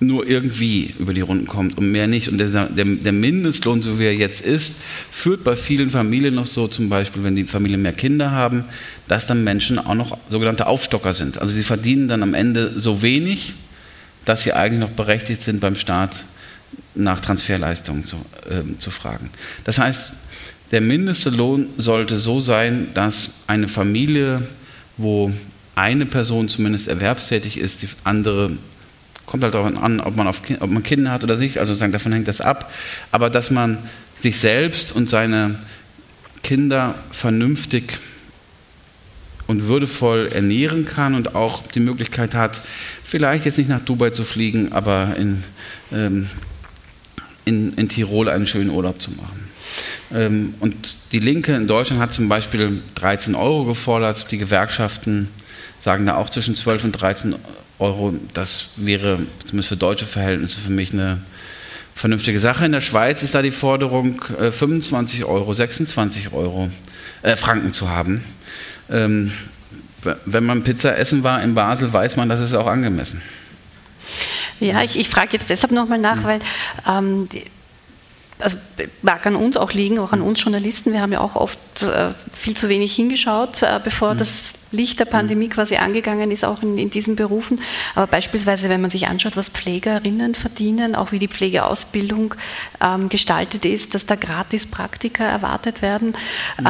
nur 0.00 0.28
irgendwie 0.28 0.94
über 0.98 1.12
die 1.12 1.22
Runden 1.22 1.46
kommt 1.46 1.76
und 1.76 1.90
mehr 1.90 2.06
nicht. 2.06 2.28
Und 2.28 2.38
der, 2.38 2.68
der, 2.68 3.12
Mindestlohn, 3.12 3.82
so 3.82 3.98
wie 3.98 4.04
er 4.04 4.14
jetzt 4.14 4.42
ist, 4.42 4.76
führt 5.10 5.42
bei 5.42 5.56
vielen 5.56 5.90
Familien 5.90 6.34
noch 6.34 6.46
so, 6.46 6.68
zum 6.68 6.88
Beispiel, 6.88 7.24
wenn 7.24 7.34
die 7.34 7.44
Familien 7.44 7.82
mehr 7.82 7.92
Kinder 7.92 8.30
haben, 8.30 8.64
dass 9.08 9.26
dann 9.26 9.42
Menschen 9.42 9.78
auch 9.78 9.94
noch 9.94 10.16
sogenannte 10.28 10.66
Aufstocker 10.66 11.12
sind. 11.12 11.38
Also 11.38 11.54
sie 11.54 11.64
verdienen 11.64 12.06
dann 12.06 12.22
am 12.22 12.34
Ende 12.34 12.78
so 12.78 13.02
wenig, 13.02 13.54
dass 14.24 14.42
sie 14.42 14.52
eigentlich 14.52 14.80
noch 14.80 14.90
berechtigt 14.90 15.42
sind, 15.42 15.60
beim 15.60 15.74
Staat 15.74 16.24
nach 16.94 17.20
Transferleistungen 17.20 18.04
zu, 18.04 18.16
äh, 18.48 18.78
zu 18.78 18.90
fragen. 18.90 19.30
Das 19.64 19.78
heißt, 19.78 20.12
der 20.70 20.80
mindeste 20.80 21.30
Lohn 21.30 21.68
sollte 21.76 22.18
so 22.18 22.40
sein, 22.40 22.88
dass 22.94 23.42
eine 23.46 23.68
Familie, 23.68 24.42
wo 24.96 25.32
eine 25.78 26.06
Person 26.06 26.48
zumindest 26.48 26.88
erwerbstätig 26.88 27.56
ist, 27.56 27.82
die 27.82 27.88
andere 28.02 28.50
kommt 29.26 29.44
halt 29.44 29.54
darauf 29.54 29.76
an, 29.80 30.00
ob 30.00 30.16
man, 30.16 30.26
auf, 30.26 30.42
ob 30.58 30.70
man 30.70 30.82
Kinder 30.82 31.12
hat 31.12 31.22
oder 31.22 31.36
nicht, 31.36 31.58
also 31.58 31.72
sagen, 31.72 31.92
davon 31.92 32.12
hängt 32.12 32.26
das 32.26 32.40
ab, 32.40 32.72
aber 33.12 33.30
dass 33.30 33.50
man 33.50 33.78
sich 34.16 34.40
selbst 34.40 34.90
und 34.90 35.08
seine 35.08 35.58
Kinder 36.42 36.96
vernünftig 37.12 37.98
und 39.46 39.68
würdevoll 39.68 40.30
ernähren 40.32 40.84
kann 40.84 41.14
und 41.14 41.34
auch 41.34 41.62
die 41.66 41.80
Möglichkeit 41.80 42.34
hat, 42.34 42.60
vielleicht 43.04 43.44
jetzt 43.44 43.58
nicht 43.58 43.70
nach 43.70 43.80
Dubai 43.80 44.10
zu 44.10 44.24
fliegen, 44.24 44.72
aber 44.72 45.14
in, 45.16 45.44
ähm, 45.92 46.28
in, 47.44 47.74
in 47.74 47.88
Tirol 47.88 48.28
einen 48.28 48.46
schönen 48.46 48.70
Urlaub 48.70 49.00
zu 49.00 49.12
machen. 49.12 49.48
Ähm, 50.12 50.54
und 50.60 50.74
die 51.12 51.20
Linke 51.20 51.54
in 51.54 51.66
Deutschland 51.66 52.00
hat 52.00 52.12
zum 52.12 52.28
Beispiel 52.28 52.82
13 52.96 53.34
Euro 53.34 53.64
gefordert. 53.64 54.30
Die 54.30 54.38
Gewerkschaften 54.38 55.28
sagen 55.78 56.06
da 56.06 56.16
auch 56.16 56.30
zwischen 56.30 56.54
12 56.54 56.84
und 56.84 56.92
13 56.92 57.36
Euro. 57.78 58.14
Das 58.34 58.70
wäre 58.76 59.18
zumindest 59.44 59.68
für 59.68 59.76
deutsche 59.76 60.06
Verhältnisse 60.06 60.58
für 60.58 60.70
mich 60.70 60.92
eine 60.92 61.22
vernünftige 61.94 62.40
Sache. 62.40 62.64
In 62.66 62.72
der 62.72 62.80
Schweiz 62.80 63.22
ist 63.22 63.34
da 63.34 63.42
die 63.42 63.50
Forderung, 63.50 64.20
25 64.20 65.20
äh, 65.20 65.24
Euro, 65.24 65.52
26 65.52 66.32
Euro 66.32 66.70
äh, 67.22 67.36
Franken 67.36 67.72
zu 67.72 67.90
haben. 67.90 68.24
Ähm, 68.90 69.32
wenn 70.24 70.44
man 70.44 70.62
Pizza 70.62 70.96
essen 70.96 71.24
war 71.24 71.42
in 71.42 71.54
Basel, 71.54 71.92
weiß 71.92 72.16
man, 72.16 72.28
das 72.28 72.40
ist 72.40 72.54
auch 72.54 72.66
angemessen. 72.66 73.20
Ja, 74.60 74.82
ich, 74.82 74.98
ich 74.98 75.08
frage 75.08 75.30
jetzt 75.32 75.50
deshalb 75.50 75.72
nochmal 75.72 75.98
nach, 75.98 76.16
mhm. 76.16 76.24
weil 76.24 76.38
ähm, 76.86 77.28
also 78.38 78.56
mag 79.02 79.26
an 79.26 79.36
uns 79.36 79.56
auch 79.56 79.72
liegen, 79.72 79.98
auch 79.98 80.12
an 80.12 80.22
uns 80.22 80.42
Journalisten. 80.42 80.92
Wir 80.92 81.00
haben 81.00 81.12
ja 81.12 81.20
auch 81.20 81.36
oft 81.36 81.58
äh, 81.82 82.10
viel 82.32 82.56
zu 82.56 82.68
wenig 82.68 82.94
hingeschaut, 82.94 83.62
äh, 83.62 83.80
bevor 83.82 84.14
mhm. 84.14 84.18
das 84.18 84.54
Licht 84.70 85.00
der 85.00 85.06
Pandemie 85.06 85.46
mhm. 85.46 85.50
quasi 85.50 85.76
angegangen 85.76 86.30
ist, 86.30 86.44
auch 86.44 86.62
in, 86.62 86.78
in, 86.78 86.90
diesen 86.90 87.16
Berufen. 87.16 87.60
Aber 87.94 88.06
beispielsweise, 88.06 88.68
wenn 88.68 88.80
man 88.80 88.90
sich 88.90 89.08
anschaut, 89.08 89.36
was 89.36 89.48
Pflegerinnen 89.48 90.34
verdienen, 90.34 90.94
auch 90.94 91.10
wie 91.12 91.18
die 91.18 91.28
Pflegeausbildung 91.28 92.34
ähm, 92.80 93.08
gestaltet 93.08 93.64
ist, 93.64 93.94
dass 93.94 94.06
da 94.06 94.14
gratis 94.14 94.66
Praktika 94.66 95.24
erwartet 95.24 95.82
werden, 95.82 96.14
mhm. 96.58 96.66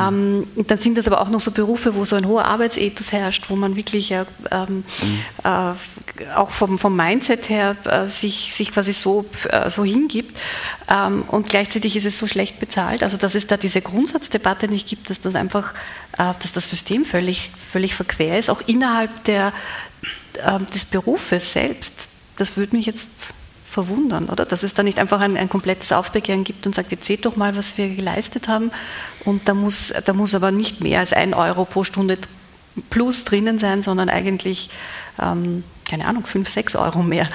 ähm, 0.56 0.66
dann 0.66 0.78
sind 0.78 0.96
das 0.96 1.06
aber 1.06 1.20
auch 1.20 1.28
noch 1.28 1.40
so 1.40 1.50
Berufe, 1.50 1.94
wo 1.94 2.04
so 2.04 2.16
ein 2.16 2.26
hoher 2.26 2.44
Arbeitsethos 2.44 3.12
herrscht, 3.12 3.50
wo 3.50 3.56
man 3.56 3.76
wirklich 3.76 4.12
äh, 4.12 4.24
ähm, 4.50 4.84
mhm. 5.02 5.20
äh, 5.44 6.32
auch 6.34 6.50
vom, 6.50 6.78
vom 6.78 6.96
Mindset 6.96 7.48
her 7.48 7.76
äh, 7.84 8.08
sich, 8.08 8.54
sich 8.54 8.72
quasi 8.72 8.92
so, 8.92 9.24
so 9.68 9.84
hingibt. 9.84 10.36
Ähm, 10.90 11.24
und 11.28 11.48
gleichzeitig 11.58 11.96
ist 11.96 12.06
es 12.06 12.18
so 12.18 12.28
schlecht 12.28 12.60
bezahlt. 12.60 13.02
Also 13.02 13.16
dass 13.16 13.34
es 13.34 13.48
da 13.48 13.56
diese 13.56 13.82
Grundsatzdebatte 13.82 14.68
nicht 14.68 14.86
gibt, 14.86 15.10
dass 15.10 15.20
das 15.20 15.34
einfach, 15.34 15.74
äh, 16.16 16.32
dass 16.40 16.52
das 16.52 16.68
System 16.68 17.04
völlig, 17.04 17.50
völlig 17.72 17.96
verquer 17.96 18.38
ist, 18.38 18.48
auch 18.48 18.62
innerhalb 18.68 19.24
der, 19.24 19.52
äh, 20.34 20.60
des 20.72 20.84
Berufes 20.84 21.52
selbst. 21.52 22.10
Das 22.36 22.56
würde 22.56 22.76
mich 22.76 22.86
jetzt 22.86 23.08
verwundern, 23.64 24.28
oder? 24.28 24.44
Dass 24.44 24.62
es 24.62 24.74
da 24.74 24.84
nicht 24.84 25.00
einfach 25.00 25.20
ein, 25.20 25.36
ein, 25.36 25.48
komplettes 25.48 25.90
Aufbegehren 25.90 26.44
gibt 26.44 26.64
und 26.64 26.76
sagt, 26.76 26.92
jetzt 26.92 27.06
seht 27.06 27.26
doch 27.26 27.34
mal, 27.34 27.56
was 27.56 27.76
wir 27.76 27.88
geleistet 27.88 28.46
haben. 28.46 28.70
Und 29.24 29.48
da 29.48 29.54
muss, 29.54 29.92
da 30.04 30.12
muss 30.12 30.36
aber 30.36 30.52
nicht 30.52 30.80
mehr 30.80 31.00
als 31.00 31.12
ein 31.12 31.34
Euro 31.34 31.64
pro 31.64 31.82
Stunde 31.82 32.18
plus 32.88 33.24
drinnen 33.24 33.58
sein, 33.58 33.82
sondern 33.82 34.08
eigentlich, 34.10 34.70
ähm, 35.20 35.64
keine 35.90 36.06
Ahnung, 36.06 36.24
fünf, 36.24 36.48
sechs 36.50 36.76
Euro 36.76 37.02
mehr. 37.02 37.28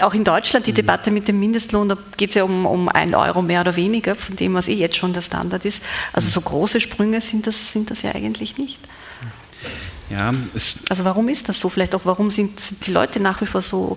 Auch 0.00 0.14
in 0.14 0.24
Deutschland 0.24 0.66
die 0.66 0.72
mhm. 0.72 0.76
Debatte 0.76 1.10
mit 1.10 1.28
dem 1.28 1.38
Mindestlohn, 1.38 1.88
da 1.88 1.96
geht 2.16 2.30
es 2.30 2.34
ja 2.36 2.44
um, 2.44 2.66
um 2.66 2.88
ein 2.88 3.14
Euro 3.14 3.42
mehr 3.42 3.60
oder 3.60 3.76
weniger 3.76 4.14
von 4.14 4.36
dem, 4.36 4.54
was 4.54 4.68
eh 4.68 4.74
jetzt 4.74 4.96
schon 4.96 5.12
der 5.12 5.22
Standard 5.22 5.64
ist. 5.64 5.82
Also 6.12 6.28
so 6.28 6.40
große 6.40 6.80
Sprünge 6.80 7.20
sind 7.20 7.46
das, 7.46 7.72
sind 7.72 7.90
das 7.90 8.02
ja 8.02 8.14
eigentlich 8.14 8.58
nicht. 8.58 8.80
Ja, 10.10 10.34
also 10.90 11.04
warum 11.04 11.28
ist 11.28 11.48
das 11.48 11.60
so? 11.60 11.68
Vielleicht 11.68 11.94
auch, 11.94 12.04
warum 12.04 12.30
sind, 12.30 12.60
sind, 12.60 12.86
die 12.86 12.92
Leute 12.92 13.20
nach 13.20 13.40
wie 13.40 13.46
vor 13.46 13.62
so, 13.62 13.96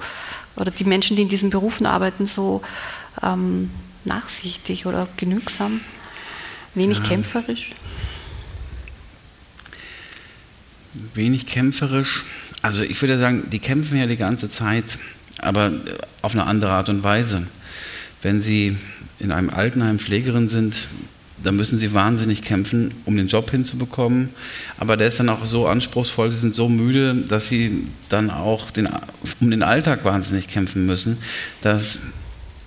oder 0.56 0.72
die 0.72 0.86
Menschen, 0.86 1.16
die 1.16 1.24
in 1.24 1.30
diesen 1.30 1.50
Berufen 1.50 1.86
arbeiten, 1.86 2.28
so 2.28 2.62
ähm, 3.22 3.70
nachsichtig 4.06 4.86
oder 4.86 5.08
genügsam, 5.18 5.82
wenig 6.76 7.00
ja. 7.00 7.04
kämpferisch? 7.04 7.72
Wenig 11.14 11.46
kämpferisch. 11.46 12.24
Also 12.62 12.82
ich 12.82 13.02
würde 13.02 13.20
sagen, 13.20 13.50
die 13.52 13.60
kämpfen 13.60 13.98
ja 13.98 14.08
die 14.08 14.18
ganze 14.18 14.50
Zeit 14.50 14.98
aber 15.40 15.72
auf 16.22 16.34
eine 16.34 16.46
andere 16.46 16.72
Art 16.72 16.90
und 16.90 17.04
Weise. 17.04 17.48
Wenn 18.22 18.42
Sie 18.42 18.78
in 19.20 19.32
einem 19.32 19.50
Altenheim 19.50 20.00
Pflegerin 20.00 20.50
sind, 20.50 20.76
dann 21.44 21.56
müssen 21.56 21.80
Sie 21.80 21.94
wahnsinnig 21.94 22.42
kämpfen, 22.42 22.90
um 23.06 23.16
den 23.16 23.28
Job 23.28 23.52
hinzubekommen. 23.52 24.30
Aber 24.80 24.98
der 24.98 25.08
ist 25.08 25.20
dann 25.20 25.30
auch 25.30 25.46
so 25.46 25.68
anspruchsvoll, 25.68 26.32
Sie 26.32 26.40
sind 26.40 26.56
so 26.56 26.68
müde, 26.68 27.16
dass 27.28 27.48
Sie 27.48 27.86
dann 28.10 28.30
auch 28.30 28.72
den, 28.72 28.90
um 29.40 29.52
den 29.52 29.64
Alltag 29.64 30.04
wahnsinnig 30.04 30.48
kämpfen 30.48 30.86
müssen. 30.86 31.18
Das, 31.62 32.02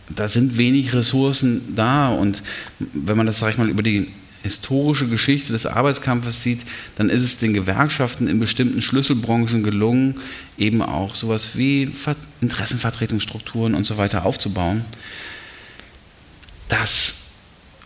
da 0.08 0.28
sind 0.28 0.56
wenig 0.56 0.94
Ressourcen 0.94 1.74
da. 1.74 2.10
Und 2.10 2.42
wenn 2.78 3.16
man 3.16 3.26
das, 3.26 3.40
sag 3.40 3.52
ich 3.52 3.58
mal, 3.58 3.68
über 3.68 3.82
die 3.82 4.08
historische 4.42 5.06
Geschichte 5.06 5.52
des 5.52 5.66
Arbeitskampfes 5.66 6.42
sieht, 6.42 6.60
dann 6.96 7.10
ist 7.10 7.22
es 7.22 7.38
den 7.38 7.52
Gewerkschaften 7.52 8.26
in 8.26 8.40
bestimmten 8.40 8.82
Schlüsselbranchen 8.82 9.62
gelungen, 9.62 10.16
eben 10.56 10.82
auch 10.82 11.14
sowas 11.14 11.56
wie 11.56 11.92
Interessenvertretungsstrukturen 12.40 13.74
und 13.74 13.84
so 13.84 13.98
weiter 13.98 14.24
aufzubauen. 14.24 14.84
Das, 16.68 17.14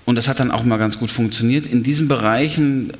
und 0.04 0.16
das 0.16 0.28
hat 0.28 0.40
dann 0.40 0.50
auch 0.50 0.64
mal 0.64 0.78
ganz 0.78 0.98
gut 0.98 1.10
funktioniert. 1.10 1.66
In 1.66 1.82
diesen 1.82 2.06
Bereichen, 2.06 2.92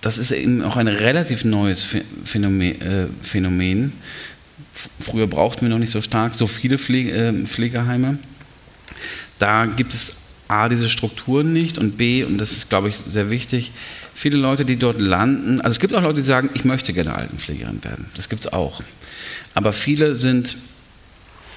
das 0.00 0.18
ist 0.18 0.30
eben 0.32 0.62
auch 0.62 0.76
ein 0.76 0.88
relativ 0.88 1.44
neues 1.44 1.86
Phänomen. 2.24 2.80
Äh. 2.82 3.90
Früher 5.00 5.26
brauchten 5.26 5.62
wir 5.62 5.68
noch 5.70 5.78
nicht 5.78 5.92
so 5.92 6.02
stark 6.02 6.34
so 6.34 6.46
viele 6.46 6.76
Pflege, 6.76 7.12
äh, 7.12 7.32
Pflegeheime. 7.46 8.18
Da 9.38 9.66
gibt 9.66 9.94
es 9.94 10.16
A, 10.48 10.68
diese 10.68 10.88
Strukturen 10.88 11.52
nicht 11.52 11.78
und 11.78 11.96
B, 11.96 12.24
und 12.24 12.38
das 12.38 12.52
ist, 12.52 12.68
glaube 12.68 12.88
ich, 12.88 12.96
sehr 13.08 13.30
wichtig, 13.30 13.72
viele 14.14 14.38
Leute, 14.38 14.64
die 14.64 14.76
dort 14.76 14.98
landen, 14.98 15.60
also 15.60 15.72
es 15.72 15.80
gibt 15.80 15.94
auch 15.94 16.02
Leute, 16.02 16.20
die 16.20 16.26
sagen, 16.26 16.50
ich 16.54 16.64
möchte 16.64 16.92
gerne 16.92 17.14
Altenpflegerin 17.14 17.82
werden, 17.82 18.06
das 18.16 18.28
gibt 18.28 18.42
es 18.42 18.52
auch. 18.52 18.80
Aber 19.54 19.72
viele 19.72 20.14
sind 20.14 20.56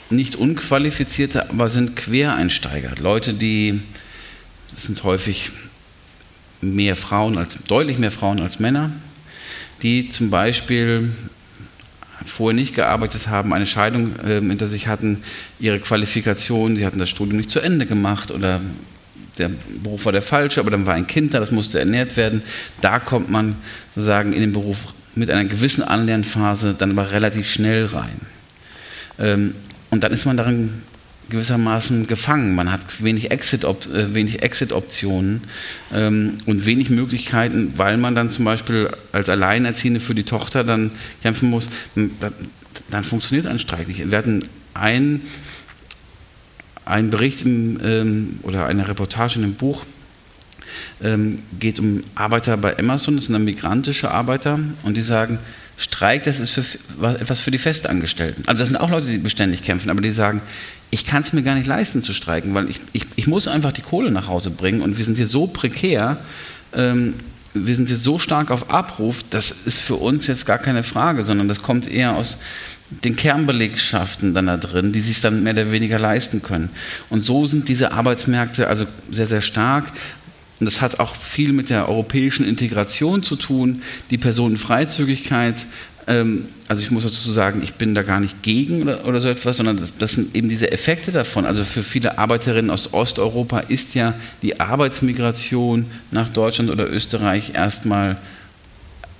nicht 0.09 0.35
unqualifizierte, 0.35 1.49
aber 1.49 1.69
sind 1.69 1.95
Quereinsteiger. 1.95 2.95
Leute, 2.99 3.33
die, 3.33 3.79
das 4.71 4.83
sind 4.83 5.03
häufig 5.03 5.51
mehr 6.61 6.95
Frauen 6.95 7.37
als, 7.37 7.55
deutlich 7.63 7.99
mehr 7.99 8.11
Frauen 8.11 8.39
als 8.39 8.59
Männer, 8.59 8.91
die 9.81 10.09
zum 10.09 10.29
Beispiel 10.29 11.11
vorher 12.29 12.55
nicht 12.55 12.75
gearbeitet 12.75 13.27
haben, 13.27 13.53
eine 13.53 13.65
Scheidung 13.65 14.15
äh, 14.25 14.41
hinter 14.41 14.67
sich 14.67 14.87
hatten, 14.87 15.23
ihre 15.59 15.79
Qualifikation, 15.79 16.75
sie 16.75 16.85
hatten 16.85 16.99
das 16.99 17.09
Studium 17.09 17.37
nicht 17.37 17.49
zu 17.49 17.59
Ende 17.59 17.85
gemacht 17.85 18.31
oder 18.31 18.61
der 19.37 19.49
Beruf 19.83 20.05
war 20.05 20.11
der 20.11 20.21
falsche, 20.21 20.59
aber 20.59 20.71
dann 20.71 20.85
war 20.85 20.93
ein 20.93 21.07
Kind 21.07 21.33
da, 21.33 21.39
das 21.39 21.51
musste 21.51 21.79
ernährt 21.79 22.17
werden. 22.17 22.43
Da 22.81 22.99
kommt 22.99 23.29
man 23.29 23.55
sozusagen 23.95 24.33
in 24.33 24.41
den 24.41 24.53
Beruf 24.53 24.93
mit 25.15 25.29
einer 25.29 25.45
gewissen 25.45 25.83
Anlernphase 25.83 26.75
dann 26.77 26.91
aber 26.91 27.11
relativ 27.11 27.49
schnell 27.49 27.85
rein. 27.85 28.19
Ähm, 29.17 29.55
und 29.89 30.03
dann 30.03 30.11
ist 30.11 30.25
man 30.25 30.37
darin 30.37 30.73
gewissermaßen 31.29 32.07
gefangen. 32.07 32.55
Man 32.55 32.71
hat 32.71 32.81
wenig 33.03 33.31
Exit-Optionen 33.31 34.31
äh, 34.31 34.45
Exit 34.45 34.73
ähm, 35.93 36.37
und 36.45 36.65
wenig 36.65 36.89
Möglichkeiten, 36.89 37.73
weil 37.77 37.97
man 37.97 38.15
dann 38.15 38.29
zum 38.29 38.45
Beispiel 38.45 38.89
als 39.11 39.29
Alleinerziehende 39.29 39.99
für 39.99 40.15
die 40.15 40.23
Tochter 40.23 40.63
dann 40.63 40.91
kämpfen 41.21 41.49
muss. 41.49 41.69
Dann, 41.95 42.11
dann 42.89 43.03
funktioniert 43.03 43.47
ein 43.47 43.59
Streik 43.59 43.87
nicht. 43.87 44.09
Wir 44.09 44.17
hatten 44.17 44.45
einen, 44.73 45.21
einen 46.85 47.09
Bericht 47.09 47.41
im, 47.41 47.79
ähm, 47.83 48.39
oder 48.43 48.65
eine 48.65 48.87
Reportage 48.87 49.37
in 49.37 49.43
einem 49.43 49.53
Buch, 49.55 49.85
ähm, 51.01 51.39
geht 51.59 51.79
um 51.79 52.03
Arbeiter 52.15 52.57
bei 52.57 52.77
Amazon, 52.77 53.15
das 53.15 53.25
sind 53.25 53.33
dann 53.33 53.45
migrantische 53.45 54.11
Arbeiter 54.11 54.59
und 54.83 54.97
die 54.97 55.01
sagen, 55.01 55.39
Streik, 55.79 56.23
das 56.23 56.41
ist 56.41 56.51
für, 56.51 56.65
etwas 57.19 57.39
für 57.39 57.51
die 57.51 57.57
Festangestellten. 57.57 58.43
Also 58.47 58.59
das 58.59 58.67
sind 58.67 58.77
auch 58.77 58.89
Leute, 58.89 59.07
die 59.07 59.17
beständig 59.17 59.63
kämpfen, 59.63 59.89
aber 59.89 60.01
die 60.01 60.11
sagen, 60.11 60.41
ich 60.91 61.05
kann 61.05 61.21
es 61.21 61.31
mir 61.31 61.41
gar 61.41 61.55
nicht 61.55 61.67
leisten 61.67 62.03
zu 62.03 62.13
streiken, 62.13 62.53
weil 62.53 62.69
ich, 62.69 62.81
ich, 62.91 63.05
ich 63.15 63.27
muss 63.27 63.47
einfach 63.47 63.71
die 63.71 63.81
Kohle 63.81 64.11
nach 64.11 64.27
Hause 64.27 64.49
bringen 64.49 64.81
und 64.81 64.97
wir 64.97 65.05
sind 65.05 65.15
hier 65.15 65.27
so 65.27 65.47
prekär, 65.47 66.17
ähm, 66.73 67.13
wir 67.53 67.75
sind 67.75 67.87
hier 67.87 67.97
so 67.97 68.19
stark 68.19 68.51
auf 68.51 68.69
Abruf, 68.69 69.23
das 69.29 69.51
ist 69.51 69.79
für 69.79 69.95
uns 69.95 70.27
jetzt 70.27 70.45
gar 70.45 70.57
keine 70.57 70.83
Frage, 70.83 71.23
sondern 71.23 71.47
das 71.47 71.61
kommt 71.61 71.89
eher 71.89 72.15
aus 72.15 72.37
den 72.91 73.15
Kernbelegschaften 73.15 74.33
dann 74.33 74.47
da 74.47 74.57
drin, 74.57 74.91
die 74.91 74.99
sich 74.99 75.21
dann 75.21 75.43
mehr 75.43 75.53
oder 75.53 75.71
weniger 75.71 75.97
leisten 75.97 76.41
können. 76.41 76.69
Und 77.09 77.23
so 77.23 77.45
sind 77.45 77.69
diese 77.69 77.91
Arbeitsmärkte 77.91 78.67
also 78.67 78.85
sehr, 79.11 79.27
sehr 79.27 79.41
stark. 79.41 79.85
Und 80.59 80.65
das 80.65 80.81
hat 80.81 80.99
auch 80.99 81.15
viel 81.15 81.53
mit 81.53 81.69
der 81.69 81.87
europäischen 81.87 82.45
Integration 82.45 83.23
zu 83.23 83.35
tun, 83.35 83.81
die 84.09 84.17
Personenfreizügigkeit. 84.17 85.65
Ähm, 86.07 86.47
also 86.67 86.81
ich 86.81 86.91
muss 86.91 87.03
dazu 87.03 87.31
sagen, 87.31 87.61
ich 87.63 87.75
bin 87.75 87.95
da 87.95 88.01
gar 88.01 88.19
nicht 88.19 88.41
gegen 88.43 88.81
oder, 88.81 89.05
oder 89.05 89.21
so 89.21 89.29
etwas, 89.29 89.57
sondern 89.57 89.77
das, 89.77 89.93
das, 89.93 90.13
sind 90.13 90.35
eben 90.35 90.49
diese 90.49 90.71
Effekte 90.71 91.11
davon. 91.11 91.45
Also 91.45 91.63
für 91.63 91.83
viele 91.83 92.17
Arbeiterinnen 92.17 92.71
aus 92.71 92.93
Osteuropa 92.93 93.59
ist 93.59 93.95
ja 93.95 94.15
die 94.41 94.59
Arbeitsmigration 94.59 95.85
nach 96.11 96.29
Deutschland 96.29 96.69
oder 96.69 96.89
Österreich 96.89 97.51
erstmal 97.53 98.17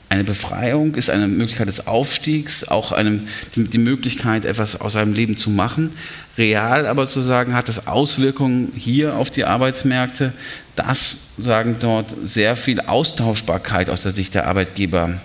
eine 0.10 0.24
Befreiung, 0.24 0.96
ist 0.96 1.12
eine 1.12 1.28
Möglichkeit 1.28 1.68
des 1.68 1.86
Aufstiegs, 1.86 2.68
auch 2.68 2.92
eine, 2.92 3.22
die, 3.56 3.66
die, 3.66 3.78
Möglichkeit, 3.78 4.44
etwas 4.44 4.82
aus 4.82 4.94
seinem 4.94 5.14
Leben 5.14 5.38
zu 5.38 5.52
machen. 5.52 5.92
Real 6.36 6.88
aber 6.88 7.08
zu 7.08 7.22
sagen, 7.22 7.54
hat 7.54 7.68
das 7.68 7.86
Auswirkungen 7.86 8.72
hier 8.76 9.16
auf 9.16 9.30
die 9.30 9.46
Arbeitsmärkte, 9.46 10.34
dass, 10.76 11.18
sagen 11.38 11.78
dort, 11.80 12.16
sehr 12.26 12.56
viel 12.56 12.82
Austauschbarkeit 12.82 13.90
aus 13.90 14.02
der 14.02 14.12
Sicht 14.12 14.34
der 14.34 14.48
Arbeitgeber 14.48 15.20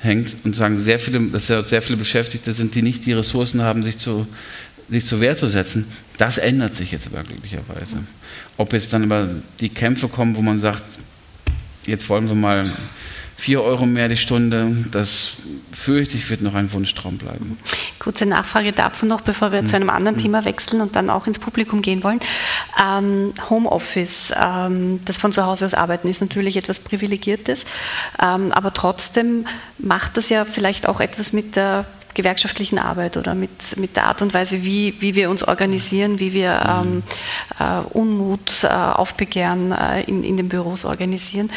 hängt 0.00 0.36
und 0.44 0.54
sagen, 0.54 0.78
sehr 0.78 1.00
viele, 1.00 1.20
dass 1.28 1.48
sehr 1.48 1.82
viele 1.82 1.98
Beschäftigte 1.98 2.52
sind, 2.52 2.76
die 2.76 2.82
nicht 2.82 3.06
die 3.06 3.12
Ressourcen 3.12 3.62
haben, 3.62 3.82
sich 3.82 3.98
zu, 3.98 4.28
sich 4.88 5.04
zur 5.06 5.20
Wehr 5.20 5.36
zu 5.36 5.48
setzen. 5.48 5.86
Das 6.18 6.38
ändert 6.38 6.76
sich 6.76 6.92
jetzt 6.92 7.08
aber 7.08 7.24
glücklicherweise. 7.24 7.98
Ob 8.56 8.72
jetzt 8.72 8.92
dann 8.92 9.02
aber 9.02 9.28
die 9.58 9.70
Kämpfe 9.70 10.06
kommen, 10.06 10.36
wo 10.36 10.40
man 10.40 10.60
sagt, 10.60 10.82
jetzt 11.86 12.08
wollen 12.08 12.28
wir 12.28 12.36
mal 12.36 12.70
4 13.40 13.62
Euro 13.62 13.86
mehr 13.86 14.08
die 14.08 14.18
Stunde, 14.18 14.76
das 14.92 15.36
fürchte 15.72 16.18
ich, 16.18 16.28
wird 16.28 16.42
noch 16.42 16.54
ein 16.54 16.70
Wunschtraum 16.74 17.16
bleiben. 17.16 17.58
Kurze 17.98 18.26
Nachfrage 18.26 18.72
dazu 18.72 19.06
noch, 19.06 19.22
bevor 19.22 19.50
wir 19.50 19.60
hm. 19.60 19.66
zu 19.66 19.76
einem 19.76 19.88
anderen 19.88 20.16
hm. 20.16 20.22
Thema 20.22 20.44
wechseln 20.44 20.82
und 20.82 20.94
dann 20.94 21.08
auch 21.08 21.26
ins 21.26 21.38
Publikum 21.38 21.80
gehen 21.80 22.04
wollen. 22.04 22.20
Ähm, 22.82 23.32
Homeoffice, 23.48 24.34
ähm, 24.38 25.00
das 25.06 25.16
von 25.16 25.32
zu 25.32 25.46
Hause 25.46 25.64
aus 25.64 25.72
arbeiten, 25.72 26.08
ist 26.08 26.20
natürlich 26.20 26.58
etwas 26.58 26.80
Privilegiertes, 26.80 27.64
ähm, 28.22 28.52
aber 28.52 28.74
trotzdem 28.74 29.46
macht 29.78 30.18
das 30.18 30.28
ja 30.28 30.44
vielleicht 30.44 30.86
auch 30.86 31.00
etwas 31.00 31.32
mit 31.32 31.56
der 31.56 31.86
gewerkschaftlichen 32.14 32.78
Arbeit 32.78 33.16
oder 33.16 33.34
mit, 33.34 33.76
mit 33.76 33.96
der 33.96 34.06
Art 34.06 34.22
und 34.22 34.34
Weise, 34.34 34.64
wie, 34.64 34.94
wie 35.00 35.14
wir 35.14 35.30
uns 35.30 35.42
organisieren, 35.42 36.20
wie 36.20 36.32
wir 36.32 36.60
ähm, 36.68 37.02
äh, 37.58 37.80
Unmut, 37.96 38.64
äh, 38.64 38.68
Aufbegehren 38.68 39.72
äh, 39.72 40.02
in, 40.02 40.24
in 40.24 40.36
den 40.36 40.48
Büros 40.48 40.84
organisieren. 40.84 41.50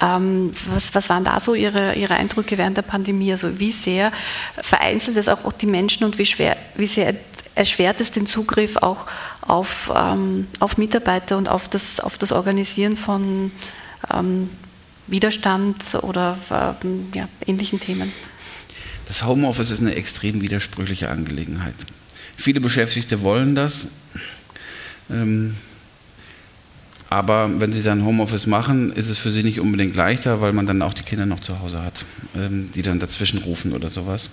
Ähm, 0.00 0.52
was, 0.72 0.94
was 0.94 1.08
waren 1.08 1.24
da 1.24 1.40
so 1.40 1.54
Ihre, 1.54 1.94
Ihre 1.94 2.14
Eindrücke 2.14 2.58
während 2.58 2.76
der 2.76 2.82
Pandemie? 2.82 3.32
Also 3.32 3.58
wie 3.58 3.72
sehr 3.72 4.12
vereinzelt 4.60 5.16
es 5.16 5.28
auch 5.28 5.52
die 5.52 5.66
Menschen 5.66 6.04
und 6.04 6.18
wie, 6.18 6.26
schwer, 6.26 6.56
wie 6.74 6.86
sehr 6.86 7.14
erschwert 7.54 8.00
es 8.00 8.10
den 8.10 8.26
Zugriff 8.26 8.76
auch 8.76 9.06
auf, 9.42 9.90
ähm, 9.94 10.46
auf 10.60 10.78
Mitarbeiter 10.78 11.36
und 11.36 11.48
auf 11.48 11.68
das, 11.68 12.00
auf 12.00 12.16
das 12.16 12.32
Organisieren 12.32 12.96
von 12.96 13.50
ähm, 14.12 14.48
Widerstand 15.06 15.76
oder 16.02 16.38
ähm, 16.82 17.08
ja, 17.14 17.28
ähnlichen 17.46 17.80
Themen? 17.80 18.12
Das 19.08 19.24
Homeoffice 19.24 19.70
ist 19.70 19.80
eine 19.80 19.94
extrem 19.94 20.42
widersprüchliche 20.42 21.08
Angelegenheit. 21.08 21.74
Viele 22.36 22.60
Beschäftigte 22.60 23.22
wollen 23.22 23.54
das, 23.54 23.88
ähm, 25.10 25.56
aber 27.10 27.58
wenn 27.58 27.72
sie 27.72 27.82
dann 27.82 28.04
Homeoffice 28.04 28.46
machen, 28.46 28.92
ist 28.92 29.08
es 29.08 29.16
für 29.16 29.32
sie 29.32 29.42
nicht 29.42 29.60
unbedingt 29.60 29.96
leichter, 29.96 30.42
weil 30.42 30.52
man 30.52 30.66
dann 30.66 30.82
auch 30.82 30.92
die 30.92 31.02
Kinder 31.02 31.24
noch 31.24 31.40
zu 31.40 31.58
Hause 31.60 31.82
hat, 31.82 32.04
ähm, 32.36 32.70
die 32.74 32.82
dann 32.82 33.00
dazwischen 33.00 33.38
rufen 33.38 33.72
oder 33.72 33.88
sowas. 33.88 34.28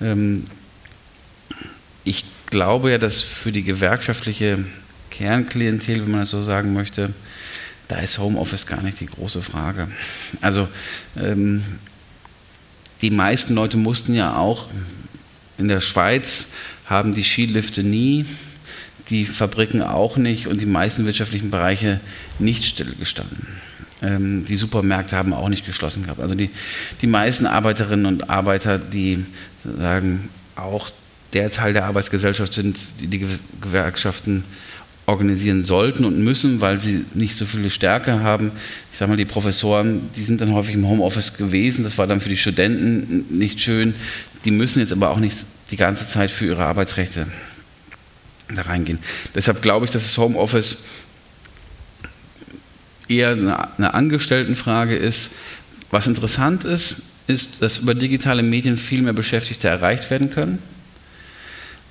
Ähm, 0.00 0.46
ich 2.04 2.24
glaube 2.46 2.92
ja, 2.92 2.98
dass 2.98 3.20
für 3.20 3.50
die 3.50 3.64
gewerkschaftliche 3.64 4.64
Kernklientel, 5.10 6.04
wenn 6.04 6.12
man 6.12 6.20
das 6.20 6.30
so 6.30 6.40
sagen 6.40 6.72
möchte, 6.72 7.12
da 7.88 7.98
ist 7.98 8.18
Homeoffice 8.18 8.66
gar 8.66 8.82
nicht 8.82 9.00
die 9.00 9.06
große 9.06 9.42
Frage. 9.42 9.88
Also 10.40 10.68
ähm, 11.16 11.64
die 13.00 13.10
meisten 13.10 13.54
Leute 13.54 13.76
mussten 13.76 14.14
ja 14.14 14.36
auch 14.36 14.66
in 15.58 15.68
der 15.68 15.80
Schweiz 15.80 16.46
haben 16.86 17.12
die 17.12 17.24
Skilifte 17.24 17.82
nie, 17.82 18.24
die 19.08 19.26
Fabriken 19.26 19.82
auch 19.82 20.16
nicht 20.16 20.46
und 20.46 20.60
die 20.60 20.66
meisten 20.66 21.04
wirtschaftlichen 21.04 21.50
Bereiche 21.50 22.00
nicht 22.38 22.64
stillgestanden. 22.64 23.46
Ähm, 24.00 24.44
die 24.44 24.56
Supermärkte 24.56 25.16
haben 25.16 25.32
auch 25.32 25.48
nicht 25.48 25.66
geschlossen 25.66 26.04
gehabt. 26.04 26.20
Also 26.20 26.34
die, 26.34 26.50
die 27.02 27.06
meisten 27.06 27.46
Arbeiterinnen 27.46 28.06
und 28.06 28.30
Arbeiter, 28.30 28.78
die 28.78 29.24
sagen 29.64 30.28
auch 30.54 30.90
der 31.32 31.50
Teil 31.50 31.72
der 31.72 31.86
Arbeitsgesellschaft 31.86 32.52
sind, 32.52 32.78
die 33.00 33.08
die 33.08 33.26
Gewerkschaften 33.60 34.44
organisieren 35.08 35.64
sollten 35.64 36.04
und 36.04 36.22
müssen, 36.22 36.60
weil 36.60 36.78
sie 36.78 37.06
nicht 37.14 37.36
so 37.36 37.46
viele 37.46 37.70
Stärke 37.70 38.20
haben. 38.20 38.52
Ich 38.92 38.98
sage 38.98 39.10
mal, 39.10 39.16
die 39.16 39.24
Professoren, 39.24 40.10
die 40.16 40.22
sind 40.22 40.42
dann 40.42 40.52
häufig 40.52 40.74
im 40.74 40.86
Homeoffice 40.86 41.38
gewesen. 41.38 41.82
Das 41.82 41.96
war 41.96 42.06
dann 42.06 42.20
für 42.20 42.28
die 42.28 42.36
Studenten 42.36 43.24
nicht 43.30 43.60
schön. 43.60 43.94
Die 44.44 44.50
müssen 44.50 44.80
jetzt 44.80 44.92
aber 44.92 45.08
auch 45.08 45.18
nicht 45.18 45.46
die 45.70 45.76
ganze 45.76 46.06
Zeit 46.06 46.30
für 46.30 46.44
ihre 46.44 46.64
Arbeitsrechte 46.64 47.26
da 48.54 48.62
reingehen. 48.62 48.98
Deshalb 49.34 49.62
glaube 49.62 49.86
ich, 49.86 49.90
dass 49.90 50.02
das 50.02 50.18
Homeoffice 50.18 50.84
eher 53.08 53.30
eine 53.30 53.94
Angestelltenfrage 53.94 54.94
ist. 54.94 55.30
Was 55.90 56.06
interessant 56.06 56.66
ist, 56.66 57.02
ist, 57.26 57.62
dass 57.62 57.78
über 57.78 57.94
digitale 57.94 58.42
Medien 58.42 58.76
viel 58.76 59.00
mehr 59.00 59.14
Beschäftigte 59.14 59.68
erreicht 59.68 60.10
werden 60.10 60.30
können. 60.30 60.58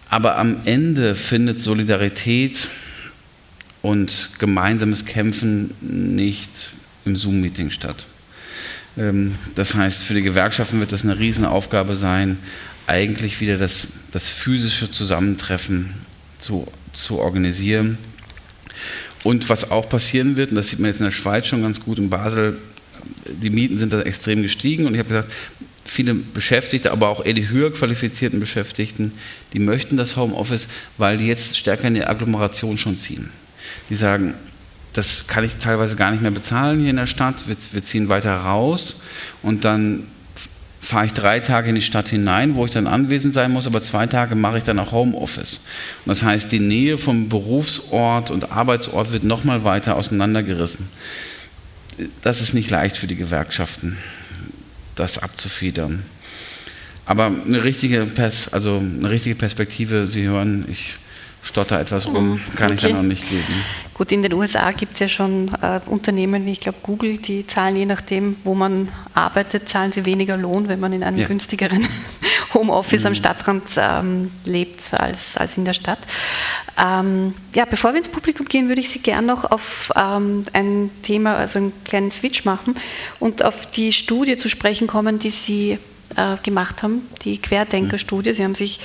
Aber 0.10 0.38
am 0.38 0.58
Ende 0.66 1.16
findet 1.16 1.62
Solidarität 1.62 2.70
und 3.88 4.32
gemeinsames 4.38 5.06
Kämpfen 5.06 5.74
nicht 5.80 6.50
im 7.06 7.16
Zoom-Meeting 7.16 7.72
statt. 7.72 8.06
Ähm, 8.98 9.34
das 9.56 9.76
heißt, 9.76 10.04
für 10.04 10.14
die 10.14 10.24
Gewerkschaften 10.24 10.82
wird 10.82 10.92
das 10.92 11.06
eine 11.06 11.18
Riesenaufgabe 11.18 11.96
sein, 11.96 12.38
eigentlich 12.86 13.40
wieder 13.40 13.58
das, 13.58 13.88
das 14.12 14.28
physische 14.28 14.92
Zusammentreffen 14.92 15.94
zu, 16.38 16.68
zu 16.92 17.20
organisieren. 17.20 17.98
Und 19.24 19.48
was 19.48 19.72
auch 19.72 19.88
passieren 19.88 20.36
wird, 20.36 20.50
und 20.50 20.58
das 20.58 20.68
sieht 20.68 20.80
man 20.80 20.90
jetzt 20.90 21.00
in 21.00 21.06
der 21.06 21.12
Schweiz 21.14 21.48
schon 21.48 21.62
ganz 21.62 21.80
gut, 21.80 21.98
in 21.98 22.10
Basel, 22.10 22.58
die 23.26 23.50
Mieten 23.50 23.78
sind 23.78 23.94
da 23.94 24.02
extrem 24.02 24.42
gestiegen 24.42 24.86
und 24.86 24.96
ich 24.96 25.00
habe 25.00 25.10
gesagt, 25.10 25.32
viele 25.86 26.14
Beschäftigte, 26.14 26.92
aber 26.92 27.08
auch 27.08 27.24
eher 27.24 27.34
die 27.34 27.48
höher 27.48 27.72
qualifizierten 27.72 28.42
Beschäftigten, 28.42 29.14
die 29.54 29.60
möchten 29.60 29.96
das 29.96 30.18
Homeoffice, 30.18 30.68
weil 30.98 31.18
die 31.18 31.28
jetzt 31.28 31.56
stärker 31.56 31.88
in 31.88 31.96
die 31.96 32.04
Agglomeration 32.04 32.78
schon 32.78 32.98
ziehen 32.98 33.32
die 33.90 33.96
sagen, 33.96 34.34
das 34.94 35.28
kann 35.28 35.44
ich 35.44 35.56
teilweise 35.58 35.96
gar 35.96 36.12
nicht 36.12 36.22
mehr 36.22 36.32
bezahlen 36.32 36.80
hier 36.80 36.90
in 36.90 36.96
der 36.96 37.08
Stadt, 37.08 37.48
wir, 37.48 37.56
wir 37.72 37.84
ziehen 37.84 38.10
weiter 38.10 38.36
raus 38.36 39.04
und 39.44 39.64
dann 39.64 40.04
fahre 40.88 41.06
ich 41.06 41.14
drei 41.14 41.40
Tage 41.40 41.70
in 41.70 41.76
die 41.76 41.82
Stadt 41.82 42.10
hinein, 42.10 42.56
wo 42.56 42.66
ich 42.66 42.72
dann 42.72 42.88
anwesend 42.88 43.34
sein 43.34 43.52
muss, 43.52 43.68
aber 43.68 43.82
zwei 43.82 44.08
Tage 44.08 44.36
mache 44.36 44.60
ich 44.60 44.64
dann 44.64 44.80
auch 44.80 44.94
Homeoffice. 44.94 45.62
Und 46.06 46.10
das 46.10 46.24
heißt, 46.24 46.52
die 46.52 46.60
Nähe 46.60 46.98
vom 46.98 47.28
Berufsort 47.30 48.32
und 48.32 48.52
Arbeitsort 48.52 49.12
wird 49.12 49.24
nochmal 49.24 49.64
weiter 49.64 49.98
auseinandergerissen. 49.98 50.88
Das 52.22 52.42
ist 52.42 52.54
nicht 52.54 52.70
leicht 52.70 52.96
für 52.96 53.08
die 53.08 53.16
Gewerkschaften, 53.16 53.98
das 54.96 55.18
abzufedern. 55.18 56.04
Aber 57.06 57.26
eine 57.26 57.64
richtige, 57.64 58.06
Pers 58.06 58.54
also 58.54 58.78
eine 58.78 59.10
richtige 59.10 59.36
Perspektive, 59.36 60.08
Sie 60.08 60.24
hören, 60.24 60.66
ich 60.70 60.96
stotter 61.48 61.80
etwas 61.80 62.08
rum, 62.08 62.32
mhm. 62.32 62.56
kann 62.56 62.72
okay. 62.72 62.76
ich 62.76 62.92
da 62.92 62.98
noch 62.98 63.04
nicht 63.04 63.30
geben. 63.30 63.64
Gut, 63.94 64.12
in 64.12 64.22
den 64.22 64.34
USA 64.34 64.72
gibt 64.72 64.94
es 64.94 65.00
ja 65.00 65.08
schon 65.08 65.50
äh, 65.60 65.80
Unternehmen 65.88 66.46
wie 66.46 66.52
ich 66.52 66.60
glaube 66.60 66.78
Google, 66.84 67.18
die 67.18 67.48
zahlen 67.48 67.76
je 67.76 67.86
nachdem, 67.86 68.36
wo 68.44 68.54
man 68.54 68.90
arbeitet, 69.16 69.68
zahlen 69.68 69.92
sie 69.92 70.06
weniger 70.06 70.38
Lohn, 70.38 70.68
wenn 70.68 70.80
man 70.80 70.94
in 70.94 71.04
einem 71.04 71.18
ja. 71.18 71.28
günstigeren 71.28 71.88
Homeoffice 72.54 73.02
mhm. 73.02 73.08
am 73.08 73.16
Stadtrand 73.16 73.64
ähm, 73.78 74.32
lebt 74.46 74.94
als, 74.94 75.36
als 75.36 75.58
in 75.58 75.66
der 75.66 75.74
Stadt. 75.74 76.00
Ähm, 76.80 77.34
ja, 77.56 77.66
bevor 77.66 77.94
wir 77.94 77.98
ins 77.98 78.10
Publikum 78.10 78.46
gehen, 78.48 78.68
würde 78.68 78.82
ich 78.82 78.90
Sie 78.90 79.00
gerne 79.00 79.26
noch 79.26 79.50
auf 79.50 79.92
ähm, 79.96 80.44
ein 80.54 80.92
Thema, 81.02 81.36
also 81.36 81.58
einen 81.58 81.74
kleinen 81.84 82.12
Switch 82.12 82.46
machen 82.46 82.76
und 83.20 83.44
auf 83.44 83.66
die 83.72 83.92
Studie 83.92 84.38
zu 84.38 84.48
sprechen 84.48 84.86
kommen, 84.86 85.18
die 85.18 85.32
Sie 85.32 85.80
äh, 86.16 86.38
gemacht 86.44 86.84
haben, 86.84 87.08
die 87.24 87.38
Querdenkerstudie. 87.38 88.34
Sie 88.34 88.44
haben 88.44 88.56
sich 88.56 88.80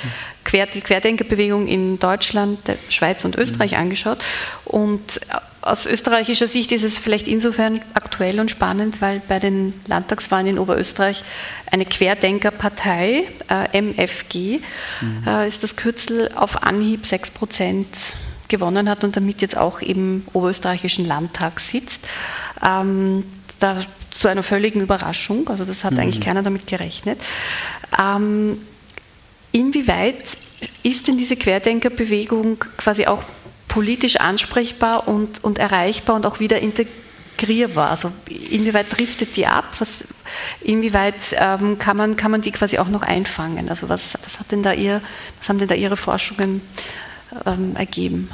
quer, 0.45 0.67
die 0.67 0.81
Querdenkerbewegung 0.81 1.67
in 1.67 1.99
Deutschland, 1.99 2.67
der 2.67 2.77
Schweiz 2.89 3.25
und 3.25 3.37
Österreich 3.37 3.77
angeschaut. 3.77 4.19
Und 4.65 5.21
aus 5.63 5.87
österreichischer 5.87 6.49
Sicht 6.49 6.73
ist 6.73 6.83
es 6.83 6.99
vielleicht 6.99 7.29
insofern 7.29 7.81
aktuell 7.95 8.41
und 8.41 8.51
spannend, 8.51 9.01
weil 9.01 9.23
bei 9.29 9.39
den 9.39 9.73
Landtagswahlen 9.87 10.49
in 10.49 10.59
Oberösterreich 10.59 11.23
eine 11.71 11.87
Querdenkerpartei, 11.87 13.29
äh, 13.49 13.81
MFG, 13.81 14.59
mhm. 15.01 15.25
äh, 15.27 15.47
ist 15.47 15.63
das 15.63 15.77
Kürzel 15.77 16.31
auf 16.35 16.65
Anhieb 16.65 17.07
6 17.07 17.31
Prozent 17.31 17.87
gewonnen 18.49 18.89
hat 18.89 19.05
und 19.05 19.17
damit 19.17 19.41
jetzt 19.41 19.57
auch 19.57 19.81
im 19.81 20.25
oberösterreichischen 20.33 21.07
Landtag 21.07 21.61
sitzt. 21.61 22.03
Ähm, 22.63 23.25
da 23.63 23.79
zu 24.11 24.29
einer 24.29 24.43
völligen 24.43 24.81
Überraschung. 24.81 25.49
Also 25.49 25.65
das 25.65 25.85
hat 25.85 25.93
mhm. 25.93 26.01
eigentlich 26.01 26.21
keiner 26.21 26.43
damit 26.43 26.67
gerechnet. 26.67 27.21
Ähm, 27.99 28.61
inwieweit 29.53 30.17
ist 30.83 31.09
denn 31.09 31.17
diese 31.17 31.37
Querdenkerbewegung 31.37 32.59
quasi 32.77 33.07
auch 33.07 33.25
politisch 33.69 34.17
ansprechbar 34.17 35.09
und, 35.09 35.43
und 35.43 35.59
erreichbar 35.59 36.17
und 36.17 36.27
auch 36.27 36.41
wieder 36.41 36.61
integrierbar? 36.61 37.91
Also 37.91 38.13
inwieweit 38.29 38.97
driftet 38.97 39.37
die 39.37 39.47
ab? 39.47 39.65
Was, 39.79 40.05
inwieweit 40.61 41.15
ähm, 41.33 41.79
kann, 41.79 41.97
man, 41.97 42.17
kann 42.17 42.31
man 42.31 42.43
die 42.43 42.53
quasi 42.53 42.79
auch 42.79 42.89
noch 42.89 43.03
einfangen? 43.03 43.69
Also 43.69 43.89
was, 43.89 44.15
was, 44.25 44.39
hat 44.39 44.53
denn 44.53 44.63
da 44.63 44.73
ihr, 44.73 45.01
was 45.39 45.49
haben 45.49 45.59
denn 45.59 45.69
da 45.69 45.75
Ihre 45.75 45.97
Forschungen 45.97 46.61
ähm, 47.47 47.77
ergeben? 47.77 48.31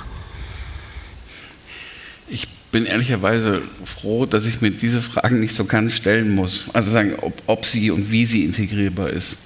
Bin 2.78 2.86
ehrlicherweise 2.86 3.62
froh, 3.84 4.24
dass 4.24 4.46
ich 4.46 4.60
mir 4.60 4.70
diese 4.70 5.02
Fragen 5.02 5.40
nicht 5.40 5.52
so 5.52 5.64
ganz 5.64 5.94
stellen 5.94 6.32
muss. 6.36 6.72
Also 6.76 6.92
sagen, 6.92 7.14
ob, 7.20 7.34
ob 7.46 7.64
sie 7.64 7.90
und 7.90 8.12
wie 8.12 8.24
sie 8.24 8.44
integrierbar 8.44 9.10
ist. 9.10 9.36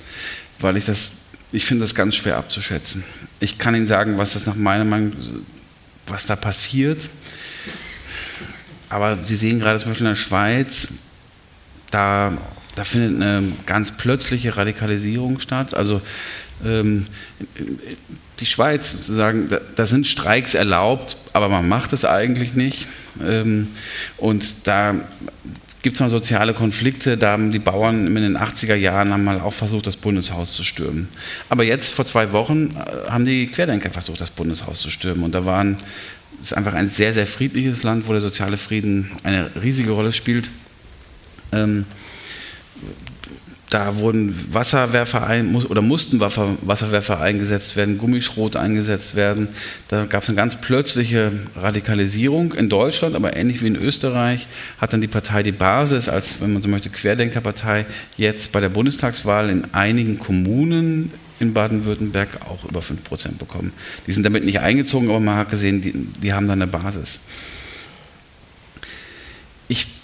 Weil 0.59 0.77
ich 0.77 0.85
das, 0.85 1.13
ich 1.51 1.65
finde 1.65 1.85
das 1.85 1.95
ganz 1.95 2.15
schwer 2.15 2.37
abzuschätzen. 2.37 3.03
Ich 3.41 3.57
kann 3.57 3.75
Ihnen 3.75 3.87
sagen, 3.87 4.19
was 4.19 4.35
das 4.35 4.45
nach 4.45 4.55
meiner 4.55 4.85
Meinung, 4.85 5.15
was 6.07 6.27
da 6.27 6.37
passiert. 6.37 7.09
Aber 8.91 9.17
Sie 9.25 9.37
sehen 9.37 9.61
gerade 9.61 9.79
zum 9.79 9.93
Beispiel 9.93 10.07
in 10.07 10.13
der 10.13 10.21
Schweiz, 10.21 10.89
da, 11.91 12.37
da 12.75 12.85
findet 12.85 13.17
eine 13.17 13.51
ganz 13.65 13.93
plötzliche 13.93 14.59
Radikalisierung 14.59 15.41
statt. 15.41 15.73
Also 15.73 16.03
ähm, 16.67 17.07
die 18.41 18.47
Schweiz 18.47 18.93
sozusagen, 18.93 19.49
da, 19.49 19.59
da 19.75 19.87
sind 19.87 20.07
Streiks 20.07 20.53
erlaubt, 20.53 21.17
aber 21.33 21.49
man 21.49 21.67
macht 21.67 21.95
es 21.95 22.05
eigentlich 22.05 22.53
nicht. 22.53 22.89
Ähm, 23.21 23.69
und 24.17 24.67
da 24.67 24.95
gibt 25.83 25.95
es 25.95 26.01
mal 26.01 26.11
soziale 26.11 26.55
Konflikte. 26.55 27.19
Da 27.19 27.33
haben 27.33 27.53
die 27.53 27.59
Bauern 27.59 28.07
in 28.07 28.15
den 28.15 28.39
80er 28.39 28.75
Jahren 28.75 29.13
haben 29.13 29.25
mal 29.25 29.41
auch 29.41 29.53
versucht, 29.53 29.87
das 29.87 29.97
Bundeshaus 29.97 30.53
zu 30.53 30.63
stürmen. 30.63 31.09
Aber 31.49 31.65
jetzt, 31.65 31.93
vor 31.93 32.07
zwei 32.07 32.33
Wochen, 32.33 32.77
äh, 32.77 33.11
haben 33.11 33.25
die 33.25 33.49
Querdenker 33.49 33.91
versucht, 33.91 34.21
das 34.21 34.31
Bundeshaus 34.31 34.81
zu 34.81 34.91
stürmen. 34.91 35.25
Und 35.25 35.35
da 35.35 35.45
waren, 35.45 35.77
es 36.41 36.53
ist 36.53 36.57
einfach 36.57 36.75
ein 36.75 36.89
sehr, 36.89 37.13
sehr 37.13 37.27
friedliches 37.27 37.83
Land, 37.83 38.07
wo 38.07 38.13
der 38.13 38.21
soziale 38.21 38.57
Frieden 38.57 39.11
eine 39.25 39.51
riesige 39.61 39.91
Rolle 39.91 40.13
spielt. 40.13 40.51
Ähm, 41.53 41.85
da 43.73 43.97
wurden 43.97 44.35
Wasserwerfer 44.53 45.27
ein, 45.27 45.57
oder 45.57 45.81
mussten 45.81 46.21
Wasserwerfer 46.21 47.21
eingesetzt 47.21 47.75
werden, 47.75 47.97
Gummischrot 47.97 48.55
eingesetzt 48.55 49.15
werden. 49.15 49.49
Da 49.89 50.05
gab 50.05 50.25
es 50.25 50.29
eine 50.29 50.37
ganz 50.37 50.61
plötzliche 50.61 51.33
Radikalisierung 51.57 52.53
in 52.53 52.69
Deutschland, 52.69 53.15
aber 53.15 53.35
ähnlich 53.35 53.63
wie 53.63 53.69
in 53.69 53.77
Österreich 53.77 54.47
hat 54.79 54.93
dann 54.93 55.01
die 55.01 55.07
Partei 55.07 55.43
die 55.43 55.53
Basis 55.53 56.11
als, 56.11 56.43
wenn 56.43 56.53
man 56.53 56.63
so 56.63 56.69
möchte, 56.69 56.91
Querdenkerpartei 56.91 57.87
jetzt 58.19 58.53
bei 58.53 58.61
der 58.61 58.69
Bundestagswahl 58.69 59.49
in 59.49 59.73
einigen 59.73 60.19
Kommunen 60.19 61.11
in 61.41 61.55
Baden-Württemberg 61.55 62.43
auch 62.49 62.65
über 62.69 62.81
5% 62.81 63.39
bekommen. 63.39 63.73
Die 64.07 64.13
sind 64.13 64.25
damit 64.25 64.45
nicht 64.45 64.61
eingezogen, 64.61 65.09
aber 65.09 65.21
man 65.21 65.37
hat 65.37 65.51
gesehen, 65.51 65.81
die, 65.81 65.93
die 65.95 66.35
haben 66.35 66.47
da 66.47 66.53
eine 66.53 66.67
Basis. 66.67 67.21
Ich 69.67 70.02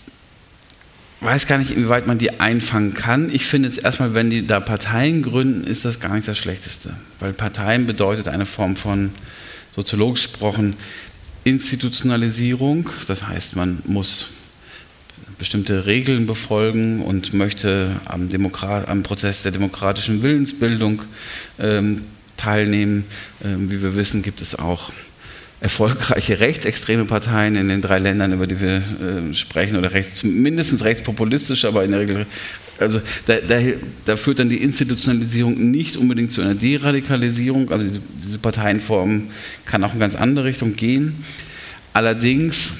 weiß 1.20 1.46
gar 1.46 1.58
nicht, 1.58 1.72
inwieweit 1.72 2.06
man 2.06 2.18
die 2.18 2.40
einfangen 2.40 2.94
kann. 2.94 3.32
Ich 3.32 3.46
finde 3.46 3.68
jetzt 3.68 3.82
erstmal, 3.82 4.14
wenn 4.14 4.30
die 4.30 4.46
da 4.46 4.60
Parteien 4.60 5.22
gründen, 5.22 5.64
ist 5.64 5.84
das 5.84 6.00
gar 6.00 6.14
nicht 6.14 6.28
das 6.28 6.38
Schlechteste. 6.38 6.94
Weil 7.18 7.32
Parteien 7.32 7.86
bedeutet 7.86 8.28
eine 8.28 8.46
Form 8.46 8.76
von, 8.76 9.10
soziologisch 9.70 10.28
gesprochen, 10.28 10.76
Institutionalisierung. 11.44 12.90
Das 13.06 13.26
heißt, 13.26 13.56
man 13.56 13.82
muss 13.86 14.34
bestimmte 15.38 15.86
Regeln 15.86 16.26
befolgen 16.26 17.02
und 17.02 17.32
möchte 17.32 18.00
am, 18.04 18.28
Demokrat, 18.28 18.88
am 18.88 19.02
Prozess 19.02 19.42
der 19.42 19.52
demokratischen 19.52 20.22
Willensbildung 20.22 21.02
ähm, 21.58 22.02
teilnehmen. 22.36 23.04
Ähm, 23.44 23.70
wie 23.70 23.82
wir 23.82 23.96
wissen, 23.96 24.22
gibt 24.22 24.42
es 24.42 24.58
auch 24.58 24.90
erfolgreiche 25.60 26.38
rechtsextreme 26.38 27.04
Parteien 27.04 27.56
in 27.56 27.68
den 27.68 27.82
drei 27.82 27.98
Ländern, 27.98 28.32
über 28.32 28.46
die 28.46 28.60
wir 28.60 28.76
äh, 28.76 29.34
sprechen, 29.34 29.76
oder 29.76 29.92
rechts, 29.92 30.22
mindestens 30.22 30.84
rechtspopulistisch, 30.84 31.64
aber 31.64 31.84
in 31.84 31.90
der 31.90 32.00
Regel, 32.00 32.26
also 32.78 33.00
da, 33.26 33.36
da, 33.36 33.60
da, 34.04 34.16
führt 34.16 34.38
dann 34.38 34.48
die 34.48 34.62
Institutionalisierung 34.62 35.70
nicht 35.70 35.96
unbedingt 35.96 36.32
zu 36.32 36.42
einer 36.42 36.54
Deradikalisierung, 36.54 37.70
also 37.72 37.84
diese, 37.84 38.00
diese 38.24 38.38
Parteienform 38.38 39.30
kann 39.64 39.82
auch 39.82 39.94
in 39.94 40.00
ganz 40.00 40.14
andere 40.14 40.44
Richtung 40.44 40.76
gehen. 40.76 41.24
Allerdings 41.92 42.74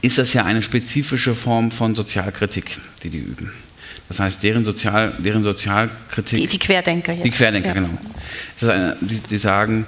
ist 0.00 0.18
das 0.18 0.32
ja 0.32 0.44
eine 0.44 0.62
spezifische 0.62 1.36
Form 1.36 1.70
von 1.70 1.94
Sozialkritik, 1.94 2.76
die 3.04 3.10
die 3.10 3.18
üben. 3.18 3.52
Das 4.08 4.18
heißt, 4.18 4.42
deren, 4.42 4.64
Sozial, 4.64 5.14
deren 5.20 5.44
Sozialkritik. 5.44 6.40
Die, 6.40 6.46
die 6.46 6.58
Querdenker, 6.58 7.12
ja. 7.12 7.22
Die 7.22 7.30
Querdenker, 7.30 7.68
ja. 7.68 7.74
genau. 7.74 7.98
Eine, 8.62 8.96
die, 9.00 9.20
die 9.20 9.36
sagen, 9.36 9.86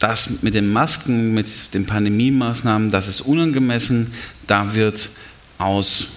das 0.00 0.42
mit 0.42 0.54
den 0.54 0.72
Masken, 0.72 1.34
mit 1.34 1.74
den 1.74 1.86
Pandemie-Maßnahmen, 1.86 2.90
das 2.90 3.06
ist 3.06 3.20
unangemessen. 3.20 4.12
Da 4.46 4.74
wird 4.74 5.10
aus 5.58 6.08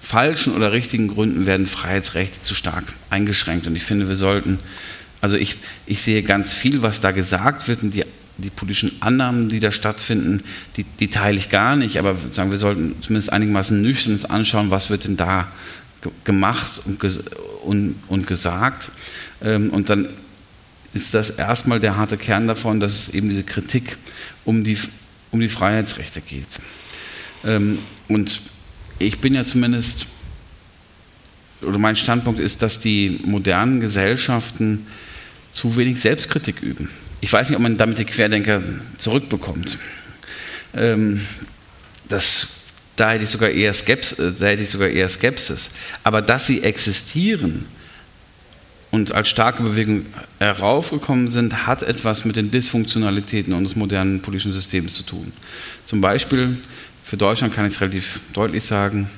falschen 0.00 0.54
oder 0.54 0.72
richtigen 0.72 1.08
Gründen 1.08 1.46
werden 1.46 1.66
Freiheitsrechte 1.66 2.42
zu 2.42 2.54
stark 2.54 2.84
eingeschränkt. 3.10 3.66
Und 3.66 3.76
ich 3.76 3.84
finde, 3.84 4.08
wir 4.08 4.16
sollten, 4.16 4.58
also 5.20 5.36
ich, 5.36 5.58
ich 5.86 6.02
sehe 6.02 6.22
ganz 6.22 6.52
viel, 6.52 6.82
was 6.82 7.00
da 7.00 7.12
gesagt 7.12 7.68
wird 7.68 7.82
und 7.82 7.94
die, 7.94 8.04
die 8.38 8.50
politischen 8.50 9.00
Annahmen, 9.00 9.48
die 9.48 9.60
da 9.60 9.70
stattfinden, 9.70 10.42
die, 10.76 10.84
die 10.84 11.08
teile 11.08 11.38
ich 11.38 11.50
gar 11.50 11.76
nicht, 11.76 11.98
aber 11.98 12.16
sagen, 12.30 12.50
wir 12.50 12.58
sollten 12.58 12.96
zumindest 13.02 13.32
einigermaßen 13.32 13.80
nüchtern 13.80 14.14
uns 14.14 14.24
anschauen, 14.24 14.70
was 14.70 14.90
wird 14.90 15.04
denn 15.04 15.16
da 15.16 15.48
gemacht 16.24 16.80
und, 16.84 17.02
und, 17.64 17.94
und 18.08 18.26
gesagt. 18.26 18.90
Ähm, 19.42 19.70
und 19.70 19.90
dann 19.90 20.08
ist 20.94 21.14
das 21.14 21.30
erstmal 21.30 21.80
der 21.80 21.96
harte 21.96 22.16
Kern 22.16 22.48
davon, 22.48 22.80
dass 22.80 22.92
es 22.92 23.08
eben 23.10 23.28
diese 23.28 23.44
Kritik 23.44 23.96
um 24.44 24.64
die, 24.64 24.78
um 25.30 25.40
die 25.40 25.48
Freiheitsrechte 25.48 26.20
geht. 26.20 26.46
Ähm, 27.44 27.78
und 28.08 28.40
ich 28.98 29.18
bin 29.20 29.34
ja 29.34 29.44
zumindest, 29.44 30.06
oder 31.60 31.78
mein 31.78 31.96
Standpunkt 31.96 32.40
ist, 32.40 32.62
dass 32.62 32.80
die 32.80 33.20
modernen 33.24 33.80
Gesellschaften 33.80 34.86
zu 35.52 35.76
wenig 35.76 36.00
Selbstkritik 36.00 36.62
üben. 36.62 36.90
Ich 37.20 37.32
weiß 37.32 37.48
nicht, 37.48 37.56
ob 37.56 37.62
man 37.62 37.76
damit 37.76 37.98
die 37.98 38.04
Querdenker 38.04 38.62
zurückbekommt. 38.96 39.78
Ähm, 40.74 41.20
das, 42.08 42.48
da, 42.96 43.10
hätte 43.10 43.24
ich 43.24 43.30
sogar 43.30 43.50
eher 43.50 43.74
Skepsis, 43.74 44.16
da 44.38 44.46
hätte 44.46 44.62
ich 44.62 44.70
sogar 44.70 44.88
eher 44.88 45.08
Skepsis. 45.08 45.70
Aber 46.04 46.22
dass 46.22 46.46
sie 46.46 46.62
existieren, 46.62 47.66
und 48.90 49.12
als 49.12 49.28
starke 49.28 49.62
Bewegung 49.62 50.06
heraufgekommen 50.38 51.28
sind, 51.28 51.66
hat 51.66 51.82
etwas 51.82 52.24
mit 52.24 52.36
den 52.36 52.50
Dysfunktionalitäten 52.50 53.52
unseres 53.52 53.76
modernen 53.76 54.20
politischen 54.20 54.52
Systems 54.52 54.94
zu 54.94 55.02
tun. 55.02 55.32
Zum 55.84 56.00
Beispiel, 56.00 56.56
für 57.04 57.16
Deutschland 57.16 57.54
kann 57.54 57.66
ich 57.66 57.74
es 57.74 57.80
relativ 57.80 58.20
deutlich 58.32 58.64
sagen, 58.64 59.08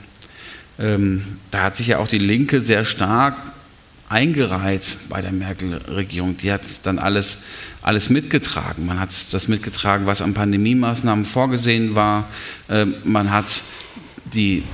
ähm, 0.79 1.25
da 1.51 1.65
hat 1.65 1.77
sich 1.77 1.89
ja 1.89 1.99
auch 1.99 2.09
die 2.09 2.19
Linke 2.19 2.61
sehr 2.61 2.85
stark 2.85 3.37
eingereiht 4.09 4.83
bei 5.09 5.23
der 5.23 5.31
Merkel-Regierung. 5.31 6.37
Die 6.37 6.51
hat 6.51 6.63
dann 6.83 6.99
alles, 6.99 7.39
alles 7.81 8.11
mitgetragen. 8.11 8.87
Man 8.87 8.99
hat 8.99 9.11
das 9.31 9.47
mitgetragen, 9.47 10.07
was 10.07 10.21
an 10.21 10.35
Pandemie-Maßnahmen 10.35 11.25
vorgesehen 11.25 11.95
war. 11.95 12.29
Ähm, 12.69 12.95
man 13.05 13.31
hat 13.31 13.63
die 14.35 14.65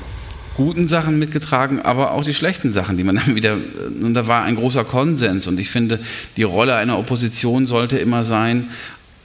guten 0.57 0.89
Sachen 0.89 1.19
mitgetragen, 1.19 1.81
aber 1.81 2.13
auch 2.13 2.25
die 2.25 2.33
schlechten 2.33 2.73
Sachen, 2.73 2.97
die 2.97 3.05
man 3.05 3.17
dann 3.17 3.35
wieder, 3.35 3.59
und 4.01 4.15
da 4.15 4.27
war 4.27 4.45
ein 4.45 4.57
großer 4.57 4.85
Konsens. 4.85 5.47
Und 5.47 5.61
ich 5.61 5.71
finde, 5.71 6.01
die 6.37 6.45
Rolle 6.45 6.75
einer 6.75 6.99
Opposition 6.99 7.67
sollte 7.67 7.99
immer 7.99 8.25
sein, 8.25 8.71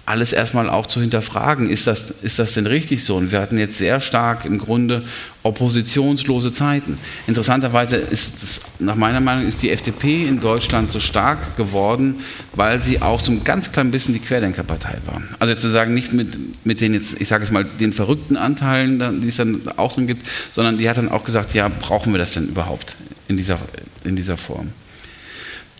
alles 0.05 0.33
erstmal 0.33 0.69
auch 0.69 0.87
zu 0.87 0.99
hinterfragen, 0.99 1.69
ist 1.69 1.85
das, 1.85 2.09
ist 2.09 2.39
das 2.39 2.53
denn 2.53 2.65
richtig 2.65 3.03
so? 3.03 3.15
Und 3.15 3.31
wir 3.31 3.39
hatten 3.39 3.57
jetzt 3.57 3.77
sehr 3.77 4.01
stark 4.01 4.45
im 4.45 4.57
Grunde 4.57 5.03
oppositionslose 5.43 6.51
Zeiten. 6.51 6.95
Interessanterweise 7.27 7.97
ist 7.97 8.41
das, 8.41 8.61
nach 8.79 8.95
meiner 8.95 9.19
Meinung 9.19 9.47
ist 9.47 9.61
die 9.61 9.69
FDP 9.69 10.25
in 10.25 10.39
Deutschland 10.39 10.91
so 10.91 10.99
stark 10.99 11.55
geworden, 11.55 12.15
weil 12.53 12.81
sie 12.81 13.01
auch 13.01 13.19
so 13.19 13.31
ein 13.31 13.43
ganz 13.43 13.71
klein 13.71 13.91
bisschen 13.91 14.13
die 14.13 14.19
Querdenkerpartei 14.19 14.97
war. 15.05 15.21
Also 15.39 15.53
zu 15.55 15.69
sagen, 15.69 15.93
nicht 15.93 16.13
mit, 16.13 16.65
mit 16.65 16.81
den 16.81 16.93
jetzt, 16.93 17.21
ich 17.21 17.27
sage 17.27 17.43
es 17.43 17.51
mal, 17.51 17.63
den 17.63 17.93
verrückten 17.93 18.37
Anteilen, 18.37 19.21
die 19.21 19.27
es 19.27 19.37
dann 19.37 19.61
auch 19.77 19.93
drin 19.93 20.07
gibt, 20.07 20.25
sondern 20.51 20.77
die 20.77 20.89
hat 20.89 20.97
dann 20.97 21.09
auch 21.09 21.23
gesagt, 21.23 21.53
ja, 21.53 21.69
brauchen 21.69 22.11
wir 22.11 22.17
das 22.17 22.33
denn 22.33 22.47
überhaupt 22.47 22.95
in 23.27 23.37
dieser, 23.37 23.59
in 24.03 24.15
dieser 24.15 24.37
Form? 24.37 24.69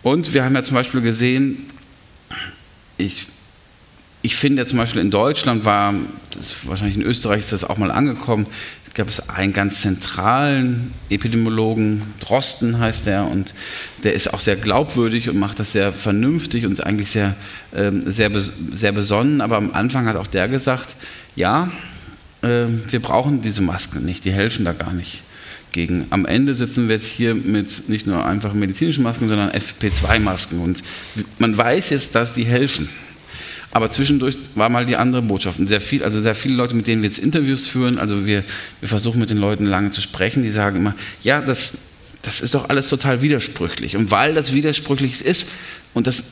Und 0.02 0.32
wir 0.32 0.44
haben 0.44 0.54
ja 0.54 0.62
zum 0.62 0.74
Beispiel 0.74 1.00
gesehen, 1.00 1.70
ich 2.98 3.26
ich 4.22 4.36
finde 4.36 4.66
zum 4.66 4.78
Beispiel 4.78 5.00
in 5.00 5.10
Deutschland 5.10 5.64
war, 5.64 5.94
wahrscheinlich 6.64 6.96
in 6.96 7.02
Österreich 7.02 7.40
ist 7.40 7.52
das 7.52 7.64
auch 7.64 7.76
mal 7.76 7.90
angekommen, 7.90 8.46
gab 8.94 9.08
es 9.08 9.28
einen 9.28 9.52
ganz 9.52 9.80
zentralen 9.80 10.92
Epidemiologen, 11.08 12.02
Drosten 12.20 12.78
heißt 12.78 13.06
der, 13.06 13.26
und 13.26 13.54
der 14.04 14.12
ist 14.14 14.32
auch 14.32 14.40
sehr 14.40 14.56
glaubwürdig 14.56 15.28
und 15.28 15.38
macht 15.38 15.58
das 15.58 15.72
sehr 15.72 15.92
vernünftig 15.92 16.66
und 16.66 16.84
eigentlich 16.84 17.10
sehr, 17.10 17.34
ähm, 17.74 18.02
sehr, 18.10 18.30
sehr 18.40 18.92
besonnen. 18.92 19.40
Aber 19.40 19.56
am 19.56 19.72
Anfang 19.72 20.06
hat 20.06 20.16
auch 20.16 20.26
der 20.26 20.48
gesagt, 20.48 20.94
ja, 21.36 21.70
äh, 22.42 22.66
wir 22.90 23.00
brauchen 23.00 23.40
diese 23.40 23.62
Masken 23.62 24.04
nicht, 24.04 24.24
die 24.24 24.32
helfen 24.32 24.64
da 24.64 24.72
gar 24.72 24.92
nicht 24.92 25.22
gegen. 25.72 26.06
Am 26.10 26.26
Ende 26.26 26.54
sitzen 26.54 26.88
wir 26.88 26.96
jetzt 26.96 27.06
hier 27.06 27.34
mit 27.34 27.88
nicht 27.88 28.06
nur 28.06 28.26
einfach 28.26 28.52
medizinischen 28.52 29.04
Masken, 29.04 29.28
sondern 29.28 29.50
FP2-Masken. 29.52 30.60
Und 30.60 30.82
man 31.38 31.56
weiß 31.56 31.90
jetzt, 31.90 32.14
dass 32.14 32.34
die 32.34 32.44
helfen. 32.44 32.90
Aber 33.72 33.90
zwischendurch 33.90 34.36
war 34.54 34.68
mal 34.68 34.84
die 34.84 34.96
andere 34.96 35.22
Botschaft. 35.22 35.58
Und 35.58 35.68
sehr 35.68 35.80
viel, 35.80 36.04
also 36.04 36.20
sehr 36.20 36.34
viele 36.34 36.54
Leute, 36.54 36.74
mit 36.74 36.86
denen 36.86 37.02
wir 37.02 37.08
jetzt 37.08 37.18
Interviews 37.18 37.66
führen, 37.66 37.98
also 37.98 38.26
wir, 38.26 38.44
wir 38.80 38.88
versuchen 38.88 39.18
mit 39.18 39.30
den 39.30 39.38
Leuten 39.38 39.64
lange 39.64 39.90
zu 39.90 40.02
sprechen, 40.02 40.42
die 40.42 40.50
sagen 40.50 40.76
immer, 40.76 40.94
ja, 41.22 41.40
das, 41.40 41.78
das 42.20 42.42
ist 42.42 42.54
doch 42.54 42.68
alles 42.68 42.88
total 42.88 43.22
widersprüchlich. 43.22 43.96
Und 43.96 44.10
weil 44.10 44.34
das 44.34 44.52
widersprüchlich 44.52 45.24
ist, 45.24 45.48
und 45.94 46.06
das, 46.06 46.24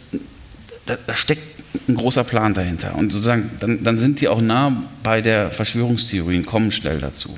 da, 0.85 0.99
da 1.07 1.17
steckt 1.17 1.61
ein 1.89 1.95
großer 1.95 2.25
Plan 2.25 2.53
dahinter. 2.53 2.95
Und 2.97 3.11
sozusagen, 3.11 3.51
dann, 3.61 3.83
dann 3.85 3.99
sind 3.99 4.21
die 4.21 4.29
auch 4.29 4.41
nah 4.41 4.85
bei 5.03 5.23
der 5.23 5.51
Verschwörungstheorien, 5.51 6.45
kommen 6.45 6.73
schnell 6.73 6.99
dazu. 6.99 7.37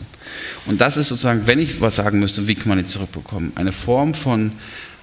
Und 0.66 0.80
das 0.80 0.96
ist 0.96 1.08
sozusagen, 1.08 1.46
wenn 1.46 1.58
ich 1.58 1.80
was 1.80 1.96
sagen 1.96 2.18
müsste, 2.18 2.48
wie 2.48 2.54
kann 2.54 2.68
man 2.68 2.78
die 2.78 2.86
zurückbekommen? 2.86 3.52
Eine 3.54 3.72
Form 3.72 4.14
von 4.14 4.52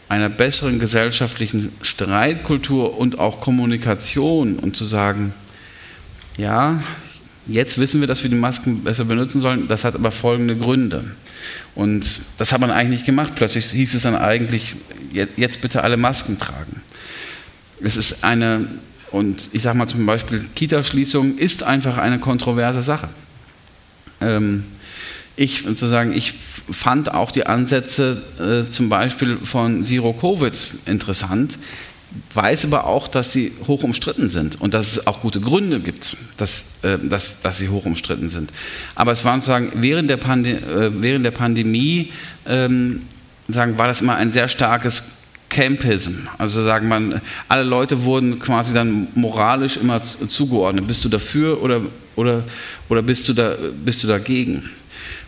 einer 0.10 0.27
besseren 0.27 0.80
gesellschaftlichen 0.80 1.72
Streitkultur 1.81 2.98
und 2.98 3.19
auch 3.19 3.40
Kommunikation 3.40 4.57
und 4.57 4.76
zu 4.76 4.84
sagen, 4.84 5.34
ja, 6.36 6.81
jetzt 7.48 7.77
wissen 7.77 8.02
wir, 8.02 8.07
dass 8.07 8.23
wir 8.23 8.30
die 8.30 8.36
Masken 8.36 8.84
besser 8.84 9.06
benutzen 9.06 9.40
sollen, 9.40 9.68
das 9.68 9.84
hat 9.84 9.95
aber 9.95 10.11
folgende 10.11 10.57
Gründe. 10.57 11.03
Und 11.76 12.22
das 12.38 12.52
hat 12.52 12.60
man 12.60 12.72
eigentlich 12.72 12.99
nicht 12.99 13.06
gemacht. 13.06 13.34
Plötzlich 13.36 13.65
hieß 13.68 13.94
es 13.94 14.03
dann 14.03 14.15
eigentlich, 14.15 14.76
jetzt 15.11 15.61
bitte 15.61 15.84
alle 15.84 15.95
Masken 15.95 16.40
tragen. 16.40 16.81
Es 17.81 17.95
ist 17.95 18.23
eine, 18.23 18.68
und 19.11 19.49
ich 19.53 19.61
sage 19.61 19.77
mal 19.77 19.88
zum 19.88 20.06
Beispiel, 20.06 20.44
Kita-Schließung 20.56 21.38
ist 21.38 21.64
einfach 21.64 21.98
eine 21.98 22.19
kontroverse 22.19 22.81
Sache. 22.81 23.10
Ähm, 24.22 24.65
ich 25.40 25.64
sozusagen, 25.66 26.14
ich 26.14 26.34
fand 26.70 27.14
auch 27.14 27.32
die 27.32 27.45
Ansätze 27.45 28.22
äh, 28.40 28.70
zum 28.70 28.90
Beispiel 28.90 29.38
von 29.41 29.86
Zero 29.86 30.11
Covid 30.11 30.53
interessant, 30.86 31.57
weiß 32.34 32.66
aber 32.66 32.86
auch, 32.86 33.07
dass 33.07 33.32
sie 33.32 33.53
hoch 33.66 33.84
umstritten 33.84 34.30
sind 34.30 34.60
und 34.60 34.74
dass 34.74 34.88
es 34.91 35.07
auch 35.07 35.22
gute 35.22 35.40
Gründe 35.40 35.80
gibt, 35.80 36.18
dass, 36.36 36.66
äh, 36.82 36.98
dass, 37.02 37.41
dass 37.41 37.57
sie 37.57 37.70
hoch 37.70 37.86
umstritten 37.86 38.30
sind. 38.30 38.52
Aber 38.95 39.14
es 39.14 39.24
war 39.24 39.36
sozusagen 39.36 39.72
während 39.76 40.10
der, 40.10 40.18
Pande 40.18 40.57
äh, 40.57 40.91
während 41.02 41.24
der 41.24 41.32
Pandemie 41.32 42.11
ähm, 42.45 43.03
sagen, 43.48 43.78
war 43.78 43.88
das 43.88 44.02
immer 44.02 44.16
ein 44.16 44.32
sehr 44.32 44.49
starkes 44.49 45.03
Campism. 45.48 46.28
Also 46.38 46.61
sagen 46.61 46.90
man, 46.90 47.22
alle 47.48 47.64
Leute 47.64 48.03
wurden 48.03 48.40
quasi 48.40 48.74
dann 48.74 49.07
moralisch 49.16 49.78
immer 49.78 50.03
zugeordnet. 50.03 50.86
Bist 50.86 51.06
du 51.06 51.10
dafür 51.10 51.64
oder, 51.64 51.82
oder, 52.18 52.44
oder 52.90 53.02
bist, 53.02 53.30
du 53.30 53.34
da, 53.34 53.56
bist 53.86 54.03
du 54.03 54.07
dagegen? 54.10 54.70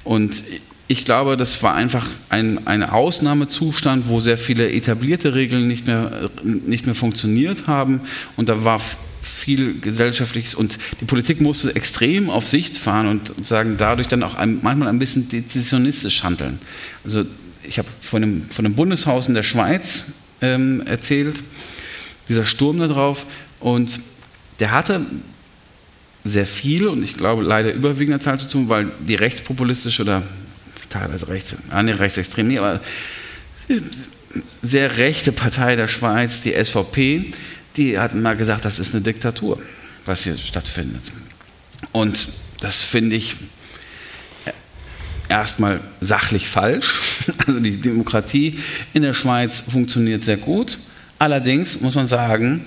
Und 0.03 0.43
ich 0.87 1.05
glaube, 1.05 1.37
das 1.37 1.63
war 1.63 1.73
einfach 1.73 2.05
ein, 2.29 2.67
ein 2.67 2.83
Ausnahmezustand, 2.83 4.09
wo 4.09 4.19
sehr 4.19 4.37
viele 4.37 4.71
etablierte 4.71 5.33
Regeln 5.33 5.67
nicht 5.67 5.87
mehr, 5.87 6.29
nicht 6.43 6.85
mehr 6.85 6.95
funktioniert 6.95 7.67
haben. 7.67 8.01
Und 8.35 8.49
da 8.49 8.65
war 8.65 8.81
viel 9.21 9.79
gesellschaftliches 9.79 10.55
und 10.55 10.77
die 10.99 11.05
Politik 11.05 11.41
musste 11.41 11.75
extrem 11.75 12.29
auf 12.29 12.47
Sicht 12.47 12.77
fahren 12.77 13.07
und 13.07 13.45
sagen, 13.45 13.75
dadurch 13.77 14.07
dann 14.07 14.23
auch 14.23 14.35
manchmal 14.37 14.87
ein 14.87 14.99
bisschen 14.99 15.29
dezisionistisch 15.29 16.23
handeln. 16.23 16.59
Also 17.03 17.23
ich 17.63 17.77
habe 17.77 17.87
von 18.01 18.23
einem, 18.23 18.43
von 18.43 18.65
einem 18.65 18.75
Bundeshaus 18.75 19.27
in 19.27 19.33
der 19.33 19.43
Schweiz 19.43 20.05
ähm, 20.41 20.81
erzählt, 20.85 21.41
dieser 22.27 22.45
Sturm 22.45 22.79
da 22.79 22.87
drauf 22.87 23.25
und 23.59 23.99
der 24.59 24.71
hatte 24.71 25.01
sehr 26.23 26.45
viel 26.45 26.87
und 26.87 27.03
ich 27.03 27.13
glaube 27.13 27.43
leider 27.43 27.73
überwiegender 27.73 28.19
Zahl 28.19 28.39
zu 28.39 28.47
tun, 28.47 28.69
weil 28.69 28.91
die 28.99 29.15
rechtspopulistische 29.15 30.03
oder 30.03 30.23
teilweise 30.89 31.27
rechts, 31.27 31.55
ah, 31.71 31.81
nee, 31.81 31.91
rechtsextrem, 31.91 32.47
nee, 32.47 32.59
aber 32.59 32.79
sehr 34.61 34.97
rechte 34.97 35.31
Partei 35.31 35.75
der 35.75 35.87
Schweiz, 35.87 36.41
die 36.41 36.53
SVP, 36.53 37.33
die 37.77 37.97
hat 37.97 38.13
mal 38.13 38.35
gesagt, 38.35 38.65
das 38.65 38.79
ist 38.79 38.93
eine 38.93 39.03
Diktatur, 39.03 39.61
was 40.05 40.23
hier 40.23 40.37
stattfindet. 40.37 41.03
Und 41.91 42.27
das 42.59 42.83
finde 42.83 43.15
ich 43.15 43.37
erstmal 45.29 45.79
sachlich 46.01 46.47
falsch. 46.47 46.99
Also 47.47 47.59
die 47.59 47.77
Demokratie 47.77 48.59
in 48.93 49.03
der 49.03 49.13
Schweiz 49.13 49.61
funktioniert 49.61 50.25
sehr 50.25 50.37
gut. 50.37 50.79
Allerdings 51.19 51.79
muss 51.79 51.93
man 51.93 52.07
sagen, 52.07 52.65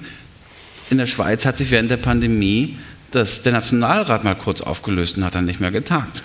in 0.91 0.99
der 0.99 1.07
Schweiz 1.07 1.45
hat 1.45 1.59
sich 1.59 1.71
während 1.73 1.91
der 1.91 1.97
Pandemie 1.97 2.79
das, 3.15 3.43
der 3.43 3.53
Nationalrat 3.53 4.25
mal 4.25 4.35
kurz 4.35 4.61
aufgelöst 4.61 5.17
und 5.17 5.25
hat 5.25 5.35
dann 5.35 5.45
nicht 5.45 5.61
mehr 5.61 5.71
getagt. 5.71 6.23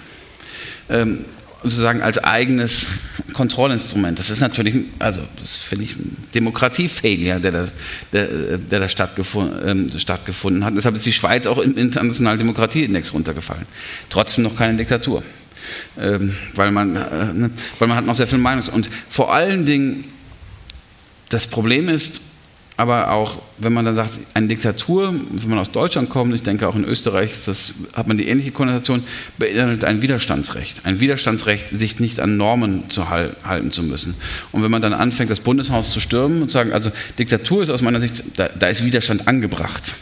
Ähm, 0.89 1.25
sozusagen 1.61 2.01
als 2.01 2.17
eigenes 2.17 2.87
Kontrollinstrument. 3.33 4.17
Das 4.17 4.29
ist 4.29 4.39
natürlich, 4.39 4.77
also 4.97 5.21
das 5.39 5.55
finde 5.55 5.85
ich 5.85 5.95
ein 5.97 6.15
Demokratie-Failure, 6.33 7.39
der 7.39 7.69
der, 8.13 8.57
der 8.57 8.79
da 8.79 8.87
stattgefunden, 8.87 9.89
äh, 9.89 9.99
stattgefunden 9.99 10.63
hat. 10.63 10.73
Deshalb 10.75 10.95
ist 10.95 11.05
die 11.05 11.13
Schweiz 11.13 11.47
auch 11.47 11.57
im 11.57 11.77
internationalen 11.77 12.39
Demokratieindex 12.39 13.13
runtergefallen. 13.13 13.65
Trotzdem 14.09 14.45
noch 14.45 14.55
keine 14.55 14.77
Diktatur. 14.77 15.21
Ähm, 15.99 16.33
weil, 16.55 16.71
man, 16.71 16.95
äh, 16.95 17.33
ne, 17.33 17.51
weil 17.77 17.87
man 17.87 17.97
hat 17.97 18.05
noch 18.05 18.15
sehr 18.15 18.27
viel 18.27 18.39
Meinung. 18.39 18.65
Und 18.69 18.89
vor 19.09 19.33
allen 19.33 19.65
Dingen, 19.65 20.05
das 21.29 21.45
Problem 21.45 21.89
ist, 21.89 22.21
aber 22.79 23.11
auch, 23.11 23.41
wenn 23.57 23.73
man 23.73 23.83
dann 23.83 23.93
sagt, 23.93 24.21
eine 24.33 24.47
Diktatur, 24.47 25.13
wenn 25.13 25.49
man 25.49 25.59
aus 25.59 25.69
Deutschland 25.69 26.09
kommt, 26.09 26.33
ich 26.33 26.43
denke 26.43 26.65
auch 26.65 26.77
in 26.77 26.85
Österreich 26.85 27.33
das, 27.45 27.73
hat 27.93 28.07
man 28.07 28.17
die 28.17 28.29
ähnliche 28.29 28.51
Konnotation, 28.51 29.03
beinhaltet 29.37 29.83
ein 29.83 30.01
Widerstandsrecht. 30.01 30.85
Ein 30.85 31.01
Widerstandsrecht, 31.01 31.67
sich 31.71 31.99
nicht 31.99 32.21
an 32.21 32.37
Normen 32.37 32.89
zu 32.89 33.09
halten 33.09 33.71
zu 33.71 33.83
müssen. 33.83 34.15
Und 34.53 34.63
wenn 34.63 34.71
man 34.71 34.81
dann 34.81 34.93
anfängt, 34.93 35.29
das 35.29 35.41
Bundeshaus 35.41 35.91
zu 35.91 35.99
stürmen 35.99 36.41
und 36.41 36.51
sagen, 36.51 36.71
also 36.71 36.89
Diktatur 37.17 37.63
ist 37.63 37.69
aus 37.69 37.81
meiner 37.81 37.99
Sicht, 37.99 38.23
da, 38.37 38.47
da 38.47 38.67
ist 38.67 38.85
Widerstand 38.85 39.27
angebracht. 39.27 39.95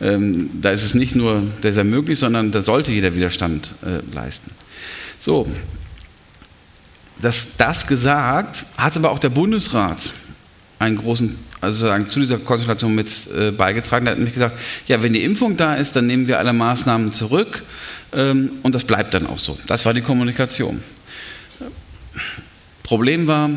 Ähm, 0.00 0.50
da 0.60 0.70
ist 0.70 0.82
es 0.82 0.94
nicht 0.94 1.14
nur, 1.14 1.44
der 1.62 1.70
ist 1.70 1.76
ja 1.76 1.84
möglich, 1.84 2.18
sondern 2.18 2.50
da 2.50 2.62
sollte 2.62 2.90
jeder 2.90 3.14
Widerstand 3.14 3.70
äh, 3.82 4.00
leisten. 4.12 4.50
So, 5.20 5.46
das, 7.22 7.56
das 7.56 7.86
gesagt, 7.86 8.66
hat 8.76 8.96
aber 8.96 9.12
auch 9.12 9.20
der 9.20 9.28
Bundesrat 9.28 10.12
einen 10.80 10.96
großen 10.96 11.49
also 11.60 11.86
sagen, 11.86 12.08
zu 12.08 12.20
dieser 12.20 12.38
Konsultation 12.38 12.94
mit 12.94 13.10
äh, 13.36 13.50
beigetragen. 13.50 14.06
Er 14.06 14.12
hat 14.12 14.18
nämlich 14.18 14.34
gesagt, 14.34 14.58
ja, 14.86 15.02
wenn 15.02 15.12
die 15.12 15.22
Impfung 15.22 15.56
da 15.56 15.74
ist, 15.74 15.94
dann 15.96 16.06
nehmen 16.06 16.26
wir 16.26 16.38
alle 16.38 16.52
Maßnahmen 16.52 17.12
zurück 17.12 17.62
ähm, 18.12 18.52
und 18.62 18.74
das 18.74 18.84
bleibt 18.84 19.14
dann 19.14 19.26
auch 19.26 19.38
so. 19.38 19.56
Das 19.66 19.84
war 19.84 19.94
die 19.94 20.00
Kommunikation. 20.00 20.82
Problem 22.82 23.26
war, 23.26 23.50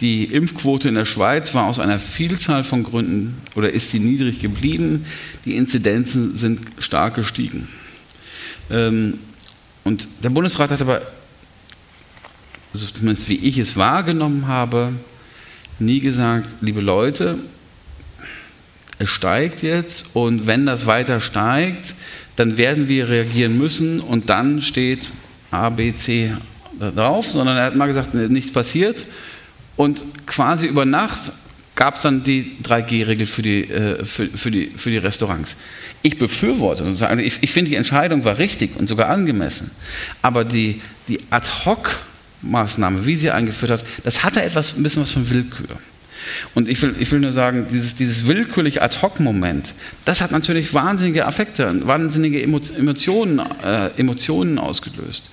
die 0.00 0.24
Impfquote 0.24 0.88
in 0.88 0.94
der 0.94 1.06
Schweiz 1.06 1.54
war 1.54 1.64
aus 1.64 1.78
einer 1.78 1.98
Vielzahl 1.98 2.64
von 2.64 2.82
Gründen 2.82 3.40
oder 3.54 3.72
ist 3.72 3.90
sie 3.90 3.98
niedrig 3.98 4.40
geblieben. 4.40 5.06
Die 5.46 5.56
Inzidenzen 5.56 6.36
sind 6.36 6.60
stark 6.78 7.14
gestiegen. 7.14 7.66
Ähm, 8.70 9.18
und 9.84 10.08
der 10.22 10.30
Bundesrat 10.30 10.70
hat 10.70 10.82
aber, 10.82 11.00
also 12.74 12.86
zumindest 12.88 13.28
wie 13.28 13.36
ich 13.36 13.56
es 13.56 13.76
wahrgenommen 13.76 14.46
habe, 14.46 14.92
nie 15.78 16.00
gesagt, 16.00 16.56
liebe 16.60 16.80
Leute, 16.80 17.38
es 18.98 19.10
steigt 19.10 19.62
jetzt 19.62 20.06
und 20.14 20.46
wenn 20.46 20.66
das 20.66 20.86
weiter 20.86 21.20
steigt, 21.20 21.94
dann 22.36 22.58
werden 22.58 22.88
wir 22.88 23.08
reagieren 23.08 23.56
müssen 23.58 24.00
und 24.00 24.30
dann 24.30 24.62
steht 24.62 25.10
A, 25.50 25.70
B, 25.70 25.94
C 25.94 26.32
drauf, 26.94 27.28
sondern 27.28 27.56
er 27.56 27.64
hat 27.64 27.76
mal 27.76 27.86
gesagt, 27.86 28.14
nichts 28.14 28.52
passiert 28.52 29.06
und 29.76 30.04
quasi 30.26 30.66
über 30.66 30.84
Nacht 30.84 31.32
gab 31.74 31.96
es 31.96 32.02
dann 32.02 32.24
die 32.24 32.56
3G-Regel 32.62 33.26
für 33.26 33.42
die, 33.42 33.64
äh, 33.64 34.02
für, 34.04 34.26
für, 34.28 34.50
die, 34.50 34.70
für 34.76 34.90
die 34.90 34.96
Restaurants. 34.96 35.56
Ich 36.02 36.18
befürworte, 36.18 36.84
ich, 37.22 37.42
ich 37.42 37.52
finde 37.52 37.70
die 37.70 37.76
Entscheidung 37.76 38.24
war 38.24 38.38
richtig 38.38 38.76
und 38.76 38.88
sogar 38.88 39.08
angemessen, 39.08 39.70
aber 40.22 40.44
die, 40.44 40.80
die 41.08 41.20
Ad-Hoc- 41.30 41.96
Maßnahme, 42.42 43.06
wie 43.06 43.16
sie 43.16 43.30
eingeführt 43.30 43.70
hat, 43.70 43.84
das 44.04 44.22
hatte 44.24 44.42
etwas, 44.42 44.76
ein 44.76 44.82
bisschen 44.82 45.02
was 45.02 45.10
von 45.10 45.28
Willkür. 45.28 45.78
Und 46.54 46.68
ich 46.68 46.80
will, 46.82 46.94
ich 46.98 47.10
will 47.12 47.20
nur 47.20 47.32
sagen, 47.32 47.66
dieses, 47.70 47.94
dieses 47.94 48.26
willkürliche 48.26 48.82
Ad-Hoc-Moment, 48.82 49.74
das 50.04 50.20
hat 50.20 50.32
natürlich 50.32 50.74
wahnsinnige 50.74 51.26
Affekte, 51.26 51.86
wahnsinnige 51.86 52.42
Emotionen, 52.42 53.40
äh, 53.62 53.88
Emotionen 53.96 54.58
ausgelöst. 54.58 55.30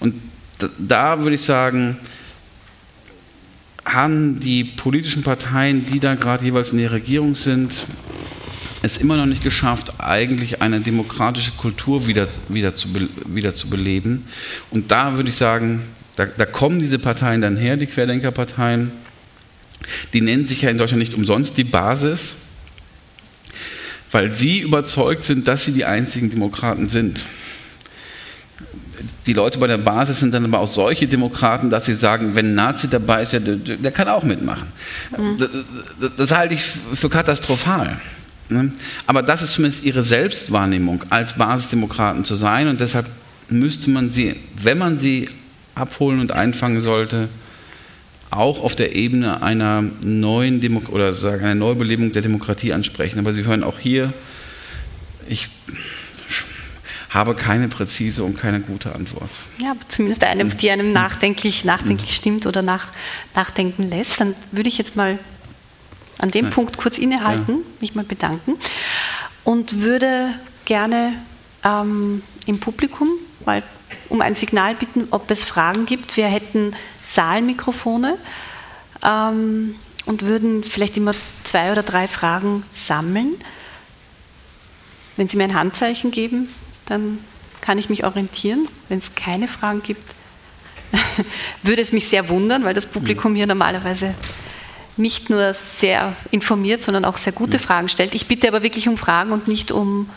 Und 0.00 0.14
da, 0.58 0.68
da 0.78 1.20
würde 1.20 1.36
ich 1.36 1.42
sagen, 1.42 1.96
haben 3.84 4.40
die 4.40 4.64
politischen 4.64 5.22
Parteien, 5.22 5.86
die 5.86 6.00
da 6.00 6.14
gerade 6.14 6.44
jeweils 6.44 6.72
in 6.72 6.78
der 6.78 6.92
Regierung 6.92 7.36
sind, 7.36 7.70
es 8.82 8.98
immer 8.98 9.16
noch 9.16 9.26
nicht 9.26 9.42
geschafft, 9.42 9.94
eigentlich 9.98 10.60
eine 10.60 10.80
demokratische 10.80 11.52
Kultur 11.52 12.06
wieder, 12.06 12.28
wieder, 12.48 12.74
zu, 12.74 12.88
wieder 13.26 13.54
zu 13.54 13.70
beleben. 13.70 14.24
Und 14.70 14.90
da 14.90 15.16
würde 15.16 15.30
ich 15.30 15.36
sagen, 15.36 15.82
da, 16.16 16.26
da 16.26 16.46
kommen 16.46 16.78
diese 16.80 16.98
Parteien 16.98 17.40
dann 17.40 17.56
her, 17.56 17.76
die 17.76 17.86
Querdenkerparteien. 17.86 18.92
Die 20.12 20.20
nennen 20.20 20.46
sich 20.46 20.62
ja 20.62 20.70
in 20.70 20.78
Deutschland 20.78 21.00
nicht 21.00 21.14
umsonst 21.14 21.56
die 21.56 21.64
Basis, 21.64 22.36
weil 24.12 24.32
sie 24.32 24.60
überzeugt 24.60 25.24
sind, 25.24 25.48
dass 25.48 25.64
sie 25.64 25.72
die 25.72 25.84
einzigen 25.84 26.30
Demokraten 26.30 26.88
sind. 26.88 27.20
Die 29.26 29.32
Leute 29.32 29.58
bei 29.58 29.66
der 29.66 29.78
Basis 29.78 30.20
sind 30.20 30.32
dann 30.32 30.44
aber 30.44 30.60
auch 30.60 30.68
solche 30.68 31.08
Demokraten, 31.08 31.68
dass 31.68 31.86
sie 31.86 31.94
sagen, 31.94 32.34
wenn 32.34 32.52
ein 32.52 32.54
Nazi 32.54 32.88
dabei 32.88 33.22
ist, 33.22 33.32
ja, 33.32 33.40
der, 33.40 33.56
der 33.56 33.90
kann 33.90 34.08
auch 34.08 34.22
mitmachen. 34.22 34.68
Mhm. 35.18 35.38
Das, 35.38 36.10
das, 36.16 36.30
halte 36.30 36.54
ich 36.54 36.62
für 36.62 37.10
katastrophal. 37.10 37.98
Ne? 38.48 38.72
Aber 39.06 39.22
das 39.22 39.42
ist 39.42 39.52
zumindest 39.52 39.84
ihre 39.84 40.02
Selbstwahrnehmung, 40.02 41.04
als 41.10 41.32
Basisdemokraten 41.34 42.24
zu 42.24 42.34
sein. 42.34 42.68
Und 42.68 42.80
deshalb 42.80 43.06
müsste 43.48 43.90
man 43.90 44.10
sie, 44.10 44.36
wenn 44.62 44.78
man 44.78 44.98
sie 44.98 45.28
abholen 45.74 46.20
und 46.20 46.32
einfangen 46.32 46.80
sollte, 46.80 47.28
auch 48.30 48.62
auf 48.62 48.74
der 48.74 48.94
Ebene 48.94 49.42
einer 49.42 49.82
neuen 50.02 50.60
Demo 50.60 50.82
oder 50.90 51.14
sagen 51.14 51.44
einer 51.44 51.54
Neubelebung 51.54 52.12
der 52.12 52.22
Demokratie 52.22 52.72
ansprechen. 52.72 53.18
Aber 53.18 53.32
Sie 53.32 53.44
hören 53.44 53.62
auch 53.62 53.78
hier, 53.78 54.12
ich 55.28 55.48
habe 57.10 57.36
keine 57.36 57.68
präzise 57.68 58.24
und 58.24 58.36
keine 58.36 58.60
gute 58.60 58.92
Antwort. 58.94 59.30
Ja, 59.58 59.70
aber 59.70 59.80
zumindest 59.88 60.24
eine, 60.24 60.44
die 60.46 60.70
einem 60.70 60.92
nachdenklich, 60.92 61.64
nachdenklich 61.64 62.10
mhm. 62.10 62.14
stimmt 62.14 62.46
oder 62.46 62.62
nach, 62.62 62.88
nachdenken 63.36 63.88
lässt. 63.88 64.20
Dann 64.20 64.34
würde 64.50 64.68
ich 64.68 64.78
jetzt 64.78 64.96
mal 64.96 65.18
an 66.18 66.32
dem 66.32 66.46
Nein. 66.46 66.52
Punkt 66.52 66.76
kurz 66.76 66.98
innehalten, 66.98 67.58
ja. 67.58 67.64
mich 67.80 67.94
mal 67.94 68.04
bedanken 68.04 68.54
und 69.44 69.80
würde 69.80 70.30
gerne 70.64 71.12
ähm, 71.64 72.22
im 72.46 72.58
Publikum 72.58 73.08
mal 73.44 73.62
um 74.14 74.20
ein 74.20 74.36
Signal 74.36 74.76
bitten, 74.76 75.08
ob 75.10 75.28
es 75.30 75.42
Fragen 75.42 75.86
gibt. 75.86 76.16
Wir 76.16 76.26
hätten 76.26 76.74
Saalmikrofone 77.02 78.16
ähm, 79.04 79.74
und 80.06 80.22
würden 80.22 80.62
vielleicht 80.62 80.96
immer 80.96 81.12
zwei 81.42 81.72
oder 81.72 81.82
drei 81.82 82.06
Fragen 82.06 82.62
sammeln. 82.72 83.34
Wenn 85.16 85.28
Sie 85.28 85.36
mir 85.36 85.44
ein 85.44 85.54
Handzeichen 85.54 86.12
geben, 86.12 86.48
dann 86.86 87.18
kann 87.60 87.76
ich 87.76 87.90
mich 87.90 88.04
orientieren. 88.04 88.68
Wenn 88.88 88.98
es 88.98 89.16
keine 89.16 89.48
Fragen 89.48 89.82
gibt, 89.82 90.14
würde 91.64 91.82
es 91.82 91.92
mich 91.92 92.08
sehr 92.08 92.28
wundern, 92.28 92.64
weil 92.64 92.74
das 92.74 92.86
Publikum 92.86 93.34
hier 93.34 93.48
normalerweise 93.48 94.14
nicht 94.96 95.28
nur 95.28 95.54
sehr 95.54 96.14
informiert, 96.30 96.84
sondern 96.84 97.04
auch 97.04 97.16
sehr 97.16 97.32
gute 97.32 97.58
Fragen 97.58 97.88
stellt. 97.88 98.14
Ich 98.14 98.28
bitte 98.28 98.46
aber 98.46 98.62
wirklich 98.62 98.88
um 98.88 98.96
Fragen 98.96 99.32
und 99.32 99.48
nicht 99.48 99.72
um 99.72 100.08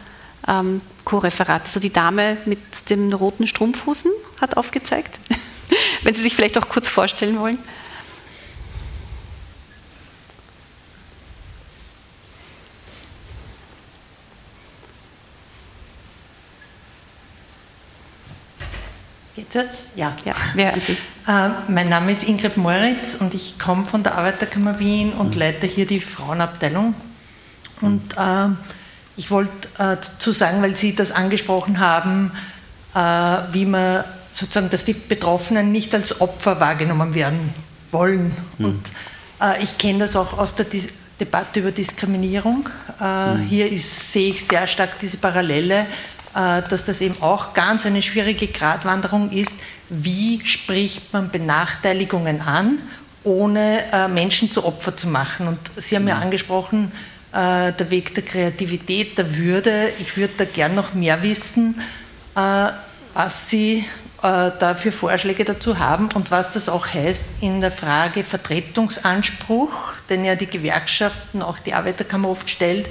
ähm, 0.47 0.81
Co-Referat. 1.07 1.61
Also 1.61 1.79
die 1.79 1.93
Dame 1.93 2.35
mit 2.43 2.59
dem 2.89 3.13
roten 3.13 3.47
Strumpfhosen 3.47 4.11
hat 4.41 4.57
aufgezeigt. 4.57 5.17
wenn 6.03 6.13
Sie 6.13 6.21
sich 6.21 6.35
vielleicht 6.35 6.57
auch 6.57 6.67
kurz 6.67 6.89
vorstellen 6.89 7.39
wollen. 7.39 7.57
Geht's 19.37 19.55
jetzt? 19.55 19.85
Ja. 19.95 20.13
Ja, 20.25 20.33
wir 20.55 20.65
hören 20.65 20.81
Sie. 20.81 20.97
Äh, 21.25 21.49
mein 21.69 21.87
Name 21.87 22.11
ist 22.11 22.27
Ingrid 22.27 22.57
Moritz 22.57 23.15
und 23.15 23.33
ich 23.33 23.57
komme 23.57 23.85
von 23.85 24.03
der 24.03 24.17
Arbeiterkammer 24.17 24.77
Wien 24.79 25.13
und 25.13 25.35
mhm. 25.35 25.39
leite 25.39 25.67
hier 25.67 25.87
die 25.87 26.01
Frauenabteilung. 26.01 26.95
Und 27.79 28.17
äh, 28.17 28.49
ich 29.17 29.29
wollte 29.29 29.67
äh, 29.77 29.97
dazu 29.97 30.31
sagen, 30.31 30.61
weil 30.61 30.75
Sie 30.75 30.95
das 30.95 31.11
angesprochen 31.11 31.79
haben, 31.79 32.31
äh, 32.95 32.99
wie 33.51 33.65
man 33.65 34.03
sozusagen, 34.31 34.69
dass 34.69 34.85
die 34.85 34.93
Betroffenen 34.93 35.71
nicht 35.71 35.93
als 35.93 36.21
Opfer 36.21 36.59
wahrgenommen 36.59 37.13
werden 37.13 37.53
wollen. 37.91 38.31
Mhm. 38.57 38.65
Und 38.65 38.85
äh, 39.41 39.61
ich 39.61 39.77
kenne 39.77 39.99
das 39.99 40.15
auch 40.15 40.37
aus 40.37 40.55
der 40.55 40.65
Dis 40.65 40.89
Debatte 41.19 41.61
über 41.61 41.71
Diskriminierung. 41.71 42.69
Mhm. 42.99 43.41
Hier 43.49 43.71
ist, 43.71 44.13
sehe 44.13 44.29
ich 44.29 44.45
sehr 44.45 44.67
stark 44.67 44.99
diese 44.99 45.17
Parallele 45.17 45.87
äh, 46.37 46.61
dass 46.69 46.85
das 46.85 47.01
eben 47.01 47.15
auch 47.21 47.55
ganz 47.55 47.87
eine 47.87 48.03
schwierige 48.03 48.47
Gratwanderung 48.47 49.31
ist. 49.31 49.53
Wie 49.89 50.45
spricht 50.45 51.11
man 51.11 51.31
Benachteiligungen 51.31 52.41
an, 52.41 52.77
ohne 53.23 53.79
äh, 53.91 54.07
Menschen 54.07 54.51
zu 54.51 54.63
Opfer 54.63 54.95
zu 54.95 55.07
machen? 55.07 55.47
Und 55.47 55.59
Sie 55.77 55.95
haben 55.95 56.07
ja 56.07 56.17
mhm. 56.17 56.23
angesprochen, 56.23 56.91
äh, 57.37 57.73
der 57.73 57.91
Weg 57.91 58.15
der 58.15 58.23
Kreativität, 58.23 59.17
der 59.17 59.35
Würde. 59.35 59.91
Ich 59.99 60.17
würde 60.17 60.33
da 60.37 60.45
gern 60.45 60.75
noch 60.75 60.93
mehr 60.93 61.21
wissen, 61.21 61.79
was 63.13 63.49
Sie 63.49 63.83
dafür 64.21 64.91
Vorschläge 64.91 65.43
dazu 65.43 65.79
haben 65.79 66.09
und 66.13 66.29
was 66.29 66.51
das 66.51 66.69
auch 66.69 66.87
heißt 66.87 67.41
in 67.41 67.61
der 67.61 67.71
Frage 67.71 68.23
Vertretungsanspruch, 68.23 69.93
den 70.07 70.23
ja 70.23 70.35
die 70.35 70.45
Gewerkschaften, 70.45 71.41
auch 71.41 71.57
die 71.57 71.73
Arbeiterkammer 71.73 72.29
oft 72.29 72.47
stellt, 72.47 72.87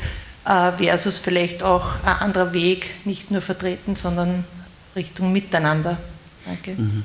äh, 0.47 0.73
versus 0.73 1.19
vielleicht 1.19 1.63
auch 1.63 2.03
ein 2.05 2.17
anderer 2.19 2.53
Weg, 2.53 3.05
nicht 3.05 3.31
nur 3.31 3.41
vertreten, 3.41 3.97
sondern 3.97 4.45
Richtung 4.95 5.33
Miteinander. 5.33 5.99
Danke. 6.45 6.81
Mhm. 6.81 7.05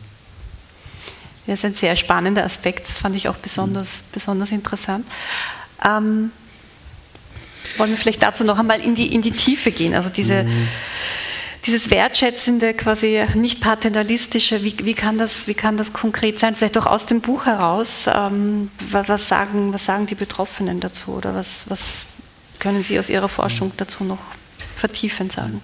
Das 1.47 1.59
ist 1.59 1.65
ein 1.65 1.73
sehr 1.73 1.95
spannender 1.95 2.43
Aspekt, 2.43 2.87
das 2.87 2.99
fand 2.99 3.15
ich 3.15 3.27
auch 3.27 3.37
besonders, 3.37 4.03
mhm. 4.03 4.05
besonders 4.13 4.51
interessant. 4.51 5.07
Ähm, 5.83 6.31
wollen 7.77 7.91
wir 7.91 7.97
vielleicht 7.97 8.23
dazu 8.23 8.43
noch 8.43 8.59
einmal 8.59 8.79
in 8.81 8.95
die, 8.95 9.13
in 9.13 9.21
die 9.21 9.31
Tiefe 9.31 9.71
gehen, 9.71 9.93
also 9.93 10.09
diese, 10.09 10.43
mhm. 10.43 10.67
dieses 11.65 11.89
wertschätzende, 11.89 12.73
quasi 12.73 13.23
nicht 13.35 13.61
paternalistische, 13.61 14.63
wie, 14.63 14.73
wie, 14.83 14.93
kann 14.93 15.17
das, 15.17 15.47
wie 15.47 15.53
kann 15.53 15.77
das 15.77 15.93
konkret 15.93 16.39
sein, 16.39 16.55
vielleicht 16.55 16.77
auch 16.77 16.85
aus 16.85 17.05
dem 17.05 17.21
Buch 17.21 17.45
heraus, 17.45 18.05
ähm, 18.07 18.71
was, 18.89 19.27
sagen, 19.27 19.73
was 19.73 19.85
sagen 19.85 20.07
die 20.07 20.15
Betroffenen 20.15 20.79
dazu 20.79 21.11
oder 21.11 21.35
was, 21.35 21.69
was, 21.69 22.05
können 22.61 22.83
Sie 22.83 22.99
aus 22.99 23.09
Ihrer 23.09 23.27
Forschung 23.27 23.71
dazu 23.75 24.03
noch 24.03 24.19
vertiefend 24.75 25.31
sagen? 25.31 25.61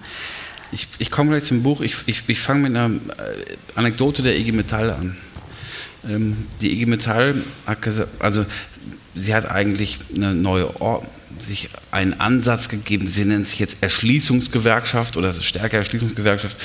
Ich, 0.72 0.88
ich 0.98 1.12
komme 1.12 1.30
gleich 1.30 1.44
zum 1.44 1.64
Buch. 1.64 1.82
Ich, 1.82 1.96
ich, 2.08 2.24
ich 2.28 2.40
fange 2.40 2.68
mit 2.68 2.76
einer 2.76 2.94
äh, 2.96 3.56
Anekdote 3.76 4.22
der 4.22 4.36
IG 4.36 4.52
Metall 4.52 4.92
an. 4.92 5.16
Ähm, 6.10 6.48
die 6.60 6.72
IG 6.74 6.86
Metall 6.88 7.44
hat 7.66 7.82
gesagt, 7.82 8.10
also 8.20 8.46
sie 9.16 9.34
hat 9.34 9.50
eigentlich 9.50 10.00
eine 10.14 10.34
neue 10.34 10.82
Or 10.82 11.06
sich 11.41 11.69
einen 11.91 12.19
Ansatz 12.19 12.69
gegeben. 12.69 13.07
Sie 13.07 13.26
nennt 13.26 13.47
sich 13.47 13.59
jetzt 13.59 13.77
Erschließungsgewerkschaft 13.81 15.18
oder 15.18 15.34
stärker 15.34 15.77
Erschließungsgewerkschaft. 15.77 16.57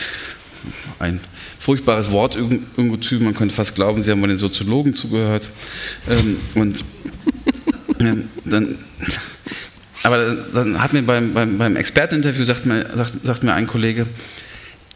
Ein 0.99 1.21
furchtbares 1.59 2.11
Wort 2.11 2.37
irgendwo 2.37 2.97
zu. 2.97 3.17
Man 3.17 3.35
könnte 3.35 3.55
fast 3.55 3.75
glauben, 3.75 4.03
Sie 4.03 4.11
haben 4.11 4.21
mal 4.21 4.29
den 4.29 4.39
Soziologen 4.39 4.95
zugehört. 4.95 5.47
Ähm, 6.09 6.37
und 6.55 6.85
ähm, 8.01 8.29
dann 8.45 8.79
aber 10.03 10.35
dann 10.53 10.83
hat 10.83 10.93
mir 10.93 11.03
beim, 11.03 11.33
beim, 11.33 11.59
beim 11.59 11.77
Experteninterview 11.77 12.45
sagt 12.45 12.67
mir, 12.67 12.87
sagt, 12.95 13.25
sagt 13.25 13.45
mir 13.45 13.55
ein 13.55 13.67
Kollege, 13.67 14.07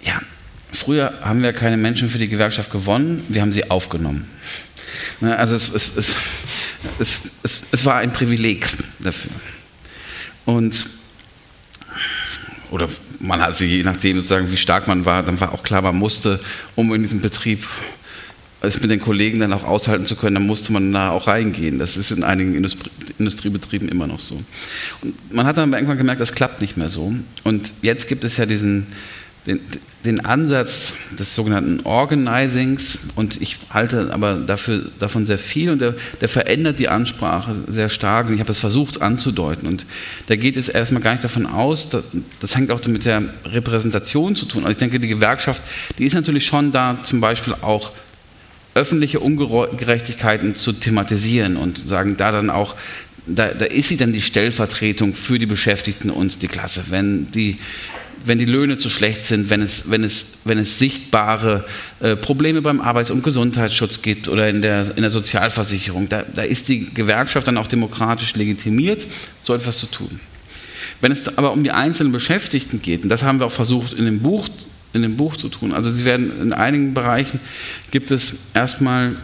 ja, 0.02 0.20
früher 0.72 1.14
haben 1.22 1.42
wir 1.42 1.52
keine 1.52 1.76
Menschen 1.76 2.08
für 2.08 2.18
die 2.18 2.28
Gewerkschaft 2.28 2.70
gewonnen, 2.70 3.24
wir 3.28 3.42
haben 3.42 3.52
sie 3.52 3.70
aufgenommen. 3.70 4.28
Ne, 5.20 5.36
also 5.36 5.54
es, 5.54 5.72
es, 5.72 5.96
es, 5.96 6.16
es, 6.98 7.20
es, 7.42 7.62
es 7.70 7.84
war 7.84 7.96
ein 7.96 8.12
Privileg 8.12 8.68
dafür. 8.98 9.30
Und 10.46 10.86
oder 12.70 12.88
man 13.20 13.40
hat 13.40 13.56
sie, 13.56 13.66
je 13.66 13.82
nachdem 13.82 14.16
sozusagen, 14.16 14.50
wie 14.50 14.56
stark 14.56 14.88
man 14.88 15.06
war, 15.06 15.22
dann 15.22 15.40
war 15.40 15.52
auch 15.52 15.62
klar, 15.62 15.82
man 15.82 15.96
musste, 15.96 16.40
um 16.74 16.92
in 16.94 17.02
diesem 17.02 17.20
Betrieb 17.20 17.66
es 18.60 18.80
mit 18.80 18.90
den 18.90 19.00
Kollegen 19.00 19.38
dann 19.40 19.52
auch 19.52 19.64
aushalten 19.64 20.04
zu 20.04 20.16
können, 20.16 20.34
dann 20.34 20.46
musste 20.46 20.72
man 20.72 20.90
da 20.92 21.10
auch 21.10 21.26
reingehen. 21.26 21.78
Das 21.78 21.96
ist 21.96 22.10
in 22.10 22.24
einigen 22.24 22.54
Industrie, 22.54 22.90
Industriebetrieben 23.18 23.88
immer 23.88 24.06
noch 24.06 24.18
so. 24.18 24.42
Und 25.02 25.32
man 25.32 25.46
hat 25.46 25.58
dann 25.58 25.72
irgendwann 25.72 25.98
gemerkt, 25.98 26.20
das 26.20 26.32
klappt 26.32 26.60
nicht 26.60 26.76
mehr 26.76 26.88
so. 26.88 27.14
Und 27.44 27.74
jetzt 27.82 28.08
gibt 28.08 28.24
es 28.24 28.36
ja 28.38 28.46
diesen, 28.46 28.86
den, 29.46 29.60
den 30.04 30.24
Ansatz 30.24 30.94
des 31.18 31.34
sogenannten 31.34 31.80
Organizings 31.84 32.98
und 33.14 33.40
ich 33.40 33.58
halte 33.70 34.12
aber 34.12 34.34
dafür, 34.34 34.90
davon 34.98 35.26
sehr 35.26 35.38
viel 35.38 35.70
und 35.70 35.80
der, 35.80 35.94
der 36.20 36.28
verändert 36.28 36.78
die 36.78 36.88
Ansprache 36.88 37.54
sehr 37.68 37.88
stark 37.88 38.26
und 38.26 38.34
ich 38.34 38.40
habe 38.40 38.52
es 38.52 38.58
versucht 38.58 39.02
anzudeuten 39.02 39.68
und 39.68 39.86
da 40.26 40.36
geht 40.36 40.56
es 40.56 40.68
erstmal 40.68 41.02
gar 41.02 41.12
nicht 41.12 41.24
davon 41.24 41.46
aus, 41.46 41.88
das, 41.88 42.04
das 42.40 42.56
hängt 42.56 42.70
auch 42.70 42.84
mit 42.86 43.04
der 43.04 43.22
Repräsentation 43.44 44.36
zu 44.36 44.46
tun. 44.46 44.62
Also 44.62 44.72
ich 44.72 44.78
denke, 44.78 45.00
die 45.00 45.08
Gewerkschaft, 45.08 45.62
die 45.98 46.04
ist 46.04 46.14
natürlich 46.14 46.46
schon 46.46 46.72
da 46.72 47.02
zum 47.02 47.20
Beispiel 47.20 47.54
auch 47.60 47.92
öffentliche 48.76 49.20
Ungerechtigkeiten 49.20 50.54
zu 50.54 50.72
thematisieren 50.72 51.56
und 51.56 51.78
sagen, 51.78 52.16
da 52.16 52.30
dann 52.30 52.50
auch, 52.50 52.76
da, 53.26 53.48
da 53.48 53.64
ist 53.64 53.88
sie 53.88 53.96
dann 53.96 54.12
die 54.12 54.20
Stellvertretung 54.20 55.14
für 55.14 55.38
die 55.38 55.46
Beschäftigten 55.46 56.10
und 56.10 56.42
die 56.42 56.48
Klasse. 56.48 56.84
Wenn 56.90 57.32
die, 57.32 57.58
wenn 58.26 58.38
die 58.38 58.44
Löhne 58.44 58.76
zu 58.76 58.88
schlecht 58.88 59.22
sind, 59.22 59.50
wenn 59.50 59.62
es, 59.62 59.90
wenn 59.90 60.04
es, 60.04 60.26
wenn 60.44 60.58
es 60.58 60.78
sichtbare 60.78 61.64
äh, 62.00 62.16
Probleme 62.16 62.62
beim 62.62 62.80
Arbeits- 62.80 63.10
und 63.10 63.22
Gesundheitsschutz 63.22 64.02
gibt 64.02 64.28
oder 64.28 64.48
in 64.48 64.62
der, 64.62 64.96
in 64.96 65.02
der 65.02 65.10
Sozialversicherung, 65.10 66.08
da, 66.08 66.22
da 66.22 66.42
ist 66.42 66.68
die 66.68 66.92
Gewerkschaft 66.92 67.46
dann 67.46 67.56
auch 67.56 67.66
demokratisch 67.66 68.34
legitimiert, 68.34 69.06
so 69.40 69.54
etwas 69.54 69.78
zu 69.78 69.86
tun. 69.86 70.20
Wenn 71.00 71.12
es 71.12 71.36
aber 71.36 71.52
um 71.52 71.62
die 71.62 71.70
einzelnen 71.70 72.12
Beschäftigten 72.12 72.82
geht, 72.82 73.04
und 73.04 73.08
das 73.08 73.22
haben 73.22 73.38
wir 73.38 73.46
auch 73.46 73.52
versucht 73.52 73.92
in 73.92 74.04
dem 74.04 74.20
Buch 74.20 74.48
in 74.92 75.02
dem 75.02 75.16
Buch 75.16 75.36
zu 75.36 75.48
tun. 75.48 75.72
Also 75.72 75.90
sie 75.90 76.04
werden 76.04 76.40
in 76.40 76.52
einigen 76.52 76.94
Bereichen 76.94 77.38
gibt 77.90 78.10
es 78.10 78.36
erstmal 78.54 79.16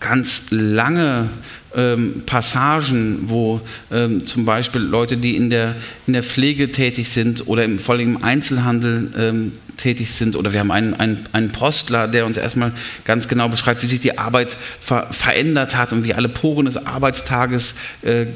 ganz 0.00 0.44
lange 0.50 1.30
ähm, 1.76 2.22
Passagen, 2.26 3.28
wo 3.28 3.60
ähm, 3.90 4.26
zum 4.26 4.44
Beispiel 4.44 4.80
Leute, 4.80 5.16
die 5.16 5.36
in 5.36 5.50
der, 5.50 5.76
in 6.06 6.12
der 6.12 6.22
Pflege 6.22 6.72
tätig 6.72 7.10
sind 7.10 7.46
oder 7.46 7.64
im, 7.64 7.78
vor 7.78 7.94
allem 7.94 8.16
im 8.16 8.24
Einzelhandel 8.24 9.10
ähm, 9.16 9.52
tätig 9.76 10.12
sind, 10.12 10.36
oder 10.36 10.52
wir 10.52 10.60
haben 10.60 10.70
einen, 10.70 10.94
einen, 10.94 11.18
einen 11.32 11.52
Postler, 11.52 12.06
der 12.06 12.26
uns 12.26 12.36
erstmal 12.36 12.72
ganz 13.04 13.28
genau 13.28 13.48
beschreibt, 13.48 13.82
wie 13.82 13.86
sich 13.86 14.00
die 14.00 14.18
Arbeit 14.18 14.56
ver 14.80 15.08
verändert 15.10 15.74
hat 15.74 15.92
und 15.92 16.04
wie 16.04 16.12
alle 16.12 16.28
Poren 16.28 16.66
des 16.66 16.76
Arbeitstages 16.86 17.74
äh, 18.02 18.26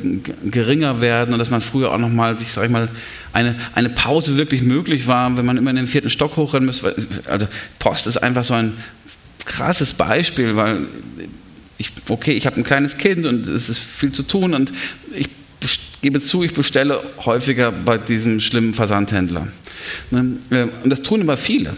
geringer 0.44 1.00
werden 1.00 1.34
und 1.34 1.38
dass 1.38 1.50
man 1.50 1.60
früher 1.60 1.92
auch 1.92 1.98
nochmal 1.98 2.36
sich, 2.38 2.52
sag 2.52 2.64
ich 2.64 2.70
mal, 2.70 2.88
eine, 3.32 3.56
eine 3.74 3.90
Pause 3.90 4.36
wirklich 4.36 4.62
möglich 4.62 5.06
war, 5.06 5.36
wenn 5.36 5.44
man 5.44 5.56
immer 5.56 5.70
in 5.70 5.76
den 5.76 5.86
vierten 5.86 6.08
Stock 6.08 6.36
hochrennen 6.36 6.66
müsste. 6.66 6.94
Also 7.28 7.46
Post 7.78 8.06
ist 8.06 8.18
einfach 8.18 8.44
so 8.44 8.54
ein 8.54 8.74
krasses 9.44 9.92
Beispiel, 9.92 10.56
weil 10.56 10.86
ich, 11.78 11.90
okay, 12.08 12.32
ich 12.32 12.46
habe 12.46 12.56
ein 12.56 12.64
kleines 12.64 12.98
Kind 12.98 13.26
und 13.26 13.48
es 13.48 13.68
ist 13.68 13.78
viel 13.78 14.12
zu 14.12 14.22
tun 14.22 14.54
und 14.54 14.72
ich 15.14 15.28
gebe 16.02 16.20
zu, 16.20 16.42
ich 16.42 16.54
bestelle 16.54 17.02
häufiger 17.24 17.72
bei 17.72 17.98
diesem 17.98 18.40
schlimmen 18.40 18.74
Versandhändler. 18.74 19.48
Ne, 20.10 20.36
äh, 20.50 20.66
und 20.82 20.90
das 20.90 21.02
tun 21.02 21.20
immer 21.20 21.36
viele. 21.36 21.76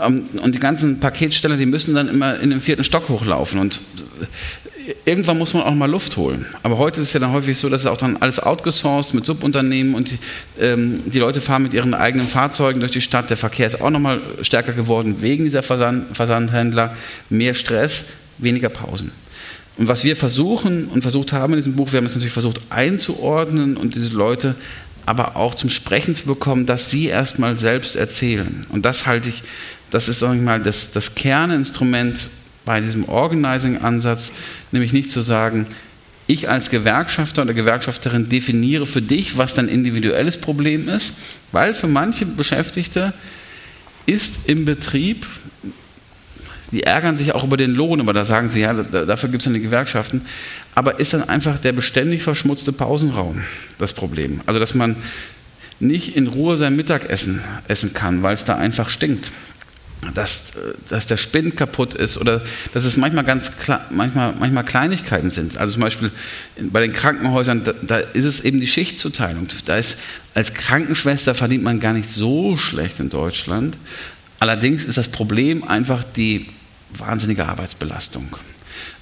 Ähm, 0.00 0.24
und 0.42 0.54
die 0.54 0.58
ganzen 0.58 1.00
Paketsteller, 1.00 1.56
die 1.56 1.66
müssen 1.66 1.94
dann 1.94 2.08
immer 2.08 2.38
in 2.40 2.50
den 2.50 2.60
vierten 2.60 2.84
Stock 2.84 3.08
hochlaufen. 3.08 3.58
Und 3.58 3.80
irgendwann 5.04 5.38
muss 5.38 5.54
man 5.54 5.64
auch 5.64 5.74
mal 5.74 5.90
Luft 5.90 6.16
holen. 6.16 6.46
Aber 6.62 6.78
heute 6.78 7.00
ist 7.00 7.08
es 7.08 7.12
ja 7.12 7.20
dann 7.20 7.32
häufig 7.32 7.58
so, 7.58 7.68
dass 7.68 7.82
es 7.82 7.86
auch 7.86 7.96
dann 7.96 8.16
alles 8.18 8.40
outgesourced 8.40 9.14
mit 9.14 9.26
Subunternehmen 9.26 9.94
und 9.94 10.10
die, 10.10 10.18
ähm, 10.60 11.02
die 11.06 11.18
Leute 11.18 11.40
fahren 11.40 11.64
mit 11.64 11.74
ihren 11.74 11.94
eigenen 11.94 12.28
Fahrzeugen 12.28 12.80
durch 12.80 12.92
die 12.92 13.00
Stadt. 13.00 13.30
Der 13.30 13.36
Verkehr 13.36 13.66
ist 13.66 13.80
auch 13.80 13.90
nochmal 13.90 14.20
stärker 14.42 14.72
geworden 14.72 15.16
wegen 15.20 15.44
dieser 15.44 15.62
Versand 15.62 16.16
Versandhändler. 16.16 16.96
Mehr 17.28 17.54
Stress, 17.54 18.04
weniger 18.38 18.68
Pausen. 18.68 19.12
Und 19.76 19.86
was 19.86 20.02
wir 20.02 20.16
versuchen 20.16 20.86
und 20.88 21.02
versucht 21.02 21.32
haben 21.32 21.52
in 21.52 21.58
diesem 21.58 21.76
Buch, 21.76 21.92
wir 21.92 21.98
haben 21.98 22.06
es 22.06 22.14
natürlich 22.14 22.32
versucht 22.32 22.60
einzuordnen 22.68 23.76
und 23.76 23.94
diese 23.94 24.08
Leute 24.08 24.56
aber 25.06 25.36
auch 25.36 25.54
zum 25.54 25.70
Sprechen 25.70 26.14
zu 26.14 26.26
bekommen, 26.26 26.66
dass 26.66 26.90
sie 26.90 27.06
erstmal 27.06 27.58
selbst 27.58 27.96
erzählen. 27.96 28.66
Und 28.68 28.84
das 28.84 29.06
halte 29.06 29.30
ich, 29.30 29.42
das 29.90 30.08
ist 30.08 30.22
ich 30.22 30.40
mal 30.42 30.60
das, 30.60 30.90
das 30.90 31.14
Kerninstrument 31.14 32.28
bei 32.66 32.82
diesem 32.82 33.08
Organizing-Ansatz, 33.08 34.32
nämlich 34.70 34.92
nicht 34.92 35.10
zu 35.10 35.22
sagen, 35.22 35.66
ich 36.26 36.50
als 36.50 36.68
Gewerkschafter 36.68 37.40
oder 37.40 37.54
Gewerkschafterin 37.54 38.28
definiere 38.28 38.84
für 38.84 39.00
dich, 39.00 39.38
was 39.38 39.54
dein 39.54 39.66
individuelles 39.66 40.36
Problem 40.36 40.86
ist, 40.88 41.14
weil 41.52 41.72
für 41.72 41.86
manche 41.86 42.26
Beschäftigte 42.26 43.14
ist 44.04 44.40
im 44.46 44.66
Betrieb 44.66 45.26
die 46.70 46.82
ärgern 46.82 47.16
sich 47.16 47.34
auch 47.34 47.44
über 47.44 47.56
den 47.56 47.74
Lohn, 47.74 48.00
aber 48.00 48.12
da 48.12 48.24
sagen 48.24 48.50
sie, 48.50 48.60
ja, 48.60 48.74
dafür 48.74 49.30
gibt 49.30 49.46
es 49.46 49.52
die 49.52 49.60
Gewerkschaften. 49.60 50.22
Aber 50.74 51.00
ist 51.00 51.14
dann 51.14 51.28
einfach 51.28 51.58
der 51.58 51.72
beständig 51.72 52.22
verschmutzte 52.22 52.72
Pausenraum 52.72 53.42
das 53.78 53.92
Problem? 53.92 54.40
Also, 54.46 54.60
dass 54.60 54.74
man 54.74 54.96
nicht 55.80 56.16
in 56.16 56.26
Ruhe 56.26 56.56
sein 56.56 56.76
Mittagessen 56.76 57.40
essen 57.68 57.94
kann, 57.94 58.22
weil 58.22 58.34
es 58.34 58.44
da 58.44 58.56
einfach 58.56 58.90
stinkt. 58.90 59.30
Dass, 60.14 60.52
dass 60.88 61.06
der 61.06 61.16
Spind 61.16 61.56
kaputt 61.56 61.94
ist 61.94 62.18
oder 62.18 62.40
dass 62.72 62.84
es 62.84 62.96
manchmal 62.96 63.24
ganz 63.24 63.50
manchmal, 63.90 64.32
manchmal 64.38 64.64
Kleinigkeiten 64.64 65.32
sind. 65.32 65.58
Also 65.58 65.72
zum 65.72 65.82
Beispiel 65.82 66.12
bei 66.56 66.80
den 66.80 66.92
Krankenhäusern, 66.92 67.64
da, 67.64 67.72
da 67.82 67.98
ist 67.98 68.24
es 68.24 68.40
eben 68.40 68.60
die 68.60 68.68
Schichtzuteilung. 68.68 69.48
Da 69.66 69.76
ist, 69.76 69.96
als 70.34 70.54
Krankenschwester 70.54 71.34
verdient 71.34 71.64
man 71.64 71.80
gar 71.80 71.94
nicht 71.94 72.12
so 72.12 72.56
schlecht 72.56 73.00
in 73.00 73.10
Deutschland. 73.10 73.76
Allerdings 74.38 74.84
ist 74.84 74.98
das 74.98 75.08
Problem 75.08 75.64
einfach 75.64 76.04
die 76.04 76.46
wahnsinnige 76.96 77.46
Arbeitsbelastung. 77.46 78.36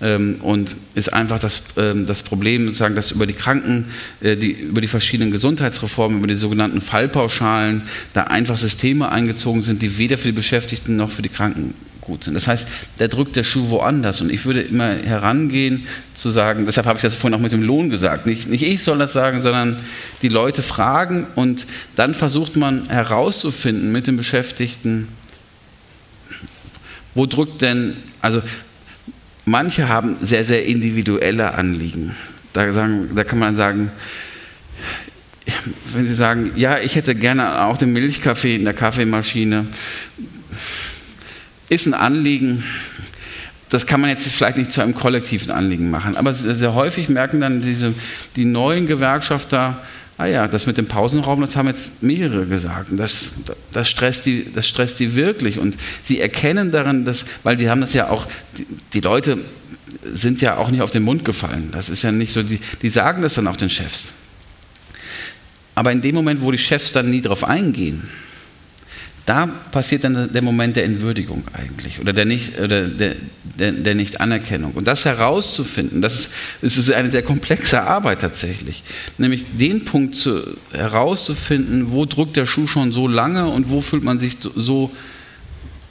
Ähm, 0.01 0.37
und 0.43 0.77
ist 0.95 1.13
einfach 1.13 1.39
das, 1.39 1.63
ähm, 1.77 2.07
das 2.07 2.23
Problem, 2.23 2.67
sozusagen, 2.67 2.95
dass 2.95 3.11
über 3.11 3.27
die 3.27 3.33
Kranken, 3.33 3.87
äh, 4.21 4.37
die, 4.37 4.53
über 4.53 4.81
die 4.81 4.89
verschiedenen 4.89 5.31
Gesundheitsreformen, 5.31 6.19
über 6.19 6.27
die 6.27 6.35
sogenannten 6.35 6.81
Fallpauschalen, 6.81 7.83
da 8.13 8.25
einfach 8.25 8.57
Systeme 8.57 9.11
eingezogen 9.11 9.63
sind, 9.63 9.83
die 9.83 9.99
weder 9.99 10.19
für 10.19 10.29
die 10.29 10.33
Beschäftigten 10.33 10.97
noch 10.97 11.11
für 11.11 11.23
die 11.23 11.29
Kranken 11.29 11.75
gut 12.07 12.25
sind. 12.25 12.35
Das 12.35 12.47
heißt, 12.47 12.69
da 12.99 13.09
drückt 13.09 13.37
der 13.37 13.45
Schuh 13.45 13.69
woanders. 13.69 14.21
Und 14.21 14.31
ich 14.31 14.45
würde 14.45 14.63
immer 14.63 14.91
herangehen 14.95 15.87
zu 16.15 16.31
sagen, 16.31 16.65
deshalb 16.65 16.87
habe 16.87 16.99
ich 16.99 17.03
das 17.03 17.15
vorhin 17.15 17.35
auch 17.35 17.43
mit 17.43 17.53
dem 17.53 17.63
Lohn 17.63 17.91
gesagt, 17.91 18.27
nicht, 18.27 18.49
nicht 18.49 18.63
ich 18.63 18.83
soll 18.83 18.99
das 18.99 19.13
sagen, 19.13 19.43
sondern 19.43 19.79
die 20.23 20.29
Leute 20.29 20.63
fragen 20.63 21.27
und 21.35 21.67
dann 21.97 22.15
versucht 22.15 22.57
man 22.57 22.89
herauszufinden 22.89 23.93
mit 23.93 24.07
den 24.07 24.17
Beschäftigten, 24.17 25.09
wo 27.17 27.25
drückt 27.27 27.63
denn, 27.63 27.97
also 28.21 28.43
manche 29.47 29.89
haben 29.89 30.17
sehr, 30.21 30.45
sehr 30.45 30.67
individuelle 30.67 31.55
Anliegen. 31.55 32.15
Da, 32.53 32.73
sagen, 32.73 33.11
da 33.17 33.25
kann 33.25 33.39
man 33.39 33.57
sagen, 33.57 33.91
wenn 35.93 36.07
Sie 36.07 36.15
sagen, 36.15 36.53
ja, 36.57 36.79
ich 36.79 36.95
hätte 36.95 37.15
gerne 37.15 37.63
auch 37.63 37.79
den 37.79 37.93
Milchkaffee 37.93 38.55
in 38.55 38.65
der 38.65 38.75
Kaffeemaschine, 38.75 39.67
ist 41.69 41.87
ein 41.87 41.95
Anliegen, 41.95 42.63
das 43.71 43.87
kann 43.87 44.01
man 44.01 44.11
jetzt 44.11 44.29
vielleicht 44.29 44.59
nicht 44.59 44.73
zu 44.73 44.83
einem 44.83 44.95
kollektiven 44.95 45.51
Anliegen 45.51 45.91
machen, 45.91 46.17
aber 46.17 46.35
sehr 46.35 46.75
häufig 46.75 47.09
merken 47.09 47.41
dann 47.41 47.63
diese, 47.63 47.95
die 48.37 48.45
neuen 48.45 48.87
Gewerkschafter, 48.87 49.83
Ah 50.19 50.27
ja, 50.27 50.49
das 50.49 50.67
mit 50.67 50.79
dem 50.79 50.87
Pausenraum, 50.87 51.43
das 51.43 51.57
haben 51.57 51.69
jetzt 51.69 52.03
mehrere 52.03 52.47
gesagt. 52.47 52.91
Und 52.91 52.97
das, 52.97 53.33
das, 53.73 53.89
stresst 53.89 54.25
die, 54.25 54.51
das 54.51 54.67
stresst 54.67 54.99
die 54.99 55.15
wirklich. 55.15 55.59
Und 55.59 55.77
sie 56.03 56.21
erkennen 56.21 56.73
daran, 56.73 57.05
dass, 57.05 57.27
weil 57.43 57.57
die 57.57 57.69
haben 57.69 57.83
das 57.83 57.93
ja 57.93 58.09
auch, 58.09 58.27
die, 58.57 58.67
die 58.95 59.01
Leute 59.01 59.39
sind 60.13 60.41
ja 60.41 60.57
auch 60.57 60.71
nicht 60.71 60.81
auf 60.81 60.91
den 60.91 61.03
Mund 61.03 61.25
gefallen. 61.25 61.69
Das 61.71 61.91
ist 61.91 62.03
ja 62.03 62.13
nicht 62.13 62.33
so, 62.33 62.43
die, 62.43 62.61
die 62.81 62.89
sagen 62.89 63.21
das 63.21 63.35
dann 63.35 63.47
auch 63.47 63.57
den 63.57 63.69
Chefs. 63.69 64.15
Aber 65.75 65.93
in 65.93 66.01
dem 66.01 66.15
Moment, 66.15 66.41
wo 66.41 66.51
die 66.51 66.59
Chefs 66.59 66.93
dann 66.93 67.11
nie 67.11 67.21
darauf 67.21 67.45
eingehen, 67.45 68.09
da 69.27 69.49
passiert 69.73 70.05
dann 70.05 70.33
der 70.33 70.43
Moment 70.43 70.77
der 70.77 70.85
Entwürdigung 70.85 71.43
eigentlich 71.53 71.99
oder 71.99 72.13
der, 72.13 72.25
nicht, 72.25 72.61
oder 72.61 72.87
der, 72.87 73.17
der, 73.59 73.73
der 73.73 73.95
Nicht-Anerkennung. 73.97 74.73
Und 74.73 74.87
das 74.87 75.05
herauszufinden, 75.05 76.01
das 76.01 76.31
ist, 76.63 76.79
ist 76.79 76.93
eine 76.93 77.11
sehr 77.11 77.25
komplexe 77.25 77.83
Arbeit 77.83 78.21
tatsächlich. 78.21 78.85
Nämlich 79.19 79.45
den 79.59 79.85
Punkt 79.85 80.15
zu, 80.15 80.57
herauszufinden, 80.71 81.91
wo 81.91 82.07
drückt 82.07 82.37
der 82.37 82.47
Schuh 82.47 82.69
schon 82.69 82.93
so 82.93 83.09
lange 83.09 83.47
und 83.47 83.69
wo 83.69 83.81
fühlt 83.81 84.05
man 84.05 84.21
sich 84.21 84.37
so 84.55 84.93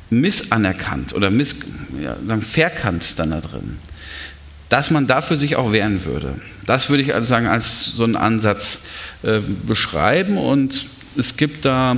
missanerkannt 0.10 1.14
oder 1.14 1.30
miss, 1.30 1.58
ja, 2.02 2.16
verkannt 2.40 3.20
dann 3.20 3.32
da 3.32 3.42
drin. 3.42 3.80
Dass 4.70 4.92
man 4.92 5.08
dafür 5.08 5.36
sich 5.36 5.58
auch 5.58 5.74
wehren 5.74 6.06
würde. 6.06 6.36
Das 6.66 6.90
würde 6.90 7.04
ich 7.04 7.14
also 7.14 7.28
sagen 7.28 7.48
als 7.48 7.86
so 7.86 8.06
einen 8.06 8.16
Ansatz 8.16 8.80
äh, 9.24 9.40
beschreiben 9.40 10.38
und 10.38 10.86
es 11.18 11.36
gibt 11.36 11.66
da 11.66 11.98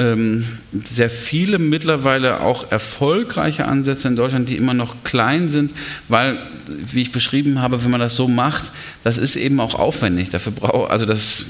ähm, 0.00 0.46
sehr 0.72 1.10
viele 1.10 1.58
mittlerweile 1.58 2.40
auch 2.40 2.72
erfolgreiche 2.72 3.66
Ansätze 3.66 4.08
in 4.08 4.16
Deutschland, 4.16 4.48
die 4.48 4.56
immer 4.56 4.72
noch 4.72 5.04
klein 5.04 5.50
sind, 5.50 5.72
weil, 6.08 6.38
wie 6.66 7.02
ich 7.02 7.12
beschrieben 7.12 7.60
habe, 7.60 7.84
wenn 7.84 7.90
man 7.90 8.00
das 8.00 8.16
so 8.16 8.26
macht, 8.26 8.72
das 9.04 9.18
ist 9.18 9.36
eben 9.36 9.60
auch 9.60 9.74
aufwendig. 9.74 10.30
Dafür 10.30 10.52
braucht, 10.52 10.90
also 10.90 11.04
das, 11.04 11.44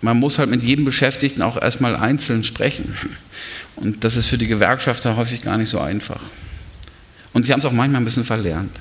man 0.00 0.16
muss 0.16 0.38
halt 0.38 0.48
mit 0.48 0.62
jedem 0.62 0.84
Beschäftigten 0.84 1.42
auch 1.42 1.60
erstmal 1.60 1.96
einzeln 1.96 2.44
sprechen. 2.44 2.94
Und 3.74 4.04
das 4.04 4.16
ist 4.16 4.28
für 4.28 4.38
die 4.38 4.46
Gewerkschafter 4.46 5.16
häufig 5.16 5.42
gar 5.42 5.58
nicht 5.58 5.70
so 5.70 5.80
einfach. 5.80 6.22
Und 7.32 7.46
sie 7.46 7.52
haben 7.52 7.60
es 7.60 7.66
auch 7.66 7.72
manchmal 7.72 8.00
ein 8.00 8.04
bisschen 8.04 8.24
verlernt. 8.24 8.78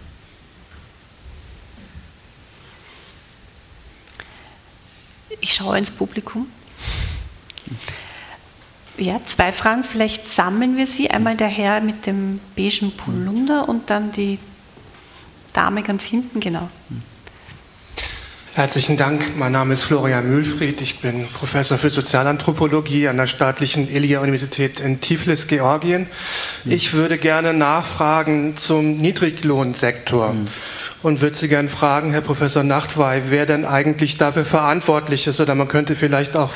Ich 5.41 5.53
schaue 5.53 5.77
ins 5.77 5.89
Publikum. 5.89 6.47
Ja, 8.97 9.21
zwei 9.25 9.51
Fragen. 9.51 9.83
Vielleicht 9.83 10.29
sammeln 10.29 10.75
wir 10.75 10.85
sie. 10.85 11.09
Einmal 11.09 11.37
der 11.37 11.47
Herr 11.47 11.81
mit 11.81 12.05
dem 12.05 12.39
beigen 12.55 12.91
Polunder 12.91 13.69
und 13.69 13.89
dann 13.89 14.11
die 14.11 14.39
Dame 15.53 15.83
ganz 15.83 16.03
hinten, 16.03 16.39
genau. 16.39 16.69
Herzlichen 18.55 18.97
Dank. 18.97 19.37
Mein 19.37 19.53
Name 19.53 19.73
ist 19.73 19.83
Florian 19.83 20.29
Mühlfried. 20.29 20.81
Ich 20.81 20.99
bin 20.99 21.27
Professor 21.27 21.77
für 21.77 21.89
Sozialanthropologie 21.89 23.07
an 23.07 23.15
der 23.15 23.27
staatlichen 23.27 23.89
Elia-Universität 23.89 24.81
in 24.81 24.99
Tiflis, 24.99 25.47
Georgien. 25.47 26.07
Ich 26.65 26.93
würde 26.93 27.17
gerne 27.17 27.53
nachfragen 27.53 28.57
zum 28.57 28.97
Niedriglohnsektor. 28.97 30.33
Mhm. 30.33 30.47
Und 31.01 31.21
würde 31.21 31.37
Sie 31.37 31.47
gerne 31.47 31.69
fragen, 31.69 32.11
Herr 32.11 32.21
Professor 32.21 32.63
Nachtwey, 32.63 33.21
wer 33.29 33.45
denn 33.45 33.63
eigentlich 33.63 34.17
dafür 34.17 34.43
verantwortlich 34.43 35.27
ist? 35.27 35.39
Oder 35.39 35.55
man 35.55 35.69
könnte 35.69 35.95
vielleicht 35.95 36.35
auch 36.35 36.51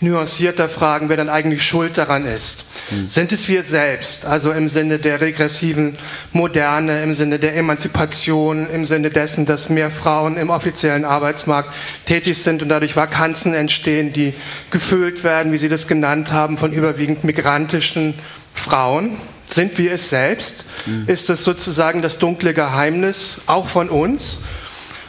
nuancierter 0.00 0.68
fragen, 0.68 1.08
wer 1.08 1.16
dann 1.16 1.28
eigentlich 1.28 1.62
schuld 1.62 1.96
daran 1.96 2.26
ist. 2.26 2.64
Mhm. 2.90 3.08
Sind 3.08 3.32
es 3.32 3.48
wir 3.48 3.62
selbst, 3.62 4.26
also 4.26 4.52
im 4.52 4.68
Sinne 4.68 4.98
der 4.98 5.20
regressiven 5.20 5.96
Moderne, 6.32 7.02
im 7.02 7.14
Sinne 7.14 7.38
der 7.38 7.56
Emanzipation, 7.56 8.68
im 8.70 8.84
Sinne 8.84 9.10
dessen, 9.10 9.46
dass 9.46 9.70
mehr 9.70 9.90
Frauen 9.90 10.36
im 10.36 10.50
offiziellen 10.50 11.04
Arbeitsmarkt 11.04 11.70
tätig 12.06 12.38
sind 12.38 12.62
und 12.62 12.68
dadurch 12.68 12.96
Vakanzen 12.96 13.54
entstehen, 13.54 14.12
die 14.12 14.34
gefüllt 14.70 15.24
werden, 15.24 15.52
wie 15.52 15.58
Sie 15.58 15.68
das 15.68 15.86
genannt 15.86 16.32
haben, 16.32 16.58
von 16.58 16.72
überwiegend 16.72 17.24
migrantischen 17.24 18.14
Frauen? 18.52 19.16
Sind 19.48 19.76
wir 19.78 19.92
es 19.92 20.10
selbst? 20.10 20.64
Mhm. 20.86 21.04
Ist 21.06 21.28
das 21.28 21.44
sozusagen 21.44 22.02
das 22.02 22.18
dunkle 22.18 22.54
Geheimnis 22.54 23.42
auch 23.46 23.66
von 23.66 23.88
uns? 23.88 24.40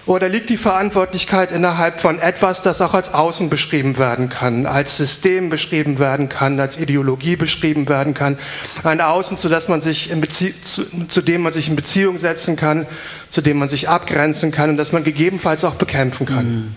Oder 0.06 0.30
liegt 0.30 0.52
die 0.52 0.58
Verantwortlichkeit 0.58 1.52
innerhalb 1.52 2.00
von 2.00 2.20
etwas, 2.20 2.62
das 2.62 2.80
auch 2.82 2.94
als 2.94 3.14
Außen 3.14 3.50
beschrieben 3.50 3.98
werden 3.98 4.30
kann, 4.30 4.68
als 4.68 4.98
System 4.98 5.50
beschrieben 5.50 5.98
werden 5.98 6.30
kann, 6.30 6.60
als 6.60 6.80
Ideologie 6.80 7.36
beschrieben 7.36 7.90
werden 7.90 8.14
kann? 8.14 8.38
Ein 8.84 9.02
Außen, 9.02 9.38
zu, 9.38 9.50
man 9.68 9.82
sich 9.82 10.12
in 10.12 10.28
zu, 10.30 11.08
zu 11.08 11.22
dem 11.22 11.42
man 11.42 11.54
sich 11.54 11.70
in 11.70 11.76
Beziehung 11.76 12.20
setzen 12.20 12.56
kann, 12.56 12.86
zu 13.30 13.42
dem 13.42 13.58
man 13.58 13.68
sich 13.68 13.90
abgrenzen 13.90 14.52
kann 14.52 14.70
und 14.70 14.78
das 14.78 14.92
man 14.92 15.04
gegebenenfalls 15.04 15.66
auch 15.66 15.76
bekämpfen 15.76 16.28
kann. 16.28 16.46
Mhm. 16.46 16.76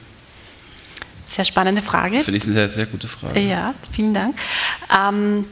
Sehr 1.30 1.44
spannende 1.44 1.82
Frage. 1.82 2.20
Finde 2.20 2.38
ich 2.38 2.44
eine 2.44 2.54
sehr, 2.54 2.68
sehr 2.70 2.86
gute 2.86 3.08
Frage. 3.08 3.38
Ja, 3.38 3.74
vielen 3.92 4.14
Dank. 4.14 4.36
Ähm, 4.92 5.44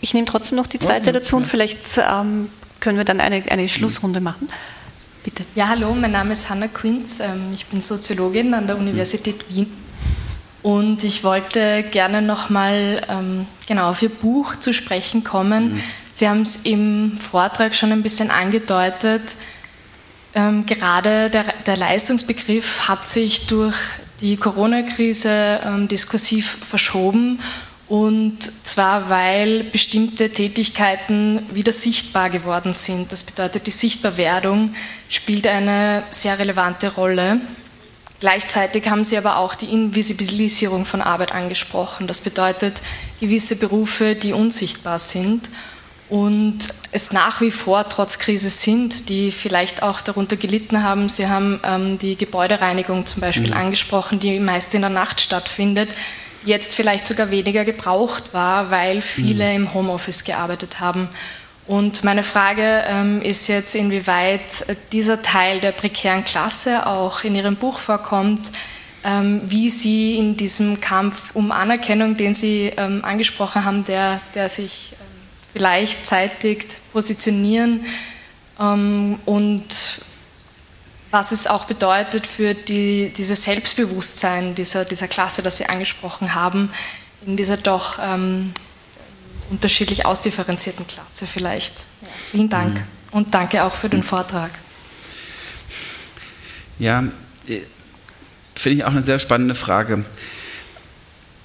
ich 0.00 0.14
nehme 0.14 0.26
trotzdem 0.26 0.56
noch 0.56 0.66
die 0.66 0.78
zweite 0.78 1.06
ja, 1.06 1.12
dazu 1.12 1.36
und 1.36 1.46
vielleicht 1.46 1.78
ähm, 1.98 2.48
können 2.80 2.96
wir 2.96 3.04
dann 3.04 3.20
eine, 3.20 3.42
eine 3.50 3.68
Schlussrunde 3.68 4.20
machen. 4.20 4.48
Bitte. 5.24 5.44
Ja, 5.54 5.68
hallo, 5.68 5.94
mein 5.94 6.10
Name 6.10 6.32
ist 6.32 6.50
Hanna 6.50 6.66
Quinz. 6.66 7.20
Ähm, 7.20 7.52
ich 7.54 7.66
bin 7.66 7.80
Soziologin 7.80 8.54
an 8.54 8.66
der 8.66 8.76
Universität 8.76 9.44
Wien. 9.48 9.72
Und 10.62 11.04
ich 11.04 11.22
wollte 11.22 11.84
gerne 11.84 12.22
nochmal 12.22 13.02
ähm, 13.08 13.46
genau 13.68 13.90
auf 13.90 14.02
Ihr 14.02 14.08
Buch 14.08 14.56
zu 14.56 14.74
sprechen 14.74 15.22
kommen. 15.22 15.74
Mhm. 15.74 15.82
Sie 16.12 16.28
haben 16.28 16.42
es 16.42 16.64
im 16.64 17.18
Vortrag 17.20 17.76
schon 17.76 17.92
ein 17.92 18.02
bisschen 18.02 18.32
angedeutet. 18.32 19.22
Ähm, 20.34 20.66
gerade 20.66 21.30
der, 21.30 21.44
der, 21.66 21.76
Leistungsbegriff 21.76 22.88
hat 22.88 23.04
sich 23.04 23.46
durch 23.46 23.76
die 24.20 24.34
Corona-Krise 24.36 25.60
diskursiv 25.88 26.58
verschoben 26.68 27.38
und 27.92 28.38
zwar, 28.40 29.10
weil 29.10 29.64
bestimmte 29.64 30.30
Tätigkeiten 30.30 31.42
wieder 31.52 31.72
sichtbar 31.72 32.30
geworden 32.30 32.72
sind. 32.72 33.12
Das 33.12 33.22
bedeutet, 33.22 33.66
die 33.66 33.70
Sichtbarwerdung 33.70 34.72
spielt 35.10 35.46
eine 35.46 36.02
sehr 36.08 36.38
relevante 36.38 36.94
Rolle. 36.94 37.42
Gleichzeitig 38.18 38.88
haben 38.88 39.04
Sie 39.04 39.18
aber 39.18 39.36
auch 39.36 39.54
die 39.54 39.66
Invisibilisierung 39.66 40.86
von 40.86 41.02
Arbeit 41.02 41.32
angesprochen. 41.32 42.06
Das 42.06 42.22
bedeutet 42.22 42.80
gewisse 43.20 43.56
Berufe, 43.56 44.14
die 44.14 44.32
unsichtbar 44.32 44.98
sind 44.98 45.50
und 46.08 46.60
es 46.92 47.12
nach 47.12 47.42
wie 47.42 47.50
vor 47.50 47.86
trotz 47.90 48.18
Krise 48.18 48.48
sind, 48.48 49.10
die 49.10 49.30
vielleicht 49.32 49.82
auch 49.82 50.00
darunter 50.00 50.36
gelitten 50.36 50.82
haben. 50.82 51.10
Sie 51.10 51.28
haben 51.28 51.60
ähm, 51.62 51.98
die 51.98 52.16
Gebäudereinigung 52.16 53.04
zum 53.04 53.20
Beispiel 53.20 53.50
mhm. 53.50 53.58
angesprochen, 53.58 54.18
die 54.18 54.40
meist 54.40 54.74
in 54.74 54.80
der 54.80 54.88
Nacht 54.88 55.20
stattfindet 55.20 55.90
jetzt 56.44 56.74
vielleicht 56.74 57.06
sogar 57.06 57.30
weniger 57.30 57.64
gebraucht 57.64 58.34
war, 58.34 58.70
weil 58.70 59.02
viele 59.02 59.48
mhm. 59.50 59.56
im 59.56 59.74
Homeoffice 59.74 60.24
gearbeitet 60.24 60.80
haben. 60.80 61.08
Und 61.66 62.02
meine 62.02 62.22
Frage 62.22 62.84
ähm, 62.88 63.22
ist 63.22 63.48
jetzt, 63.48 63.74
inwieweit 63.74 64.40
dieser 64.90 65.22
Teil 65.22 65.60
der 65.60 65.72
prekären 65.72 66.24
Klasse 66.24 66.86
auch 66.86 67.22
in 67.22 67.34
Ihrem 67.34 67.56
Buch 67.56 67.78
vorkommt, 67.78 68.50
ähm, 69.04 69.40
wie 69.44 69.70
Sie 69.70 70.16
in 70.16 70.36
diesem 70.36 70.80
Kampf 70.80 71.34
um 71.34 71.52
Anerkennung, 71.52 72.14
den 72.14 72.34
Sie 72.34 72.72
ähm, 72.76 73.04
angesprochen 73.04 73.64
haben, 73.64 73.84
der, 73.84 74.20
der 74.34 74.48
sich 74.48 74.92
ähm, 74.92 75.28
vielleicht 75.52 76.06
zeitigt, 76.06 76.78
positionieren 76.92 77.86
ähm, 78.60 79.18
und 79.24 79.66
was 81.12 81.30
es 81.30 81.46
auch 81.46 81.66
bedeutet 81.66 82.26
für 82.26 82.54
die, 82.54 83.12
dieses 83.16 83.44
Selbstbewusstsein 83.44 84.54
dieser, 84.54 84.84
dieser 84.86 85.08
Klasse, 85.08 85.42
das 85.42 85.58
Sie 85.58 85.66
angesprochen 85.66 86.34
haben, 86.34 86.70
in 87.26 87.36
dieser 87.36 87.58
doch 87.58 87.98
ähm, 88.02 88.54
unterschiedlich 89.50 90.06
ausdifferenzierten 90.06 90.86
Klasse 90.86 91.26
vielleicht. 91.26 91.84
Ja, 92.00 92.08
vielen 92.30 92.48
Dank 92.48 92.74
mhm. 92.76 92.84
und 93.12 93.34
danke 93.34 93.62
auch 93.62 93.74
für 93.74 93.90
den 93.90 94.02
Vortrag. 94.02 94.50
Ja, 96.78 97.04
äh, 97.46 97.60
finde 98.54 98.78
ich 98.78 98.84
auch 98.84 98.92
eine 98.92 99.02
sehr 99.02 99.18
spannende 99.18 99.54
Frage. 99.54 100.04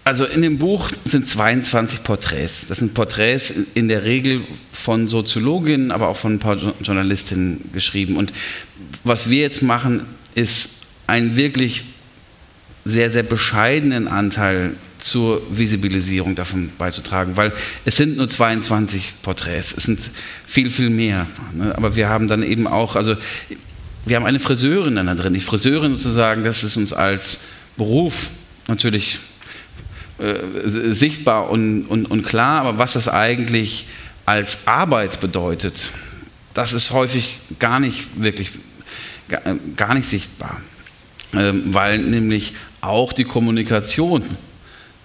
Also 0.06 0.23
in 0.23 0.41
dem 0.41 0.57
Buch 0.57 0.89
sind 1.03 1.27
22 1.27 2.02
Porträts. 2.02 2.68
Das 2.68 2.77
sind 2.77 2.94
Porträts 2.94 3.52
in 3.73 3.89
der 3.89 4.06
Regel 4.06 4.41
von 4.72 5.10
Soziologinnen, 5.10 5.91
aber 5.91 6.07
auch 6.07 6.15
von 6.15 6.35
ein 6.35 6.39
paar 6.39 6.56
Journalistinnen 6.56 7.69
geschrieben. 7.73 8.15
Und 8.15 8.31
was 9.08 9.30
wir 9.30 9.42
jetzt 9.42 9.62
machen, 9.62 10.02
ist 10.36 10.70
einen 11.08 11.36
wirklich 11.36 11.86
sehr, 12.86 13.12
sehr 13.12 13.24
bescheidenen 13.24 14.08
Anteil 14.08 14.76
zur 15.00 15.42
Visibilisierung 15.50 16.36
davon 16.36 16.72
beizutragen, 16.78 17.38
weil 17.38 17.54
es 17.86 17.98
sind 17.98 18.18
nur 18.18 18.28
22 18.30 19.14
Porträts, 19.22 19.74
es 19.78 19.84
sind 19.84 20.00
viel, 20.46 20.70
viel 20.70 20.90
mehr. 20.90 21.28
Ne? 21.54 21.76
Aber 21.76 21.96
wir 21.96 22.10
haben 22.10 22.28
dann 22.28 22.44
eben 22.44 22.68
auch, 22.68 22.96
also 22.96 23.16
wir 24.06 24.16
haben 24.16 24.26
eine 24.26 24.40
Friseurin 24.40 24.96
dann 24.96 25.08
da 25.08 25.16
drin. 25.16 25.34
Die 25.34 25.40
Friseurin 25.40 25.96
sozusagen, 25.96 26.44
das 26.44 26.64
ist 26.64 26.78
uns 26.78 26.94
als 26.94 27.42
Beruf 27.76 28.30
natürlich 28.68 29.20
äh, 30.18 30.36
sichtbar 30.66 31.50
und, 31.50 31.84
und, 31.84 32.06
und 32.06 32.26
klar, 32.26 32.62
aber 32.62 32.78
was 32.80 32.94
das 32.94 33.08
eigentlich 33.08 33.86
als 34.26 34.66
Arbeit 34.66 35.20
bedeutet, 35.20 35.92
das 36.54 36.74
ist 36.74 36.92
häufig 36.92 37.38
gar 37.60 37.80
nicht 37.80 38.08
wirklich, 38.16 38.50
gar 39.76 39.94
nicht 39.94 40.08
sichtbar, 40.08 40.62
ähm, 41.34 41.64
weil 41.74 41.99
nämlich 41.99 42.54
auch 42.82 43.14
die 43.14 43.26
Kommunikation 43.26 44.24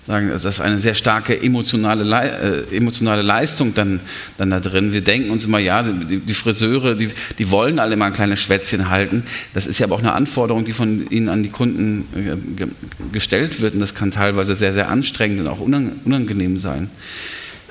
sagen, 0.06 0.30
das 0.30 0.44
ist 0.44 0.60
eine 0.60 0.78
sehr 0.78 0.94
starke 0.94 1.40
emotionale, 1.40 2.66
äh, 2.70 2.76
emotionale 2.76 3.22
Leistung 3.22 3.72
dann, 3.74 4.00
dann 4.36 4.50
da 4.50 4.58
drin. 4.58 4.92
Wir 4.92 5.00
denken 5.00 5.30
uns 5.30 5.44
immer, 5.44 5.60
ja, 5.60 5.82
die, 5.82 6.18
die, 6.18 6.34
Friseure, 6.34 6.96
die, 6.96 7.10
die 7.38 7.50
wollen 7.50 7.78
alle 7.78 7.96
mal 7.96 8.06
ein 8.06 8.12
kleines 8.12 8.40
Schwätzchen 8.40 8.90
halten. 8.90 9.22
Das 9.54 9.66
ist 9.66 9.78
ja 9.78 9.86
aber 9.86 9.94
auch 9.94 10.00
eine 10.00 10.12
Anforderung, 10.12 10.64
die 10.64 10.72
von 10.72 11.08
ihnen 11.10 11.28
an 11.28 11.44
die 11.44 11.50
Kunden 11.50 12.08
äh, 12.16 12.66
gestellt 13.12 13.60
wird. 13.60 13.74
Und 13.74 13.80
das 13.80 13.94
kann 13.94 14.10
teilweise 14.10 14.56
sehr, 14.56 14.72
sehr 14.72 14.88
anstrengend 14.88 15.40
und 15.40 15.48
auch 15.48 15.60
unangenehm 15.60 16.58
sein. 16.58 16.90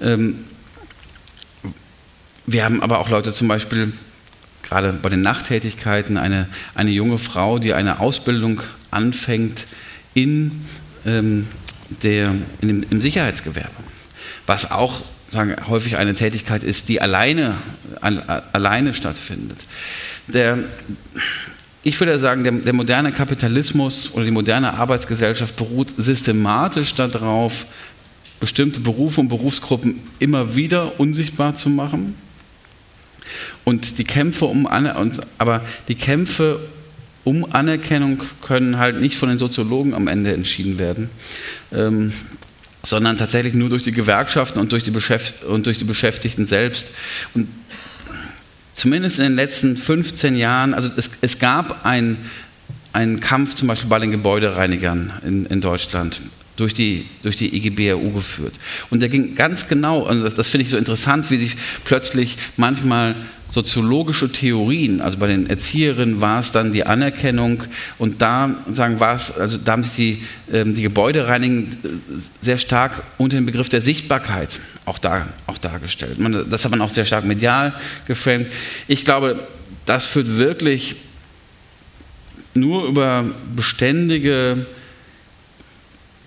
Ähm, 0.02 0.46
wir 2.48 2.64
haben 2.64 2.82
aber 2.82 3.00
auch 3.00 3.10
Leute 3.10 3.34
zum 3.34 3.50
Beispiel, 3.50 3.92
gerade 4.72 4.94
bei 4.94 5.10
den 5.10 5.22
Nachttätigkeiten, 5.22 6.16
eine, 6.16 6.48
eine 6.76 6.92
junge 6.92 7.18
Frau, 7.18 7.60
die 7.60 7.74
eine 7.74 8.00
Ausbildung 8.00 8.62
anfängt 8.90 9.66
in 10.14 10.66
ähm, 11.06 11.46
der, 12.04 12.34
dem, 12.62 12.86
im 12.90 13.02
Sicherheitsgewerbe, 13.02 13.70
was 14.48 14.72
auch 14.72 15.02
sagen, 15.30 15.58
häufig 15.68 15.98
eine 15.98 16.16
Tätigkeit 16.16 16.64
ist, 16.64 16.88
die 16.88 17.02
alleine, 17.02 17.58
alleine 18.00 18.94
stattfindet. 18.94 19.60
Der, 20.28 20.60
ich 21.84 22.00
würde 22.00 22.18
sagen, 22.18 22.46
der, 22.46 22.54
der, 22.54 22.74
moderne 22.74 23.12
Kapitalismus 23.12 24.14
oder 24.14 24.24
die 24.24 24.32
moderne 24.32 24.74
Arbeitsgesellschaft 24.74 25.58
beruht 25.58 25.94
systematisch 25.98 26.96
darauf, 26.96 27.66
bestimmte 28.40 28.80
Berufe 28.80 29.20
und 29.20 29.28
Berufsgruppen 29.28 30.00
immer 30.20 30.56
wieder 30.56 30.98
unsichtbar 30.98 31.58
zu 31.58 31.70
machen. 31.70 32.16
Und 33.64 33.98
die 33.98 34.04
Kämpfe 34.04 34.46
um, 34.46 34.68
aber 34.68 35.62
die 35.88 35.96
Kämpfe 35.96 36.60
um 37.24 37.46
Anerkennung 37.52 38.22
können 38.42 38.78
halt 38.78 39.00
nicht 39.00 39.16
von 39.16 39.30
den 39.30 39.38
Soziologen 39.38 39.94
am 39.94 40.08
Ende 40.08 40.34
entschieden 40.34 40.80
werden, 40.80 41.10
ähm, 41.72 42.12
sondern 42.84 43.18
tatsächlich 43.18 43.54
nur 43.54 43.70
durch 43.70 43.84
die 43.84 43.92
Gewerkschaften 43.92 44.60
und 44.60 44.72
durch 44.72 44.84
die, 44.84 44.92
und 45.48 45.66
durch 45.68 45.78
die 45.78 45.84
Beschäftigten 45.84 46.48
selbst. 46.48 46.92
Und 47.36 47.48
zumindest 48.74 49.20
in 49.20 49.26
den 49.26 49.36
letzten 49.36 49.78
15 49.78 50.36
Jahren, 50.36 50.74
also 50.74 50.90
es, 50.98 51.12
es 51.22 51.38
gab 51.38 51.86
einen 51.86 53.20
Kampf 53.20 53.54
zum 53.54 53.68
Beispiel 53.68 53.90
bei 53.90 54.00
den 54.00 54.10
Gebäudereinigern 54.10 55.14
in, 55.24 55.46
in 55.46 55.62
Deutschland 55.62 56.22
durch 56.62 56.76
die, 56.76 57.08
durch 57.24 57.36
die 57.36 57.56
IGBRU 57.56 58.12
geführt. 58.12 58.54
Und 58.92 59.02
der 59.02 59.10
ging 59.10 59.34
ganz 59.34 59.68
genau, 59.68 60.04
also 60.06 60.24
das, 60.24 60.36
das 60.36 60.48
finde 60.48 60.66
ich 60.66 60.70
so 60.70 60.78
interessant, 60.78 61.32
wie 61.32 61.38
sich 61.38 61.58
plötzlich 61.86 62.38
manchmal 62.56 63.16
soziologische 63.50 64.32
Theorien, 64.32 65.02
also 65.02 65.18
bei 65.18 65.26
den 65.28 65.50
Erzieherinnen 65.50 66.22
war 66.22 66.40
es 66.40 66.52
dann 66.52 66.72
die 66.72 66.86
Anerkennung 66.86 67.64
und 67.98 68.22
da 68.22 68.56
sagen 68.72 69.00
war 69.00 69.16
es, 69.16 69.32
also 69.32 69.58
da 69.58 69.72
haben 69.74 69.84
sich 69.84 69.96
die, 69.96 70.24
ähm, 70.54 70.76
die 70.76 70.84
Gebäudereinigen 70.84 71.78
sehr 72.42 72.60
stark 72.60 73.04
unter 73.18 73.38
dem 73.38 73.48
Begriff 73.48 73.68
der 73.68 73.82
Sichtbarkeit 73.82 74.60
auch, 74.86 75.00
da, 75.00 75.28
auch 75.48 75.58
dargestellt. 75.58 76.20
Man, 76.20 76.48
das 76.50 76.64
hat 76.64 76.72
man 76.72 76.80
auch 76.80 76.92
sehr 76.92 77.06
stark 77.06 77.26
medial 77.26 77.74
geframed. 78.06 78.48
Ich 78.88 79.04
glaube, 79.04 79.48
das 79.88 80.06
führt 80.06 80.38
wirklich 80.38 80.96
nur 82.54 82.86
über 82.86 83.26
beständige 83.56 84.68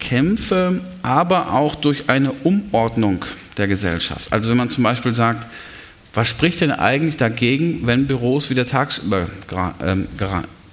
Kämpfe, 0.05 0.81
aber 1.03 1.53
auch 1.55 1.75
durch 1.75 2.09
eine 2.09 2.33
Umordnung 2.33 3.25
der 3.57 3.69
Gesellschaft. 3.69 4.33
Also 4.33 4.51
wenn 4.51 4.57
man 4.57 4.69
zum 4.69 4.85
Beispiel 4.85 5.15
sagt, 5.15 5.47
was 6.13 6.29
spricht 6.29 6.61
denn 6.61 6.71
eigentlich 6.71 7.17
dagegen, 7.17 7.87
wenn 7.87 8.07
Büros 8.07 8.51
wieder 8.51 8.67
tagsüber 8.67 9.27
ähm, 9.85 10.07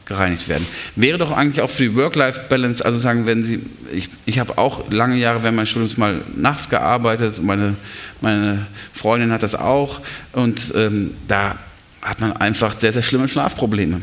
gereinigt 0.05 0.47
werden? 0.47 0.67
Wäre 0.95 1.17
doch 1.17 1.31
eigentlich 1.31 1.61
auch 1.61 1.69
für 1.69 1.83
die 1.83 1.95
Work-Life-Balance, 1.95 2.85
also 2.85 2.97
sagen, 2.97 3.25
wenn 3.25 3.43
Sie, 3.43 3.61
ich, 3.91 4.09
ich 4.25 4.37
habe 4.37 4.57
auch 4.59 4.91
lange 4.91 5.15
Jahre 5.15 5.41
während 5.41 5.55
meines 5.55 5.69
Studiums 5.69 5.97
mal 5.97 6.21
nachts 6.35 6.69
gearbeitet, 6.69 7.41
meine, 7.41 7.75
meine 8.19 8.67
Freundin 8.93 9.31
hat 9.31 9.41
das 9.41 9.55
auch 9.55 10.01
und 10.33 10.73
ähm, 10.75 11.15
da 11.27 11.55
hat 12.01 12.21
man 12.21 12.33
einfach 12.33 12.79
sehr, 12.79 12.93
sehr 12.93 13.03
schlimme 13.03 13.27
Schlafprobleme. 13.27 14.01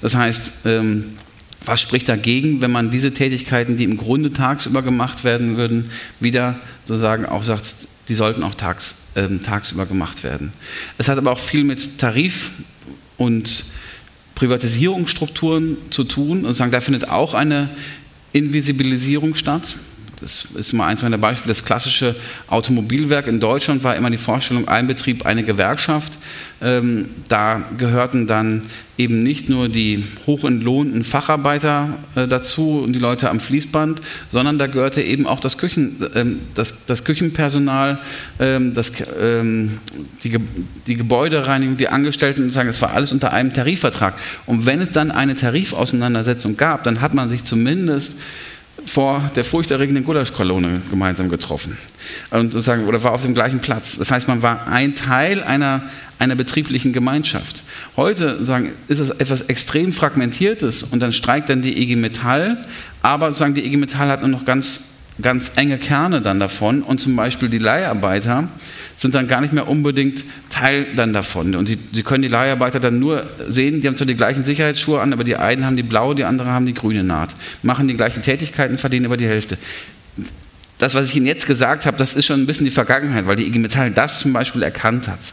Das 0.00 0.16
heißt, 0.16 0.52
ähm, 0.64 1.16
was 1.64 1.80
spricht 1.80 2.08
dagegen, 2.08 2.60
wenn 2.60 2.72
man 2.72 2.90
diese 2.90 3.12
Tätigkeiten, 3.12 3.76
die 3.76 3.84
im 3.84 3.96
Grunde 3.96 4.32
tagsüber 4.32 4.82
gemacht 4.82 5.24
werden 5.24 5.56
würden, 5.56 5.90
wieder 6.20 6.58
sozusagen 6.84 7.26
auch 7.26 7.42
sagt, 7.42 7.74
die 8.08 8.14
sollten 8.14 8.42
auch 8.42 8.54
tags, 8.54 8.96
äh, 9.14 9.28
tagsüber 9.38 9.86
gemacht 9.86 10.24
werden. 10.24 10.52
Es 10.98 11.08
hat 11.08 11.18
aber 11.18 11.32
auch 11.32 11.38
viel 11.38 11.64
mit 11.64 11.98
Tarif- 11.98 12.52
und 13.16 13.66
Privatisierungsstrukturen 14.34 15.76
zu 15.90 16.04
tun. 16.04 16.44
Und 16.44 16.54
sagen, 16.54 16.72
da 16.72 16.80
findet 16.80 17.08
auch 17.08 17.34
eine 17.34 17.70
Invisibilisierung 18.32 19.36
statt. 19.36 19.62
Das 20.22 20.44
ist 20.54 20.72
mal 20.72 20.86
eins 20.86 21.02
meiner 21.02 21.18
Beispiele. 21.18 21.52
Das 21.52 21.64
klassische 21.64 22.14
Automobilwerk 22.46 23.26
in 23.26 23.40
Deutschland 23.40 23.82
war 23.82 23.96
immer 23.96 24.08
die 24.08 24.16
Vorstellung, 24.16 24.68
ein 24.68 24.86
Betrieb, 24.86 25.26
eine 25.26 25.42
Gewerkschaft. 25.42 26.16
Ähm, 26.60 27.06
da 27.28 27.62
gehörten 27.76 28.28
dann 28.28 28.62
eben 28.96 29.24
nicht 29.24 29.48
nur 29.48 29.68
die 29.68 30.04
hochentlohnten 30.26 31.02
Facharbeiter 31.02 31.98
äh, 32.14 32.28
dazu 32.28 32.82
und 32.84 32.92
die 32.92 33.00
Leute 33.00 33.30
am 33.30 33.40
Fließband, 33.40 34.00
sondern 34.30 34.58
da 34.60 34.68
gehörte 34.68 35.02
eben 35.02 35.26
auch 35.26 35.40
das, 35.40 35.58
Küchen, 35.58 36.06
ähm, 36.14 36.38
das, 36.54 36.86
das 36.86 37.02
Küchenpersonal, 37.02 37.98
ähm, 38.38 38.74
das, 38.74 38.92
ähm, 39.20 39.78
die, 40.22 40.38
die 40.86 40.94
Gebäudereinigung, 40.94 41.76
die 41.76 41.88
Angestellten, 41.88 42.52
sagen, 42.52 42.68
es 42.68 42.80
war 42.80 42.92
alles 42.92 43.10
unter 43.10 43.32
einem 43.32 43.52
Tarifvertrag. 43.52 44.14
Und 44.46 44.64
wenn 44.64 44.80
es 44.80 44.92
dann 44.92 45.10
eine 45.10 45.34
Tarifauseinandersetzung 45.34 46.56
gab, 46.56 46.84
dann 46.84 47.00
hat 47.00 47.12
man 47.12 47.28
sich 47.28 47.42
zumindest 47.42 48.14
vor 48.86 49.30
der 49.36 49.44
furchterregenden 49.44 50.04
Gulaschkolonne 50.04 50.80
gemeinsam 50.90 51.28
getroffen 51.28 51.76
und 52.30 52.52
sozusagen, 52.52 52.84
oder 52.84 53.02
war 53.04 53.12
auf 53.12 53.22
dem 53.22 53.34
gleichen 53.34 53.60
Platz. 53.60 53.96
Das 53.98 54.10
heißt, 54.10 54.28
man 54.28 54.42
war 54.42 54.66
ein 54.66 54.94
Teil 54.94 55.42
einer, 55.42 55.82
einer 56.18 56.34
betrieblichen 56.34 56.92
Gemeinschaft. 56.92 57.64
Heute 57.96 58.44
sagen, 58.44 58.72
ist 58.88 58.98
es 58.98 59.10
etwas 59.10 59.42
extrem 59.42 59.92
Fragmentiertes 59.92 60.82
und 60.82 61.00
dann 61.00 61.12
streikt 61.12 61.48
dann 61.48 61.62
die 61.62 61.80
IG 61.80 61.96
Metall, 61.96 62.64
aber 63.02 63.28
sozusagen 63.28 63.54
die 63.54 63.64
IG 63.64 63.76
Metall 63.76 64.08
hat 64.08 64.20
nur 64.20 64.30
noch 64.30 64.44
ganz, 64.44 64.82
ganz 65.20 65.52
enge 65.56 65.78
Kerne 65.78 66.20
dann 66.20 66.40
davon 66.40 66.82
und 66.82 67.00
zum 67.00 67.16
Beispiel 67.16 67.48
die 67.48 67.58
Leiharbeiter 67.58 68.48
sind 68.96 69.14
dann 69.14 69.26
gar 69.26 69.40
nicht 69.40 69.52
mehr 69.52 69.68
unbedingt 69.68 70.24
Teil 70.50 70.86
dann 70.96 71.12
davon. 71.12 71.54
Und 71.54 71.66
sie, 71.66 71.78
sie 71.92 72.02
können 72.02 72.22
die 72.22 72.28
Leiharbeiter 72.28 72.80
dann 72.80 72.98
nur 72.98 73.26
sehen, 73.48 73.80
die 73.80 73.88
haben 73.88 73.96
zwar 73.96 74.06
die 74.06 74.16
gleichen 74.16 74.44
Sicherheitsschuhe 74.44 75.00
an, 75.00 75.12
aber 75.12 75.24
die 75.24 75.36
einen 75.36 75.64
haben 75.64 75.76
die 75.76 75.82
blaue, 75.82 76.14
die 76.14 76.24
anderen 76.24 76.50
haben 76.50 76.66
die 76.66 76.74
grüne 76.74 77.02
Naht, 77.04 77.34
machen 77.62 77.88
die 77.88 77.94
gleichen 77.94 78.22
Tätigkeiten, 78.22 78.78
verdienen 78.78 79.06
über 79.06 79.16
die 79.16 79.26
Hälfte. 79.26 79.58
das, 80.78 80.94
was 80.94 81.10
ich 81.10 81.16
Ihnen 81.16 81.26
jetzt 81.26 81.46
gesagt 81.46 81.86
habe, 81.86 81.96
das 81.96 82.14
ist 82.14 82.26
schon 82.26 82.40
ein 82.40 82.46
bisschen 82.46 82.64
die 82.64 82.72
Vergangenheit, 82.72 83.26
weil 83.26 83.36
die 83.36 83.46
IG 83.46 83.58
Metall 83.58 83.90
das 83.90 84.20
zum 84.20 84.32
Beispiel 84.32 84.62
erkannt 84.62 85.08
hat. 85.08 85.32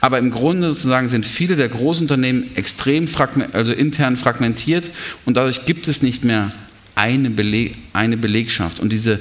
Aber 0.00 0.18
im 0.18 0.30
Grunde 0.30 0.68
sozusagen 0.68 1.08
sind 1.08 1.26
viele 1.26 1.56
der 1.56 1.68
Großunternehmen 1.68 2.56
extrem 2.56 3.08
also 3.52 3.72
intern 3.72 4.16
fragmentiert 4.16 4.90
und 5.26 5.36
dadurch 5.36 5.64
gibt 5.66 5.86
es 5.88 6.02
nicht 6.02 6.24
mehr 6.24 6.52
eine, 6.94 7.30
Beleg 7.30 7.76
eine 7.92 8.16
Belegschaft. 8.16 8.80
Und 8.80 8.90
diese 8.90 9.20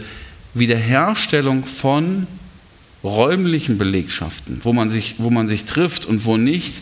Wiederherstellung 0.53 1.65
von 1.65 2.27
räumlichen 3.03 3.77
Belegschaften, 3.77 4.59
wo 4.63 4.73
man 4.73 4.89
sich, 4.89 5.15
wo 5.17 5.29
man 5.29 5.47
sich 5.47 5.65
trifft 5.65 6.05
und 6.05 6.25
wo 6.25 6.37
nicht 6.37 6.75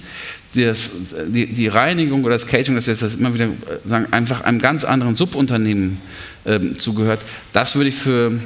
das, 0.56 0.91
die, 1.27 1.45
die, 1.45 1.68
Reinigung 1.68 2.23
oder 2.23 2.34
das 2.34 2.48
Catering, 2.48 2.76
das 2.76 2.88
jetzt 2.88 3.03
das 3.03 3.15
immer 3.15 3.34
wieder 3.34 3.49
sagen, 3.85 4.07
einfach 4.11 4.41
einem 4.41 4.60
ganz 4.60 4.84
anderen 4.84 5.15
Subunternehmen 5.15 5.99
äh, 6.45 6.60
zugehört, 6.77 7.22
das 7.53 7.76
würde 7.76 7.89
ich 7.89 7.95
für, 7.95 8.39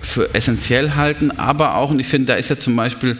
für 0.00 0.34
essentiell 0.34 0.94
halten. 0.94 1.30
Aber 1.32 1.74
auch, 1.74 1.90
und 1.90 1.98
ich 1.98 2.06
finde, 2.06 2.28
da 2.28 2.34
ist 2.34 2.48
ja 2.48 2.56
zum 2.56 2.76
Beispiel 2.76 3.18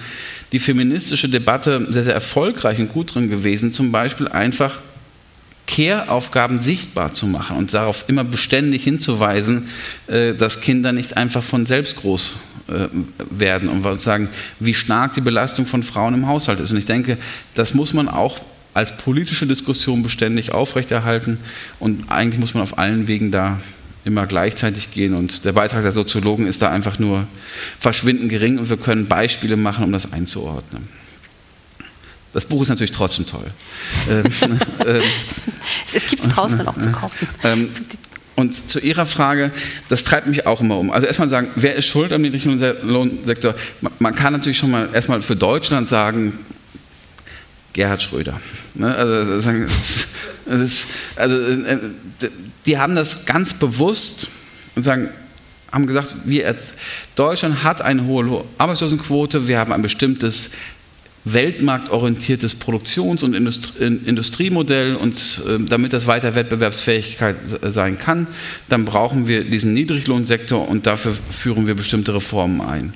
die 0.53 0.59
feministische 0.59 1.29
Debatte 1.29 1.87
sehr, 1.91 2.05
sehr 2.05 2.15
erfolgreich 2.15 2.79
und 2.79 2.93
gut 2.93 3.15
drin 3.15 3.29
gewesen, 3.29 3.73
zum 3.73 3.93
Beispiel 3.93 4.29
einfach 4.29 4.81
Care-Aufgaben 5.67 6.61
sichtbar 6.61 7.13
zu 7.13 7.27
machen 7.27 7.57
und 7.57 7.75
darauf 7.75 8.05
immer 8.09 8.25
beständig 8.25 8.85
hinzuweisen, 8.85 9.69
äh, 10.07 10.35
dass 10.35 10.61
Kinder 10.61 10.93
nicht 10.93 11.17
einfach 11.17 11.43
von 11.43 11.67
selbst 11.67 11.97
groß 11.97 12.39
äh, 12.69 12.89
werden 13.31 13.69
und 13.69 14.01
sagen, 14.01 14.29
wie 14.61 14.75
stark 14.75 15.15
die 15.15 15.21
Belastung 15.21 15.67
von 15.67 15.83
Frauen 15.83 16.15
im 16.15 16.29
Haushalt 16.29 16.61
ist. 16.61 16.71
Und 16.71 16.79
ich 16.79 16.87
denke, 16.87 17.19
das 17.55 17.75
muss 17.75 17.95
man 17.95 18.09
auch 18.09 18.39
als 18.75 18.97
politische 18.97 19.47
Diskussion 19.47 20.03
beständig 20.03 20.53
aufrechterhalten 20.53 21.39
und 21.81 22.11
eigentlich 22.11 22.39
muss 22.39 22.55
man 22.55 22.63
auf 22.63 22.79
allen 22.79 23.09
Wegen 23.09 23.31
da 23.31 23.59
immer 24.05 24.27
gleichzeitig 24.27 24.91
gehen 24.93 25.15
und 25.15 25.45
der 25.45 25.53
Beitrag 25.53 25.83
der 25.83 25.93
Soziologen 25.93 26.47
ist 26.47 26.61
da 26.61 26.71
einfach 26.71 26.99
nur 26.99 27.27
verschwindend 27.81 28.29
gering 28.29 28.59
und 28.59 28.69
wir 28.69 28.77
können 28.77 29.09
Beispiele 29.09 29.57
machen, 29.57 29.85
um 29.85 29.93
das 29.93 30.13
einzuordnen. 30.13 30.89
Das 32.37 32.45
Buch 32.45 32.61
ist 32.61 32.69
natürlich 32.69 32.93
trotzdem 32.93 33.25
toll. 33.25 33.47
Ähm, 34.11 34.25
ähm, 34.87 35.03
es 35.95 36.07
gibt 36.07 36.23
es 36.23 36.29
draußen 36.29 36.59
dann 36.59 36.69
auch 36.69 36.77
zu 36.77 36.93
kaufen. 36.93 37.27
Ähm, 37.43 37.71
und 38.35 38.69
zu 38.69 38.79
Ihrer 38.79 39.07
Frage, 39.07 39.51
das 39.89 40.05
treibt 40.05 40.27
mich 40.27 40.47
auch 40.47 40.61
immer 40.61 40.77
um. 40.77 40.91
Also 40.91 41.07
erstmal 41.07 41.31
sagen, 41.31 41.49
wer 41.57 41.77
ist 41.77 41.87
schuld 41.87 42.13
am 42.13 42.21
niedrigen 42.21 42.61
Lohnsektor? 42.83 43.55
Man 44.01 44.15
kann 44.15 44.35
natürlich 44.35 44.59
schon 44.59 44.71
mal 44.71 44.91
erstmal 44.93 45.23
für 45.23 45.35
Deutschland 45.35 45.89
sagen, 45.89 46.39
Gerhard 47.73 48.03
Schröder. 48.03 48.39
Ne? 48.75 48.95
Also, 48.95 49.51
ist, 50.63 50.87
also, 51.17 51.37
äh, 51.37 51.79
die 52.67 52.77
haben 52.77 52.97
das 52.97 53.25
ganz 53.25 53.55
bewusst 53.55 54.29
und 54.75 54.83
sagen, 54.83 55.09
haben 55.73 55.87
gesagt, 55.87 56.15
wir, 56.27 56.55
Deutschland 57.15 57.65
hat 57.65 57.81
eine 57.81 58.05
hohe 58.05 58.45
Arbeitslosenquote, 58.59 59.49
wir 59.49 59.59
haben 59.59 59.73
ein 59.73 59.81
bestimmtes 59.81 60.51
weltmarktorientiertes 61.27 62.55
Produktions- 62.55 63.25
und 63.25 63.35
Industriemodell 63.35 64.95
und 64.95 65.43
äh, 65.47 65.59
damit 65.69 65.93
das 65.93 66.07
weiter 66.07 66.37
Wettbewerbsfähigkeit 66.37 67.37
sein 67.63 67.99
kann, 67.99 68.29
dann 68.69 68.85
brauchen 68.85 69.27
wir 69.27 69.43
diesen 69.43 69.75
Niedriglohnsektor 69.75 70.69
und 70.69 70.87
dafür 70.87 71.15
führen 71.31 71.67
wir 71.67 71.75
bestimmte 71.75 72.15
Reformen 72.15 72.61
ein. 72.61 72.95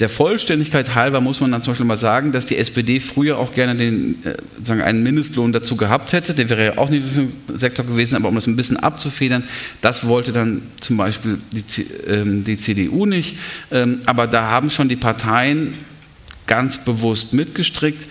Der 0.00 0.08
Vollständigkeit 0.08 0.94
halber 0.94 1.20
muss 1.20 1.40
man 1.40 1.50
dann 1.50 1.60
zum 1.60 1.72
Beispiel 1.72 1.86
mal 1.86 1.96
sagen, 1.96 2.32
dass 2.32 2.46
die 2.46 2.56
SPD 2.56 3.00
früher 3.00 3.36
auch 3.36 3.52
gerne 3.52 3.74
den, 3.74 4.24
äh, 4.24 4.34
sagen, 4.62 4.80
einen 4.80 5.02
Mindestlohn 5.02 5.52
dazu 5.52 5.76
gehabt 5.76 6.14
hätte. 6.14 6.32
Der 6.34 6.48
wäre 6.48 6.64
ja 6.64 6.78
auch 6.78 6.88
Niedriglohnsektor 6.88 7.84
gewesen, 7.84 8.16
aber 8.16 8.28
um 8.28 8.34
das 8.36 8.46
ein 8.46 8.56
bisschen 8.56 8.76
abzufedern, 8.78 9.42
das 9.82 10.06
wollte 10.06 10.32
dann 10.32 10.62
zum 10.80 10.96
Beispiel 10.96 11.38
die, 11.52 11.82
ähm, 12.06 12.44
die 12.44 12.58
CDU 12.58 13.04
nicht. 13.04 13.36
Ähm, 13.72 14.00
aber 14.06 14.26
da 14.26 14.48
haben 14.48 14.70
schon 14.70 14.88
die 14.88 14.96
Parteien 14.96 15.74
ganz 16.48 16.84
bewusst 16.84 17.32
mitgestrickt. 17.32 18.08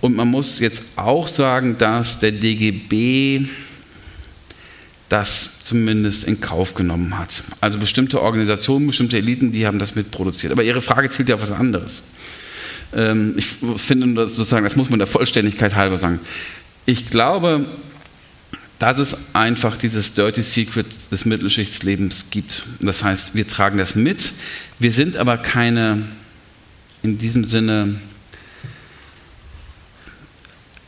Und 0.00 0.16
man 0.16 0.28
muss 0.28 0.58
jetzt 0.58 0.82
auch 0.96 1.28
sagen, 1.28 1.78
dass 1.78 2.18
der 2.18 2.32
DGB 2.32 3.46
das 5.08 5.60
zumindest 5.62 6.24
in 6.24 6.40
Kauf 6.40 6.74
genommen 6.74 7.16
hat. 7.16 7.44
Also 7.60 7.78
bestimmte 7.78 8.20
Organisationen, 8.20 8.88
bestimmte 8.88 9.16
Eliten, 9.16 9.52
die 9.52 9.66
haben 9.66 9.78
das 9.78 9.94
mitproduziert. 9.94 10.52
Aber 10.52 10.64
Ihre 10.64 10.82
Frage 10.82 11.08
zielt 11.08 11.28
ja 11.28 11.36
auf 11.36 11.42
was 11.42 11.52
anderes. 11.52 12.02
Ähm, 12.94 13.34
ich 13.36 13.46
finde 13.76 14.28
sozusagen, 14.28 14.64
das 14.64 14.76
muss 14.76 14.90
man 14.90 14.98
der 14.98 15.06
Vollständigkeit 15.06 15.74
halber 15.76 15.98
sagen. 15.98 16.18
Ich 16.84 17.08
glaube, 17.10 17.64
dass 18.78 18.98
es 18.98 19.16
einfach 19.32 19.76
dieses 19.76 20.14
Dirty 20.14 20.42
Secret 20.42 20.86
des 21.10 21.24
Mittelschichtslebens 21.24 22.30
gibt. 22.30 22.64
Das 22.80 23.04
heißt, 23.04 23.34
wir 23.34 23.46
tragen 23.46 23.78
das 23.78 23.94
mit. 23.94 24.32
Wir 24.78 24.90
sind 24.90 25.16
aber 25.16 25.38
keine 25.38 26.02
in 27.04 27.18
diesem 27.18 27.44
Sinne, 27.44 27.96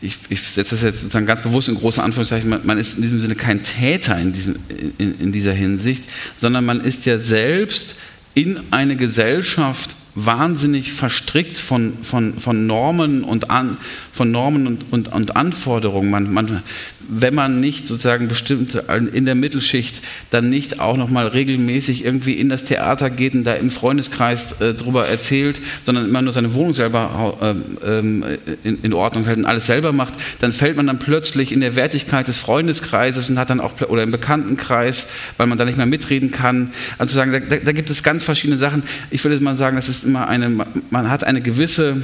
ich, 0.00 0.16
ich 0.30 0.40
setze 0.40 0.74
das 0.74 0.82
jetzt 0.82 1.00
sozusagen 1.00 1.26
ganz 1.26 1.42
bewusst 1.42 1.68
in 1.68 1.74
große 1.74 2.02
Anführungszeichen, 2.02 2.48
man, 2.48 2.64
man, 2.64 2.78
ist 2.78 2.96
in 2.96 3.02
diesem 3.02 3.20
Sinne 3.20 3.34
kein 3.34 3.62
Täter 3.62 4.18
in, 4.18 4.32
diesem, 4.32 4.56
in, 4.96 5.20
in 5.20 5.32
dieser 5.32 5.52
Hinsicht, 5.52 6.04
sondern 6.34 6.64
man 6.64 6.82
ist 6.82 7.04
ja 7.04 7.18
selbst 7.18 7.96
in 8.34 8.60
eine 8.70 8.96
Gesellschaft 8.96 9.94
wahnsinnig 10.14 10.94
verstrickt 10.94 11.58
von, 11.58 11.92
von, 12.02 12.40
von 12.40 12.66
Normen 12.66 13.22
und, 13.22 13.50
an, 13.50 13.76
von 14.16 14.30
Normen 14.30 14.66
und, 14.66 14.86
und, 14.90 15.12
und 15.12 15.36
Anforderungen. 15.36 16.10
Man, 16.10 16.32
man, 16.32 16.62
wenn 17.08 17.34
man 17.34 17.60
nicht 17.60 17.86
sozusagen 17.86 18.28
bestimmt 18.28 18.74
in 19.12 19.26
der 19.26 19.34
Mittelschicht 19.34 20.02
dann 20.30 20.48
nicht 20.50 20.80
auch 20.80 20.96
nochmal 20.96 21.28
regelmäßig 21.28 22.04
irgendwie 22.04 22.32
in 22.32 22.48
das 22.48 22.64
Theater 22.64 23.10
geht 23.10 23.34
und 23.34 23.44
da 23.44 23.52
im 23.54 23.70
Freundeskreis 23.70 24.60
äh, 24.60 24.74
drüber 24.74 25.06
erzählt, 25.06 25.60
sondern 25.84 26.06
immer 26.08 26.22
nur 26.22 26.32
seine 26.32 26.54
Wohnung 26.54 26.72
selber 26.72 27.36
äh, 27.84 27.88
ähm, 27.98 28.24
in, 28.64 28.82
in, 28.82 28.92
Ordnung 28.92 29.26
hält 29.26 29.38
und 29.38 29.44
alles 29.44 29.66
selber 29.66 29.92
macht, 29.92 30.14
dann 30.40 30.52
fällt 30.52 30.76
man 30.76 30.86
dann 30.86 30.98
plötzlich 30.98 31.52
in 31.52 31.60
der 31.60 31.76
Wertigkeit 31.76 32.26
des 32.26 32.38
Freundeskreises 32.38 33.28
und 33.30 33.38
hat 33.38 33.50
dann 33.50 33.60
auch, 33.60 33.80
oder 33.88 34.02
im 34.02 34.10
Bekanntenkreis, 34.10 35.06
weil 35.36 35.46
man 35.46 35.58
da 35.58 35.64
nicht 35.64 35.76
mehr 35.76 35.86
mitreden 35.86 36.30
kann. 36.30 36.72
Also 36.98 37.14
sagen, 37.14 37.32
da, 37.32 37.56
da 37.56 37.72
gibt 37.72 37.90
es 37.90 38.02
ganz 38.02 38.24
verschiedene 38.24 38.56
Sachen. 38.56 38.82
Ich 39.10 39.22
würde 39.22 39.38
mal 39.42 39.56
sagen, 39.56 39.76
das 39.76 39.88
ist 39.88 40.04
immer 40.04 40.28
eine, 40.28 40.48
man 40.90 41.10
hat 41.10 41.24
eine 41.24 41.42
gewisse 41.42 42.02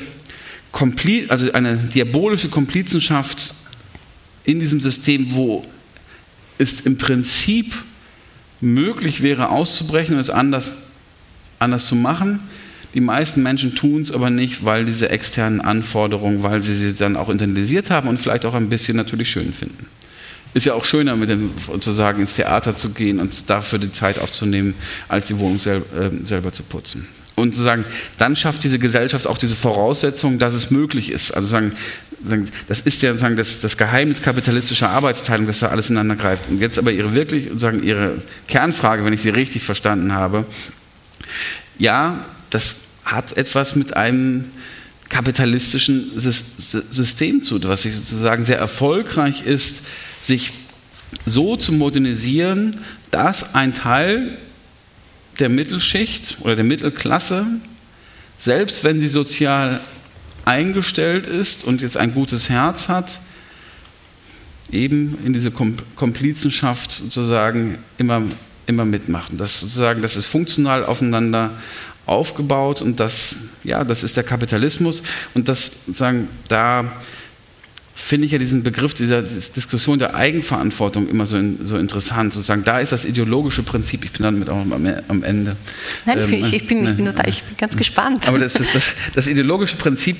also 1.28 1.52
eine 1.52 1.76
diabolische 1.76 2.48
Komplizenschaft 2.48 3.54
in 4.44 4.58
diesem 4.58 4.80
System, 4.80 5.34
wo 5.34 5.64
es 6.58 6.80
im 6.80 6.98
Prinzip 6.98 7.74
möglich 8.60 9.22
wäre, 9.22 9.50
auszubrechen 9.50 10.14
und 10.14 10.20
es 10.20 10.30
anders, 10.30 10.72
anders 11.58 11.86
zu 11.86 11.94
machen. 11.94 12.40
Die 12.94 13.00
meisten 13.00 13.42
Menschen 13.42 13.74
tun 13.74 14.02
es 14.02 14.12
aber 14.12 14.30
nicht, 14.30 14.64
weil 14.64 14.84
diese 14.84 15.08
externen 15.08 15.60
Anforderungen, 15.60 16.42
weil 16.42 16.62
sie 16.62 16.74
sie 16.74 16.94
dann 16.94 17.16
auch 17.16 17.28
internalisiert 17.28 17.90
haben 17.90 18.08
und 18.08 18.20
vielleicht 18.20 18.44
auch 18.44 18.54
ein 18.54 18.68
bisschen 18.68 18.96
natürlich 18.96 19.30
schön 19.30 19.52
finden. 19.52 19.86
Ist 20.54 20.66
ja 20.66 20.74
auch 20.74 20.84
schöner, 20.84 21.16
mit 21.16 21.30
dem, 21.30 21.50
sozusagen 21.66 22.20
ins 22.20 22.34
Theater 22.34 22.76
zu 22.76 22.92
gehen 22.92 23.20
und 23.20 23.48
dafür 23.48 23.78
die 23.78 23.92
Zeit 23.92 24.18
aufzunehmen, 24.18 24.74
als 25.08 25.26
die 25.26 25.38
Wohnung 25.38 25.58
sel 25.58 25.82
äh, 25.98 26.26
selber 26.26 26.52
zu 26.52 26.62
putzen 26.64 27.08
und 27.34 27.54
zu 27.54 27.62
sagen, 27.62 27.84
dann 28.18 28.36
schafft 28.36 28.64
diese 28.64 28.78
Gesellschaft 28.78 29.26
auch 29.26 29.38
diese 29.38 29.56
Voraussetzung, 29.56 30.38
dass 30.38 30.54
es 30.54 30.70
möglich 30.70 31.10
ist. 31.10 31.32
Also 31.32 31.48
sagen, 31.48 31.72
das 32.68 32.80
ist 32.80 33.02
ja 33.02 33.16
sagen, 33.16 33.36
das, 33.36 33.60
das 33.60 33.76
Geheimnis 33.76 34.22
kapitalistischer 34.22 34.90
Arbeitsteilung, 34.90 35.46
dass 35.46 35.60
da 35.60 35.68
alles 35.68 35.90
ineinander 35.90 36.16
greift. 36.16 36.48
Und 36.48 36.60
jetzt 36.60 36.78
aber 36.78 36.92
Ihre 36.92 37.14
wirklich, 37.14 37.48
sagen, 37.56 37.82
Ihre 37.82 38.22
Kernfrage, 38.46 39.04
wenn 39.04 39.12
ich 39.12 39.22
sie 39.22 39.30
richtig 39.30 39.62
verstanden 39.62 40.12
habe, 40.12 40.44
ja, 41.78 42.24
das 42.50 42.76
hat 43.04 43.36
etwas 43.36 43.76
mit 43.76 43.96
einem 43.96 44.44
kapitalistischen 45.08 46.12
System 46.16 47.42
zu, 47.42 47.62
was 47.64 47.82
sozusagen 47.82 48.44
sehr 48.44 48.58
erfolgreich 48.58 49.44
ist, 49.44 49.82
sich 50.20 50.52
so 51.26 51.56
zu 51.56 51.72
modernisieren, 51.72 52.80
dass 53.10 53.54
ein 53.54 53.74
Teil 53.74 54.38
der 55.42 55.48
Mittelschicht 55.48 56.36
oder 56.42 56.54
der 56.54 56.64
Mittelklasse, 56.64 57.44
selbst 58.38 58.84
wenn 58.84 59.00
sie 59.00 59.08
sozial 59.08 59.80
eingestellt 60.44 61.26
ist 61.26 61.64
und 61.64 61.80
jetzt 61.80 61.96
ein 61.96 62.14
gutes 62.14 62.48
Herz 62.48 62.88
hat, 62.88 63.18
eben 64.70 65.18
in 65.24 65.32
diese 65.32 65.50
Komplizenschaft 65.50 66.92
sozusagen 66.92 67.78
immer, 67.98 68.22
immer 68.66 68.84
mitmachen. 68.84 69.36
Das 69.36 69.58
sozusagen, 69.58 70.00
das 70.00 70.14
ist 70.14 70.26
funktional 70.26 70.84
aufeinander 70.84 71.50
aufgebaut 72.06 72.80
und 72.80 73.00
das, 73.00 73.34
ja, 73.64 73.82
das 73.82 74.04
ist 74.04 74.16
der 74.16 74.24
Kapitalismus 74.24 75.02
und 75.34 75.48
das 75.48 75.72
sozusagen 75.86 76.28
da 76.46 76.92
finde 77.94 78.26
ich 78.26 78.32
ja 78.32 78.38
diesen 78.38 78.62
Begriff 78.62 78.94
dieser 78.94 79.22
Diskussion 79.22 79.98
der 79.98 80.14
Eigenverantwortung 80.14 81.08
immer 81.08 81.26
so, 81.26 81.36
in, 81.36 81.64
so 81.64 81.76
interessant. 81.76 82.32
Sozusagen, 82.32 82.64
da 82.64 82.80
ist 82.80 82.92
das 82.92 83.04
ideologische 83.04 83.62
Prinzip. 83.62 84.04
Ich 84.04 84.12
bin 84.12 84.22
dann 84.22 84.38
mit 84.38 84.48
auch 84.48 84.56
am, 84.56 85.22
Ende. 85.22 85.56
Nein, 86.06 86.18
ähm, 86.18 86.32
ich, 86.32 86.52
ich, 86.52 86.66
bin, 86.66 86.86
ich 86.86 86.96
bin 86.96 87.06
total, 87.06 87.28
ich 87.28 87.42
bin 87.42 87.56
ganz 87.56 87.76
gespannt. 87.76 88.26
Aber 88.26 88.38
das, 88.38 88.54
das, 88.54 88.72
das, 88.72 88.94
das 89.14 89.26
ideologische 89.26 89.76
Prinzip, 89.76 90.16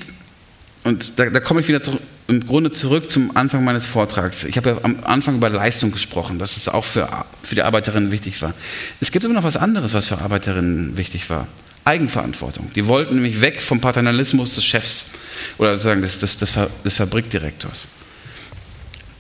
und 0.85 1.13
da, 1.17 1.31
da 1.31 1.41
komme 1.41 1.61
ich 1.61 1.69
wieder 1.69 1.83
zurück, 1.83 2.01
im 2.29 2.47
Grunde 2.47 2.71
zurück 2.71 3.11
zum 3.11 3.37
Anfang 3.37 3.65
meines 3.65 3.85
Vortrags. 3.85 4.45
Ich 4.45 4.57
habe 4.57 4.71
ja 4.71 4.79
am 4.83 4.97
Anfang 5.05 5.37
über 5.37 5.51
Leistung 5.51 5.93
gesprochen, 5.93 6.39
dass 6.39 6.57
es 6.57 6.69
auch 6.69 6.85
für, 6.85 7.09
für 7.43 7.55
die 7.55 7.63
Arbeiterinnen 7.63 8.11
wichtig 8.11 8.41
war. 8.43 8.55
Es 9.01 9.11
gibt 9.11 9.25
immer 9.25 9.35
noch 9.35 9.43
was 9.43 9.57
anderes, 9.57 9.93
was 9.93 10.07
für 10.07 10.19
Arbeiterinnen 10.19 10.97
wichtig 10.97 11.29
war. 11.31 11.47
Eigenverantwortung. 11.85 12.71
Die 12.75 12.87
wollten 12.87 13.17
nämlich 13.17 13.41
weg 13.41 13.61
vom 13.61 13.81
Paternalismus 13.81 14.55
des 14.55 14.65
Chefs 14.65 15.11
oder 15.59 15.75
sozusagen 15.75 16.03
des, 16.03 16.19
des, 16.19 16.39
des, 16.39 16.97
Fabrikdirektors. 16.97 17.89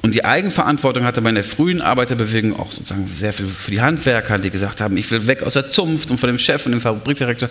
Und 0.02 0.12
die 0.12 0.24
Eigenverantwortung 0.24 1.05
hatte 1.05 1.20
man 1.20 1.30
in 1.30 1.34
der 1.36 1.44
frühen 1.44 1.80
Arbeiterbewegung 1.80 2.59
auch 2.59 2.72
sozusagen 2.72 3.09
sehr 3.09 3.32
viel 3.32 3.47
für 3.47 3.70
die 3.70 3.80
Handwerker, 3.80 4.36
die 4.39 4.51
gesagt 4.51 4.80
haben, 4.80 4.97
ich 4.97 5.09
will 5.12 5.28
weg 5.28 5.44
aus 5.44 5.52
der 5.52 5.66
Zunft 5.66 6.10
und 6.10 6.18
von 6.18 6.26
dem 6.26 6.39
Chef 6.39 6.66
und 6.66 6.72
dem 6.72 6.80
Fabrikdirektor. 6.80 7.48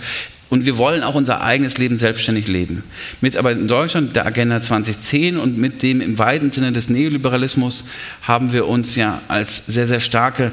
Und 0.49 0.65
wir 0.65 0.75
wollen 0.75 1.01
auch 1.01 1.15
unser 1.15 1.41
eigenes 1.41 1.77
Leben 1.77 1.97
selbstständig 1.97 2.49
leben. 2.49 2.83
Mit 3.21 3.38
aber 3.38 3.53
in 3.53 3.69
Deutschland 3.69 4.17
der 4.17 4.25
Agenda 4.25 4.61
2010 4.61 5.38
und 5.38 5.57
mit 5.57 5.81
dem 5.81 6.01
im 6.01 6.19
weiten 6.19 6.51
Sinne 6.51 6.73
des 6.73 6.89
Neoliberalismus 6.89 7.88
haben 8.21 8.51
wir 8.51 8.67
uns 8.67 8.95
ja 8.95 9.21
als 9.29 9.65
sehr, 9.67 9.88
sehr 9.88 10.01
starke 10.01 10.51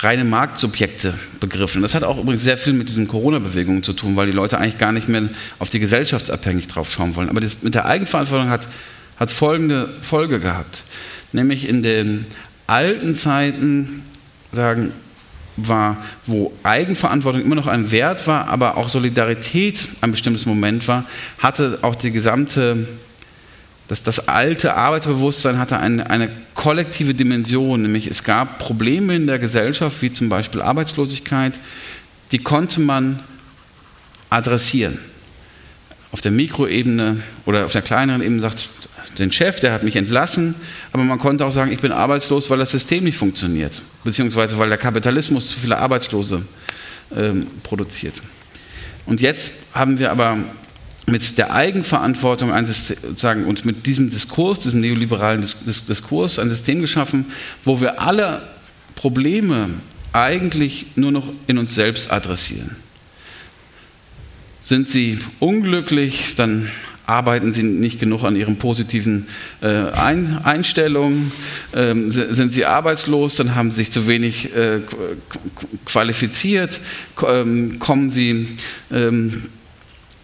reine 0.00 0.24
Marktsubjekte 0.24 1.14
begriffen. 1.40 1.82
Das 1.82 1.94
hat 1.94 2.04
auch 2.04 2.18
übrigens 2.18 2.44
sehr 2.44 2.58
viel 2.58 2.72
mit 2.72 2.88
diesen 2.88 3.08
Corona-Bewegungen 3.08 3.82
zu 3.82 3.92
tun, 3.92 4.16
weil 4.16 4.26
die 4.26 4.32
Leute 4.32 4.58
eigentlich 4.58 4.78
gar 4.78 4.92
nicht 4.92 5.08
mehr 5.08 5.28
auf 5.58 5.70
die 5.70 5.80
gesellschaftsabhängig 5.80 6.68
drauf 6.68 6.92
schauen 6.92 7.16
wollen. 7.16 7.28
Aber 7.28 7.40
das 7.40 7.62
mit 7.62 7.74
der 7.74 7.86
Eigenverantwortung 7.86 8.48
hat, 8.48 8.68
hat 9.16 9.30
folgende 9.30 9.88
Folge 10.02 10.38
gehabt 10.40 10.84
nämlich 11.32 11.68
in 11.68 11.82
den 11.82 12.26
alten 12.66 13.14
Zeiten 13.14 14.02
sagen, 14.52 14.92
war, 15.56 15.96
wo 16.26 16.52
Eigenverantwortung 16.62 17.42
immer 17.42 17.56
noch 17.56 17.66
ein 17.66 17.90
Wert 17.90 18.26
war, 18.26 18.46
aber 18.48 18.76
auch 18.76 18.88
Solidarität 18.88 19.84
ein 20.00 20.12
bestimmtes 20.12 20.46
Moment 20.46 20.86
war, 20.86 21.04
hatte 21.38 21.80
auch 21.82 21.96
die 21.96 22.12
gesamte, 22.12 22.86
das, 23.88 24.02
das 24.02 24.28
alte 24.28 24.74
Arbeiterbewusstsein 24.74 25.58
hatte 25.58 25.78
eine, 25.78 26.08
eine 26.10 26.28
kollektive 26.54 27.14
Dimension, 27.14 27.82
nämlich 27.82 28.06
es 28.06 28.22
gab 28.22 28.58
Probleme 28.58 29.16
in 29.16 29.26
der 29.26 29.38
Gesellschaft, 29.38 30.02
wie 30.02 30.12
zum 30.12 30.28
Beispiel 30.28 30.60
Arbeitslosigkeit, 30.60 31.58
die 32.30 32.38
konnte 32.38 32.80
man 32.80 33.20
adressieren. 34.28 34.98
Auf 36.12 36.20
der 36.20 36.32
Mikroebene 36.32 37.22
oder 37.46 37.64
auf 37.64 37.72
der 37.72 37.82
kleineren 37.82 38.22
Ebene 38.22 38.42
sagt, 38.42 38.68
den 39.18 39.32
Chef, 39.32 39.60
der 39.60 39.72
hat 39.72 39.82
mich 39.82 39.96
entlassen, 39.96 40.54
aber 40.92 41.02
man 41.04 41.18
konnte 41.18 41.44
auch 41.44 41.52
sagen, 41.52 41.72
ich 41.72 41.80
bin 41.80 41.92
arbeitslos, 41.92 42.50
weil 42.50 42.58
das 42.58 42.70
System 42.70 43.04
nicht 43.04 43.16
funktioniert, 43.16 43.82
beziehungsweise 44.04 44.58
weil 44.58 44.68
der 44.68 44.78
Kapitalismus 44.78 45.50
zu 45.50 45.58
viele 45.58 45.78
Arbeitslose 45.78 46.42
ähm, 47.16 47.46
produziert. 47.62 48.14
Und 49.06 49.20
jetzt 49.22 49.52
haben 49.72 49.98
wir 49.98 50.10
aber 50.10 50.38
mit 51.08 51.38
der 51.38 51.52
Eigenverantwortung 51.52 52.52
ein 52.52 52.66
System, 52.66 53.46
und 53.46 53.64
mit 53.64 53.86
diesem 53.86 54.10
Diskurs, 54.10 54.60
diesem 54.60 54.80
neoliberalen 54.80 55.46
Diskurs, 55.66 56.38
ein 56.38 56.50
System 56.50 56.80
geschaffen, 56.80 57.26
wo 57.64 57.80
wir 57.80 58.00
alle 58.00 58.42
Probleme 58.94 59.70
eigentlich 60.12 60.86
nur 60.96 61.12
noch 61.12 61.32
in 61.46 61.58
uns 61.58 61.74
selbst 61.74 62.12
adressieren. 62.12 62.76
Sind 64.60 64.90
sie 64.90 65.18
unglücklich, 65.38 66.34
dann 66.36 66.68
arbeiten 67.06 67.54
sie 67.54 67.62
nicht 67.62 67.98
genug 67.98 68.24
an 68.24 68.36
ihren 68.36 68.56
positiven 68.56 69.28
äh, 69.62 69.66
Ein 69.66 70.40
Einstellungen, 70.44 71.32
ähm, 71.74 72.10
sind 72.10 72.52
sie 72.52 72.66
arbeitslos, 72.66 73.36
dann 73.36 73.54
haben 73.54 73.70
sie 73.70 73.78
sich 73.78 73.90
zu 73.90 74.06
wenig 74.06 74.54
äh, 74.54 74.80
qualifiziert, 75.86 76.80
ähm, 77.26 77.78
kommen 77.78 78.10
sie 78.10 78.48
ähm, 78.92 79.32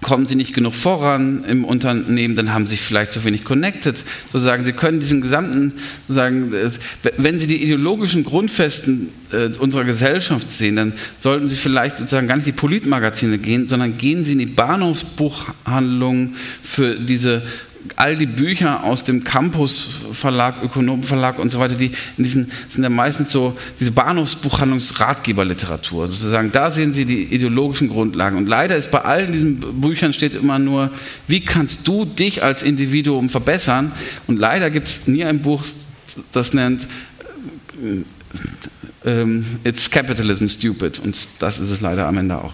kommen 0.04 0.26
sie 0.26 0.34
nicht 0.34 0.52
genug 0.52 0.74
voran 0.74 1.44
im 1.48 1.64
Unternehmen, 1.64 2.36
dann 2.36 2.52
haben 2.52 2.66
sie 2.66 2.76
vielleicht 2.76 3.14
zu 3.14 3.24
wenig 3.24 3.42
connected. 3.42 4.04
Sozusagen, 4.26 4.62
sie 4.62 4.74
können 4.74 5.00
diesen 5.00 5.22
gesamten, 5.22 5.72
sozusagen, 6.06 6.52
wenn 7.16 7.40
sie 7.40 7.46
die 7.46 7.62
ideologischen 7.62 8.22
Grundfesten 8.22 9.08
äh, 9.32 9.46
unserer 9.58 9.84
Gesellschaft 9.84 10.50
sehen, 10.50 10.76
dann 10.76 10.92
sollten 11.18 11.48
sie 11.48 11.56
vielleicht 11.56 11.98
sozusagen 11.98 12.28
gar 12.28 12.36
nicht 12.36 12.46
die 12.46 12.52
Politmagazine 12.52 13.38
gehen, 13.38 13.66
sondern 13.66 13.96
gehen 13.96 14.26
sie 14.26 14.32
in 14.32 14.40
die 14.40 14.46
Bahnhofsbuchhandlungen 14.46 16.36
für 16.62 16.96
diese 16.96 17.40
all 17.96 18.16
die 18.16 18.26
Bücher 18.26 18.84
aus 18.84 19.04
dem 19.04 19.24
Campus 19.24 20.00
Verlag, 20.12 20.62
Ökonomenverlag 20.62 21.38
und 21.38 21.52
so 21.52 21.58
weiter, 21.58 21.74
die 21.74 21.92
diesen 22.16 22.50
sind 22.68 22.82
ja 22.82 22.90
meistens 22.90 23.30
so 23.30 23.56
diese 23.78 23.92
Bahnhofsbuchhandlungsratgeberliteratur 23.92 26.08
sozusagen. 26.08 26.50
Da 26.52 26.70
sehen 26.70 26.94
Sie 26.94 27.04
die 27.04 27.24
ideologischen 27.24 27.88
Grundlagen. 27.88 28.36
Und 28.36 28.48
leider 28.48 28.76
ist 28.76 28.90
bei 28.90 29.02
allen 29.02 29.32
diesen 29.32 29.80
Büchern 29.80 30.12
steht 30.12 30.34
immer 30.34 30.58
nur, 30.58 30.90
wie 31.28 31.40
kannst 31.40 31.86
du 31.86 32.04
dich 32.04 32.42
als 32.42 32.62
Individuum 32.62 33.28
verbessern? 33.28 33.92
Und 34.26 34.38
leider 34.38 34.70
gibt 34.70 34.88
es 34.88 35.06
nie 35.06 35.24
ein 35.24 35.42
Buch, 35.42 35.64
das 36.32 36.54
nennt 36.54 36.86
äh, 39.04 39.10
äh, 39.10 39.42
It's 39.64 39.90
Capitalism 39.90 40.48
Stupid. 40.48 41.00
Und 41.00 41.28
das 41.38 41.58
ist 41.58 41.70
es 41.70 41.80
leider 41.80 42.06
am 42.06 42.18
Ende 42.18 42.38
auch. 42.38 42.52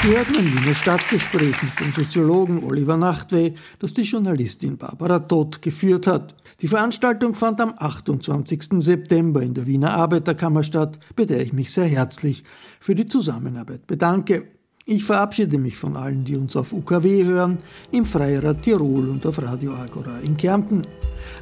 Sie 0.00 0.16
hörten 0.16 0.36
ein 0.36 0.46
Wiener 0.46 0.74
Stadtgespräch 0.76 1.60
mit 1.60 1.80
dem 1.80 1.92
Soziologen 1.92 2.62
Oliver 2.62 2.96
Nachtwey, 2.96 3.54
das 3.80 3.92
die 3.94 4.02
Journalistin 4.02 4.78
Barbara 4.78 5.18
Todt 5.18 5.60
geführt 5.60 6.06
hat. 6.06 6.36
Die 6.60 6.68
Veranstaltung 6.68 7.34
fand 7.34 7.60
am 7.60 7.74
28. 7.76 8.78
September 8.78 9.42
in 9.42 9.54
der 9.54 9.66
Wiener 9.66 9.94
Arbeiterkammer 9.94 10.62
statt, 10.62 11.00
bei 11.16 11.24
der 11.24 11.40
ich 11.40 11.52
mich 11.52 11.72
sehr 11.72 11.86
herzlich 11.86 12.44
für 12.78 12.94
die 12.94 13.08
Zusammenarbeit 13.08 13.88
bedanke. 13.88 14.44
Ich 14.86 15.02
verabschiede 15.02 15.58
mich 15.58 15.76
von 15.76 15.96
allen, 15.96 16.24
die 16.24 16.36
uns 16.36 16.54
auf 16.54 16.72
UKW 16.72 17.24
hören, 17.24 17.58
im 17.90 18.04
Freirad 18.04 18.62
Tirol 18.62 19.08
und 19.08 19.26
auf 19.26 19.42
Radio 19.42 19.74
Agora 19.74 20.20
in 20.20 20.36
Kärnten. 20.36 20.82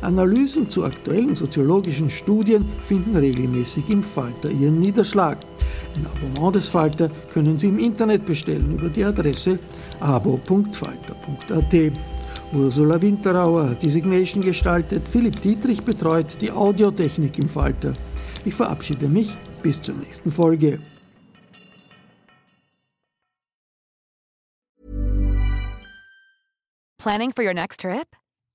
Analysen 0.03 0.69
zu 0.69 0.85
aktuellen 0.85 1.37
soziologischen 1.37 2.11
Studien 2.11 2.65
finden 2.83 3.17
regelmäßig 3.17 3.89
im 3.91 4.03
Falter 4.03 4.51
ihren 4.51 4.81
Niederschlag. 4.81 5.39
Ein 5.97 6.07
Abonnement 6.07 6.57
des 6.57 6.69
Falter 6.69 7.11
können 7.33 7.59
Sie 7.59 7.69
im 7.69 7.79
Internet 7.79 8.27
bestellen 8.27 8.73
über 8.79 8.89
die 8.89 9.05
Adresse 9.05 9.59
abo.falter.at. 10.01 11.93
Ursula 12.53 13.01
Winterauer 13.03 13.71
hat 13.71 13.83
die 13.83 13.91
Signation 13.91 14.43
gestaltet, 14.43 15.03
Philipp 15.09 15.41
Dietrich 15.43 15.83
betreut 15.83 16.41
die 16.41 16.53
Audiotechnik 16.53 17.39
im 17.39 17.49
Falter. 17.49 17.93
Ich 18.45 18.55
verabschiede 18.55 19.09
mich 19.09 19.37
bis 19.63 19.83
zur 19.83 19.97
nächsten 19.97 20.31
Folge. 20.31 20.79
Planning 26.99 27.33
for 27.33 27.45
your 27.45 27.55
next 27.55 27.81
trip? 27.81 28.17